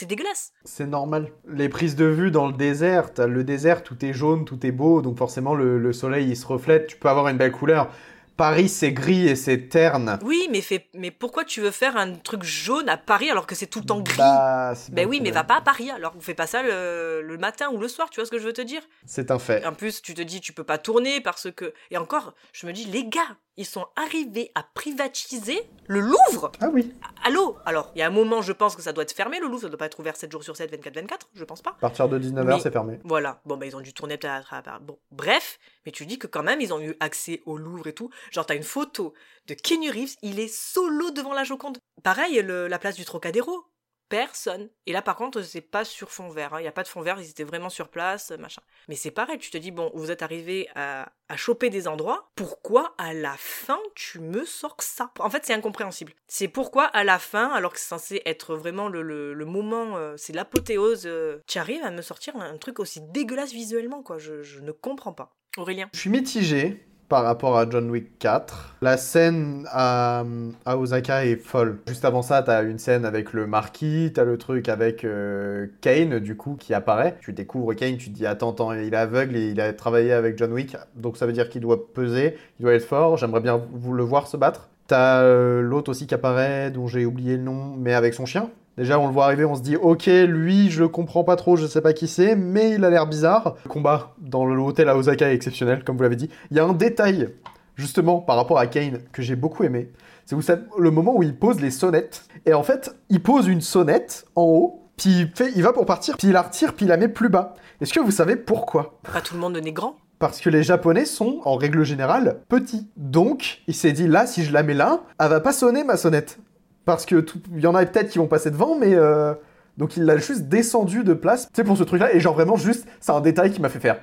c'est 0.00 0.06
dégueulasse. 0.06 0.52
C'est 0.64 0.86
normal. 0.86 1.30
Les 1.46 1.68
prises 1.68 1.94
de 1.94 2.06
vue 2.06 2.30
dans 2.30 2.46
le 2.46 2.54
désert, 2.54 3.10
le 3.18 3.44
désert, 3.44 3.82
tout 3.82 4.02
est 4.02 4.14
jaune, 4.14 4.46
tout 4.46 4.64
est 4.66 4.72
beau, 4.72 5.02
donc 5.02 5.18
forcément 5.18 5.54
le, 5.54 5.78
le 5.78 5.92
soleil 5.92 6.28
il 6.30 6.36
se 6.36 6.46
reflète, 6.46 6.86
tu 6.86 6.96
peux 6.96 7.08
avoir 7.10 7.28
une 7.28 7.36
belle 7.36 7.52
couleur. 7.52 7.90
Paris 8.38 8.70
c'est 8.70 8.92
gris 8.92 9.28
et 9.28 9.36
c'est 9.36 9.68
terne. 9.68 10.18
Oui, 10.24 10.48
mais, 10.50 10.62
fait, 10.62 10.86
mais 10.94 11.10
pourquoi 11.10 11.44
tu 11.44 11.60
veux 11.60 11.70
faire 11.70 11.98
un 11.98 12.14
truc 12.14 12.42
jaune 12.42 12.88
à 12.88 12.96
Paris 12.96 13.30
alors 13.30 13.46
que 13.46 13.54
c'est 13.54 13.66
tout 13.66 13.80
le 13.80 13.84
temps 13.84 14.00
gris? 14.00 14.16
Bah, 14.16 14.72
Ben 14.92 15.06
oui, 15.06 15.20
mais 15.22 15.30
va 15.30 15.44
pas 15.44 15.56
à 15.56 15.60
Paris 15.60 15.90
alors. 15.90 16.14
Fais 16.20 16.32
pas 16.32 16.46
ça 16.46 16.62
le, 16.62 17.20
le 17.20 17.36
matin 17.36 17.68
ou 17.70 17.76
le 17.76 17.86
soir, 17.86 18.08
tu 18.08 18.18
vois 18.18 18.24
ce 18.24 18.30
que 18.30 18.38
je 18.38 18.46
veux 18.46 18.54
te 18.54 18.62
dire? 18.62 18.80
C'est 19.04 19.30
un 19.30 19.38
fait. 19.38 19.66
En 19.66 19.74
plus, 19.74 20.00
tu 20.00 20.14
te 20.14 20.22
dis, 20.22 20.40
tu 20.40 20.54
peux 20.54 20.64
pas 20.64 20.78
tourner 20.78 21.20
parce 21.20 21.48
que. 21.54 21.74
Et 21.90 21.98
encore, 21.98 22.34
je 22.54 22.66
me 22.66 22.72
dis, 22.72 22.86
les 22.86 23.04
gars, 23.04 23.36
ils 23.60 23.66
sont 23.66 23.86
arrivés 23.94 24.50
à 24.54 24.62
privatiser 24.62 25.60
le 25.86 26.00
Louvre 26.00 26.50
Ah 26.60 26.68
oui. 26.72 26.94
Allô? 27.24 27.58
Alors, 27.66 27.90
il 27.94 27.98
y 27.98 28.02
a 28.02 28.06
un 28.06 28.10
moment, 28.10 28.40
je 28.40 28.52
pense 28.52 28.74
que 28.74 28.80
ça 28.80 28.92
doit 28.94 29.02
être 29.02 29.12
fermé, 29.12 29.38
le 29.38 29.46
Louvre, 29.48 29.60
ça 29.62 29.68
doit 29.68 29.76
pas 29.76 29.84
être 29.86 30.00
ouvert 30.00 30.16
7 30.16 30.32
jours 30.32 30.42
sur 30.42 30.56
7, 30.56 30.72
24-24, 30.72 31.18
je 31.34 31.44
pense 31.44 31.60
pas. 31.60 31.70
À 31.70 31.74
partir 31.74 32.08
de 32.08 32.18
19h 32.18 32.44
Mais- 32.46 32.60
c'est 32.60 32.70
fermé. 32.70 32.98
Voilà. 33.04 33.42
Bon, 33.44 33.56
bah, 33.58 33.66
ils 33.66 33.76
ont 33.76 33.80
dû 33.82 33.92
tourner 33.92 34.16
peut-être 34.16 34.52
à- 34.54 34.58
à- 34.58 34.78
Bon, 34.78 34.98
bref. 35.10 35.58
Mais 35.84 35.92
tu 35.92 36.06
dis 36.06 36.18
que 36.18 36.26
quand 36.26 36.42
même, 36.42 36.60
ils 36.60 36.72
ont 36.72 36.80
eu 36.80 36.96
accès 37.00 37.42
au 37.44 37.58
Louvre 37.58 37.86
et 37.86 37.92
tout. 37.92 38.08
Genre, 38.30 38.46
t'as 38.46 38.56
une 38.56 38.62
photo 38.62 39.12
de 39.46 39.54
Kenny 39.54 39.90
Reeves, 39.90 40.16
il 40.22 40.40
est 40.40 40.52
solo 40.52 41.10
devant 41.10 41.34
la 41.34 41.44
Joconde. 41.44 41.78
Pareil, 42.02 42.40
le- 42.42 42.66
la 42.68 42.78
place 42.78 42.96
du 42.96 43.04
Trocadéro. 43.04 43.64
Personne. 44.10 44.68
Et 44.86 44.92
là, 44.92 45.00
par 45.00 45.16
contre, 45.16 45.40
c'est 45.40 45.60
pas 45.62 45.84
sur 45.86 46.10
fond 46.10 46.28
vert. 46.28 46.52
hein. 46.52 46.60
Il 46.60 46.64
y 46.64 46.68
a 46.68 46.72
pas 46.72 46.82
de 46.82 46.88
fond 46.88 47.00
vert, 47.00 47.18
ils 47.18 47.30
étaient 47.30 47.44
vraiment 47.44 47.70
sur 47.70 47.88
place, 47.88 48.32
machin. 48.32 48.60
Mais 48.88 48.96
c'est 48.96 49.10
pareil, 49.12 49.38
tu 49.38 49.50
te 49.50 49.56
dis, 49.56 49.70
bon, 49.70 49.90
vous 49.94 50.10
êtes 50.10 50.20
arrivé 50.22 50.68
à, 50.74 51.12
à 51.28 51.36
choper 51.36 51.70
des 51.70 51.88
endroits. 51.88 52.30
Pourquoi, 52.34 52.92
à 52.98 53.14
la 53.14 53.36
fin, 53.38 53.78
tu 53.94 54.18
me 54.18 54.44
sors 54.44 54.76
ça? 54.80 55.12
En 55.20 55.30
fait, 55.30 55.46
c'est 55.46 55.54
incompréhensible. 55.54 56.12
C'est 56.26 56.48
pourquoi, 56.48 56.84
à 56.86 57.04
la 57.04 57.18
fin, 57.18 57.48
alors 57.52 57.72
que 57.72 57.78
c'est 57.78 57.88
censé 57.88 58.20
être 58.26 58.56
vraiment 58.56 58.88
le 58.88 59.44
moment, 59.46 59.96
euh, 59.96 60.16
c'est 60.16 60.32
l'apothéose, 60.32 61.04
euh, 61.06 61.40
tu 61.46 61.58
arrives 61.58 61.82
à 61.84 61.90
me 61.90 62.02
sortir 62.02 62.36
un 62.36 62.58
truc 62.58 62.80
aussi 62.80 63.00
dégueulasse 63.00 63.52
visuellement, 63.52 64.02
quoi. 64.02 64.18
Je, 64.18 64.42
je 64.42 64.60
ne 64.60 64.72
comprends 64.72 65.12
pas. 65.12 65.36
Aurélien 65.56 65.88
Je 65.94 65.98
suis 66.00 66.10
mitigé 66.10 66.84
par 67.10 67.24
rapport 67.24 67.58
à 67.58 67.68
John 67.68 67.90
Wick 67.90 68.18
4. 68.20 68.76
La 68.80 68.96
scène 68.96 69.66
à, 69.70 70.24
Osaka 70.64 71.26
est 71.26 71.36
folle. 71.36 71.80
Juste 71.88 72.04
avant 72.04 72.22
ça, 72.22 72.42
t'as 72.42 72.62
une 72.62 72.78
scène 72.78 73.04
avec 73.04 73.32
le 73.32 73.48
marquis, 73.48 74.12
t'as 74.14 74.24
le 74.24 74.38
truc 74.38 74.68
avec 74.68 75.04
euh, 75.04 75.66
Kane, 75.80 76.20
du 76.20 76.36
coup, 76.36 76.56
qui 76.58 76.72
apparaît. 76.72 77.16
Tu 77.20 77.32
découvres 77.32 77.74
Kane, 77.74 77.96
tu 77.96 78.10
te 78.10 78.14
dis, 78.14 78.26
attends, 78.26 78.52
attends, 78.52 78.72
il 78.72 78.94
est 78.94 78.96
aveugle 78.96 79.36
et 79.36 79.50
il 79.50 79.60
a 79.60 79.72
travaillé 79.72 80.12
avec 80.12 80.38
John 80.38 80.52
Wick, 80.52 80.76
donc 80.94 81.16
ça 81.16 81.26
veut 81.26 81.32
dire 81.32 81.48
qu'il 81.50 81.60
doit 81.60 81.92
peser, 81.92 82.36
il 82.58 82.62
doit 82.62 82.74
être 82.74 82.86
fort, 82.86 83.16
j'aimerais 83.16 83.40
bien 83.40 83.60
vous 83.72 83.92
le 83.92 84.04
voir 84.04 84.28
se 84.28 84.36
battre. 84.36 84.70
T'as 84.86 85.22
euh, 85.22 85.60
l'autre 85.60 85.90
aussi 85.90 86.06
qui 86.06 86.14
apparaît, 86.14 86.70
dont 86.70 86.86
j'ai 86.86 87.04
oublié 87.04 87.36
le 87.36 87.42
nom, 87.42 87.74
mais 87.76 87.92
avec 87.92 88.14
son 88.14 88.24
chien. 88.24 88.50
Déjà, 88.80 88.98
on 88.98 89.08
le 89.08 89.12
voit 89.12 89.26
arriver, 89.26 89.44
on 89.44 89.54
se 89.54 89.60
dit, 89.60 89.76
ok, 89.76 90.06
lui, 90.06 90.70
je 90.70 90.84
comprends 90.84 91.22
pas 91.22 91.36
trop, 91.36 91.54
je 91.54 91.66
sais 91.66 91.82
pas 91.82 91.92
qui 91.92 92.08
c'est, 92.08 92.34
mais 92.34 92.70
il 92.70 92.84
a 92.86 92.88
l'air 92.88 93.06
bizarre. 93.06 93.56
Le 93.64 93.68
combat 93.68 94.14
dans 94.16 94.46
l'hôtel 94.46 94.88
à 94.88 94.96
Osaka 94.96 95.30
est 95.30 95.34
exceptionnel, 95.34 95.84
comme 95.84 95.98
vous 95.98 96.02
l'avez 96.02 96.16
dit. 96.16 96.30
Il 96.50 96.56
y 96.56 96.60
a 96.60 96.64
un 96.64 96.72
détail, 96.72 97.28
justement, 97.76 98.20
par 98.20 98.36
rapport 98.36 98.58
à 98.58 98.66
Kane, 98.66 99.00
que 99.12 99.20
j'ai 99.20 99.36
beaucoup 99.36 99.64
aimé. 99.64 99.90
C'est 100.24 100.34
vous 100.34 100.40
savez, 100.40 100.62
le 100.78 100.90
moment 100.90 101.14
où 101.14 101.22
il 101.22 101.36
pose 101.36 101.60
les 101.60 101.70
sonnettes. 101.70 102.24
Et 102.46 102.54
en 102.54 102.62
fait, 102.62 102.96
il 103.10 103.22
pose 103.22 103.48
une 103.48 103.60
sonnette 103.60 104.24
en 104.34 104.44
haut, 104.44 104.88
puis 104.96 105.10
il, 105.10 105.28
fait, 105.28 105.52
il 105.54 105.62
va 105.62 105.74
pour 105.74 105.84
partir, 105.84 106.16
puis 106.16 106.28
il 106.28 106.32
la 106.32 106.40
retire, 106.40 106.72
puis 106.72 106.86
il 106.86 106.88
la 106.88 106.96
met 106.96 107.08
plus 107.08 107.28
bas. 107.28 107.56
Est-ce 107.82 107.92
que 107.92 108.00
vous 108.00 108.10
savez 108.10 108.36
pourquoi? 108.36 108.98
Pas 109.12 109.20
tout 109.20 109.34
le 109.34 109.40
monde 109.40 109.58
n'est 109.58 109.72
grand. 109.72 109.96
parce 110.18 110.40
que 110.40 110.48
les 110.48 110.62
Japonais 110.62 111.04
sont, 111.04 111.40
en 111.44 111.56
règle 111.56 111.84
générale, 111.84 112.40
petits. 112.48 112.88
Donc, 112.96 113.60
il 113.66 113.74
s'est 113.74 113.92
dit, 113.92 114.08
là, 114.08 114.26
si 114.26 114.42
je 114.42 114.54
la 114.54 114.62
mets 114.62 114.72
là, 114.72 115.00
elle 115.18 115.28
va 115.28 115.40
pas 115.40 115.52
sonner 115.52 115.84
ma 115.84 115.98
sonnette. 115.98 116.38
Parce 116.84 117.06
que 117.06 117.24
il 117.54 117.60
y 117.60 117.66
en 117.66 117.74
a 117.74 117.84
peut-être 117.86 118.08
qui 118.10 118.18
vont 118.18 118.26
passer 118.26 118.50
devant, 118.50 118.78
mais... 118.78 118.94
euh, 118.94 119.34
Donc 119.78 119.96
il 119.96 120.04
l'a 120.04 120.16
juste 120.18 120.42
descendu 120.48 121.04
de 121.04 121.14
place, 121.14 121.44
tu 121.46 121.50
sais, 121.56 121.64
pour 121.64 121.76
ce 121.76 121.84
truc-là, 121.84 122.14
et 122.14 122.20
genre 122.20 122.34
vraiment 122.34 122.56
juste, 122.56 122.86
c'est 123.00 123.12
un 123.12 123.20
détail 123.20 123.50
qui 123.52 123.60
m'a 123.60 123.68
fait 123.68 123.80
faire... 123.80 124.00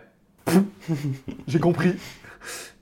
J'ai 1.47 1.59
compris. 1.59 1.93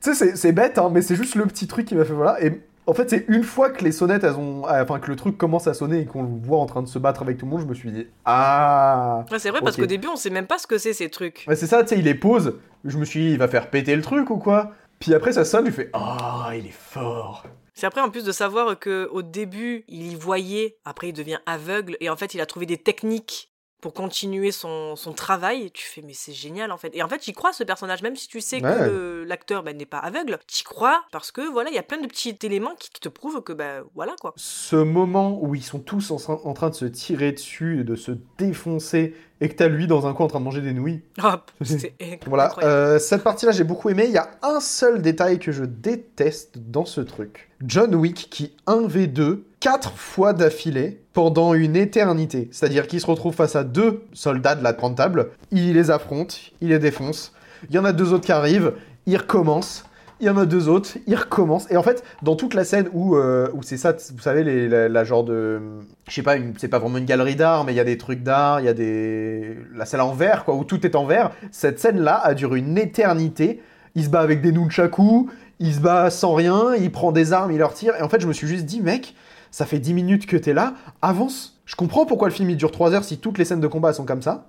Tu 0.02 0.14
sais, 0.14 0.36
c'est- 0.36 0.52
bête, 0.52 0.78
hein, 0.78 0.90
mais 0.92 1.02
c'est 1.02 1.16
juste 1.16 1.36
le 1.36 1.46
petit 1.46 1.68
truc 1.68 1.88
qui 1.88 1.96
m'a 1.96 2.06
fait 2.06 2.14
voilà. 2.14 2.42
Et 2.44 2.62
en 2.86 2.94
fait, 2.94 3.10
c'est 3.10 3.26
une 3.28 3.44
fois 3.44 3.72
que 3.72 3.84
les 3.84 3.92
sonnettes, 3.92 4.24
elles 4.24 4.36
ont... 4.36 4.64
ah, 4.68 4.84
Enfin, 4.84 5.00
que 5.00 5.10
le 5.10 5.16
truc 5.16 5.38
commence 5.38 5.66
à 5.68 5.74
sonner 5.74 6.02
et 6.02 6.06
qu'on 6.06 6.22
le 6.24 6.30
voit 6.44 6.60
en 6.60 6.68
train 6.68 6.84
de 6.84 6.88
se 6.88 7.00
battre 7.00 7.24
avec 7.24 7.38
tout 7.40 7.46
le 7.46 7.52
monde, 7.52 7.62
je 7.62 7.66
me 7.66 7.74
suis 7.74 7.92
dit, 7.92 8.06
ah... 8.26 9.26
Ouais, 9.32 9.40
c'est 9.40 9.50
vrai, 9.50 9.62
parce 9.62 9.76
qu'au 9.76 9.88
début, 9.88 10.08
on 10.08 10.16
sait 10.16 10.30
même 10.30 10.46
pas 10.48 10.60
ce 10.60 10.68
que 10.68 10.78
c'est 10.78 10.94
ces 10.94 11.10
trucs. 11.10 11.46
Ouais, 11.48 11.56
c'est 11.56 11.68
ça, 11.68 11.82
tu 11.84 11.90
sais, 11.90 11.98
il 12.00 12.06
les 12.06 12.14
pose. 12.16 12.54
Je 12.84 12.98
me 13.00 13.06
suis 13.06 13.22
dit, 13.22 13.32
il 13.32 13.38
va 13.40 13.48
faire 13.48 13.72
péter 13.72 13.96
le 13.96 14.04
truc 14.04 14.30
ou 14.30 14.38
quoi? 14.38 14.72
Puis 15.00 15.14
après, 15.16 15.34
ça 15.34 15.44
sonne, 15.44 15.66
je 15.66 15.72
fais 15.72 15.90
Ah, 15.94 16.52
il 16.56 16.68
est 16.68 16.72
fort. 16.72 17.46
C'est 17.76 17.86
après 17.86 18.02
en 18.02 18.10
plus 18.10 18.24
de 18.24 18.32
savoir 18.32 18.80
que 18.80 19.08
au 19.12 19.22
début 19.22 19.84
il 19.88 20.08
y 20.12 20.16
voyait, 20.16 20.78
après 20.86 21.10
il 21.10 21.14
devient 21.14 21.40
aveugle 21.46 21.98
et 22.00 22.10
en 22.10 22.16
fait 22.16 22.34
il 22.34 22.42
a 22.42 22.46
trouvé 22.46 22.66
des 22.66 22.78
techniques 22.78 23.52
pour 23.82 23.94
continuer 23.94 24.52
son, 24.52 24.96
son 24.96 25.12
travail. 25.14 25.70
Tu 25.72 25.84
fais 25.86 26.02
mais 26.02 26.14
c'est 26.14 26.34
génial 26.34 26.72
en 26.72 26.78
fait. 26.78 26.96
Et 26.96 27.04
en 27.04 27.10
fait 27.10 27.24
j'y 27.24 27.34
crois 27.34 27.52
ce 27.54 27.64
personnage 27.64 28.02
même 28.02 28.16
si 28.16 28.28
tu 28.30 28.40
sais 28.42 28.56
Ouais. 28.64 28.72
que 28.78 29.26
l'acteur 29.28 29.62
ben, 29.62 29.78
n'est 29.78 29.86
pas 29.86 30.00
aveugle. 30.00 30.40
T'y 30.48 30.64
crois 30.64 31.04
parce 31.12 31.32
que 31.32 31.42
voilà 31.52 31.70
il 31.70 31.76
y 31.76 31.78
a 31.80 31.84
plein 31.84 32.00
de 32.00 32.08
petits 32.08 32.36
éléments 32.44 32.74
qui, 32.80 32.90
qui 32.90 33.02
te 33.02 33.10
prouvent 33.10 33.44
que 33.44 33.54
ben 33.54 33.84
voilà 33.94 34.16
quoi. 34.22 34.34
Ce 34.38 34.78
moment 34.78 35.38
où 35.42 35.54
ils 35.54 35.62
sont 35.64 35.80
tous 35.82 36.10
en, 36.12 36.16
train- 36.16 36.40
en 36.46 36.54
train 36.54 36.70
de 36.70 36.76
se 36.76 36.86
tirer 36.86 37.34
dessus 37.34 37.82
et 37.82 37.84
de 37.84 37.96
se 37.96 38.14
défoncer, 38.40 39.14
et 39.42 39.50
que 39.50 39.56
t'as 39.56 39.68
lui 39.68 39.88
dans 39.88 40.08
un 40.08 40.14
coin 40.14 40.26
en 40.26 40.30
train 40.30 40.40
de 40.40 40.46
manger 40.46 40.62
des 40.62 40.74
nouilles. 40.74 41.02
Ah, 41.22 41.44
c'est 41.62 41.94
Voilà, 42.28 42.54
euh, 42.64 43.00
cette 43.00 43.24
partie-là, 43.24 43.52
j'ai 43.52 43.64
beaucoup 43.64 43.90
aimé. 43.90 44.06
Il 44.08 44.14
y 44.14 44.18
a 44.18 44.30
un 44.44 44.60
seul 44.60 45.02
détail 45.02 45.40
que 45.40 45.52
je 45.52 45.64
déteste 45.64 46.58
dans 46.58 46.86
ce 46.86 47.02
truc. 47.02 47.50
John 47.62 47.96
Wick 47.96 48.28
qui 48.30 48.56
1v2 48.68 49.40
quatre 49.60 49.98
fois 49.98 50.34
d'affilée 50.34 51.02
pendant 51.14 51.54
une 51.54 51.76
éternité. 51.76 52.50
C'est-à-dire 52.52 52.88
qu'il 52.88 53.02
se 53.02 53.08
retrouve 53.08 53.34
face 53.34 53.56
à 53.56 53.64
deux 53.64 54.04
soldats 54.14 54.56
de 54.56 54.64
la 54.64 54.74
grande 54.74 54.96
table, 54.96 55.32
il 55.52 55.74
les 55.74 55.92
affronte, 55.92 56.52
il 56.62 56.70
les 56.70 56.80
défonce. 56.80 57.34
Il 57.70 57.76
y 57.76 57.80
en 57.80 57.86
a 57.86 57.94
deux 57.94 58.14
autres 58.14 58.26
qui 58.26 58.32
arrivent, 58.32 58.74
il 59.06 59.18
recommence. 59.18 59.86
Il 60.22 60.28
y 60.28 60.30
en 60.30 60.38
a 60.38 60.46
deux 60.46 60.70
autres, 60.70 60.92
il 61.08 61.16
recommence. 61.16 61.70
Et 61.70 61.76
en 61.76 61.84
fait, 61.84 62.04
dans 62.22 62.36
toute 62.36 62.54
la 62.54 62.64
scène 62.64 62.88
où, 62.94 63.18
euh, 63.18 63.50
où 63.54 63.64
c'est 63.64 63.76
ça, 63.76 63.92
vous 63.92 64.22
savez, 64.22 64.44
la, 64.68 65.04
genre 65.04 65.26
de. 65.26 65.62
Je 66.08 66.14
sais 66.14 66.24
pas, 66.24 66.38
c'est 66.58 66.70
pas 66.70 66.80
vraiment 66.80 67.00
une 67.00 67.06
galerie 67.06 67.36
d'art, 67.36 67.66
mais 67.66 67.74
il 67.74 67.76
y 67.76 67.82
a 67.82 67.86
des 67.86 67.98
trucs 67.98 68.24
d'art, 68.24 68.62
il 68.62 68.66
y 68.66 68.70
a 68.70 68.74
des. 68.74 69.58
La 69.76 69.86
salle 69.86 70.02
en 70.02 70.14
verre, 70.14 70.46
quoi, 70.46 70.56
où 70.56 70.64
tout 70.64 70.86
est 70.86 70.96
en 70.96 71.06
verre. 71.06 71.32
Cette 71.52 71.80
scène-là 71.80 72.16
a 72.16 72.34
duré 72.34 72.60
une 72.60 72.78
éternité. 72.78 73.62
Il 73.96 74.06
se 74.06 74.10
bat 74.10 74.22
avec 74.22 74.42
des 74.42 74.52
nunchakus, 74.52 75.26
il 75.60 75.74
se 75.74 75.80
bat 75.80 76.10
sans 76.10 76.34
rien, 76.34 76.74
il 76.76 76.92
prend 76.92 77.12
des 77.12 77.34
armes, 77.34 77.52
il 77.52 77.58
leur 77.58 77.74
tire. 77.74 77.94
Et 77.98 78.02
en 78.02 78.10
fait, 78.10 78.22
je 78.22 78.28
me 78.28 78.34
suis 78.34 78.48
juste 78.48 78.66
dit, 78.66 78.82
mec, 78.82 79.16
ça 79.52 79.66
fait 79.66 79.80
10 79.80 79.94
minutes 79.94 80.26
que 80.28 80.38
t'es 80.38 80.54
là, 80.54 80.74
avance. 81.02 81.62
Je 81.66 81.76
comprends 81.76 82.06
pourquoi 82.06 82.28
le 82.28 82.34
film 82.34 82.50
il 82.50 82.58
dure 82.58 82.72
3 82.72 82.94
heures 82.94 83.04
si 83.04 83.18
toutes 83.18 83.38
les 83.38 83.46
scènes 83.46 83.62
de 83.62 83.68
combat 83.68 83.94
sont 83.94 84.06
comme 84.06 84.22
ça. 84.22 84.48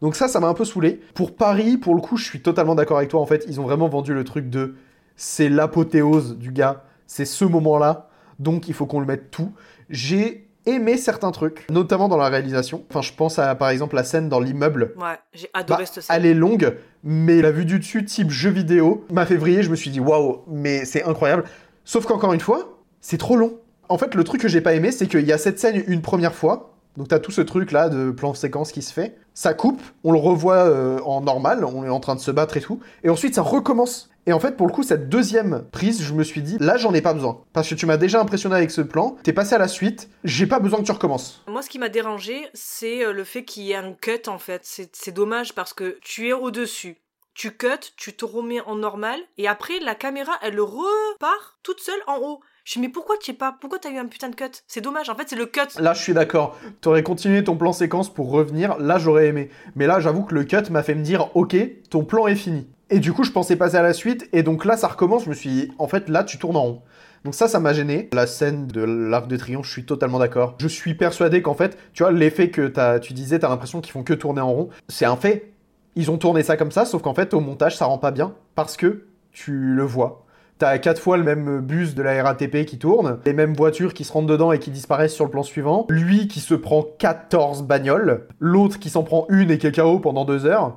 Donc 0.00 0.14
ça, 0.14 0.28
ça 0.28 0.38
m'a 0.40 0.48
un 0.48 0.54
peu 0.54 0.64
saoulé. 0.64 1.00
Pour 1.14 1.34
Paris, 1.34 1.76
pour 1.76 1.94
le 1.94 2.00
coup, 2.00 2.16
je 2.16 2.24
suis 2.24 2.40
totalement 2.40 2.74
d'accord 2.74 2.98
avec 2.98 3.10
toi. 3.10 3.20
En 3.20 3.26
fait, 3.26 3.44
ils 3.48 3.60
ont 3.60 3.64
vraiment 3.64 3.88
vendu 3.88 4.14
le 4.14 4.24
truc 4.24 4.48
de 4.50 4.76
c'est 5.18 5.50
l'apothéose 5.50 6.38
du 6.38 6.50
gars, 6.52 6.84
c'est 7.06 7.26
ce 7.26 7.44
moment-là, 7.44 8.08
donc 8.38 8.68
il 8.68 8.72
faut 8.74 8.86
qu'on 8.86 9.00
le 9.00 9.06
mette 9.06 9.30
tout. 9.30 9.52
J'ai 9.90 10.48
aimé 10.64 10.96
certains 10.96 11.30
trucs, 11.32 11.66
notamment 11.70 12.08
dans 12.08 12.16
la 12.16 12.28
réalisation. 12.28 12.84
Enfin, 12.90 13.02
je 13.02 13.12
pense 13.12 13.38
à 13.38 13.54
par 13.54 13.68
exemple 13.70 13.96
la 13.96 14.04
scène 14.04 14.28
dans 14.28 14.38
l'immeuble. 14.40 14.94
Ouais, 14.96 15.18
j'ai 15.32 15.48
adoré 15.54 15.82
Bah, 15.82 15.90
cette 15.92 16.04
scène. 16.04 16.16
elle 16.16 16.26
est 16.26 16.34
longue, 16.34 16.76
mais 17.02 17.42
la 17.42 17.50
vue 17.50 17.64
du 17.64 17.78
dessus, 17.78 18.04
type 18.04 18.30
jeu 18.30 18.50
vidéo, 18.50 19.04
m'a 19.10 19.26
fait 19.26 19.36
vriller. 19.36 19.62
Je 19.62 19.70
me 19.70 19.76
suis 19.76 19.90
dit, 19.90 20.00
waouh, 20.00 20.42
mais 20.46 20.84
c'est 20.84 21.04
incroyable. 21.04 21.44
Sauf 21.84 22.06
qu'encore 22.06 22.32
une 22.32 22.40
fois, 22.40 22.78
c'est 23.00 23.18
trop 23.18 23.36
long. 23.36 23.58
En 23.88 23.96
fait, 23.96 24.14
le 24.14 24.22
truc 24.24 24.42
que 24.42 24.48
j'ai 24.48 24.60
pas 24.60 24.74
aimé, 24.74 24.92
c'est 24.92 25.06
qu'il 25.06 25.24
y 25.26 25.32
a 25.32 25.38
cette 25.38 25.58
scène 25.58 25.82
une 25.86 26.02
première 26.02 26.34
fois. 26.34 26.74
Donc, 26.98 27.06
t'as 27.06 27.20
tout 27.20 27.30
ce 27.30 27.40
truc 27.40 27.70
là 27.70 27.88
de 27.88 28.10
plan 28.10 28.34
séquence 28.34 28.72
qui 28.72 28.82
se 28.82 28.92
fait. 28.92 29.16
Ça 29.32 29.54
coupe, 29.54 29.80
on 30.02 30.10
le 30.10 30.18
revoit 30.18 30.66
euh, 30.66 30.98
en 31.04 31.20
normal, 31.20 31.64
on 31.64 31.84
est 31.84 31.88
en 31.88 32.00
train 32.00 32.16
de 32.16 32.20
se 32.20 32.32
battre 32.32 32.56
et 32.56 32.60
tout. 32.60 32.80
Et 33.04 33.08
ensuite, 33.08 33.36
ça 33.36 33.42
recommence. 33.42 34.10
Et 34.26 34.32
en 34.32 34.40
fait, 34.40 34.56
pour 34.56 34.66
le 34.66 34.72
coup, 34.72 34.82
cette 34.82 35.08
deuxième 35.08 35.64
prise, 35.70 36.02
je 36.02 36.12
me 36.12 36.24
suis 36.24 36.42
dit, 36.42 36.56
là, 36.58 36.76
j'en 36.76 36.92
ai 36.92 37.00
pas 37.00 37.14
besoin. 37.14 37.40
Parce 37.52 37.68
que 37.68 37.76
tu 37.76 37.86
m'as 37.86 37.98
déjà 37.98 38.20
impressionné 38.20 38.56
avec 38.56 38.72
ce 38.72 38.80
plan, 38.80 39.16
t'es 39.22 39.32
passé 39.32 39.54
à 39.54 39.58
la 39.58 39.68
suite, 39.68 40.10
j'ai 40.24 40.48
pas 40.48 40.58
besoin 40.58 40.80
que 40.80 40.84
tu 40.86 40.90
recommences. 40.90 41.44
Moi, 41.46 41.62
ce 41.62 41.70
qui 41.70 41.78
m'a 41.78 41.88
dérangé, 41.88 42.48
c'est 42.52 43.04
euh, 43.04 43.12
le 43.12 43.22
fait 43.22 43.44
qu'il 43.44 43.62
y 43.62 43.70
ait 43.70 43.76
un 43.76 43.92
cut 43.92 44.26
en 44.26 44.38
fait. 44.38 44.62
C'est 44.64 45.14
dommage 45.14 45.54
parce 45.54 45.72
que 45.72 45.98
tu 46.02 46.28
es 46.28 46.32
au-dessus. 46.32 46.98
tu 47.32 47.52
cut, 47.52 47.92
tu 47.96 48.16
te 48.16 48.24
remets 48.24 48.60
en 48.62 48.74
normal, 48.74 49.20
et 49.36 49.46
après, 49.46 49.78
la 49.78 49.94
caméra, 49.94 50.32
elle 50.42 50.60
repart 50.60 51.58
toute 51.62 51.78
seule 51.78 52.02
en 52.08 52.18
haut. 52.18 52.40
Je 52.68 52.74
dis, 52.74 52.80
mais 52.80 52.90
pourquoi 52.90 53.16
tu 53.16 53.24
sais 53.24 53.32
pas? 53.32 53.56
Pourquoi 53.58 53.78
t'as 53.78 53.90
eu 53.90 53.96
un 53.96 54.04
putain 54.04 54.28
de 54.28 54.34
cut? 54.34 54.50
C'est 54.66 54.82
dommage, 54.82 55.08
en 55.08 55.14
fait, 55.14 55.22
c'est 55.26 55.36
le 55.36 55.46
cut. 55.46 55.80
Là, 55.80 55.94
je 55.94 56.02
suis 56.02 56.12
d'accord. 56.12 56.54
T'aurais 56.82 57.02
continué 57.02 57.42
ton 57.42 57.56
plan 57.56 57.72
séquence 57.72 58.12
pour 58.12 58.30
revenir. 58.30 58.76
Là, 58.76 58.98
j'aurais 58.98 59.28
aimé. 59.28 59.48
Mais 59.74 59.86
là, 59.86 60.00
j'avoue 60.00 60.22
que 60.22 60.34
le 60.34 60.44
cut 60.44 60.70
m'a 60.70 60.82
fait 60.82 60.94
me 60.94 61.02
dire, 61.02 61.34
ok, 61.34 61.56
ton 61.88 62.04
plan 62.04 62.26
est 62.26 62.34
fini. 62.34 62.68
Et 62.90 62.98
du 62.98 63.14
coup, 63.14 63.24
je 63.24 63.32
pensais 63.32 63.56
passer 63.56 63.76
à 63.76 63.82
la 63.82 63.94
suite. 63.94 64.28
Et 64.34 64.42
donc 64.42 64.66
là, 64.66 64.76
ça 64.76 64.86
recommence. 64.86 65.24
Je 65.24 65.30
me 65.30 65.34
suis 65.34 65.48
dit, 65.48 65.72
en 65.78 65.88
fait, 65.88 66.10
là, 66.10 66.24
tu 66.24 66.36
tournes 66.36 66.58
en 66.58 66.62
rond. 66.62 66.82
Donc 67.24 67.34
ça, 67.34 67.48
ça 67.48 67.58
m'a 67.58 67.72
gêné. 67.72 68.10
La 68.12 68.26
scène 68.26 68.66
de 68.66 68.82
l'arc 68.82 69.28
de 69.28 69.36
triomphe, 69.38 69.64
je 69.64 69.72
suis 69.72 69.86
totalement 69.86 70.18
d'accord. 70.18 70.54
Je 70.60 70.68
suis 70.68 70.92
persuadé 70.94 71.40
qu'en 71.40 71.54
fait, 71.54 71.78
tu 71.94 72.02
vois, 72.02 72.12
l'effet 72.12 72.50
que 72.50 72.98
tu 72.98 73.14
disais, 73.14 73.38
t'as 73.38 73.48
l'impression 73.48 73.80
qu'ils 73.80 73.92
font 73.92 74.02
que 74.02 74.12
tourner 74.12 74.42
en 74.42 74.52
rond. 74.52 74.68
C'est 74.88 75.06
un 75.06 75.16
fait. 75.16 75.54
Ils 75.96 76.10
ont 76.10 76.18
tourné 76.18 76.42
ça 76.42 76.58
comme 76.58 76.70
ça, 76.70 76.84
sauf 76.84 77.00
qu'en 77.00 77.14
fait, 77.14 77.32
au 77.32 77.40
montage, 77.40 77.78
ça 77.78 77.86
rend 77.86 77.96
pas 77.96 78.10
bien. 78.10 78.34
Parce 78.54 78.76
que 78.76 79.06
tu 79.32 79.52
le 79.52 79.84
vois. 79.84 80.26
T'as 80.58 80.78
quatre 80.78 81.00
fois 81.00 81.16
le 81.16 81.22
même 81.22 81.60
bus 81.60 81.94
de 81.94 82.02
la 82.02 82.20
RATP 82.20 82.64
qui 82.64 82.78
tourne, 82.78 83.20
les 83.24 83.32
mêmes 83.32 83.54
voitures 83.54 83.94
qui 83.94 84.02
se 84.02 84.12
rentrent 84.12 84.26
dedans 84.26 84.50
et 84.50 84.58
qui 84.58 84.72
disparaissent 84.72 85.14
sur 85.14 85.24
le 85.24 85.30
plan 85.30 85.44
suivant, 85.44 85.86
lui 85.88 86.26
qui 86.26 86.40
se 86.40 86.54
prend 86.54 86.84
14 86.98 87.62
bagnoles, 87.62 88.26
l'autre 88.40 88.80
qui 88.80 88.90
s'en 88.90 89.04
prend 89.04 89.26
une 89.28 89.52
et 89.52 89.58
qui 89.58 89.70
pendant 90.02 90.24
deux 90.24 90.46
heures. 90.46 90.76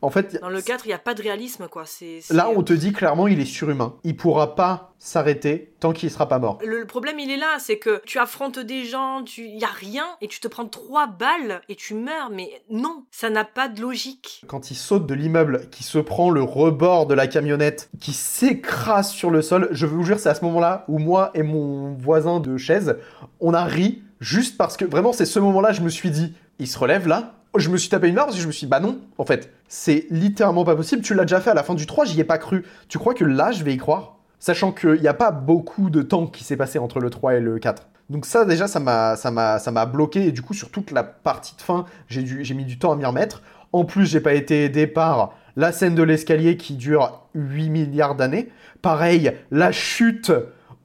En 0.00 0.10
fait, 0.10 0.40
Dans 0.40 0.48
le 0.48 0.62
4, 0.62 0.86
il 0.86 0.88
n'y 0.88 0.94
a 0.94 0.98
pas 0.98 1.14
de 1.14 1.22
réalisme, 1.22 1.66
quoi. 1.68 1.82
C'est, 1.84 2.20
là 2.30 2.48
on 2.54 2.62
te 2.62 2.72
dit 2.72 2.92
clairement 2.92 3.26
il 3.26 3.40
est 3.40 3.44
surhumain. 3.44 3.96
Il 4.04 4.16
pourra 4.16 4.54
pas 4.54 4.92
s'arrêter 4.98 5.72
tant 5.80 5.92
qu'il 5.92 6.10
sera 6.10 6.28
pas 6.28 6.38
mort. 6.38 6.58
Le, 6.64 6.78
le 6.80 6.86
problème, 6.86 7.18
il 7.18 7.30
est 7.30 7.36
là, 7.36 7.56
c'est 7.58 7.78
que 7.78 8.00
tu 8.04 8.18
affrontes 8.18 8.58
des 8.58 8.84
gens, 8.84 9.22
tu 9.24 9.46
y 9.46 9.64
a 9.64 9.68
rien, 9.68 10.06
et 10.20 10.28
tu 10.28 10.40
te 10.40 10.48
prends 10.48 10.66
trois 10.66 11.06
balles 11.06 11.60
et 11.68 11.74
tu 11.74 11.94
meurs. 11.94 12.30
Mais 12.30 12.62
non, 12.70 13.04
ça 13.10 13.28
n'a 13.30 13.44
pas 13.44 13.68
de 13.68 13.80
logique. 13.80 14.42
Quand 14.46 14.70
il 14.70 14.76
saute 14.76 15.06
de 15.06 15.14
l'immeuble, 15.14 15.68
qui 15.70 15.82
se 15.82 15.98
prend 15.98 16.30
le 16.30 16.42
rebord 16.42 17.06
de 17.06 17.14
la 17.14 17.26
camionnette, 17.26 17.90
qui 18.00 18.12
s'écrase 18.12 19.10
sur 19.10 19.30
le 19.30 19.42
sol, 19.42 19.68
je 19.72 19.86
vous 19.86 20.04
jure, 20.04 20.18
c'est 20.20 20.28
à 20.28 20.34
ce 20.34 20.44
moment-là 20.44 20.84
où 20.88 20.98
moi 20.98 21.30
et 21.34 21.42
mon 21.42 21.94
voisin 21.94 22.40
de 22.40 22.56
chaise, 22.56 22.96
on 23.40 23.52
a 23.52 23.64
ri 23.64 24.02
juste 24.20 24.56
parce 24.56 24.76
que 24.76 24.84
vraiment 24.84 25.12
c'est 25.12 25.26
ce 25.26 25.38
moment-là, 25.40 25.72
je 25.72 25.82
me 25.82 25.88
suis 25.88 26.10
dit, 26.10 26.34
il 26.58 26.66
se 26.68 26.78
relève 26.78 27.06
là. 27.08 27.34
Je 27.58 27.70
me 27.70 27.76
suis 27.76 27.88
tapé 27.88 28.08
une 28.08 28.14
barre 28.14 28.26
parce 28.26 28.38
je 28.38 28.46
me 28.46 28.52
suis 28.52 28.66
dit, 28.66 28.70
bah 28.70 28.80
non, 28.80 29.00
en 29.18 29.24
fait, 29.24 29.52
c'est 29.68 30.06
littéralement 30.10 30.64
pas 30.64 30.76
possible. 30.76 31.02
Tu 31.02 31.14
l'as 31.14 31.24
déjà 31.24 31.40
fait 31.40 31.50
à 31.50 31.54
la 31.54 31.62
fin 31.62 31.74
du 31.74 31.86
3, 31.86 32.04
j'y 32.04 32.20
ai 32.20 32.24
pas 32.24 32.38
cru. 32.38 32.64
Tu 32.88 32.98
crois 32.98 33.14
que 33.14 33.24
là, 33.24 33.52
je 33.52 33.64
vais 33.64 33.74
y 33.74 33.76
croire? 33.76 34.16
Sachant 34.38 34.72
qu'il 34.72 35.00
n'y 35.00 35.08
a 35.08 35.14
pas 35.14 35.32
beaucoup 35.32 35.90
de 35.90 36.00
temps 36.00 36.26
qui 36.26 36.44
s'est 36.44 36.56
passé 36.56 36.78
entre 36.78 37.00
le 37.00 37.10
3 37.10 37.34
et 37.34 37.40
le 37.40 37.58
4. 37.58 37.88
Donc 38.08 38.24
ça 38.24 38.46
déjà 38.46 38.68
ça 38.68 38.80
m'a 38.80 39.16
ça 39.16 39.30
m'a 39.30 39.58
ça 39.58 39.70
m'a 39.70 39.84
bloqué 39.84 40.28
et 40.28 40.32
du 40.32 40.40
coup 40.40 40.54
sur 40.54 40.70
toute 40.70 40.92
la 40.92 41.02
partie 41.02 41.54
de 41.56 41.60
fin, 41.60 41.84
j'ai 42.08 42.24
j'ai 42.42 42.54
mis 42.54 42.64
du 42.64 42.78
temps 42.78 42.92
à 42.92 42.96
m'y 42.96 43.04
remettre. 43.04 43.42
En 43.72 43.84
plus, 43.84 44.06
j'ai 44.06 44.20
pas 44.20 44.32
été 44.32 44.64
aidé 44.64 44.86
par 44.86 45.34
la 45.56 45.72
scène 45.72 45.94
de 45.94 46.02
l'escalier 46.02 46.56
qui 46.56 46.74
dure 46.74 47.26
8 47.34 47.68
milliards 47.68 48.14
d'années. 48.14 48.48
Pareil, 48.80 49.32
la 49.50 49.72
chute. 49.72 50.32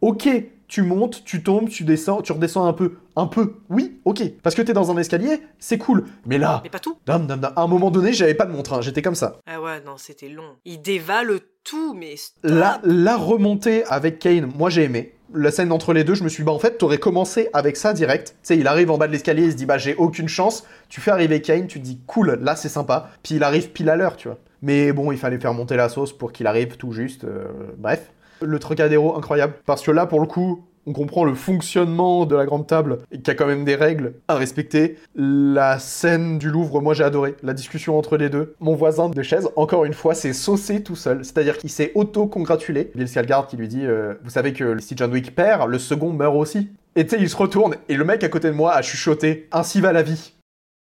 OK, 0.01 0.27
tu 0.73 0.81
montes, 0.81 1.23
tu 1.23 1.43
tombes, 1.43 1.69
tu 1.69 1.83
descends, 1.83 2.23
tu 2.23 2.31
redescends 2.31 2.65
un 2.65 2.73
peu. 2.73 2.93
Un 3.15 3.27
peu, 3.27 3.57
oui, 3.69 3.99
ok. 4.05 4.23
Parce 4.41 4.55
que 4.55 4.63
t'es 4.63 4.73
dans 4.73 4.89
un 4.89 4.97
escalier, 4.97 5.39
c'est 5.59 5.77
cool. 5.77 6.05
Mais 6.25 6.39
là, 6.39 6.61
Mais 6.63 6.71
pas 6.71 6.79
tout. 6.79 6.97
dam, 7.05 7.27
dam, 7.27 7.39
dam, 7.39 7.53
à 7.55 7.61
un 7.61 7.67
moment 7.67 7.91
donné, 7.91 8.11
j'avais 8.11 8.33
pas 8.33 8.47
de 8.47 8.51
montre, 8.51 8.73
hein, 8.73 8.81
j'étais 8.81 9.03
comme 9.03 9.13
ça. 9.13 9.37
Ah 9.45 9.61
ouais, 9.61 9.81
non, 9.85 9.97
c'était 9.97 10.29
long. 10.29 10.55
Il 10.65 10.81
dévale 10.81 11.39
tout, 11.63 11.93
mais. 11.93 12.15
La, 12.41 12.81
la 12.83 13.15
remontée 13.17 13.83
avec 13.85 14.17
Kane, 14.17 14.51
moi 14.57 14.71
j'ai 14.71 14.85
aimé. 14.85 15.13
La 15.31 15.51
scène 15.51 15.71
entre 15.71 15.93
les 15.93 16.03
deux, 16.03 16.15
je 16.15 16.23
me 16.23 16.29
suis 16.29 16.41
dit, 16.41 16.45
bah 16.47 16.53
en 16.53 16.57
fait, 16.59 16.79
t'aurais 16.79 16.97
commencé 16.97 17.49
avec 17.53 17.77
ça 17.77 17.93
direct. 17.93 18.29
Tu 18.29 18.35
sais, 18.41 18.57
il 18.57 18.65
arrive 18.65 18.89
en 18.89 18.97
bas 18.97 19.05
de 19.05 19.11
l'escalier, 19.11 19.43
il 19.43 19.51
se 19.51 19.55
dit, 19.57 19.67
bah 19.67 19.77
j'ai 19.77 19.93
aucune 19.93 20.27
chance. 20.27 20.63
Tu 20.89 21.01
fais 21.01 21.11
arriver 21.11 21.39
Kane, 21.43 21.67
tu 21.67 21.79
te 21.79 21.85
dis, 21.85 21.99
cool, 22.07 22.39
là 22.41 22.55
c'est 22.55 22.67
sympa. 22.69 23.11
Puis 23.21 23.35
il 23.35 23.43
arrive 23.43 23.69
pile 23.69 23.89
à 23.91 23.95
l'heure, 23.95 24.17
tu 24.17 24.27
vois. 24.27 24.39
Mais 24.63 24.91
bon, 24.91 25.11
il 25.11 25.19
fallait 25.19 25.39
faire 25.39 25.53
monter 25.53 25.75
la 25.75 25.87
sauce 25.89 26.13
pour 26.17 26.31
qu'il 26.31 26.47
arrive 26.47 26.77
tout 26.77 26.93
juste. 26.93 27.25
euh, 27.25 27.45
bref. 27.77 28.09
Le 28.43 28.59
Trocadéro, 28.59 29.15
incroyable. 29.15 29.53
Parce 29.65 29.81
que 29.81 29.91
là, 29.91 30.05
pour 30.05 30.19
le 30.19 30.27
coup, 30.27 30.63
on 30.85 30.93
comprend 30.93 31.23
le 31.23 31.33
fonctionnement 31.33 32.25
de 32.25 32.35
la 32.35 32.45
grande 32.45 32.67
table 32.67 32.99
y 33.11 33.29
a 33.29 33.35
quand 33.35 33.47
même 33.47 33.63
des 33.63 33.75
règles 33.75 34.15
à 34.27 34.35
respecter. 34.35 34.97
La 35.15 35.79
scène 35.79 36.37
du 36.37 36.49
Louvre, 36.49 36.81
moi 36.81 36.93
j'ai 36.93 37.03
adoré. 37.03 37.35
La 37.41 37.53
discussion 37.53 37.97
entre 37.97 38.17
les 38.17 38.29
deux. 38.29 38.55
Mon 38.59 38.75
voisin 38.75 39.09
de 39.09 39.23
chaise, 39.23 39.47
encore 39.55 39.85
une 39.85 39.93
fois, 39.93 40.13
s'est 40.13 40.33
saucé 40.33 40.83
tout 40.83 40.95
seul. 40.95 41.23
C'est-à-dire 41.23 41.57
qu'il 41.57 41.69
s'est 41.69 41.91
auto-congratulé. 41.95 42.91
Bill 42.95 43.07
Skarsgård 43.07 43.47
qui 43.47 43.57
lui 43.57 43.67
dit 43.67 43.85
euh, 43.85 44.15
Vous 44.23 44.29
savez 44.29 44.53
que 44.53 44.77
si 44.79 44.95
John 44.97 45.11
Wick 45.11 45.35
perd, 45.35 45.69
le 45.69 45.79
second 45.79 46.11
meurt 46.11 46.35
aussi. 46.35 46.69
Et 46.95 47.05
tu 47.05 47.15
sais, 47.15 47.21
il 47.21 47.29
se 47.29 47.35
retourne 47.35 47.75
et 47.89 47.95
le 47.95 48.03
mec 48.05 48.23
à 48.23 48.29
côté 48.29 48.49
de 48.49 48.55
moi 48.55 48.73
a 48.73 48.81
chuchoté 48.81 49.47
Ainsi 49.51 49.81
va 49.81 49.93
la 49.93 50.03
vie. 50.03 50.33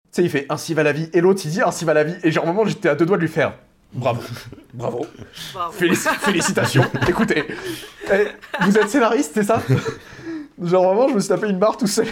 Tu 0.06 0.10
sais, 0.12 0.22
il 0.22 0.30
fait 0.30 0.46
Ainsi 0.48 0.74
va 0.74 0.82
la 0.82 0.92
vie. 0.92 1.08
Et 1.12 1.20
l'autre, 1.20 1.42
il 1.44 1.50
dit 1.50 1.62
Ainsi 1.62 1.84
va 1.84 1.94
la 1.94 2.04
vie. 2.04 2.16
Et 2.22 2.30
genre, 2.30 2.44
au 2.44 2.46
moment, 2.46 2.64
j'étais 2.64 2.88
à 2.88 2.94
deux 2.94 3.06
doigts 3.06 3.16
de 3.16 3.22
lui 3.22 3.28
faire 3.28 3.54
Bravo. 3.94 4.20
Bravo. 4.74 5.06
Bravo. 5.54 5.72
Félici- 5.72 6.08
félicitations. 6.20 6.84
Écoutez, 7.08 7.44
eh, 8.12 8.26
vous 8.62 8.76
êtes 8.76 8.88
scénariste, 8.88 9.32
c'est 9.34 9.44
ça? 9.44 9.62
Genre 10.62 10.84
vraiment, 10.84 11.08
je 11.08 11.14
me 11.14 11.20
suis 11.20 11.28
tapé 11.28 11.48
une 11.48 11.58
barre 11.58 11.76
tout 11.76 11.86
seul. 11.86 12.06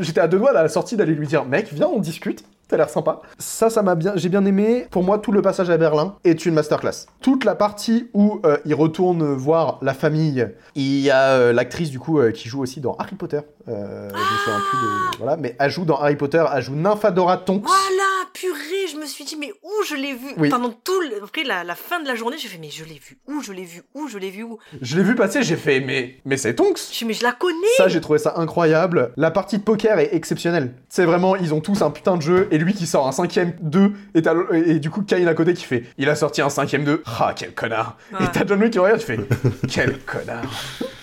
J'étais 0.00 0.20
à 0.20 0.28
deux 0.28 0.38
doigts 0.38 0.50
à 0.50 0.62
la 0.62 0.68
sortie 0.68 0.96
d'aller 0.96 1.14
lui 1.14 1.26
dire, 1.26 1.44
mec, 1.44 1.68
viens, 1.72 1.88
on 1.88 1.98
discute. 1.98 2.44
T'as 2.68 2.78
l'air 2.78 2.88
sympa. 2.88 3.20
Ça, 3.38 3.68
ça 3.68 3.82
m'a 3.82 3.94
bien, 3.94 4.12
j'ai 4.16 4.30
bien 4.30 4.46
aimé. 4.46 4.86
Pour 4.90 5.02
moi, 5.04 5.18
tout 5.18 5.30
le 5.30 5.42
passage 5.42 5.68
à 5.68 5.76
Berlin 5.76 6.14
est 6.24 6.46
une 6.46 6.54
masterclass. 6.54 7.04
Toute 7.20 7.44
la 7.44 7.54
partie 7.54 8.08
où 8.14 8.40
euh, 8.46 8.56
il 8.64 8.74
retourne 8.74 9.34
voir 9.34 9.78
la 9.82 9.92
famille. 9.92 10.48
Il 10.74 11.00
y 11.00 11.10
a 11.10 11.32
euh, 11.32 11.52
l'actrice 11.52 11.90
du 11.90 11.98
coup 11.98 12.18
euh, 12.18 12.30
qui 12.30 12.48
joue 12.48 12.62
aussi 12.62 12.80
dans 12.80 12.94
Harry 12.94 13.14
Potter. 13.14 13.40
Euh, 13.68 14.08
je 14.08 14.14
me 14.14 14.38
souviens 14.38 14.60
plus 14.70 14.78
de, 14.78 15.16
voilà, 15.18 15.36
mais 15.36 15.54
elle 15.58 15.70
joue 15.70 15.84
dans 15.84 15.96
Harry 16.00 16.16
Potter. 16.16 16.42
Elle 16.54 16.62
joue 16.62 16.74
Nymphadora 16.74 17.36
Tonks. 17.36 17.64
Voilà, 17.66 18.01
purée, 18.32 18.86
je 18.90 18.96
me 18.96 19.06
suis 19.06 19.24
dit, 19.24 19.36
mais 19.36 19.52
où 19.62 19.84
je 19.88 19.94
l'ai 19.94 20.14
vu? 20.14 20.32
Oui. 20.36 20.48
Pendant 20.48 20.70
tout 20.70 21.00
le... 21.00 21.22
Après, 21.22 21.44
la, 21.44 21.64
la 21.64 21.74
fin 21.74 22.00
de 22.00 22.06
la 22.06 22.14
journée, 22.14 22.36
j'ai 22.38 22.48
fait, 22.48 22.58
mais 22.58 22.70
je 22.70 22.84
l'ai 22.84 22.98
vu 22.98 23.18
où? 23.26 23.42
Je 23.42 23.52
l'ai 23.52 23.64
vu 23.64 23.82
où? 23.94 24.08
Je 24.08 24.18
l'ai 24.18 24.30
vu 24.30 24.42
où? 24.42 24.58
Je 24.80 24.96
l'ai 24.96 25.02
vu 25.02 25.14
passer, 25.14 25.42
j'ai 25.42 25.56
fait, 25.56 25.80
mais, 25.80 26.16
mais 26.24 26.36
c'est 26.36 26.54
Tonks. 26.54 26.78
Je 26.78 26.94
suis, 26.94 27.06
mais 27.06 27.14
je 27.14 27.22
la 27.22 27.32
connais 27.32 27.56
Ça, 27.76 27.88
j'ai 27.88 28.00
trouvé 28.00 28.18
ça 28.18 28.34
incroyable. 28.36 29.12
La 29.16 29.30
partie 29.30 29.58
de 29.58 29.62
poker 29.62 29.98
est 29.98 30.14
exceptionnelle. 30.14 30.74
C'est 30.88 31.04
vraiment, 31.04 31.36
ils 31.36 31.54
ont 31.54 31.60
tous 31.60 31.82
un 31.82 31.90
putain 31.90 32.16
de 32.16 32.22
jeu, 32.22 32.48
et 32.50 32.58
lui 32.58 32.74
qui 32.74 32.86
sort 32.86 33.06
un 33.06 33.12
cinquième 33.12 33.54
2, 33.60 33.92
et, 34.14 34.78
du 34.78 34.90
coup, 34.90 35.02
Kane 35.02 35.28
à 35.28 35.34
côté 35.34 35.54
qui 35.54 35.64
fait 35.64 35.84
Il 35.98 36.08
a 36.08 36.14
sorti 36.16 36.42
un 36.42 36.50
cinquième 36.50 36.84
2. 36.84 37.02
Ah, 37.06 37.34
quel 37.36 37.54
connard. 37.54 37.96
Ouais. 38.12 38.24
Et 38.24 38.28
t'as 38.32 38.46
John 38.46 38.60
Wick 38.60 38.72
qui 38.72 38.78
regarde, 38.78 39.00
tu 39.00 39.06
fais 39.06 39.18
Quel 39.68 39.98
connard. 40.00 40.44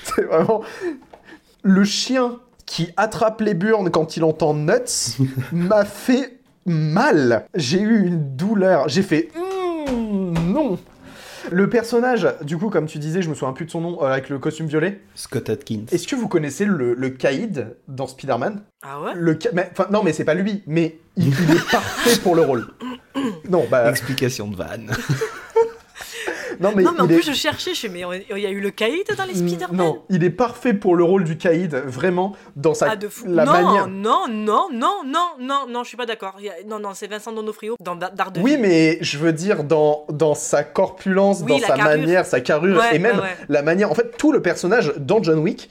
C'est 0.03 0.23
vraiment. 0.23 0.63
Le 1.61 1.83
chien 1.83 2.39
qui 2.65 2.89
attrape 2.97 3.41
les 3.41 3.53
burnes 3.53 3.89
quand 3.89 4.15
il 4.15 4.23
entend 4.23 4.53
Nuts 4.53 5.17
m'a 5.51 5.85
fait 5.85 6.38
mal. 6.65 7.45
J'ai 7.55 7.79
eu 7.81 8.05
une 8.07 8.35
douleur. 8.35 8.89
J'ai 8.89 9.03
fait 9.03 9.29
Hmm, 9.35 10.33
non. 10.51 10.77
Le 11.51 11.69
personnage, 11.69 12.27
du 12.43 12.57
coup, 12.57 12.69
comme 12.69 12.85
tu 12.85 12.99
disais, 12.99 13.21
je 13.21 13.29
me 13.29 13.33
souviens 13.33 13.53
plus 13.53 13.65
de 13.65 13.71
son 13.71 13.81
nom, 13.81 14.03
euh, 14.03 14.07
avec 14.11 14.29
le 14.29 14.37
costume 14.37 14.67
violet. 14.67 15.01
Scott 15.15 15.49
Atkins. 15.49 15.85
Est-ce 15.91 16.07
que 16.07 16.15
vous 16.15 16.27
connaissez 16.27 16.65
le, 16.65 16.93
le 16.93 17.09
Caïd 17.09 17.75
dans 17.87 18.05
Spider-Man? 18.07 18.61
Ah 18.83 19.01
ouais? 19.01 19.11
Le 19.15 19.39
mais, 19.53 19.69
enfin, 19.71 19.87
Non, 19.89 20.03
mais 20.03 20.13
c'est 20.13 20.25
pas 20.25 20.35
lui, 20.35 20.61
mais 20.67 20.99
il, 21.15 21.27
il 21.27 21.51
est 21.55 21.67
parfait 21.71 22.19
pour 22.21 22.35
le 22.35 22.41
rôle. 22.41 22.67
Non, 23.49 23.65
bah, 23.71 23.89
Explication 23.89 24.47
de 24.47 24.55
vanne. 24.57 24.91
non, 26.59 26.71
mais, 26.75 26.83
Non, 26.83 26.91
mais 26.93 27.01
en 27.01 27.07
plus, 27.07 27.19
est... 27.19 27.21
je 27.23 27.33
cherchais, 27.33 27.73
je 27.73 27.87
mais 27.87 28.01
il 28.35 28.37
y 28.41 28.45
a 28.45 28.49
eu 28.49 28.59
le 28.59 28.71
caïd 28.71 29.05
dans 29.17 29.25
les 29.25 29.35
Spider-Man 29.35 29.75
Non, 29.77 30.01
il 30.09 30.23
est 30.23 30.29
parfait 30.29 30.73
pour 30.73 30.95
le 30.95 31.03
rôle 31.03 31.23
du 31.23 31.37
Caïd, 31.37 31.73
vraiment, 31.85 32.35
dans 32.55 32.73
sa 32.73 32.91
Ah, 32.91 32.95
de 32.95 33.07
fou. 33.07 33.25
la 33.27 33.45
non, 33.45 33.51
manière. 33.51 33.87
non, 33.87 34.27
non, 34.29 34.67
non, 34.71 34.95
non, 35.05 35.25
non, 35.39 35.65
non, 35.69 35.83
je 35.83 35.87
suis 35.89 35.97
pas 35.97 36.05
d'accord. 36.05 36.37
Non, 36.67 36.79
non, 36.79 36.89
c'est 36.93 37.07
Vincent 37.07 37.31
Donofrio 37.31 37.75
dans 37.79 37.95
Da- 37.95 38.09
Daredevil. 38.09 38.43
Oui, 38.43 38.57
mais 38.59 38.97
je 39.01 39.17
veux 39.17 39.33
dire, 39.33 39.63
dans, 39.63 40.05
dans 40.09 40.35
sa 40.35 40.63
corpulence, 40.63 41.41
Oui, 41.41 41.47
dans 41.53 41.59
sa 41.59 41.67
carrure. 41.75 41.83
manière, 41.85 42.25
sa 42.25 42.41
carrure, 42.41 42.77
Ouais, 42.79 42.95
et 42.95 42.99
même 42.99 43.17
ouais, 43.17 43.21
ouais. 43.23 43.37
la 43.47 43.61
manière. 43.61 43.91
En 43.91 43.95
fait, 43.95 44.17
tout 44.17 44.31
le 44.31 44.41
personnage 44.41 44.93
dans 44.97 45.21
John 45.23 45.39
Wick, 45.39 45.69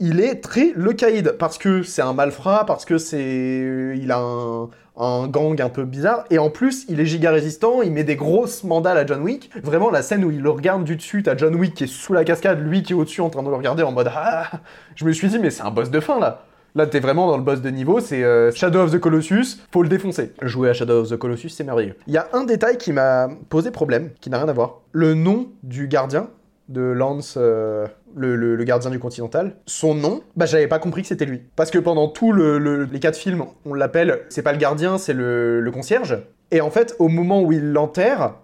il 0.00 0.20
est 0.20 0.36
très 0.36 0.72
le 0.74 0.92
caïd. 0.92 1.36
Parce 1.38 1.58
que 1.58 1.82
c'est 1.82 2.02
un 2.02 2.12
malfrat, 2.12 2.64
parce 2.66 2.84
que 2.84 2.98
c'est. 2.98 3.94
Il 3.96 4.10
a 4.12 4.18
un, 4.18 4.68
un 4.98 5.28
gang 5.28 5.60
un 5.60 5.68
peu 5.68 5.84
bizarre. 5.84 6.24
Et 6.30 6.38
en 6.38 6.50
plus, 6.50 6.84
il 6.88 7.00
est 7.00 7.06
giga 7.06 7.30
résistant, 7.30 7.82
il 7.82 7.92
met 7.92 8.04
des 8.04 8.16
grosses 8.16 8.64
mandales 8.64 8.98
à 8.98 9.06
John 9.06 9.22
Wick. 9.22 9.50
Vraiment, 9.62 9.90
la 9.90 10.02
scène 10.02 10.24
où 10.24 10.30
il 10.30 10.40
le 10.40 10.50
regarde 10.50 10.84
du 10.84 10.96
dessus, 10.96 11.22
t'as 11.22 11.36
John 11.36 11.54
Wick 11.54 11.74
qui 11.74 11.84
est 11.84 11.88
sous 11.88 12.12
la 12.12 12.24
cascade, 12.24 12.60
lui 12.60 12.82
qui 12.82 12.92
est 12.92 12.96
au-dessus 12.96 13.20
en 13.20 13.30
train 13.30 13.42
de 13.42 13.48
le 13.48 13.54
regarder 13.54 13.82
en 13.82 13.92
mode 13.92 14.10
Ah 14.14 14.50
Je 14.96 15.04
me 15.04 15.12
suis 15.12 15.28
dit, 15.28 15.38
mais 15.38 15.50
c'est 15.50 15.62
un 15.62 15.70
boss 15.70 15.90
de 15.90 16.00
fin 16.00 16.18
là. 16.18 16.44
Là, 16.74 16.86
t'es 16.86 17.00
vraiment 17.00 17.26
dans 17.26 17.38
le 17.38 17.42
boss 17.42 17.62
de 17.62 17.70
niveau, 17.70 17.98
c'est 17.98 18.22
euh, 18.22 18.52
Shadow 18.52 18.80
of 18.80 18.92
the 18.92 19.00
Colossus, 19.00 19.58
faut 19.72 19.82
le 19.82 19.88
défoncer. 19.88 20.32
Jouer 20.42 20.68
à 20.68 20.74
Shadow 20.74 21.00
of 21.00 21.08
the 21.08 21.16
Colossus, 21.16 21.48
c'est 21.48 21.64
merveilleux. 21.64 21.96
Il 22.06 22.12
y 22.12 22.18
a 22.18 22.28
un 22.34 22.44
détail 22.44 22.76
qui 22.76 22.92
m'a 22.92 23.28
posé 23.48 23.70
problème, 23.70 24.10
qui 24.20 24.28
n'a 24.28 24.36
rien 24.36 24.48
à 24.48 24.52
voir. 24.52 24.82
Le 24.92 25.14
nom 25.14 25.48
du 25.62 25.88
gardien 25.88 26.28
de 26.68 26.82
Lance, 26.82 27.34
euh, 27.38 27.86
le, 28.14 28.36
le- 28.36 28.54
le 28.56 28.64
gardien 28.64 28.90
du 28.90 28.98
Continental, 28.98 29.56
son 29.66 29.94
nom, 29.94 30.22
bah 30.36 30.44
j'avais 30.46 30.66
pas 30.68 30.78
compris 30.78 31.02
que 31.02 31.08
c'était 31.08 31.24
lui. 31.24 31.42
Parce 31.56 31.70
que 31.70 31.78
pendant 31.78 32.08
tous 32.08 32.32
le, 32.32 32.58
le- 32.58 32.84
les 32.84 33.00
quatre 33.00 33.16
films, 33.16 33.44
on 33.64 33.72
l'appelle, 33.74 34.20
c'est 34.28 34.42
pas 34.42 34.52
le 34.52 34.58
gardien, 34.58 34.98
c'est 34.98 35.14
le, 35.14 35.60
le 35.60 35.70
concierge. 35.70 36.18
Et 36.50 36.60
en 36.60 36.70
fait, 36.70 36.94
au 36.98 37.08
moment 37.08 37.42
où 37.42 37.52
il 37.52 37.72
l'enterre, 37.72 38.34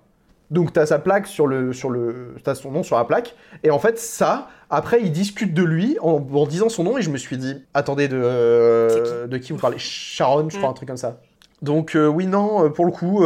donc 0.50 0.72
t'as 0.72 0.86
sa 0.86 0.98
plaque 0.98 1.26
sur 1.26 1.46
le, 1.46 1.72
sur 1.72 1.90
le, 1.90 2.34
t'as 2.44 2.54
son 2.54 2.70
nom 2.70 2.82
sur 2.82 2.96
la 2.96 3.04
plaque, 3.04 3.34
et 3.62 3.70
en 3.70 3.78
fait 3.78 3.98
ça, 3.98 4.48
après 4.70 5.00
ils 5.02 5.12
discutent 5.12 5.54
de 5.54 5.62
lui 5.64 5.96
en, 6.00 6.24
en 6.32 6.46
disant 6.46 6.68
son 6.68 6.84
nom, 6.84 6.96
et 6.98 7.02
je 7.02 7.10
me 7.10 7.16
suis 7.18 7.36
dit, 7.36 7.62
attendez 7.74 8.08
de, 8.08 8.20
euh, 8.22 9.26
de 9.26 9.36
qui 9.38 9.52
vous 9.52 9.58
parlez, 9.58 9.78
Sharon, 9.78 10.48
je 10.50 10.56
crois 10.56 10.68
Mm. 10.68 10.72
un 10.72 10.74
truc 10.74 10.88
comme 10.88 10.96
ça. 10.96 11.20
Donc 11.62 11.94
euh, 11.96 12.06
oui 12.06 12.26
non, 12.26 12.70
pour 12.70 12.84
le 12.84 12.90
coup, 12.92 13.22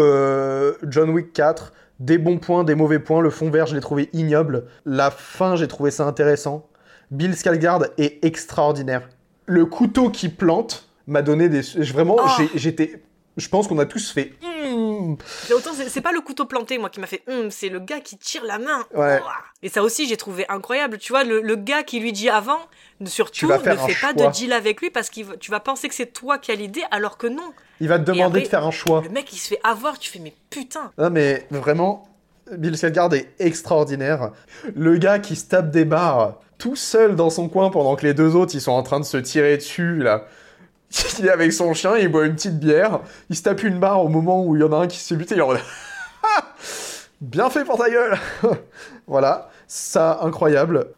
John 0.88 1.10
Wick 1.10 1.32
4, 1.32 1.72
Des 2.00 2.18
bons 2.18 2.38
points, 2.38 2.64
des 2.64 2.74
mauvais 2.74 2.98
points. 2.98 3.20
Le 3.20 3.30
fond 3.30 3.50
vert, 3.50 3.66
je 3.66 3.74
l'ai 3.74 3.80
trouvé 3.80 4.08
ignoble. 4.12 4.66
La 4.84 5.10
fin, 5.10 5.56
j'ai 5.56 5.68
trouvé 5.68 5.90
ça 5.90 6.04
intéressant. 6.06 6.68
Bill 7.10 7.32
Skarsgård 7.32 7.88
est 7.98 8.24
extraordinaire. 8.24 9.08
Le 9.46 9.64
couteau 9.66 10.10
qui 10.10 10.28
plante 10.28 10.88
m'a 11.06 11.22
donné 11.22 11.48
des... 11.48 11.62
Vraiment, 11.92 12.16
Oh. 12.18 12.42
j'étais... 12.54 13.02
Je 13.36 13.48
pense 13.48 13.66
qu'on 13.66 13.78
a 13.78 13.86
tous 13.86 14.10
fait... 14.10 14.32
Autant, 15.54 15.70
c'est 15.74 16.00
pas 16.00 16.12
le 16.12 16.20
couteau 16.20 16.46
planté, 16.46 16.78
moi, 16.78 16.90
qui 16.90 17.00
m'a 17.00 17.06
fait 17.06 17.22
Hum, 17.28 17.50
c'est 17.50 17.68
le 17.68 17.80
gars 17.80 18.00
qui 18.00 18.16
tire 18.16 18.44
la 18.44 18.58
main. 18.58 18.84
Ouais. 18.94 19.20
Et 19.62 19.68
ça 19.68 19.82
aussi, 19.82 20.06
j'ai 20.08 20.16
trouvé 20.16 20.44
incroyable. 20.48 20.98
Tu 20.98 21.12
vois, 21.12 21.24
le, 21.24 21.40
le 21.40 21.56
gars 21.56 21.82
qui 21.82 22.00
lui 22.00 22.12
dit 22.12 22.28
avant, 22.28 22.58
surtout, 23.06 23.48
ne 23.48 23.58
fais 23.58 23.74
pas 23.76 23.88
choix. 23.88 24.12
de 24.12 24.26
deal 24.32 24.52
avec 24.52 24.80
lui 24.80 24.90
parce 24.90 25.10
que 25.10 25.36
tu 25.36 25.50
vas 25.50 25.60
penser 25.60 25.88
que 25.88 25.94
c'est 25.94 26.12
toi 26.12 26.38
qui 26.38 26.52
as 26.52 26.54
l'idée, 26.54 26.84
alors 26.90 27.18
que 27.18 27.26
non. 27.26 27.52
Il 27.80 27.88
va 27.88 27.98
te 27.98 28.04
demander 28.04 28.22
après, 28.24 28.40
de 28.42 28.48
faire 28.48 28.66
un 28.66 28.70
choix. 28.70 29.02
Le 29.02 29.10
mec, 29.10 29.32
il 29.32 29.38
se 29.38 29.48
fait 29.48 29.60
avoir, 29.64 29.98
tu 29.98 30.10
fais, 30.10 30.18
mais 30.18 30.34
putain. 30.50 30.90
Non 30.98 31.10
mais 31.10 31.46
vraiment, 31.50 32.08
Bill 32.56 32.74
Skarsgård 32.74 33.14
est 33.14 33.28
extraordinaire. 33.38 34.32
Le 34.74 34.96
gars 34.96 35.18
qui 35.18 35.36
se 35.36 35.46
tape 35.46 35.70
des 35.70 35.84
barres 35.84 36.40
tout 36.58 36.76
seul 36.76 37.14
dans 37.14 37.30
son 37.30 37.48
coin 37.48 37.70
pendant 37.70 37.94
que 37.94 38.04
les 38.04 38.14
deux 38.14 38.34
autres 38.34 38.54
ils 38.54 38.60
sont 38.60 38.72
en 38.72 38.82
train 38.82 38.98
de 38.98 39.04
se 39.04 39.16
tirer 39.16 39.56
dessus 39.56 39.98
là. 40.02 40.24
Il 41.18 41.26
est 41.26 41.30
avec 41.30 41.52
son 41.52 41.74
chien, 41.74 41.96
il 41.96 42.08
boit 42.08 42.26
une 42.26 42.34
petite 42.34 42.58
bière, 42.58 43.00
il 43.28 43.36
se 43.36 43.42
tape 43.42 43.62
une 43.62 43.78
barre 43.78 44.02
au 44.04 44.08
moment 44.08 44.44
où 44.44 44.56
il 44.56 44.60
y 44.60 44.64
en 44.64 44.72
a 44.72 44.76
un 44.76 44.86
qui 44.86 44.98
se 44.98 45.08
fait 45.08 45.18
buter, 45.18 45.34
il 45.34 45.42
en 45.42 45.52
Bien 47.20 47.50
fait 47.50 47.64
pour 47.64 47.78
ta 47.78 47.90
gueule 47.90 48.16
Voilà, 49.06 49.50
ça 49.66 50.20
incroyable. 50.22 50.88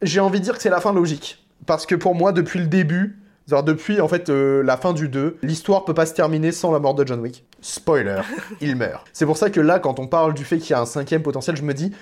J'ai 0.00 0.20
envie 0.20 0.38
de 0.38 0.44
dire 0.44 0.56
que 0.56 0.62
c'est 0.62 0.70
la 0.70 0.80
fin 0.80 0.92
logique. 0.92 1.44
Parce 1.66 1.86
que 1.86 1.94
pour 1.94 2.14
moi, 2.14 2.32
depuis 2.32 2.60
le 2.60 2.66
début, 2.66 3.18
depuis 3.48 4.00
en 4.00 4.08
fait 4.08 4.28
euh, 4.28 4.62
la 4.62 4.76
fin 4.76 4.92
du 4.92 5.08
2, 5.08 5.38
l'histoire 5.42 5.84
peut 5.84 5.94
pas 5.94 6.06
se 6.06 6.14
terminer 6.14 6.52
sans 6.52 6.70
la 6.70 6.78
mort 6.78 6.94
de 6.94 7.06
John 7.06 7.20
Wick. 7.20 7.44
Spoiler, 7.60 8.20
il 8.60 8.76
meurt. 8.76 9.06
C'est 9.12 9.26
pour 9.26 9.36
ça 9.36 9.50
que 9.50 9.60
là, 9.60 9.78
quand 9.78 9.98
on 9.98 10.06
parle 10.06 10.34
du 10.34 10.44
fait 10.44 10.58
qu'il 10.58 10.70
y 10.70 10.74
a 10.74 10.80
un 10.80 10.86
cinquième 10.86 11.22
potentiel, 11.22 11.56
je 11.56 11.62
me 11.62 11.74
dis, 11.74 11.92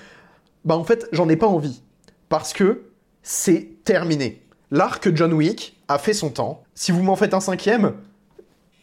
bah 0.64 0.76
en 0.76 0.84
fait, 0.84 1.08
j'en 1.12 1.28
ai 1.28 1.36
pas 1.36 1.46
envie. 1.46 1.82
Parce 2.28 2.52
que 2.52 2.82
c'est 3.22 3.70
terminé. 3.84 4.45
L'arc 4.70 5.14
John 5.14 5.32
Wick 5.32 5.76
a 5.88 5.98
fait 5.98 6.12
son 6.12 6.30
temps. 6.30 6.62
Si 6.74 6.90
vous 6.92 7.02
m'en 7.02 7.16
faites 7.16 7.34
un 7.34 7.40
cinquième, 7.40 7.94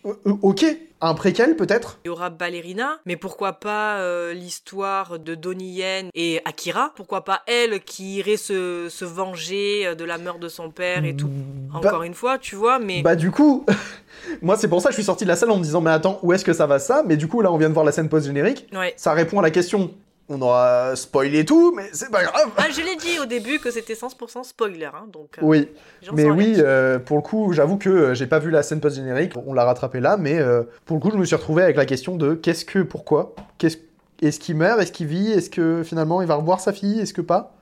euh, 0.05 0.13
ok. 0.41 0.65
Un 1.05 1.15
préquel 1.15 1.57
peut-être? 1.57 1.99
Il 2.05 2.07
y 2.07 2.11
aura 2.11 2.29
Ballerina, 2.29 2.97
mais 3.05 3.17
pourquoi 3.17 3.51
pas 3.51 3.97
euh, 3.97 4.33
l'histoire 4.33 5.19
de 5.19 5.35
Donnie 5.35 5.73
Yen 5.73 6.07
et 6.13 6.39
Akira? 6.45 6.93
Pourquoi 6.95 7.25
pas 7.25 7.41
elle 7.45 7.81
qui 7.81 8.19
irait 8.19 8.37
se, 8.37 8.87
se 8.89 9.03
venger 9.03 9.85
euh, 9.85 9.95
de 9.95 10.05
la 10.05 10.17
meurtre 10.17 10.39
de 10.39 10.47
son 10.47 10.69
père 10.69 11.03
et 11.03 11.13
tout? 11.13 11.29
Encore 11.73 12.03
une 12.03 12.13
fois, 12.13 12.37
tu 12.37 12.55
vois, 12.55 12.79
mais 12.79 13.01
Bah 13.01 13.17
du 13.17 13.31
coup, 13.31 13.65
moi 14.41 14.55
c'est 14.55 14.69
pour 14.69 14.79
ça 14.79 14.87
que 14.89 14.93
je 14.93 14.99
suis 14.99 15.03
sorti 15.05 15.25
de 15.25 15.29
la 15.29 15.35
salle 15.35 15.51
en 15.51 15.57
me 15.57 15.63
disant 15.63 15.81
mais 15.81 15.91
attends, 15.91 16.19
où 16.23 16.31
est-ce 16.31 16.45
que 16.45 16.53
ça 16.53 16.67
va 16.67 16.79
ça? 16.79 17.03
Mais 17.05 17.17
du 17.17 17.27
coup 17.27 17.41
là 17.41 17.51
on 17.51 17.57
vient 17.57 17.67
de 17.67 17.73
voir 17.73 17.85
la 17.85 17.91
scène 17.91 18.07
post-générique, 18.07 18.69
ouais. 18.71 18.93
ça 18.95 19.11
répond 19.11 19.39
à 19.39 19.41
la 19.41 19.51
question. 19.51 19.91
On 20.29 20.41
aura 20.41 20.95
spoilé 20.95 21.43
tout, 21.43 21.73
mais 21.75 21.89
c'est 21.91 22.09
pas 22.09 22.23
grave. 22.23 22.49
Ah, 22.57 22.67
je 22.71 22.79
l'ai 22.81 22.95
dit 22.95 23.19
au 23.21 23.25
début 23.25 23.59
que 23.59 23.69
c'était 23.71 23.93
100% 23.93 24.43
spoiler, 24.45 24.85
hein, 24.85 25.05
donc. 25.11 25.37
euh, 25.37 25.41
Oui, 25.43 25.67
mais 26.13 26.23
oui, 26.31 26.55
euh, 26.59 26.97
pour 26.97 27.17
le 27.17 27.21
coup, 27.21 27.51
j'avoue 27.51 27.77
que 27.77 27.89
euh, 27.89 28.13
j'ai 28.13 28.25
pas 28.25 28.39
vu 28.39 28.49
la 28.49 28.63
scène 28.63 28.79
post-générique, 28.79 29.33
on 29.45 29.53
l'a 29.53 29.65
rattrapé 29.65 29.99
là, 29.99 30.15
mais 30.15 30.39
euh, 30.39 30.63
pour 30.85 30.95
le 30.95 31.01
coup 31.01 31.11
je 31.11 31.17
me 31.17 31.25
suis 31.25 31.35
retrouvé 31.35 31.61
avec 31.63 31.75
la 31.75 31.85
question 31.85 32.15
de 32.15 32.35
qu'est-ce 32.35 32.63
que, 32.63 32.79
pourquoi 32.79 33.35
Qu'est-ce- 33.57 33.77
Est-ce 34.21 34.39
qu'il 34.39 34.55
meurt 34.55 34.79
Est-ce 34.81 34.93
qu'il 34.93 35.07
vit 35.07 35.29
Est-ce 35.31 35.49
que 35.49 35.83
finalement 35.83 36.21
il 36.21 36.27
va 36.27 36.35
revoir 36.35 36.61
sa 36.61 36.71
fille 36.71 37.01
Est-ce 37.01 37.13
que 37.13 37.21
pas? 37.21 37.55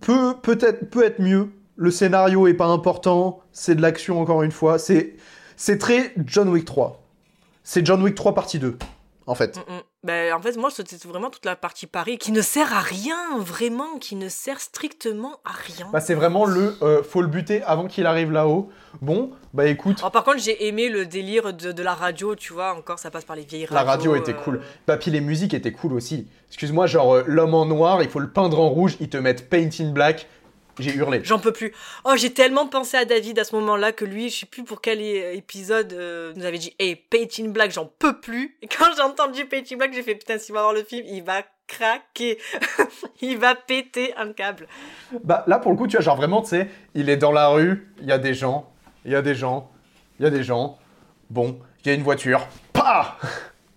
Peut 0.00 0.34
peut-être 0.42 0.90
peut 0.90 1.04
être 1.04 1.20
mieux. 1.20 1.48
Le 1.76 1.92
scénario 1.92 2.46
est 2.48 2.54
pas 2.54 2.66
important, 2.66 3.40
c'est 3.52 3.76
de 3.76 3.82
l'action 3.82 4.20
encore 4.20 4.42
une 4.42 4.52
fois, 4.52 4.78
c'est 4.80 5.14
c'est 5.56 5.78
très 5.78 6.12
John 6.26 6.48
Wick 6.48 6.64
3. 6.64 7.00
C'est 7.62 7.86
John 7.86 8.02
Wick 8.02 8.16
3 8.16 8.34
partie 8.34 8.58
2 8.58 8.76
en 9.30 9.34
fait. 9.34 9.56
Mm, 9.56 9.60
mm. 9.60 9.80
Ben, 10.02 10.32
en 10.32 10.40
fait, 10.40 10.56
moi, 10.56 10.70
c'était 10.70 10.96
vraiment 11.06 11.28
toute 11.30 11.44
la 11.44 11.56
partie 11.56 11.86
Paris 11.86 12.16
qui 12.18 12.32
ne 12.32 12.40
sert 12.40 12.74
à 12.74 12.80
rien, 12.80 13.38
vraiment, 13.38 13.98
qui 13.98 14.16
ne 14.16 14.28
sert 14.28 14.58
strictement 14.60 15.40
à 15.44 15.52
rien. 15.52 15.88
Bah, 15.92 16.00
c'est 16.00 16.14
vraiment 16.14 16.46
le 16.46 16.74
euh, 16.82 17.02
faut 17.02 17.20
le 17.20 17.28
buter 17.28 17.62
avant 17.62 17.86
qu'il 17.86 18.06
arrive 18.06 18.32
là-haut. 18.32 18.70
Bon, 19.02 19.30
bah 19.52 19.66
écoute, 19.66 19.98
Alors, 20.00 20.10
par 20.10 20.24
contre, 20.24 20.38
j'ai 20.38 20.66
aimé 20.66 20.88
le 20.88 21.06
délire 21.06 21.52
de, 21.52 21.70
de 21.70 21.82
la 21.82 21.94
radio, 21.94 22.34
tu 22.34 22.52
vois, 22.52 22.74
encore 22.74 22.98
ça 22.98 23.10
passe 23.10 23.24
par 23.24 23.36
les 23.36 23.42
vieilles 23.44 23.66
La 23.70 23.82
radios. 23.82 24.12
radio 24.12 24.16
était 24.16 24.32
euh, 24.32 24.42
cool. 24.42 24.60
Bah, 24.86 24.96
puis 24.96 25.10
les 25.10 25.20
musiques 25.20 25.54
étaient 25.54 25.72
cool 25.72 25.92
aussi. 25.92 26.26
Excuse-moi, 26.48 26.86
genre 26.86 27.14
euh, 27.16 27.24
l'homme 27.26 27.54
en 27.54 27.66
noir, 27.66 28.02
il 28.02 28.08
faut 28.08 28.18
le 28.20 28.30
peindre 28.30 28.58
en 28.58 28.68
rouge, 28.70 28.96
ils 29.00 29.08
te 29.10 29.16
mettent 29.18 29.48
Paint 29.48 29.68
in 29.80 29.90
Black. 29.92 30.26
J'ai 30.80 30.94
hurlé. 30.94 31.20
J'en 31.24 31.38
peux 31.38 31.52
plus. 31.52 31.72
Oh, 32.04 32.12
j'ai 32.16 32.32
tellement 32.32 32.66
pensé 32.66 32.96
à 32.96 33.04
David 33.04 33.38
à 33.38 33.44
ce 33.44 33.54
moment-là 33.56 33.92
que 33.92 34.04
lui, 34.04 34.30
je 34.30 34.40
sais 34.40 34.46
plus 34.46 34.64
pour 34.64 34.80
quel 34.80 35.00
é- 35.00 35.36
épisode, 35.36 35.92
euh, 35.92 36.32
nous 36.36 36.44
avait 36.44 36.58
dit 36.58 36.74
Hey, 36.78 37.04
in 37.38 37.48
Black, 37.48 37.72
j'en 37.72 37.86
peux 37.86 38.20
plus. 38.20 38.56
Et 38.62 38.68
quand 38.68 38.86
j'ai 38.96 39.02
entendu 39.02 39.42
in 39.42 39.76
Black, 39.76 39.92
j'ai 39.92 40.02
fait 40.02 40.14
Putain, 40.14 40.38
s'il 40.38 40.54
va 40.54 40.62
voir 40.62 40.72
le 40.72 40.82
film, 40.82 41.04
il 41.06 41.22
va 41.22 41.42
craquer. 41.66 42.38
il 43.20 43.38
va 43.38 43.54
péter 43.54 44.12
un 44.16 44.32
câble. 44.32 44.66
Bah 45.22 45.44
là 45.46 45.58
pour 45.58 45.70
le 45.70 45.76
coup, 45.76 45.86
tu 45.86 45.96
vois, 45.96 46.04
genre 46.04 46.16
vraiment, 46.16 46.42
tu 46.42 46.48
sais, 46.48 46.68
il 46.94 47.08
est 47.08 47.16
dans 47.16 47.32
la 47.32 47.48
rue, 47.48 47.92
il 48.00 48.06
y 48.06 48.12
a 48.12 48.18
des 48.18 48.34
gens, 48.34 48.72
il 49.04 49.12
y 49.12 49.14
a 49.14 49.22
des 49.22 49.34
gens, 49.34 49.70
il 50.18 50.24
y 50.24 50.26
a 50.26 50.30
des 50.30 50.42
gens. 50.42 50.78
Bon, 51.30 51.60
il 51.84 51.88
y 51.88 51.90
a 51.92 51.94
une 51.94 52.02
voiture. 52.02 52.46
Pas 52.72 53.18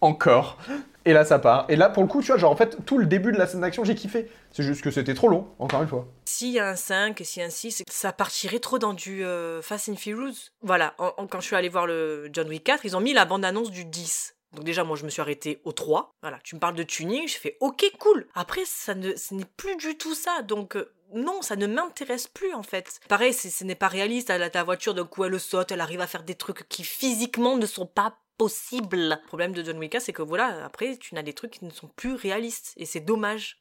Encore. 0.01 0.57
Et 1.05 1.13
là 1.13 1.25
ça 1.25 1.39
part. 1.39 1.65
Et 1.69 1.75
là 1.75 1.89
pour 1.89 2.03
le 2.03 2.09
coup, 2.09 2.21
tu 2.21 2.27
vois, 2.27 2.37
genre 2.37 2.51
en 2.51 2.55
fait, 2.55 2.77
tout 2.85 2.97
le 2.97 3.05
début 3.05 3.31
de 3.31 3.37
la 3.37 3.47
scène 3.47 3.61
d'action, 3.61 3.83
j'ai 3.83 3.95
kiffé. 3.95 4.29
C'est 4.51 4.63
juste 4.63 4.81
que 4.81 4.91
c'était 4.91 5.13
trop 5.13 5.27
long, 5.27 5.47
encore 5.59 5.81
une 5.81 5.87
fois. 5.87 6.07
S'il 6.25 6.51
y 6.51 6.59
a 6.59 6.69
un 6.69 6.75
5, 6.75 7.19
s'il 7.23 7.41
y 7.41 7.45
un 7.45 7.49
6, 7.49 7.83
ça 7.89 8.13
partirait 8.13 8.59
trop 8.59 8.79
dans 8.79 8.93
du 8.93 9.25
euh, 9.25 9.61
Fast 9.61 9.89
and 9.89 9.95
Furious. 9.95 10.49
Voilà, 10.61 10.95
quand 10.97 11.39
je 11.39 11.45
suis 11.45 11.55
allée 11.55 11.69
voir 11.69 11.87
le 11.87 12.29
John 12.31 12.47
Wick 12.47 12.63
4, 12.63 12.85
ils 12.85 12.95
ont 12.95 13.01
mis 13.01 13.13
la 13.13 13.25
bande-annonce 13.25 13.71
du 13.71 13.85
10. 13.85 14.35
Donc 14.53 14.63
déjà, 14.65 14.83
moi, 14.83 14.95
je 14.95 15.03
me 15.03 15.09
suis 15.09 15.21
arrêtée 15.21 15.61
au 15.63 15.71
3. 15.71 16.11
Voilà, 16.21 16.39
tu 16.43 16.55
me 16.55 16.59
parles 16.59 16.75
de 16.75 16.83
tuning, 16.83 17.27
je 17.27 17.37
fais 17.37 17.57
OK, 17.59 17.83
cool. 17.99 18.27
Après, 18.35 18.61
ça 18.65 18.93
ce 18.93 19.33
n'est 19.33 19.45
plus 19.57 19.75
du 19.77 19.97
tout 19.97 20.13
ça. 20.13 20.43
Donc 20.43 20.75
euh, 20.75 20.93
non, 21.13 21.41
ça 21.41 21.55
ne 21.55 21.67
m'intéresse 21.67 22.27
plus 22.27 22.53
en 22.53 22.63
fait. 22.63 22.99
Pareil, 23.07 23.33
ce 23.33 23.63
n'est 23.63 23.75
pas 23.75 23.87
réaliste. 23.87 24.31
Ta 24.51 24.63
voiture, 24.63 24.93
d'un 24.93 25.05
coup 25.05 25.23
elle 25.23 25.39
saute, 25.39 25.71
elle 25.71 25.81
arrive 25.81 26.01
à 26.01 26.07
faire 26.07 26.23
des 26.23 26.35
trucs 26.35 26.67
qui 26.69 26.83
physiquement 26.83 27.57
ne 27.57 27.65
sont 27.65 27.87
pas 27.87 28.17
possibles. 28.37 28.97
Le 28.97 29.15
problème 29.27 29.53
de 29.53 29.63
John 29.63 29.77
Wick 29.77 29.91
4, 29.91 30.01
c'est 30.03 30.13
que 30.13 30.21
voilà, 30.21 30.63
après, 30.65 30.97
tu 30.97 31.15
n'as 31.15 31.23
des 31.23 31.33
trucs 31.33 31.51
qui 31.51 31.65
ne 31.65 31.71
sont 31.71 31.89
plus 31.95 32.13
réalistes. 32.13 32.73
Et 32.77 32.85
c'est 32.85 32.99
dommage. 32.99 33.59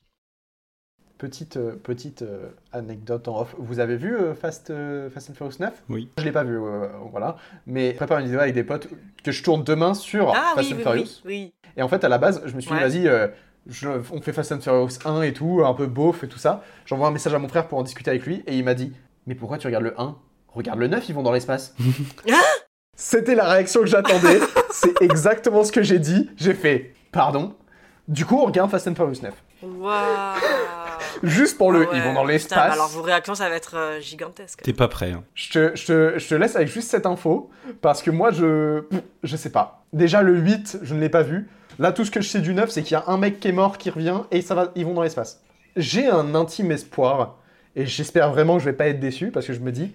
Petite, 1.18 1.56
euh, 1.56 1.76
petite 1.76 2.22
euh, 2.22 2.48
anecdote 2.72 3.28
en 3.28 3.42
off. 3.42 3.54
Vous 3.58 3.78
avez 3.78 3.96
vu 3.96 4.16
euh, 4.16 4.34
Fast, 4.34 4.72
Fast 5.14 5.30
and 5.30 5.34
Furious 5.34 5.54
9 5.60 5.84
Oui. 5.88 6.10
Je 6.18 6.24
l'ai 6.24 6.32
pas 6.32 6.42
vu, 6.42 6.58
euh, 6.58 6.88
voilà. 7.12 7.36
Mais 7.66 7.92
je 7.92 7.96
prépare 7.96 8.18
une 8.18 8.24
vidéo 8.26 8.40
avec 8.40 8.54
des 8.54 8.64
potes 8.64 8.88
que 9.22 9.30
je 9.30 9.42
tourne 9.44 9.62
demain 9.62 9.94
sur 9.94 10.30
Ah 10.34 10.52
Fast 10.56 10.68
oui, 10.68 10.74
and 10.74 10.76
oui, 10.78 10.82
Furious. 10.82 11.04
oui, 11.24 11.54
oui. 11.64 11.70
Et 11.76 11.82
en 11.82 11.88
fait, 11.88 12.02
à 12.02 12.08
la 12.08 12.18
base, 12.18 12.42
je 12.44 12.54
me 12.56 12.60
suis 12.60 12.72
Ouais. 12.72 12.78
dit, 12.88 13.04
vas-y, 13.04 13.08
euh, 13.08 13.28
je- 13.68 13.88
on 14.12 14.20
fait 14.20 14.32
Fast 14.32 14.50
and 14.50 14.60
Furious 14.62 14.98
1 15.04 15.22
et 15.22 15.32
tout, 15.32 15.62
un 15.64 15.74
peu 15.74 15.86
beauf 15.86 16.24
et 16.24 16.28
tout 16.28 16.38
ça. 16.40 16.64
J'envoie 16.86 17.06
un 17.06 17.12
message 17.12 17.34
à 17.34 17.38
mon 17.38 17.48
frère 17.48 17.68
pour 17.68 17.78
en 17.78 17.82
discuter 17.84 18.10
avec 18.10 18.26
lui, 18.26 18.42
et 18.48 18.56
il 18.58 18.64
m'a 18.64 18.74
dit, 18.74 18.92
mais 19.28 19.36
pourquoi 19.36 19.58
tu 19.58 19.68
regardes 19.68 19.84
le 19.84 19.98
1 20.00 20.18
Regarde 20.48 20.80
le 20.80 20.88
9, 20.88 21.08
ils 21.08 21.14
vont 21.14 21.22
dans 21.22 21.30
l'espace. 21.32 21.74
C'était 23.05 23.34
la 23.34 23.48
réaction 23.48 23.80
que 23.80 23.86
j'attendais. 23.86 24.38
C'est 24.70 25.03
exactement 25.03 25.64
ce 25.64 25.72
que 25.72 25.82
j'ai 25.82 25.98
dit. 25.98 26.30
J'ai 26.36 26.55
fait, 26.55 26.94
pardon. 27.11 27.55
Du 28.07 28.24
coup, 28.24 28.38
on 28.40 28.44
regarde 28.46 28.70
Fast 28.70 28.86
and 28.86 28.94
Furious 28.94 29.20
9. 29.22 29.34
Waouh 29.64 30.38
Juste 31.24 31.59
pour 31.59 31.72
le, 31.72 31.86
Ah 31.88 31.90
ouais. 31.90 31.96
ils 31.98 32.03
vont 32.03 32.12
dans 32.14 32.20
Putain, 32.22 32.32
l'espace. 32.32 32.57
bah 32.68 32.72
alors 32.74 32.88
vos 32.88 33.03
réactions, 33.03 33.34
ça 33.34 33.48
va 33.48 33.57
être 33.57 33.76
euh, 33.76 34.00
gigantesque. 34.00 34.61
T'es 34.62 34.72
pas 34.72 34.86
prêt. 34.88 35.11
hein. 35.12 35.24
Je 35.34 35.50
te, 35.50 35.76
je, 35.76 35.86
te, 35.86 36.18
je 36.18 36.28
te 36.28 36.34
laisse 36.36 36.55
avec 36.57 36.68
juste 36.68 36.90
cette 36.90 37.07
info, 37.07 37.50
parce 37.80 38.03
que 38.03 38.11
moi, 38.12 38.30
je... 38.30 38.82
Je 39.24 39.36
sais 39.36 39.50
pas. 39.50 39.84
Déjà, 39.92 40.22
le 40.22 40.36
8, 40.38 40.78
je 40.82 40.94
ne 40.94 41.00
l'ai 41.00 41.09
pas 41.09 41.22
vu. 41.22 41.48
Là, 41.80 41.90
tout 41.92 42.05
ce 42.05 42.11
que 42.12 42.20
je 42.20 42.28
sais 42.28 42.40
du 42.40 42.55
9, 42.55 42.70
c'est 42.70 42.82
qu'il 42.82 42.92
y 42.92 42.96
a 42.96 43.05
un 43.09 43.18
mec 43.18 43.40
qui 43.40 43.48
est 43.48 43.53
mort, 43.53 43.78
qui 43.78 43.90
revient, 43.90 44.20
et 44.30 44.42
ça 44.42 44.55
va, 44.55 44.70
ils 44.76 44.84
vont 44.84 44.94
dans 44.94 45.03
l'espace. 45.03 45.40
J'ai 45.76 46.07
un 46.09 46.34
intime 46.36 46.70
espoir, 46.70 47.36
et 47.74 47.84
j'espère 47.86 48.30
vraiment 48.30 48.55
que 48.59 48.61
je 48.61 48.66
vais 48.66 48.76
pas 48.76 48.86
être 48.86 49.00
déçu, 49.00 49.30
parce 49.32 49.46
que 49.46 49.53
je 49.55 49.61
me 49.61 49.72
dis, 49.72 49.92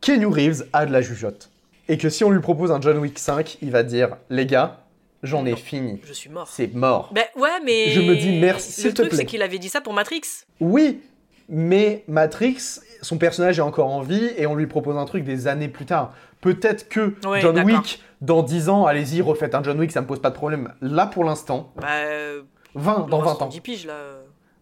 Keanu 0.00 0.26
Reeves 0.26 0.64
a 0.72 0.86
de 0.86 0.92
la 0.92 1.02
jugeote. 1.02 1.50
Et 1.88 1.96
que 1.98 2.08
si 2.08 2.24
on 2.24 2.30
lui 2.30 2.40
propose 2.40 2.70
un 2.70 2.80
John 2.80 2.98
Wick 2.98 3.18
5, 3.18 3.58
il 3.62 3.70
va 3.70 3.82
dire, 3.82 4.16
les 4.30 4.46
gars, 4.46 4.80
j'en 5.22 5.46
ai 5.46 5.56
fini. 5.56 6.00
Je 6.04 6.12
suis 6.12 6.30
mort. 6.30 6.46
C'est 6.48 6.74
mort. 6.74 7.10
Ben 7.14 7.24
ouais, 7.36 7.60
mais. 7.64 7.90
Je 7.90 8.00
me 8.00 8.14
dis 8.16 8.38
merci, 8.38 8.72
s'il 8.72 8.86
Le 8.86 8.94
truc, 8.94 9.12
c'est 9.12 9.24
qu'il 9.24 9.42
avait 9.42 9.58
dit 9.58 9.68
ça 9.68 9.80
pour 9.80 9.92
Matrix. 9.94 10.22
Oui, 10.60 11.00
mais 11.48 12.04
Matrix, 12.08 12.58
son 13.02 13.16
personnage 13.18 13.58
est 13.58 13.62
encore 13.62 13.88
en 13.88 14.02
vie 14.02 14.30
et 14.36 14.46
on 14.46 14.54
lui 14.54 14.66
propose 14.66 14.96
un 14.96 15.04
truc 15.06 15.24
des 15.24 15.46
années 15.48 15.68
plus 15.68 15.86
tard. 15.86 16.12
Peut-être 16.40 16.88
que 16.88 17.14
Ouais, 17.26 17.40
John. 17.40 17.58
Wick, 17.64 18.02
dans 18.20 18.42
10 18.42 18.68
ans, 18.68 18.84
allez-y, 18.86 19.22
refaites 19.22 19.54
un 19.54 19.62
John 19.62 19.78
Wick, 19.80 19.90
ça 19.90 20.00
me 20.02 20.06
pose 20.06 20.20
pas 20.20 20.30
de 20.30 20.34
problème. 20.36 20.72
Là, 20.82 21.06
pour 21.06 21.24
l'instant, 21.24 21.72
Bah. 21.76 21.86
euh, 22.04 22.42
20, 22.74 23.08
dans 23.08 23.20
20 23.22 23.42
ans. 23.42 23.46
10 23.46 23.60
piges 23.60 23.86
là. 23.86 23.94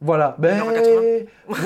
Voilà. 0.01 0.37
Ben, 0.39 0.61
aura 0.61 0.75
80. 0.75 1.01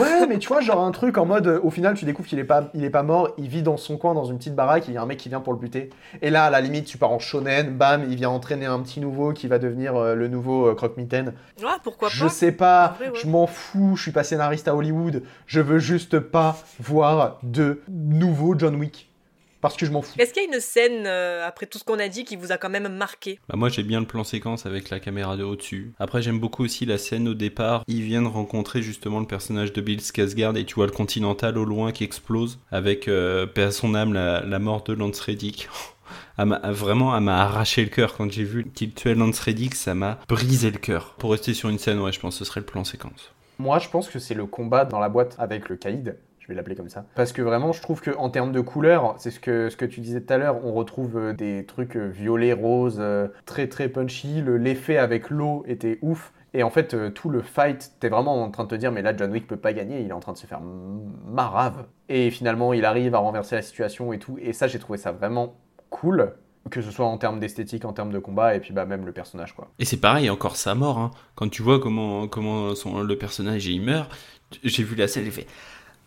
ouais, 0.00 0.26
mais 0.28 0.38
tu 0.38 0.48
vois, 0.48 0.60
genre 0.60 0.80
un 0.80 0.92
truc 0.92 1.18
en 1.18 1.26
mode, 1.26 1.46
euh, 1.46 1.60
au 1.62 1.70
final, 1.70 1.94
tu 1.94 2.04
découvres 2.04 2.28
qu'il 2.28 2.38
est 2.38 2.44
pas, 2.44 2.70
il 2.74 2.84
est 2.84 2.90
pas 2.90 3.02
mort, 3.02 3.30
il 3.38 3.48
vit 3.48 3.62
dans 3.62 3.76
son 3.76 3.96
coin, 3.96 4.14
dans 4.14 4.24
une 4.24 4.38
petite 4.38 4.54
baraque, 4.54 4.88
et 4.88 4.92
il 4.92 4.94
y 4.94 4.98
a 4.98 5.02
un 5.02 5.06
mec 5.06 5.18
qui 5.18 5.28
vient 5.28 5.40
pour 5.40 5.52
le 5.52 5.58
buter. 5.58 5.90
Et 6.22 6.30
là, 6.30 6.44
à 6.44 6.50
la 6.50 6.60
limite, 6.60 6.84
tu 6.84 6.96
pars 6.98 7.10
en 7.10 7.18
shonen, 7.18 7.76
bam, 7.76 8.04
il 8.08 8.16
vient 8.16 8.30
entraîner 8.30 8.66
un 8.66 8.78
petit 8.80 9.00
nouveau 9.00 9.32
qui 9.32 9.48
va 9.48 9.58
devenir 9.58 9.96
euh, 9.96 10.14
le 10.14 10.28
nouveau 10.28 10.68
euh, 10.68 10.74
croque-mitaine. 10.74 11.34
Ouais, 11.60 11.68
pourquoi 11.82 12.08
Je 12.08 12.28
sais 12.28 12.52
pas, 12.52 12.96
ouais. 13.00 13.10
je 13.14 13.26
m'en 13.26 13.46
fous, 13.46 13.94
je 13.96 14.02
suis 14.02 14.12
pas 14.12 14.24
scénariste 14.24 14.68
à 14.68 14.74
Hollywood, 14.76 15.22
je 15.46 15.60
veux 15.60 15.78
juste 15.78 16.20
pas 16.20 16.56
voir 16.78 17.38
de 17.42 17.82
nouveau 17.88 18.56
John 18.56 18.76
Wick. 18.76 19.09
Parce 19.60 19.76
que 19.76 19.86
je 19.86 19.90
m'en 19.92 20.02
fous. 20.02 20.14
Est-ce 20.18 20.32
qu'il 20.32 20.42
y 20.42 20.46
a 20.46 20.54
une 20.54 20.60
scène, 20.60 21.04
euh, 21.06 21.46
après 21.46 21.66
tout 21.66 21.78
ce 21.78 21.84
qu'on 21.84 21.98
a 21.98 22.08
dit, 22.08 22.24
qui 22.24 22.36
vous 22.36 22.52
a 22.52 22.58
quand 22.58 22.70
même 22.70 22.88
marqué? 22.88 23.38
Bah 23.48 23.56
moi 23.56 23.68
j'ai 23.68 23.82
bien 23.82 24.00
le 24.00 24.06
plan 24.06 24.24
séquence 24.24 24.66
avec 24.66 24.90
la 24.90 25.00
caméra 25.00 25.36
de 25.36 25.44
au-dessus. 25.44 25.92
Après 25.98 26.22
j'aime 26.22 26.38
beaucoup 26.40 26.64
aussi 26.64 26.86
la 26.86 26.98
scène 26.98 27.28
au 27.28 27.34
départ. 27.34 27.84
Ils 27.88 28.02
viennent 28.02 28.26
rencontrer 28.26 28.82
justement 28.82 29.20
le 29.20 29.26
personnage 29.26 29.72
de 29.72 29.80
Bill 29.80 30.00
Skarsgård 30.00 30.56
et 30.56 30.64
tu 30.64 30.74
vois 30.74 30.86
le 30.86 30.92
Continental 30.92 31.58
au 31.58 31.64
loin 31.64 31.92
qui 31.92 32.04
explose 32.04 32.58
avec 32.70 33.08
euh, 33.08 33.46
paix 33.46 33.62
à 33.64 33.72
son 33.72 33.94
âme 33.94 34.12
la, 34.12 34.40
la 34.44 34.58
mort 34.58 34.82
de 34.84 34.92
Lance 34.94 35.20
Reddick. 35.20 35.68
Elle 36.38 36.44
m'a- 36.46 36.60
vraiment, 36.72 37.16
elle 37.16 37.22
m'a 37.22 37.40
arraché 37.42 37.82
le 37.82 37.90
cœur 37.90 38.16
quand 38.16 38.30
j'ai 38.32 38.44
vu 38.44 38.64
qu'il 38.74 38.92
tuait 38.92 39.14
Lance 39.14 39.40
Reddick, 39.40 39.74
ça 39.74 39.94
m'a 39.94 40.18
brisé 40.28 40.70
le 40.70 40.78
cœur. 40.78 41.14
Pour 41.18 41.32
rester 41.32 41.54
sur 41.54 41.68
une 41.68 41.78
scène, 41.78 42.00
ouais, 42.00 42.12
je 42.12 42.20
pense 42.20 42.34
que 42.34 42.44
ce 42.44 42.44
serait 42.44 42.60
le 42.60 42.66
plan 42.66 42.82
séquence. 42.84 43.30
Moi, 43.58 43.78
je 43.78 43.88
pense 43.88 44.08
que 44.08 44.18
c'est 44.18 44.34
le 44.34 44.46
combat 44.46 44.84
dans 44.86 44.98
la 45.00 45.08
boîte 45.10 45.36
avec 45.38 45.68
le 45.68 45.76
caïd. 45.76 46.16
Vais 46.50 46.56
l'appeler 46.56 46.74
comme 46.74 46.88
ça. 46.88 47.04
Parce 47.14 47.32
que 47.32 47.42
vraiment, 47.42 47.70
je 47.70 47.80
trouve 47.80 48.02
qu'en 48.02 48.28
termes 48.28 48.50
de 48.50 48.60
couleurs, 48.60 49.14
c'est 49.18 49.30
ce 49.30 49.38
que, 49.38 49.70
ce 49.70 49.76
que 49.76 49.84
tu 49.84 50.00
disais 50.00 50.20
tout 50.20 50.32
à 50.32 50.36
l'heure, 50.36 50.64
on 50.64 50.72
retrouve 50.72 51.16
euh, 51.16 51.32
des 51.32 51.64
trucs 51.64 51.96
euh, 51.96 52.08
violets, 52.08 52.52
roses, 52.52 52.98
euh, 52.98 53.28
très 53.46 53.68
très 53.68 53.88
punchy. 53.88 54.40
Le- 54.40 54.56
L'effet 54.56 54.96
avec 54.96 55.30
l'eau 55.30 55.62
était 55.68 56.00
ouf. 56.02 56.32
Et 56.52 56.64
en 56.64 56.70
fait, 56.70 56.94
euh, 56.94 57.10
tout 57.10 57.28
le 57.30 57.40
fight, 57.42 57.92
t'es 58.00 58.08
vraiment 58.08 58.42
en 58.42 58.50
train 58.50 58.64
de 58.64 58.68
te 58.68 58.74
dire, 58.74 58.90
mais 58.90 59.02
là, 59.02 59.16
John 59.16 59.30
Wick 59.30 59.46
peut 59.46 59.56
pas 59.56 59.72
gagner, 59.72 60.00
il 60.00 60.08
est 60.08 60.12
en 60.12 60.18
train 60.18 60.32
de 60.32 60.38
se 60.38 60.48
faire 60.48 60.60
marave. 61.28 61.84
Et 62.08 62.32
finalement, 62.32 62.72
il 62.72 62.84
arrive 62.84 63.14
à 63.14 63.18
renverser 63.18 63.54
la 63.54 63.62
situation 63.62 64.12
et 64.12 64.18
tout. 64.18 64.36
Et 64.42 64.52
ça, 64.52 64.66
j'ai 64.66 64.80
trouvé 64.80 64.98
ça 64.98 65.12
vraiment 65.12 65.54
cool. 65.90 66.32
Que 66.70 66.82
ce 66.82 66.90
soit 66.90 67.06
en 67.06 67.16
termes 67.16 67.40
d'esthétique, 67.40 67.84
en 67.86 67.92
termes 67.94 68.12
de 68.12 68.18
combat, 68.18 68.54
et 68.54 68.60
puis 68.60 68.74
bah, 68.74 68.84
même 68.84 69.06
le 69.06 69.12
personnage, 69.12 69.54
quoi. 69.54 69.68
Et 69.78 69.84
c'est 69.86 69.96
pareil, 69.96 70.28
encore 70.28 70.56
sa 70.56 70.74
mort, 70.74 70.98
hein. 70.98 71.10
quand 71.36 71.48
tu 71.48 71.62
vois 71.62 71.80
comment, 71.80 72.28
comment 72.28 72.74
son, 72.74 73.02
le 73.02 73.16
personnage 73.16 73.66
il 73.66 73.80
meurt, 73.80 74.10
j'ai 74.62 74.82
vu 74.82 74.94
la 74.94 75.08
scène, 75.08 75.24
j'ai 75.24 75.30
fait... 75.30 75.46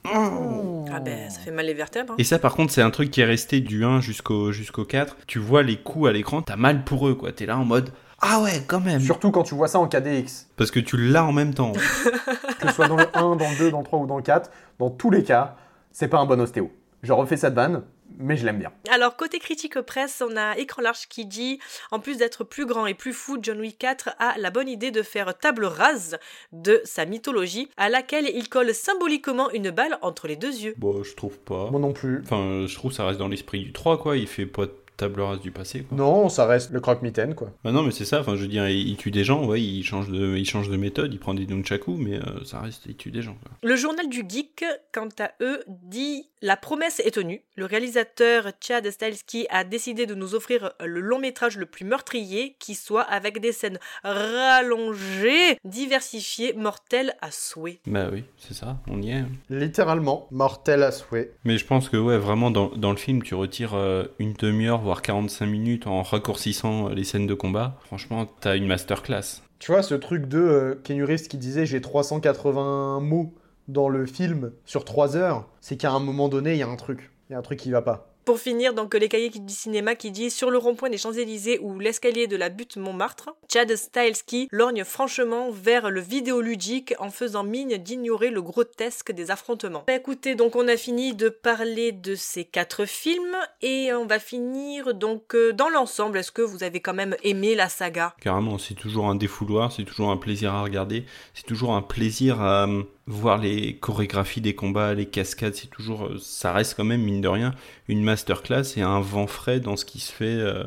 Ah 0.05 0.99
ben, 0.99 1.29
ça 1.29 1.39
fait 1.39 1.51
mal 1.51 1.65
les 1.65 1.73
vertèbres. 1.73 2.13
hein. 2.13 2.17
Et 2.19 2.23
ça, 2.23 2.39
par 2.39 2.55
contre, 2.55 2.71
c'est 2.73 2.81
un 2.81 2.91
truc 2.91 3.09
qui 3.11 3.21
est 3.21 3.25
resté 3.25 3.61
du 3.61 3.83
1 3.85 4.01
jusqu'au 4.01 4.51
jusqu'au 4.51 4.85
4. 4.85 5.17
Tu 5.27 5.39
vois 5.39 5.63
les 5.63 5.77
coups 5.77 6.09
à 6.09 6.11
l'écran, 6.11 6.41
t'as 6.41 6.55
mal 6.55 6.83
pour 6.83 7.07
eux, 7.07 7.15
quoi. 7.15 7.31
T'es 7.31 7.45
là 7.45 7.57
en 7.57 7.65
mode 7.65 7.91
Ah 8.21 8.41
ouais, 8.41 8.63
quand 8.67 8.79
même. 8.81 8.99
Surtout 8.99 9.31
quand 9.31 9.43
tu 9.43 9.55
vois 9.55 9.67
ça 9.67 9.79
en 9.79 9.87
KDX. 9.87 10.47
Parce 10.57 10.71
que 10.71 10.79
tu 10.79 10.97
l'as 10.97 11.23
en 11.25 11.31
même 11.31 11.53
temps. 11.53 11.71
que 12.59 12.67
ce 12.67 12.73
soit 12.73 12.87
dans 12.87 12.97
le 12.97 13.07
1, 13.13 13.21
dans 13.37 13.49
le 13.49 13.57
2, 13.57 13.71
dans 13.71 13.79
le 13.79 13.85
3 13.85 13.99
ou 13.99 14.05
dans 14.05 14.17
le 14.17 14.23
4, 14.23 14.51
dans 14.79 14.89
tous 14.89 15.09
les 15.09 15.23
cas, 15.23 15.55
c'est 15.91 16.07
pas 16.07 16.19
un 16.19 16.25
bon 16.25 16.39
ostéo. 16.41 16.71
Je 17.01 17.11
refais 17.11 17.37
cette 17.37 17.53
vanne, 17.53 17.83
mais 18.17 18.37
je 18.37 18.45
l'aime 18.45 18.59
bien. 18.59 18.71
Alors, 18.89 19.15
côté 19.15 19.39
critique 19.39 19.79
presse, 19.81 20.23
on 20.27 20.35
a 20.35 20.57
Écran 20.57 20.81
Large 20.81 21.07
qui 21.07 21.25
dit 21.25 21.59
En 21.91 21.99
plus 21.99 22.17
d'être 22.17 22.43
plus 22.43 22.65
grand 22.65 22.85
et 22.85 22.93
plus 22.93 23.13
fou, 23.13 23.37
John 23.41 23.59
Wick 23.59 23.77
4 23.77 24.11
a 24.19 24.37
la 24.37 24.49
bonne 24.49 24.67
idée 24.69 24.91
de 24.91 25.01
faire 25.01 25.37
table 25.37 25.65
rase 25.65 26.17
de 26.51 26.81
sa 26.83 27.05
mythologie, 27.05 27.69
à 27.77 27.89
laquelle 27.89 28.29
il 28.33 28.49
colle 28.49 28.73
symboliquement 28.73 29.49
une 29.51 29.71
balle 29.71 29.97
entre 30.01 30.27
les 30.27 30.35
deux 30.35 30.53
yeux. 30.53 30.73
bon, 30.77 31.03
je 31.03 31.15
trouve 31.15 31.37
pas. 31.39 31.69
Moi 31.71 31.79
non 31.79 31.93
plus. 31.93 32.21
Enfin, 32.23 32.65
je 32.67 32.75
trouve 32.75 32.91
que 32.91 32.97
ça 32.97 33.05
reste 33.05 33.19
dans 33.19 33.27
l'esprit 33.27 33.59
du 33.63 33.73
3, 33.73 33.97
quoi. 33.99 34.17
Il 34.17 34.27
fait 34.27 34.45
pas 34.45 34.65
de 34.65 34.73
table 34.97 35.21
rase 35.21 35.39
du 35.39 35.51
passé, 35.51 35.81
quoi. 35.81 35.97
Non, 35.97 36.29
ça 36.29 36.45
reste 36.45 36.71
le 36.71 36.79
croque-mitaine, 36.79 37.35
quoi. 37.35 37.51
Bah 37.63 37.71
non, 37.71 37.81
mais 37.83 37.91
c'est 37.91 38.05
ça. 38.05 38.19
Enfin, 38.19 38.35
je 38.35 38.41
veux 38.41 38.47
dire, 38.47 38.67
il, 38.69 38.87
il 38.89 38.95
tue 38.97 39.11
des 39.11 39.23
gens, 39.23 39.45
ouais, 39.45 39.61
il 39.61 39.83
change 39.83 40.09
de, 40.09 40.37
il 40.37 40.45
change 40.45 40.69
de 40.69 40.77
méthode, 40.77 41.13
il 41.13 41.19
prend 41.19 41.33
des 41.33 41.47
nunchaku, 41.47 41.95
mais 41.97 42.17
euh, 42.17 42.43
ça 42.45 42.59
reste, 42.59 42.83
il 42.85 42.95
tue 42.95 43.11
des 43.11 43.21
gens, 43.21 43.35
quoi. 43.41 43.51
Le 43.63 43.75
journal 43.75 44.07
du 44.07 44.23
geek, 44.27 44.63
quant 44.93 45.09
à 45.19 45.31
eux, 45.41 45.63
dit 45.67 46.29
La 46.45 46.57
promesse 46.57 46.99
est 46.99 47.11
tenue. 47.11 47.41
Le 47.55 47.63
réalisateur 47.63 48.51
Chad 48.59 48.85
Stahelski 48.91 49.47
a 49.49 49.63
décidé 49.63 50.05
de 50.05 50.13
nous 50.13 50.35
offrir 50.35 50.73
le 50.85 50.99
long 50.99 51.17
métrage 51.17 51.57
le 51.57 51.65
plus 51.65 51.85
meurtrier 51.85 52.57
qui 52.59 52.75
soit 52.75 53.03
avec 53.03 53.39
des 53.39 53.53
scènes 53.53 53.79
rallongées, 54.03 55.57
diversifiées, 55.63 56.51
mortelles 56.51 57.13
à 57.21 57.31
souhait. 57.31 57.79
Bah 57.87 58.09
oui, 58.11 58.25
c'est 58.37 58.53
ça, 58.53 58.75
on 58.89 59.01
y 59.01 59.11
est. 59.11 59.19
hein. 59.19 59.29
Littéralement, 59.49 60.27
mortel 60.31 60.83
à 60.83 60.91
souhait. 60.91 61.31
Mais 61.45 61.57
je 61.57 61.65
pense 61.65 61.87
que, 61.87 61.95
ouais, 61.95 62.17
vraiment, 62.17 62.51
dans, 62.51 62.67
dans 62.75 62.91
le 62.91 62.97
film, 62.97 63.23
tu 63.23 63.35
retires 63.35 63.75
euh, 63.75 64.03
une 64.19 64.33
demi-heure, 64.33 64.81
voire 64.81 65.01
45 65.01 65.45
minutes 65.45 65.87
en 65.87 66.03
raccourcissant 66.03 66.89
euh, 66.89 66.93
les 66.93 67.05
scènes 67.05 67.25
de 67.25 67.35
combat. 67.35 67.79
Franchement, 67.85 68.25
t'as 68.41 68.57
une 68.57 68.67
masterclass. 68.67 69.41
Tu 69.59 69.71
vois, 69.71 69.81
ce 69.81 69.95
truc 69.95 70.27
de 70.27 70.39
euh, 70.39 70.75
qui 70.83 71.37
disait 71.37 71.65
j'ai 71.65 71.79
380 71.79 72.99
mots 72.99 73.33
dans 73.67 73.89
le 73.89 74.05
film 74.05 74.51
sur 74.65 74.85
3 74.85 75.15
heures, 75.17 75.47
c'est 75.61 75.77
qu'à 75.77 75.91
un 75.91 75.99
moment 75.99 76.29
donné, 76.29 76.53
il 76.53 76.59
y 76.59 76.63
a 76.63 76.67
un 76.67 76.75
truc. 76.75 77.11
Il 77.29 77.33
y 77.33 77.35
a 77.35 77.39
un 77.39 77.41
truc 77.41 77.59
qui 77.59 77.71
va 77.71 77.81
pas. 77.81 78.13
Pour 78.25 78.39
finir, 78.39 78.73
donc 78.73 78.93
les 78.93 79.09
cahiers 79.09 79.29
du 79.29 79.53
cinéma 79.53 79.95
qui 79.95 80.09
dit 80.09 80.29
sur 80.29 80.49
le 80.49 80.57
rond-point 80.57 80.89
des 80.89 80.97
Champs-Élysées 80.97 81.59
ou 81.59 81.77
l'escalier 81.79 82.25
de 82.25 82.37
la 82.37 82.47
butte 82.47 82.77
Montmartre, 82.77 83.31
Chad 83.51 83.75
Stahelski 83.75 84.47
lorgne 84.49 84.85
franchement 84.85 85.51
vers 85.51 85.89
le 85.89 85.99
vidéoludique 85.99 86.93
en 86.99 87.09
faisant 87.09 87.43
mine 87.43 87.75
d'ignorer 87.77 88.29
le 88.29 88.41
grotesque 88.41 89.11
des 89.11 89.29
affrontements. 89.29 89.83
Bah, 89.87 89.95
écoutez, 89.95 90.35
donc 90.35 90.55
on 90.55 90.69
a 90.69 90.77
fini 90.77 91.13
de 91.13 91.27
parler 91.27 91.91
de 91.91 92.15
ces 92.15 92.45
quatre 92.45 92.85
films 92.85 93.35
et 93.61 93.91
on 93.91 94.05
va 94.05 94.19
finir 94.19 94.93
donc 94.93 95.35
euh, 95.35 95.51
dans 95.51 95.67
l'ensemble. 95.67 96.17
Est-ce 96.17 96.31
que 96.31 96.41
vous 96.41 96.63
avez 96.63 96.79
quand 96.79 96.93
même 96.93 97.17
aimé 97.23 97.55
la 97.55 97.67
saga? 97.67 98.15
Carrément, 98.21 98.57
c'est 98.57 98.75
toujours 98.75 99.09
un 99.09 99.15
défouloir, 99.15 99.73
c'est 99.73 99.83
toujours 99.83 100.11
un 100.11 100.17
plaisir 100.17 100.53
à 100.53 100.63
regarder, 100.63 101.05
c'est 101.33 101.45
toujours 101.45 101.73
un 101.73 101.81
plaisir 101.81 102.41
à 102.41 102.69
euh, 102.69 102.83
voir 103.05 103.37
les 103.37 103.77
chorégraphies 103.77 104.41
des 104.41 104.55
combats, 104.55 104.93
les 104.93 105.05
cascades, 105.05 105.55
c'est 105.55 105.69
toujours, 105.69 106.05
euh, 106.05 106.17
ça 106.19 106.53
reste 106.53 106.75
quand 106.75 106.83
même, 106.85 107.01
mine 107.01 107.21
de 107.21 107.27
rien, 107.27 107.53
une 107.87 108.03
masterclass 108.03 108.63
et 108.77 108.81
un 108.81 108.99
vent 109.01 109.27
frais 109.27 109.59
dans 109.59 109.75
ce 109.75 109.83
qui 109.85 109.99
se 109.99 110.11
fait 110.11 110.23
euh, 110.25 110.63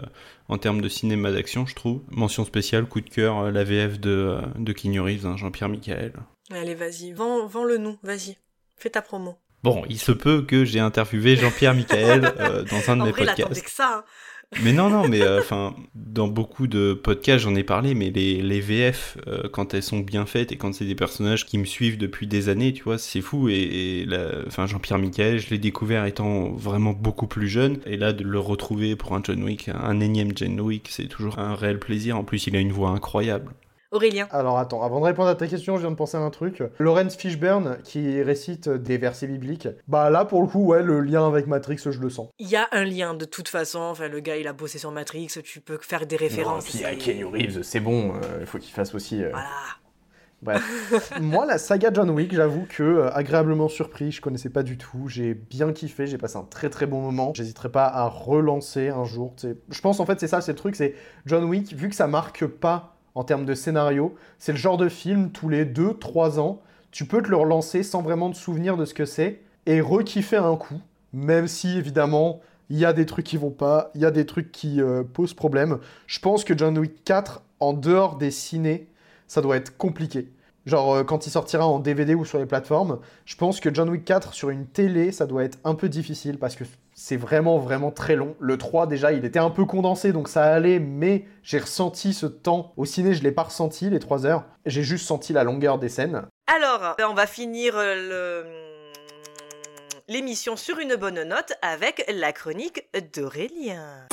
en 0.49 0.59
termes 0.59 0.81
de 0.83 0.89
cinéma 0.89 1.33
d'action, 1.33 1.65
je 1.67 1.75
trouve. 1.75 2.03
Mention 2.11 2.45
spéciale, 2.45 2.87
coup 2.87 3.01
de 3.01 3.09
cœur, 3.09 3.39
euh, 3.39 3.51
la 3.51 3.65
VF 3.65 3.99
de, 3.99 4.11
euh, 4.11 4.41
de 4.59 4.73
Keanu 4.73 5.01
Reeves, 5.01 5.27
hein, 5.27 5.37
Jean-Pierre 5.37 5.69
Michael. 5.71 6.13
Allez, 6.51 6.75
vas-y, 6.75 7.13
vends, 7.13 7.47
vends-le 7.47 7.79
nous, 7.79 7.99
vas-y, 8.03 8.37
fais 8.77 8.91
ta 8.91 9.03
promo. 9.03 9.37
Bon, 9.63 9.83
il 9.89 9.99
se 9.99 10.13
peut 10.13 10.43
que 10.43 10.65
j'ai 10.65 10.79
interviewé 10.79 11.35
Jean-Pierre 11.37 11.75
Michael 11.75 12.33
euh, 12.39 12.63
dans 12.65 12.91
un 12.91 12.97
de 12.97 13.03
En 13.03 13.07
mes 13.07 13.11
vrai, 13.13 13.23
il 13.25 13.29
attendait 13.31 13.43
podcasts. 13.49 13.65
que 13.65 13.71
ça. 13.71 13.97
hein. 13.99 14.05
Mais 14.63 14.73
non, 14.73 14.89
non, 14.91 15.09
mais 15.09 15.23
euh, 15.23 15.41
enfin, 15.41 15.75
dans 15.95 16.29
beaucoup 16.29 16.69
de 16.69 16.95
podcasts, 16.95 17.45
j'en 17.45 17.57
ai 17.57 17.65
parlé, 17.65 17.95
mais 17.95 18.11
les, 18.11 18.41
les 18.41 18.61
VF, 18.61 19.19
euh, 19.27 19.49
quand 19.51 19.75
elles 19.75 19.83
sont 19.83 19.99
bien 19.99 20.25
faites 20.25 20.53
et 20.53 20.57
quand 20.57 20.73
c'est 20.73 20.85
des 20.85 20.95
personnages 20.95 21.45
qui 21.45 21.59
me 21.59 21.65
suivent 21.65 21.99
depuis 21.99 22.29
des 22.29 22.49
années, 22.49 22.73
tu 22.73 22.85
vois, 22.85 22.97
c'est 22.97 23.21
fou. 23.21 23.49
Et, 23.49 24.07
enfin, 24.47 24.67
Jean-Pierre 24.67 24.99
Michael, 24.99 25.41
je 25.41 25.51
l'ai 25.51 25.59
découvert 25.59 26.05
étant 26.07 26.53
vraiment 26.53 26.93
beaucoup 26.93 27.27
plus 27.27 27.49
jeune. 27.49 27.81
Et 27.87 27.97
là, 27.97 28.13
de 28.13 28.23
le 28.23 28.39
retrouver 28.39 28.95
pour 28.95 29.15
un 29.15 29.21
John 29.23 29.43
Wick, 29.43 29.69
un 29.69 30.01
énième 30.01 30.31
John 30.37 30.61
Wick, 30.61 30.89
c'est 30.91 31.09
toujours 31.09 31.39
un 31.41 31.55
réel 31.57 31.81
plaisir. 31.81 32.17
En 32.17 32.25
plus, 32.25 32.47
il 32.47 32.55
a 32.57 32.61
une 32.61 32.73
voix 32.73 32.91
incroyable. 32.91 33.53
Aurélien. 33.97 34.29
Alors 34.31 34.59
attends, 34.59 34.83
avant 34.83 35.01
de 35.01 35.05
répondre 35.07 35.29
à 35.29 35.35
ta 35.35 35.47
question, 35.47 35.77
je 35.77 35.81
viens 35.83 35.91
de 35.91 35.97
penser 35.97 36.17
à 36.17 36.21
un 36.21 36.31
truc. 36.31 36.63
Lawrence 36.79 37.17
Fishburne 37.17 37.79
qui 37.83 38.23
récite 38.23 38.69
des 38.69 38.99
versets 38.99 39.27
bibliques. 39.27 39.69
Bah 39.89 40.09
là, 40.11 40.25
pour 40.25 40.41
le 40.43 40.49
coup, 40.49 40.65
ouais, 40.67 40.83
le 40.83 41.01
lien 41.01 41.27
avec 41.27 41.47
Matrix, 41.47 41.79
je 41.85 41.99
le 42.01 42.11
sens. 42.11 42.29
Il 42.39 42.49
y 42.49 42.57
a 42.57 42.69
un 42.73 42.85
lien 42.85 43.15
de 43.15 43.25
toute 43.25 43.49
façon. 43.49 43.81
Enfin, 43.81 44.09
le 44.09 44.21
gars, 44.21 44.37
il 44.37 44.47
a 44.47 44.53
bossé 44.53 44.79
sur 44.79 44.93
Matrix. 44.93 45.29
Tu 45.45 45.61
peux 45.61 45.79
faire 45.81 46.07
des 46.07 46.17
références. 46.17 46.67
puis 46.67 46.85
à 46.85 46.91
c'est- 46.91 46.97
Keanu 46.99 47.25
Reeves, 47.25 47.63
c'est 47.63 47.81
bon, 47.81 48.13
euh, 48.15 48.39
il 48.41 48.47
faut 48.47 48.59
qu'il 48.59 48.73
fasse 48.73 48.95
aussi. 48.95 49.23
euh, 49.25 49.31
Voilà. 49.31 49.49
Bref. 50.43 50.63
Moi, 51.21 51.47
la 51.47 51.57
saga 51.57 51.91
John 51.93 52.11
Wick, 52.11 52.35
j'avoue 52.35 52.67
que 52.69 52.83
euh, 52.83 53.11
agréablement 53.15 53.69
surpris, 53.69 54.13
je 54.13 54.21
connaissais 54.21 54.51
pas 54.51 54.63
du 54.63 54.77
tout. 54.77 55.09
J'ai 55.09 55.33
bien 55.35 55.73
kiffé, 55.73 56.07
j'ai 56.07 56.19
passé 56.19 56.37
un 56.37 56.43
très 56.45 56.69
très 56.69 56.85
bon 56.87 57.01
moment. 57.01 57.33
J'hésiterai 57.35 57.71
pas 57.71 57.87
à 57.87 58.07
relancer 58.07 58.89
un 58.91 59.05
jour. 59.05 59.33
tu 59.37 59.49
sais. 59.49 59.57
Je 59.71 59.81
pense 59.81 59.99
en 59.99 60.05
fait, 60.07 60.21
c'est 60.21 60.29
ça, 60.29 60.43
c'est 60.43 60.53
le 60.53 60.59
truc, 60.59 60.77
c'est 60.77 60.95
John 61.25 61.45
Wick, 61.45 61.73
vu 61.75 61.89
que 61.89 61.95
ça 61.95 62.07
marque 62.07 62.47
pas 62.47 62.96
en 63.17 63.25
termes 63.25 63.47
de 63.47 63.55
scénario, 63.55 64.15
c'est 64.39 64.53
le 64.53 64.59
genre 64.59 64.77
de 64.77 64.91
film 64.91 65.31
tous 65.31 65.49
les 65.49 65.65
2-3 65.65 66.39
ans, 66.39 66.61
tu 66.91 67.07
peux 67.07 67.23
te 67.23 67.29
le 67.29 67.37
relancer 67.37 67.83
sans 67.83 68.03
vraiment 68.03 68.31
te 68.31 68.37
souvenir 68.37 68.77
de 68.77 68.85
ce 68.85 68.93
que 68.93 69.07
c'est 69.07 69.41
et 69.65 69.81
re-kiffer 69.81 70.37
un 70.37 70.55
coup. 70.57 70.81
Même 71.15 71.49
si 71.49 71.79
évidemment, 71.79 72.41
il 72.69 72.79
y 72.79 72.85
a 72.85 72.93
des 72.93 73.07
trucs 73.07 73.25
qui 73.25 73.39
vont 73.39 73.51
pas, 73.51 73.91
il 73.95 74.03
y 74.03 74.05
a 74.05 74.11
des 74.11 74.27
trucs 74.27 74.53
qui 74.53 74.83
euh, 74.83 75.03
posent 75.03 75.33
problème. 75.33 75.79
Je 76.07 76.21
pense 76.21 76.45
que 76.45 76.57
John 76.57 76.77
Wick 76.77 77.05
4, 77.05 77.43
en 77.61 77.73
dehors 77.73 78.19
des 78.19 78.31
ciné, 78.31 78.87
ça 79.29 79.41
doit 79.41 79.57
être 79.57 79.79
compliqué. 79.79 80.31
Genre, 80.67 80.97
euh, 80.97 81.03
quand 81.03 81.27
il 81.27 81.31
sortira 81.31 81.67
en 81.67 81.79
DVD 81.79 82.15
ou 82.15 82.27
sur 82.27 82.39
les 82.39 82.47
plateformes, 82.47 82.99
je 83.25 83.37
pense 83.37 83.61
que 83.61 83.73
John 83.73 83.89
Wick 83.89 84.05
4 84.05 84.35
sur 84.35 84.51
une 84.51 84.67
télé, 84.67 85.11
ça 85.11 85.25
doit 85.25 85.45
être 85.45 85.59
un 85.65 85.75
peu 85.75 85.89
difficile 85.89 86.39
parce 86.39 86.55
que 86.55 86.65
c'est 86.97 87.19
vraiment, 87.19 87.59
vraiment 87.59 87.91
très 87.91 88.17
long. 88.17 88.35
Le 88.41 88.57
3, 88.57 88.87
déjà, 88.87 89.13
il 89.13 89.25
était 89.25 89.39
un 89.39 89.51
peu 89.51 89.67
condensé, 89.67 90.13
donc 90.13 90.29
ça 90.29 90.45
allait, 90.45 90.81
mais 90.81 91.27
j'ai 91.43 91.59
ressenti 91.59 92.15
ce 92.15 92.25
temps. 92.25 92.73
Au 92.77 92.87
ciné, 92.87 93.15
je 93.15 93.23
l'ai 93.23 93.33
pas 93.33 93.45
ressenti, 93.45 93.91
les 93.91 93.99
3 93.99 94.25
heures. 94.25 94.45
J'ai 94.65 94.83
juste 94.83 95.07
senti 95.07 95.35
la 95.35 95.45
longueur 95.45 95.79
des 95.79 95.91
scènes. 95.91 96.27
Alors, 96.47 96.97
on 97.09 97.15
va 97.15 97.27
finir 97.27 97.75
euh, 97.77 98.43
l'émission 100.09 100.57
sur 100.57 100.79
une 100.79 100.97
bonne 100.97 101.23
note 101.23 101.53
avec 101.61 102.05
la 102.13 102.33
chronique 102.33 102.89
d'Aurélien. 103.15 104.07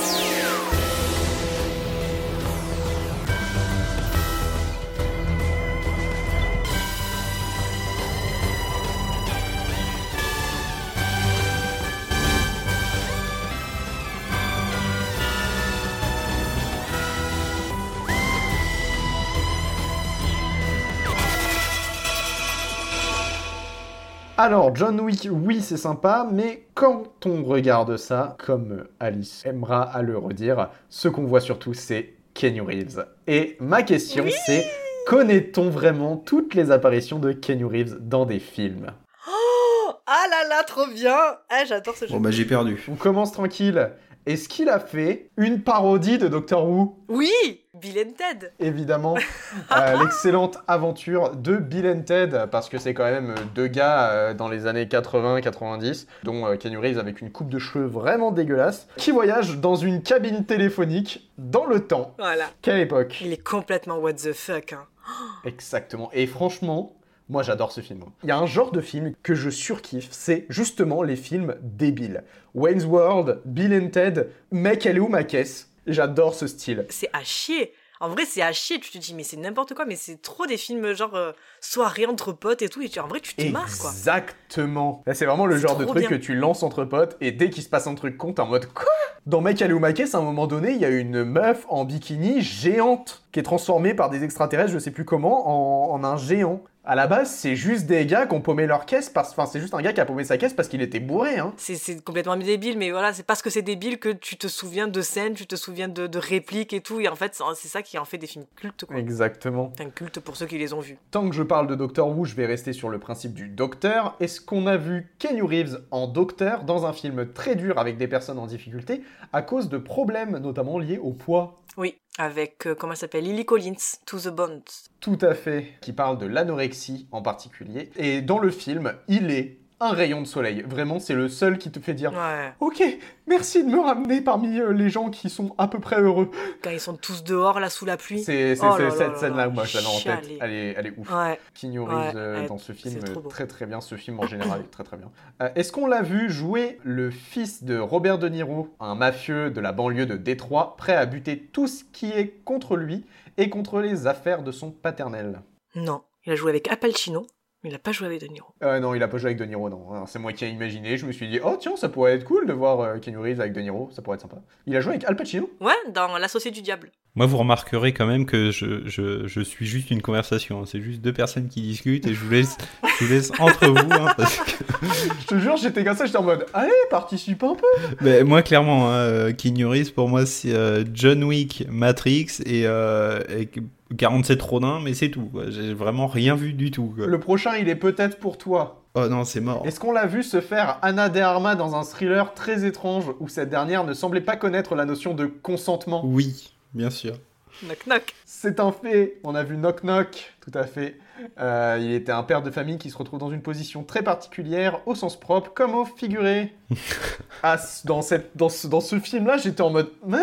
Alors, 24.36 24.74
John 24.74 25.00
Wick, 25.00 25.28
oui, 25.30 25.60
c'est 25.60 25.76
sympa, 25.76 26.26
mais 26.30 26.66
quand 26.74 27.24
on 27.24 27.44
regarde 27.44 27.96
ça, 27.96 28.36
comme 28.44 28.84
Alice 28.98 29.42
aimera 29.46 29.82
à 29.82 30.02
le 30.02 30.18
redire, 30.18 30.70
ce 30.88 31.06
qu'on 31.08 31.24
voit 31.24 31.40
surtout, 31.40 31.72
c'est 31.72 32.14
Kenny 32.34 32.60
Reeves. 32.60 33.06
Et 33.28 33.56
ma 33.60 33.84
question, 33.84 34.24
c'est 34.44 34.66
connaît-on 35.06 35.70
vraiment 35.70 36.16
toutes 36.16 36.54
les 36.54 36.72
apparitions 36.72 37.20
de 37.20 37.30
Kenny 37.30 37.62
Reeves 37.62 37.98
dans 38.00 38.26
des 38.26 38.40
films? 38.40 38.88
Oh 39.28 39.92
Ah 40.06 40.24
là 40.28 40.48
là, 40.48 40.64
trop 40.64 40.86
bien 40.88 41.16
Ah, 41.48 41.64
j'adore 41.64 41.96
ce 41.96 42.06
jeu. 42.06 42.12
Bon 42.12 42.20
bah 42.20 42.32
j'ai 42.32 42.44
perdu. 42.44 42.84
On 42.90 42.96
commence 42.96 43.30
tranquille. 43.30 43.90
Est-ce 44.26 44.48
qu'il 44.48 44.68
a 44.68 44.80
fait 44.80 45.30
une 45.36 45.62
parodie 45.62 46.18
de 46.18 46.26
Doctor 46.26 46.68
Who? 46.68 46.98
Oui 47.08 47.30
Bill 47.74 47.98
and 47.98 48.12
Ted 48.16 48.52
Évidemment, 48.60 49.16
euh, 49.76 49.98
l'excellente 50.00 50.58
aventure 50.68 51.34
de 51.34 51.56
Bill 51.56 51.86
and 51.88 52.02
Ted, 52.02 52.46
parce 52.50 52.68
que 52.68 52.78
c'est 52.78 52.94
quand 52.94 53.04
même 53.04 53.30
euh, 53.30 53.34
deux 53.54 53.66
gars 53.66 54.10
euh, 54.10 54.34
dans 54.34 54.48
les 54.48 54.66
années 54.66 54.84
80-90, 54.84 56.06
dont 56.22 56.46
euh, 56.46 56.56
Reeves 56.80 57.00
avec 57.00 57.20
une 57.20 57.32
coupe 57.32 57.48
de 57.48 57.58
cheveux 57.58 57.86
vraiment 57.86 58.30
dégueulasse, 58.30 58.86
qui 58.96 59.10
voyagent 59.10 59.58
dans 59.58 59.74
une 59.74 60.02
cabine 60.02 60.44
téléphonique 60.44 61.28
dans 61.36 61.66
le 61.66 61.84
temps. 61.84 62.14
Voilà. 62.18 62.44
Quelle 62.62 62.78
époque 62.78 63.20
Il 63.20 63.32
est 63.32 63.42
complètement 63.42 63.96
what 63.96 64.14
the 64.14 64.32
fuck, 64.32 64.72
hein. 64.72 64.86
Exactement. 65.44 66.10
Et 66.12 66.28
franchement, 66.28 66.94
moi 67.28 67.42
j'adore 67.42 67.72
ce 67.72 67.80
film. 67.80 68.04
Il 68.22 68.28
y 68.28 68.32
a 68.32 68.38
un 68.38 68.46
genre 68.46 68.70
de 68.70 68.80
film 68.80 69.14
que 69.24 69.34
je 69.34 69.50
surkiffe, 69.50 70.08
c'est 70.12 70.46
justement 70.48 71.02
les 71.02 71.16
films 71.16 71.56
débiles. 71.60 72.22
Wayne's 72.54 72.84
World, 72.84 73.40
Bill 73.44 73.74
and 73.74 73.88
Ted, 73.88 74.28
Mec, 74.52 74.86
elle 74.86 74.98
est 74.98 75.00
où 75.00 75.08
ma 75.08 75.24
caisse? 75.24 75.70
J'adore 75.86 76.34
ce 76.34 76.46
style. 76.46 76.86
C'est 76.90 77.10
à 77.12 77.22
chier 77.24 77.72
en 78.00 78.08
vrai, 78.08 78.24
c'est 78.26 78.42
à 78.42 78.52
chier, 78.52 78.80
tu 78.80 78.90
te 78.90 78.98
dis, 78.98 79.14
mais 79.14 79.22
c'est 79.22 79.36
n'importe 79.36 79.72
quoi, 79.72 79.86
mais 79.86 79.96
c'est 79.96 80.20
trop 80.20 80.46
des 80.46 80.56
films 80.56 80.94
genre 80.94 81.14
euh, 81.14 81.32
soirée 81.60 82.06
entre 82.06 82.32
potes 82.32 82.60
et 82.60 82.68
tout, 82.68 82.82
et 82.82 82.88
tu, 82.88 82.98
en 83.00 83.06
vrai, 83.06 83.20
tu 83.20 83.34
te 83.34 83.44
marres 83.44 83.78
quoi. 83.78 83.90
Exactement. 83.90 85.02
Là, 85.06 85.14
c'est 85.14 85.24
vraiment 85.24 85.46
le 85.46 85.56
genre 85.56 85.76
de 85.76 85.84
truc 85.84 86.00
bien. 86.00 86.08
que 86.08 86.14
tu 86.14 86.34
lances 86.34 86.62
entre 86.62 86.84
potes 86.84 87.16
et 87.20 87.32
dès 87.32 87.50
qu'il 87.50 87.62
se 87.62 87.68
passe 87.68 87.86
un 87.86 87.94
truc 87.94 88.18
con, 88.18 88.32
t'es 88.32 88.40
en 88.40 88.46
mode 88.46 88.66
quoi? 88.74 88.90
Dans 89.26 89.40
Ma 89.40 89.54
Caisse, 89.54 90.14
à 90.14 90.18
un 90.18 90.22
moment 90.22 90.46
donné, 90.46 90.72
il 90.72 90.78
y 90.78 90.84
a 90.84 90.90
une 90.90 91.24
meuf 91.24 91.64
en 91.70 91.84
bikini 91.84 92.42
géante 92.42 93.22
qui 93.32 93.40
est 93.40 93.44
transformée 93.44 93.94
par 93.94 94.10
des 94.10 94.22
extraterrestres, 94.22 94.72
je 94.72 94.78
sais 94.78 94.90
plus 94.90 95.06
comment, 95.06 95.92
en, 95.94 95.94
en 95.94 96.04
un 96.04 96.18
géant. 96.18 96.62
À 96.86 96.94
la 96.94 97.06
base, 97.06 97.30
c'est 97.30 97.56
juste 97.56 97.86
des 97.86 98.04
gars 98.04 98.26
qui 98.26 98.34
ont 98.34 98.42
paumé 98.42 98.66
leur 98.66 98.84
caisse 98.84 99.08
parce. 99.08 99.30
Enfin, 99.30 99.46
c'est 99.46 99.58
juste 99.60 99.72
un 99.72 99.80
gars 99.80 99.94
qui 99.94 100.00
a 100.00 100.04
paumé 100.04 100.22
sa 100.24 100.36
caisse 100.36 100.52
parce 100.52 100.68
qu'il 100.68 100.82
était 100.82 101.00
bourré, 101.00 101.38
hein. 101.38 101.54
C'est- 101.56 102.04
complètement 102.04 102.36
débile, 102.36 102.76
mais 102.76 102.90
voilà, 102.90 103.14
c'est 103.14 103.22
parce 103.22 103.40
que 103.40 103.48
c'est 103.48 103.62
débile 103.62 103.98
que 103.98 104.10
tu 104.10 104.36
te 104.36 104.48
souviens 104.48 104.86
de 104.86 105.00
scènes, 105.00 105.32
tu 105.32 105.46
te 105.46 105.56
souviens 105.56 105.88
de, 105.88 106.06
de 106.06 106.18
répliques 106.18 106.74
et 106.74 106.80
tout, 106.82 107.00
et 107.00 107.08
en 107.08 107.14
fait, 107.16 107.34
c'est- 107.54 107.68
ça 107.68 107.80
qui 107.82 107.96
en 107.96 108.04
fait 108.04 108.18
des 108.18 108.26
films 108.26 108.44
cultes, 108.56 108.84
quoi. 108.84 108.96
Exactement. 108.96 109.72
Enfin, 109.78 109.88
cultes 109.88 110.20
pour 110.20 110.36
ceux 110.36 110.44
qui 110.46 110.58
les 110.58 110.74
ont 110.74 110.80
vus. 110.80 110.98
Tant 111.10 111.26
que 111.28 111.34
je 111.34 111.42
parle 111.42 111.66
de 111.68 111.74
Doctor 111.74 112.08
Who, 112.08 112.26
je 112.26 112.34
vais 112.34 112.44
rester 112.46 112.74
sur 112.74 112.90
le 112.90 112.98
principe 112.98 113.32
du 113.32 113.48
docteur. 113.48 114.14
Est-ce 114.20 114.40
qu'on 114.42 114.66
a 114.66 114.76
vu 114.76 115.10
Kenny 115.18 115.40
Reeves 115.40 115.80
en 115.90 116.06
docteur 116.06 116.64
dans 116.64 116.84
un 116.84 116.92
film 116.92 117.32
très 117.32 117.56
dur 117.56 117.78
avec 117.78 117.96
des 117.96 118.08
personnes 118.08 118.38
en 118.38 118.46
difficulté 118.46 119.00
à 119.32 119.40
cause 119.40 119.70
de 119.70 119.78
problèmes 119.78 120.36
notamment 120.38 120.78
liés 120.78 120.98
au 120.98 121.12
poids? 121.12 121.60
Oui, 121.76 121.96
avec, 122.18 122.66
euh, 122.66 122.74
comment 122.74 122.92
elle 122.92 122.98
s'appelle 122.98 123.24
Lily 123.24 123.44
Collins, 123.44 123.98
To 124.06 124.18
the 124.18 124.28
Bones. 124.28 124.62
Tout 125.00 125.18
à 125.20 125.34
fait, 125.34 125.74
qui 125.80 125.92
parle 125.92 126.18
de 126.18 126.26
l'anorexie 126.26 127.08
en 127.10 127.22
particulier. 127.22 127.90
Et 127.96 128.22
dans 128.22 128.38
le 128.38 128.50
film, 128.50 128.94
il 129.08 129.30
est 129.30 129.58
un 129.84 129.92
rayon 129.92 130.20
de 130.20 130.26
soleil. 130.26 130.62
Vraiment, 130.66 130.98
c'est 130.98 131.14
le 131.14 131.28
seul 131.28 131.58
qui 131.58 131.70
te 131.70 131.78
fait 131.80 131.94
dire 131.94 132.12
Ouais. 132.12 132.52
Ok, 132.60 132.82
merci 133.26 133.64
de 133.64 133.68
me 133.70 133.80
ramener 133.80 134.20
parmi 134.20 134.58
euh, 134.58 134.72
les 134.72 134.90
gens 134.90 135.10
qui 135.10 135.30
sont 135.30 135.54
à 135.58 135.68
peu 135.68 135.78
près 135.80 136.00
heureux. 136.00 136.30
Quand 136.62 136.70
ils 136.70 136.80
sont 136.80 136.96
tous 136.96 137.22
dehors, 137.24 137.60
là, 137.60 137.70
sous 137.70 137.84
la 137.84 137.96
pluie. 137.96 138.22
C'est 138.22 138.56
Oh 138.62 138.74
cette 138.76 138.98
là 139.10 139.14
scène-là, 139.16 139.36
là, 139.46 139.48
moi, 139.48 139.64
je 139.64 139.76
l'avais 139.76 139.86
en 139.88 140.00
tête. 140.00 140.28
Elle 140.40 140.50
est, 140.52 140.74
elle 140.76 140.86
est 140.86 140.94
ouf. 140.96 141.10
Ouais. 141.12 141.38
Keanu 141.54 141.80
Ouais, 141.80 141.86
Reeves 141.94 142.16
euh, 142.16 142.40
ouais, 142.42 142.46
dans 142.46 142.58
ce 142.58 142.72
film, 142.72 143.00
beau. 143.14 143.20
très 143.28 143.46
très 143.46 143.66
bien. 143.66 143.80
Ce 143.80 143.94
film 143.96 144.18
en 144.20 144.26
général 144.26 144.60
est 144.60 144.70
très 144.70 144.84
très 144.84 144.96
bien. 144.96 145.10
Euh, 145.42 145.48
Est-ce 145.54 145.72
qu'on 145.72 145.86
l'a 145.86 146.02
vu 146.02 146.30
jouer 146.30 146.78
le 146.84 147.10
fils 147.10 147.64
de 147.64 147.78
Robert 147.78 148.18
De 148.18 148.28
Niro, 148.28 148.74
un 148.80 148.94
mafieux 148.94 149.50
de 149.50 149.60
la 149.60 149.72
banlieue 149.72 150.06
de 150.06 150.16
Détroit, 150.16 150.76
prêt 150.76 150.94
à 150.96 151.06
buter 151.06 151.38
tout 151.52 151.66
ce 151.66 151.84
qui 151.84 152.10
est 152.10 152.42
contre 152.44 152.76
lui 152.76 153.04
et 153.36 153.48
contre 153.50 153.80
les 153.80 154.06
affaires 154.06 154.42
de 154.42 154.52
son 154.52 154.70
paternel? 154.70 155.40
Non, 155.74 156.02
il 156.24 156.32
a 156.32 156.36
joué 156.36 156.50
avec 156.50 156.68
Al 156.70 156.78
Pacino, 156.78 157.26
mais 157.64 157.70
il 157.70 157.74
a 157.74 157.78
pas 157.78 157.92
joué 157.92 158.06
avec 158.06 158.20
De 158.20 158.26
Niro. 158.26 158.46
Euh, 158.62 158.78
non, 158.78 158.94
il 158.94 159.02
a 159.02 159.08
pas 159.08 159.16
joué 159.18 159.28
avec 159.30 159.38
De 159.38 159.44
Niro, 159.44 159.68
non. 159.70 159.90
Alors, 159.90 160.08
C'est 160.08 160.18
moi 160.18 160.32
qui 160.32 160.44
ai 160.44 160.48
imaginé. 160.50 160.96
Je 160.98 161.06
me 161.06 161.12
suis 161.12 161.26
dit, 161.28 161.40
oh 161.42 161.56
tiens, 161.58 161.76
ça 161.76 161.88
pourrait 161.88 162.12
être 162.12 162.24
cool 162.24 162.46
de 162.46 162.52
voir 162.52 162.80
euh, 162.80 162.98
Keanu 162.98 163.18
Reeves 163.18 163.40
avec 163.40 163.52
De 163.54 163.60
Niro, 163.60 163.88
ça 163.92 164.02
pourrait 164.02 164.16
être 164.16 164.20
sympa. 164.22 164.36
Il 164.66 164.76
a 164.76 164.80
joué 164.80 164.92
avec 164.92 165.04
Al 165.04 165.16
Pacino 165.16 165.50
Ouais, 165.60 165.72
dans 165.92 166.16
L'Associé 166.18 166.50
du 166.50 166.62
Diable. 166.62 166.90
Moi, 167.16 167.26
vous 167.26 167.36
remarquerez 167.38 167.92
quand 167.92 168.06
même 168.06 168.26
que 168.26 168.50
je, 168.50 168.86
je, 168.88 169.26
je 169.28 169.40
suis 169.40 169.66
juste 169.66 169.90
une 169.92 170.02
conversation. 170.02 170.60
hein. 170.62 170.64
C'est 170.66 170.80
juste 170.80 171.00
deux 171.00 171.12
personnes 171.12 171.48
qui 171.48 171.62
discutent 171.62 172.06
et 172.08 172.12
je 172.14 172.20
vous 172.24 172.30
laisse, 172.30 172.56
je 173.00 173.04
vous 173.04 173.12
laisse 173.12 173.30
entre 173.38 173.68
vous. 173.68 173.76
hein, 173.92 174.12
parce 174.16 174.36
que... 174.36 174.50
Je 175.20 175.26
te 175.26 175.38
jure, 175.38 175.56
j'étais 175.56 175.82
comme 175.84 175.96
ça, 175.96 176.04
j'étais 176.04 176.18
en 176.18 176.22
mode, 176.24 176.44
allez, 176.52 176.70
participe 176.90 177.42
un 177.44 177.54
peu 177.54 177.66
Mais 178.02 178.22
moi, 178.24 178.42
clairement, 178.42 178.90
hein, 178.90 178.96
euh, 178.96 179.32
Keanu 179.32 179.64
Reeves, 179.66 179.92
pour 179.94 180.08
moi, 180.08 180.26
c'est 180.26 180.52
euh, 180.52 180.84
John 180.92 181.24
Wick, 181.24 181.64
Matrix 181.70 182.26
et, 182.44 182.64
euh, 182.66 183.20
et 183.30 183.48
47 183.96 184.40
Rodin, 184.42 184.80
mais 184.80 184.94
c'est 184.94 185.10
tout. 185.10 185.30
J'ai 185.48 185.74
vraiment 185.74 186.06
rien 186.06 186.34
vu 186.34 186.52
du 186.52 186.70
tout. 186.70 186.92
quoi. 186.96 187.06
Le 187.06 187.20
prochain, 187.20 187.56
il 187.56 187.68
est 187.68 187.76
peut-être 187.76 188.18
pour 188.18 188.38
toi. 188.38 188.82
Oh 188.94 189.08
non, 189.08 189.24
c'est 189.24 189.40
mort. 189.40 189.66
Est-ce 189.66 189.80
qu'on 189.80 189.92
l'a 189.92 190.06
vu 190.06 190.22
se 190.22 190.40
faire 190.40 190.78
Anna 190.82 191.08
de 191.08 191.20
Armas 191.20 191.56
dans 191.56 191.74
un 191.74 191.82
thriller 191.82 192.32
très 192.34 192.64
étrange 192.64 193.04
où 193.20 193.28
cette 193.28 193.50
dernière 193.50 193.84
ne 193.84 193.92
semblait 193.92 194.20
pas 194.20 194.36
connaître 194.36 194.74
la 194.74 194.84
notion 194.84 195.14
de 195.14 195.26
consentement? 195.26 196.02
Oui, 196.04 196.54
bien 196.74 196.90
sûr. 196.90 197.14
Knock 197.62 197.86
knock. 197.86 198.14
C'est 198.24 198.60
un 198.60 198.72
fait. 198.72 199.18
On 199.24 199.34
a 199.34 199.42
vu 199.42 199.56
Knock 199.56 199.82
Knock, 199.82 200.34
tout 200.40 200.50
à 200.54 200.64
fait. 200.64 200.98
Euh, 201.40 201.78
il 201.80 201.92
était 201.92 202.12
un 202.12 202.22
père 202.22 202.42
de 202.42 202.50
famille 202.50 202.78
qui 202.78 202.90
se 202.90 202.96
retrouve 202.96 203.18
dans 203.20 203.30
une 203.30 203.42
position 203.42 203.84
très 203.84 204.02
particulière, 204.02 204.80
au 204.86 204.94
sens 204.94 205.18
propre 205.18 205.52
comme 205.54 205.74
au 205.74 205.84
figuré. 205.84 206.52
ah, 207.42 207.56
dans, 207.84 208.02
cette, 208.02 208.36
dans 208.36 208.48
ce, 208.48 208.66
dans 208.66 208.80
ce 208.80 208.98
film-là, 208.98 209.36
j'étais 209.36 209.62
en 209.62 209.70
mode. 209.70 209.90
Ah 210.12 210.18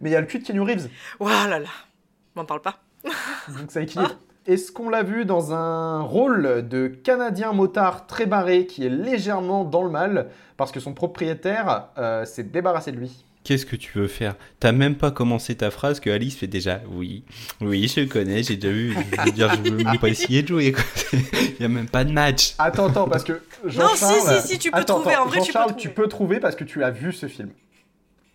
Mais 0.00 0.10
il 0.10 0.12
y 0.12 0.16
a 0.16 0.20
le 0.20 0.26
cul 0.26 0.40
de 0.40 0.44
Keanu 0.44 0.60
Reeves, 0.60 0.88
Voilà 1.20 1.60
là. 1.60 1.68
M'en 2.36 2.44
parle 2.44 2.62
pas. 2.62 2.80
donc 3.58 3.70
ça 3.70 3.82
équilibre. 3.82 4.16
Est-ce 4.46 4.72
qu'on 4.72 4.88
l'a 4.88 5.04
vu 5.04 5.24
dans 5.24 5.52
un 5.52 6.00
rôle 6.00 6.66
de 6.68 6.88
Canadien 6.88 7.52
motard 7.52 8.06
très 8.06 8.26
barré 8.26 8.66
qui 8.66 8.84
est 8.84 8.88
légèrement 8.88 9.64
dans 9.64 9.84
le 9.84 9.90
mal 9.90 10.30
parce 10.56 10.72
que 10.72 10.80
son 10.80 10.94
propriétaire 10.94 11.88
euh, 11.96 12.24
s'est 12.24 12.42
débarrassé 12.42 12.90
de 12.90 12.96
lui? 12.96 13.24
Qu'est-ce 13.44 13.66
que 13.66 13.76
tu 13.76 13.98
veux 13.98 14.06
faire? 14.08 14.36
T'as 14.60 14.72
même 14.72 14.96
pas 14.96 15.10
commencé 15.10 15.56
ta 15.56 15.70
phrase 15.70 15.98
que 16.00 16.10
Alice 16.10 16.36
fait 16.36 16.46
déjà. 16.46 16.80
Oui, 16.92 17.24
oui, 17.60 17.88
je 17.88 18.04
connais, 18.04 18.42
j'ai 18.42 18.56
déjà 18.56 18.72
vu. 18.72 18.94
Je 18.94 19.22
veux 19.24 19.32
dire, 19.32 19.52
je 19.52 19.70
veux 19.70 19.76
même 19.76 19.98
pas 19.98 20.08
essayer 20.08 20.42
de 20.42 20.48
jouer. 20.48 20.74
Il 21.12 21.56
y 21.60 21.64
a 21.64 21.68
même 21.68 21.88
pas 21.88 22.04
de 22.04 22.12
match. 22.12 22.54
Attends, 22.58 22.88
attends, 22.88 23.08
parce 23.08 23.24
que 23.24 23.42
Jean-Charles... 23.64 23.96
si, 23.96 24.42
si, 24.42 24.48
si, 24.48 24.58
tu 24.58 24.70
peux 24.70 24.78
Attends, 24.78 25.00
trouver, 25.00 25.14
attends, 25.14 25.24
en 25.24 25.26
vrai, 25.26 25.40
tu 25.40 25.40
peux 25.40 25.46
Jean-Charles, 25.46 25.66
trouver. 25.70 25.82
tu 25.82 25.88
peux 25.90 26.08
trouver 26.08 26.40
parce 26.40 26.54
que 26.56 26.64
tu 26.64 26.82
as 26.84 26.90
vu 26.90 27.12
ce 27.12 27.26
film. 27.26 27.50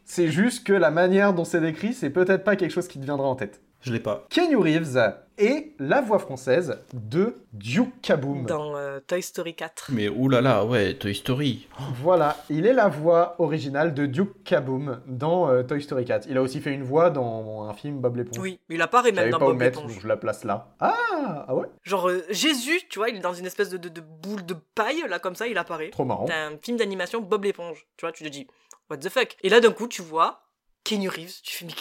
C'est 0.03 0.29
juste 0.29 0.65
que 0.65 0.73
la 0.73 0.91
manière 0.91 1.33
dont 1.33 1.45
c'est 1.45 1.61
décrit, 1.61 1.93
c'est 1.93 2.09
peut-être 2.09 2.43
pas 2.43 2.55
quelque 2.57 2.71
chose 2.71 2.87
qui 2.87 2.99
te 2.99 3.05
viendra 3.05 3.27
en 3.27 3.35
tête. 3.35 3.61
Je 3.81 3.93
l'ai 3.93 3.99
pas. 3.99 4.25
Keanu 4.29 4.57
Reeves 4.57 4.97
est 5.37 5.73
la 5.79 6.01
voix 6.01 6.19
française 6.19 6.79
de 6.93 7.35
Duke 7.53 8.01
Kaboom. 8.01 8.45
Dans 8.45 8.75
euh, 8.75 8.99
Toy 9.05 9.21
Story 9.21 9.53
4. 9.53 9.91
Mais 9.93 10.09
oulala, 10.09 10.65
ouais, 10.65 10.95
Toy 10.95 11.13
Story. 11.13 11.67
Voilà, 12.01 12.35
il 12.49 12.65
est 12.65 12.73
la 12.73 12.87
voix 12.87 13.35
originale 13.39 13.93
de 13.93 14.07
Duke 14.07 14.43
Kaboom 14.43 14.99
dans 15.05 15.47
euh, 15.49 15.63
Toy 15.63 15.81
Story 15.81 16.05
4. 16.05 16.27
Il 16.29 16.37
a 16.37 16.41
aussi 16.41 16.59
fait 16.59 16.73
une 16.73 16.83
voix 16.83 17.09
dans 17.11 17.63
un 17.69 17.73
film 17.73 17.99
Bob 17.99 18.15
l'éponge. 18.17 18.39
Oui, 18.39 18.59
mais 18.67 18.75
il 18.75 18.81
apparaît 18.81 19.11
même 19.11 19.29
dans 19.29 19.39
pas 19.39 19.45
Bob 19.45 19.61
l'éponge. 19.61 19.93
donc 19.93 20.01
je 20.01 20.07
la 20.07 20.17
place 20.17 20.43
là. 20.43 20.75
Ah, 20.79 21.45
ah 21.47 21.55
ouais 21.55 21.67
Genre 21.83 22.09
euh, 22.09 22.23
Jésus, 22.31 22.81
tu 22.89 22.97
vois, 22.99 23.09
il 23.09 23.17
est 23.17 23.21
dans 23.21 23.33
une 23.33 23.45
espèce 23.45 23.69
de, 23.69 23.77
de, 23.77 23.89
de 23.89 24.01
boule 24.01 24.45
de 24.45 24.55
paille, 24.73 25.03
là, 25.07 25.19
comme 25.19 25.35
ça, 25.35 25.47
il 25.47 25.57
apparaît. 25.57 25.91
Trop 25.91 26.05
marrant. 26.05 26.25
T'as 26.25 26.47
un 26.47 26.57
film 26.57 26.77
d'animation 26.77 27.21
Bob 27.21 27.43
l'éponge. 27.43 27.85
Tu 27.95 28.05
vois, 28.05 28.11
tu 28.11 28.23
te 28.23 28.29
dis, 28.29 28.47
what 28.89 28.97
the 28.97 29.09
fuck 29.09 29.37
Et 29.43 29.49
là, 29.49 29.59
d'un 29.59 29.71
coup, 29.71 29.87
tu 29.87 30.01
vois 30.01 30.41
Kenny 30.83 31.07
Reeves. 31.07 31.41
Tu 31.43 31.57
fais, 31.57 31.65
mais 31.65 31.73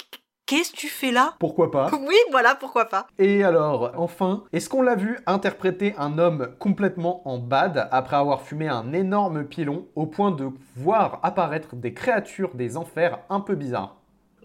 qu'est-ce 0.47 0.73
que 0.73 0.77
tu 0.77 0.89
fais 0.89 1.11
là? 1.11 1.35
Pourquoi 1.39 1.71
pas? 1.71 1.91
Oui, 2.07 2.15
voilà, 2.31 2.55
pourquoi 2.55 2.87
pas. 2.87 3.09
Et 3.19 3.43
alors, 3.43 3.93
enfin, 3.97 4.45
est-ce 4.53 4.69
qu'on 4.69 4.83
l'a 4.83 4.95
vu 4.95 5.19
interpréter 5.27 5.95
un 5.99 6.19
homme 6.19 6.49
complètement 6.59 7.27
en 7.29 7.39
bad 7.39 7.89
après 7.91 8.17
avoir 8.17 8.43
fumé 8.43 8.69
un 8.69 8.93
énorme 8.93 9.45
pilon 9.45 9.87
au 9.97 10.07
point 10.07 10.31
de 10.31 10.49
voir 10.77 11.19
apparaître 11.23 11.75
des 11.75 11.93
créatures 11.93 12.55
des 12.55 12.77
enfers 12.77 13.19
un 13.29 13.41
peu 13.41 13.57
bizarres? 13.57 13.97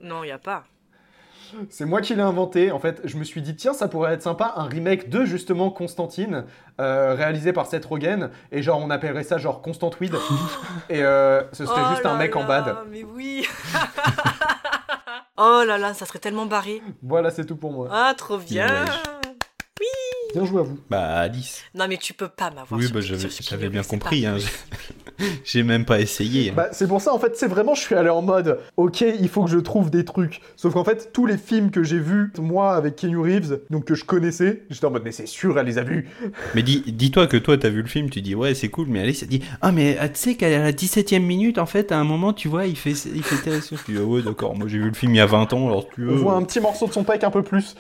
Non, 0.02 0.24
y 0.24 0.32
a 0.32 0.40
pas. 0.40 0.64
C'est 1.70 1.86
moi 1.86 2.02
qui 2.02 2.16
l'ai 2.16 2.22
inventé. 2.22 2.72
En 2.72 2.80
fait, 2.80 3.02
je 3.04 3.18
me 3.18 3.24
suis 3.24 3.42
dit, 3.42 3.56
tiens, 3.56 3.74
ça 3.74 3.88
pourrait 3.88 4.14
être 4.14 4.22
sympa, 4.22 4.54
un 4.56 4.66
remake 4.66 5.10
de 5.10 5.26
justement 5.26 5.70
Constantine, 5.70 6.46
euh, 6.80 7.14
réalisé 7.14 7.54
par 7.54 7.66
Seth 7.68 7.86
Rogen. 7.86 8.32
Et 8.52 8.62
genre, 8.62 8.82
on 8.82 8.90
appellerait 8.90 9.24
ça 9.24 9.38
genre 9.38 9.62
Constant 9.62 9.92
Weed. 10.00 10.16
et 10.90 11.04
euh, 11.04 11.42
ce 11.52 11.66
serait 11.66 11.82
Oh 11.86 11.90
juste 11.92 12.06
un 12.06 12.14
là 12.14 12.20
mec 12.20 12.36
en 12.36 12.46
bad. 12.46 12.76
Mais 12.90 13.04
oui 13.04 13.46
Oh 15.44 15.64
là 15.66 15.80
là, 15.80 15.96
ça 15.96 16.06
serait 16.06 16.20
tellement 16.20 16.46
barré. 16.46 16.84
Voilà, 17.02 17.32
c'est 17.32 17.46
tout 17.46 17.56
pour 17.56 17.72
moi. 17.72 17.88
Ah, 17.92 18.14
trop 18.16 18.38
bien 18.38 18.86
Bien 20.36 20.46
joué 20.46 20.60
à 20.60 20.64
vous. 20.64 20.80
Bah, 20.88 21.18
Alice. 21.20 21.64
Non, 21.74 21.88
mais 21.88 21.98
tu 21.98 22.14
peux 22.14 22.30
pas 22.30 22.52
m'avoir 22.52 22.80
Oui, 22.80 22.86
sur- 22.86 22.94
bah, 22.94 23.02
j'avais 23.02 23.70
bien 23.70 23.82
compris. 23.84 24.26
Hein. 24.26 24.38
J'ai 25.44 25.64
même 25.64 25.86
pas 25.86 26.00
essayé. 26.00 26.50
hein. 26.50 26.54
Bah, 26.56 26.70
c'est 26.72 26.88
pour 26.88 27.02
ça, 27.02 27.14
en 27.14 27.20
fait, 27.20 27.36
c'est 27.36 27.48
vraiment, 27.48 27.76
je 27.76 27.82
suis 27.82 27.96
allé 27.96 28.10
en 28.10 28.22
mode, 28.22 28.60
ok, 28.78 29.02
il 29.02 29.30
faut 29.30 29.44
que 29.44 29.50
je 29.50 29.58
trouve 29.60 29.90
des 29.90 30.06
trucs. 30.06 30.42
Sauf 30.56 30.74
qu'en 30.74 30.84
fait, 30.84 31.12
tous 31.14 31.26
les 31.26 31.38
films 31.38 31.72
que 31.72 31.84
j'ai 31.84 32.00
vus, 32.00 32.32
moi, 32.40 32.76
avec 32.76 32.96
Keanu 32.96 33.20
Reeves, 33.20 33.60
donc 33.70 33.86
que 33.86 33.96
je 33.96 34.06
connaissais, 34.06 34.64
j'étais 34.70 34.86
en 34.86 34.92
mode, 34.92 35.04
mais 35.04 35.12
c'est 35.12 35.28
sûr, 35.28 35.58
elle 35.60 35.66
les 35.66 35.78
a 35.78 35.84
vus. 35.84 36.10
Mais 36.56 36.64
dis, 36.64 36.84
dis-toi 36.88 37.28
que 37.28 37.38
toi, 37.38 37.58
t'as 37.58 37.70
vu 37.70 37.82
le 37.82 37.88
film, 37.88 38.10
tu 38.10 38.22
dis 38.22 38.36
ouais, 38.36 38.54
c'est 38.54 38.70
cool, 38.70 38.88
mais 38.90 39.02
Alice, 39.02 39.24
elle 39.24 39.30
dit 39.30 39.42
ah, 39.62 39.72
mais 39.72 39.98
ah, 40.00 40.10
tu 40.10 40.20
sais 40.20 40.36
qu'à 40.36 40.50
la 40.50 40.72
17 40.72 41.14
e 41.14 41.18
minute, 41.20 41.58
en 41.58 41.66
fait, 41.66 41.92
à 41.92 41.98
un 41.98 42.04
moment, 42.04 42.34
tu 42.34 42.48
vois, 42.48 42.66
il 42.66 42.76
fait, 42.76 42.92
il 42.92 43.24
fait. 43.24 43.42
Je 43.52 43.92
dis 43.92 43.98
ah 44.00 44.04
ouais, 44.04 44.22
d'accord, 44.22 44.56
moi 44.56 44.68
j'ai 44.68 44.78
vu 44.78 44.88
le 44.88 44.94
film 44.94 45.14
il 45.14 45.18
y 45.18 45.22
a 45.22 45.26
20 45.26 45.54
ans, 45.54 45.68
alors 45.68 45.88
tu 45.90 46.02
veux. 46.02 46.14
On 46.14 46.18
voit 46.18 46.34
un 46.36 46.44
petit 46.44 46.60
morceau 46.60 46.88
de 46.88 46.94
son 46.94 47.04
pec 47.04 47.24
un 47.24 47.32
peu 47.32 47.44
plus. 47.44 47.76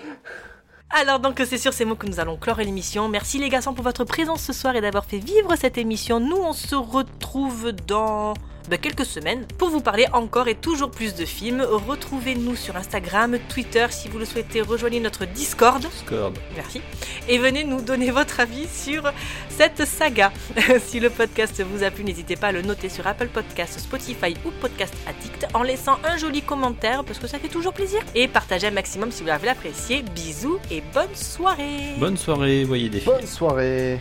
Alors 0.93 1.19
donc 1.19 1.41
c'est 1.45 1.57
sur 1.57 1.71
ces 1.71 1.85
mots 1.85 1.95
que 1.95 2.05
nous 2.05 2.19
allons 2.19 2.35
clore 2.35 2.57
l'émission. 2.57 3.07
Merci 3.07 3.39
les 3.39 3.47
garçons 3.47 3.73
pour 3.73 3.83
votre 3.83 4.03
présence 4.03 4.41
ce 4.41 4.51
soir 4.51 4.75
et 4.75 4.81
d'avoir 4.81 5.05
fait 5.05 5.19
vivre 5.19 5.55
cette 5.55 5.77
émission. 5.77 6.19
Nous 6.19 6.35
on 6.35 6.51
se 6.51 6.75
retrouve 6.75 7.71
dans 7.71 8.33
bah, 8.71 8.77
quelques 8.77 9.05
semaines 9.05 9.45
pour 9.57 9.69
vous 9.69 9.81
parler 9.81 10.05
encore 10.13 10.47
et 10.47 10.55
toujours 10.55 10.91
plus 10.91 11.13
de 11.13 11.25
films. 11.25 11.61
Retrouvez-nous 11.61 12.55
sur 12.55 12.77
Instagram, 12.77 13.37
Twitter 13.49 13.87
si 13.89 14.07
vous 14.07 14.17
le 14.17 14.23
souhaitez. 14.23 14.61
Rejoignez 14.61 15.01
notre 15.01 15.25
Discord. 15.25 15.81
Discord. 15.81 16.39
Merci. 16.55 16.81
Et 17.27 17.37
venez 17.37 17.65
nous 17.65 17.81
donner 17.81 18.11
votre 18.11 18.39
avis 18.39 18.69
sur 18.69 19.11
cette 19.49 19.83
saga. 19.83 20.31
si 20.79 21.01
le 21.01 21.09
podcast 21.09 21.61
vous 21.61 21.83
a 21.83 21.91
plu, 21.91 22.05
n'hésitez 22.05 22.37
pas 22.37 22.47
à 22.47 22.51
le 22.53 22.61
noter 22.61 22.87
sur 22.87 23.05
Apple 23.05 23.27
Podcasts, 23.27 23.77
Spotify 23.77 24.37
ou 24.45 24.51
Podcast 24.61 24.93
Addict 25.05 25.47
en 25.53 25.63
laissant 25.63 25.97
un 26.05 26.15
joli 26.15 26.41
commentaire 26.41 27.03
parce 27.03 27.19
que 27.19 27.27
ça 27.27 27.39
fait 27.39 27.49
toujours 27.49 27.73
plaisir. 27.73 27.99
Et 28.15 28.29
partagez 28.29 28.67
un 28.67 28.71
maximum 28.71 29.11
si 29.11 29.21
vous 29.21 29.27
l'avez 29.27 29.49
apprécié. 29.49 30.01
Bisous 30.15 30.59
et 30.71 30.81
bonne 30.93 31.13
soirée. 31.13 31.95
Bonne 31.97 32.15
soirée, 32.15 32.63
voyez 32.63 32.87
des 32.87 33.01
films. 33.01 33.15
Bonne 33.17 33.27
soirée. 33.27 33.99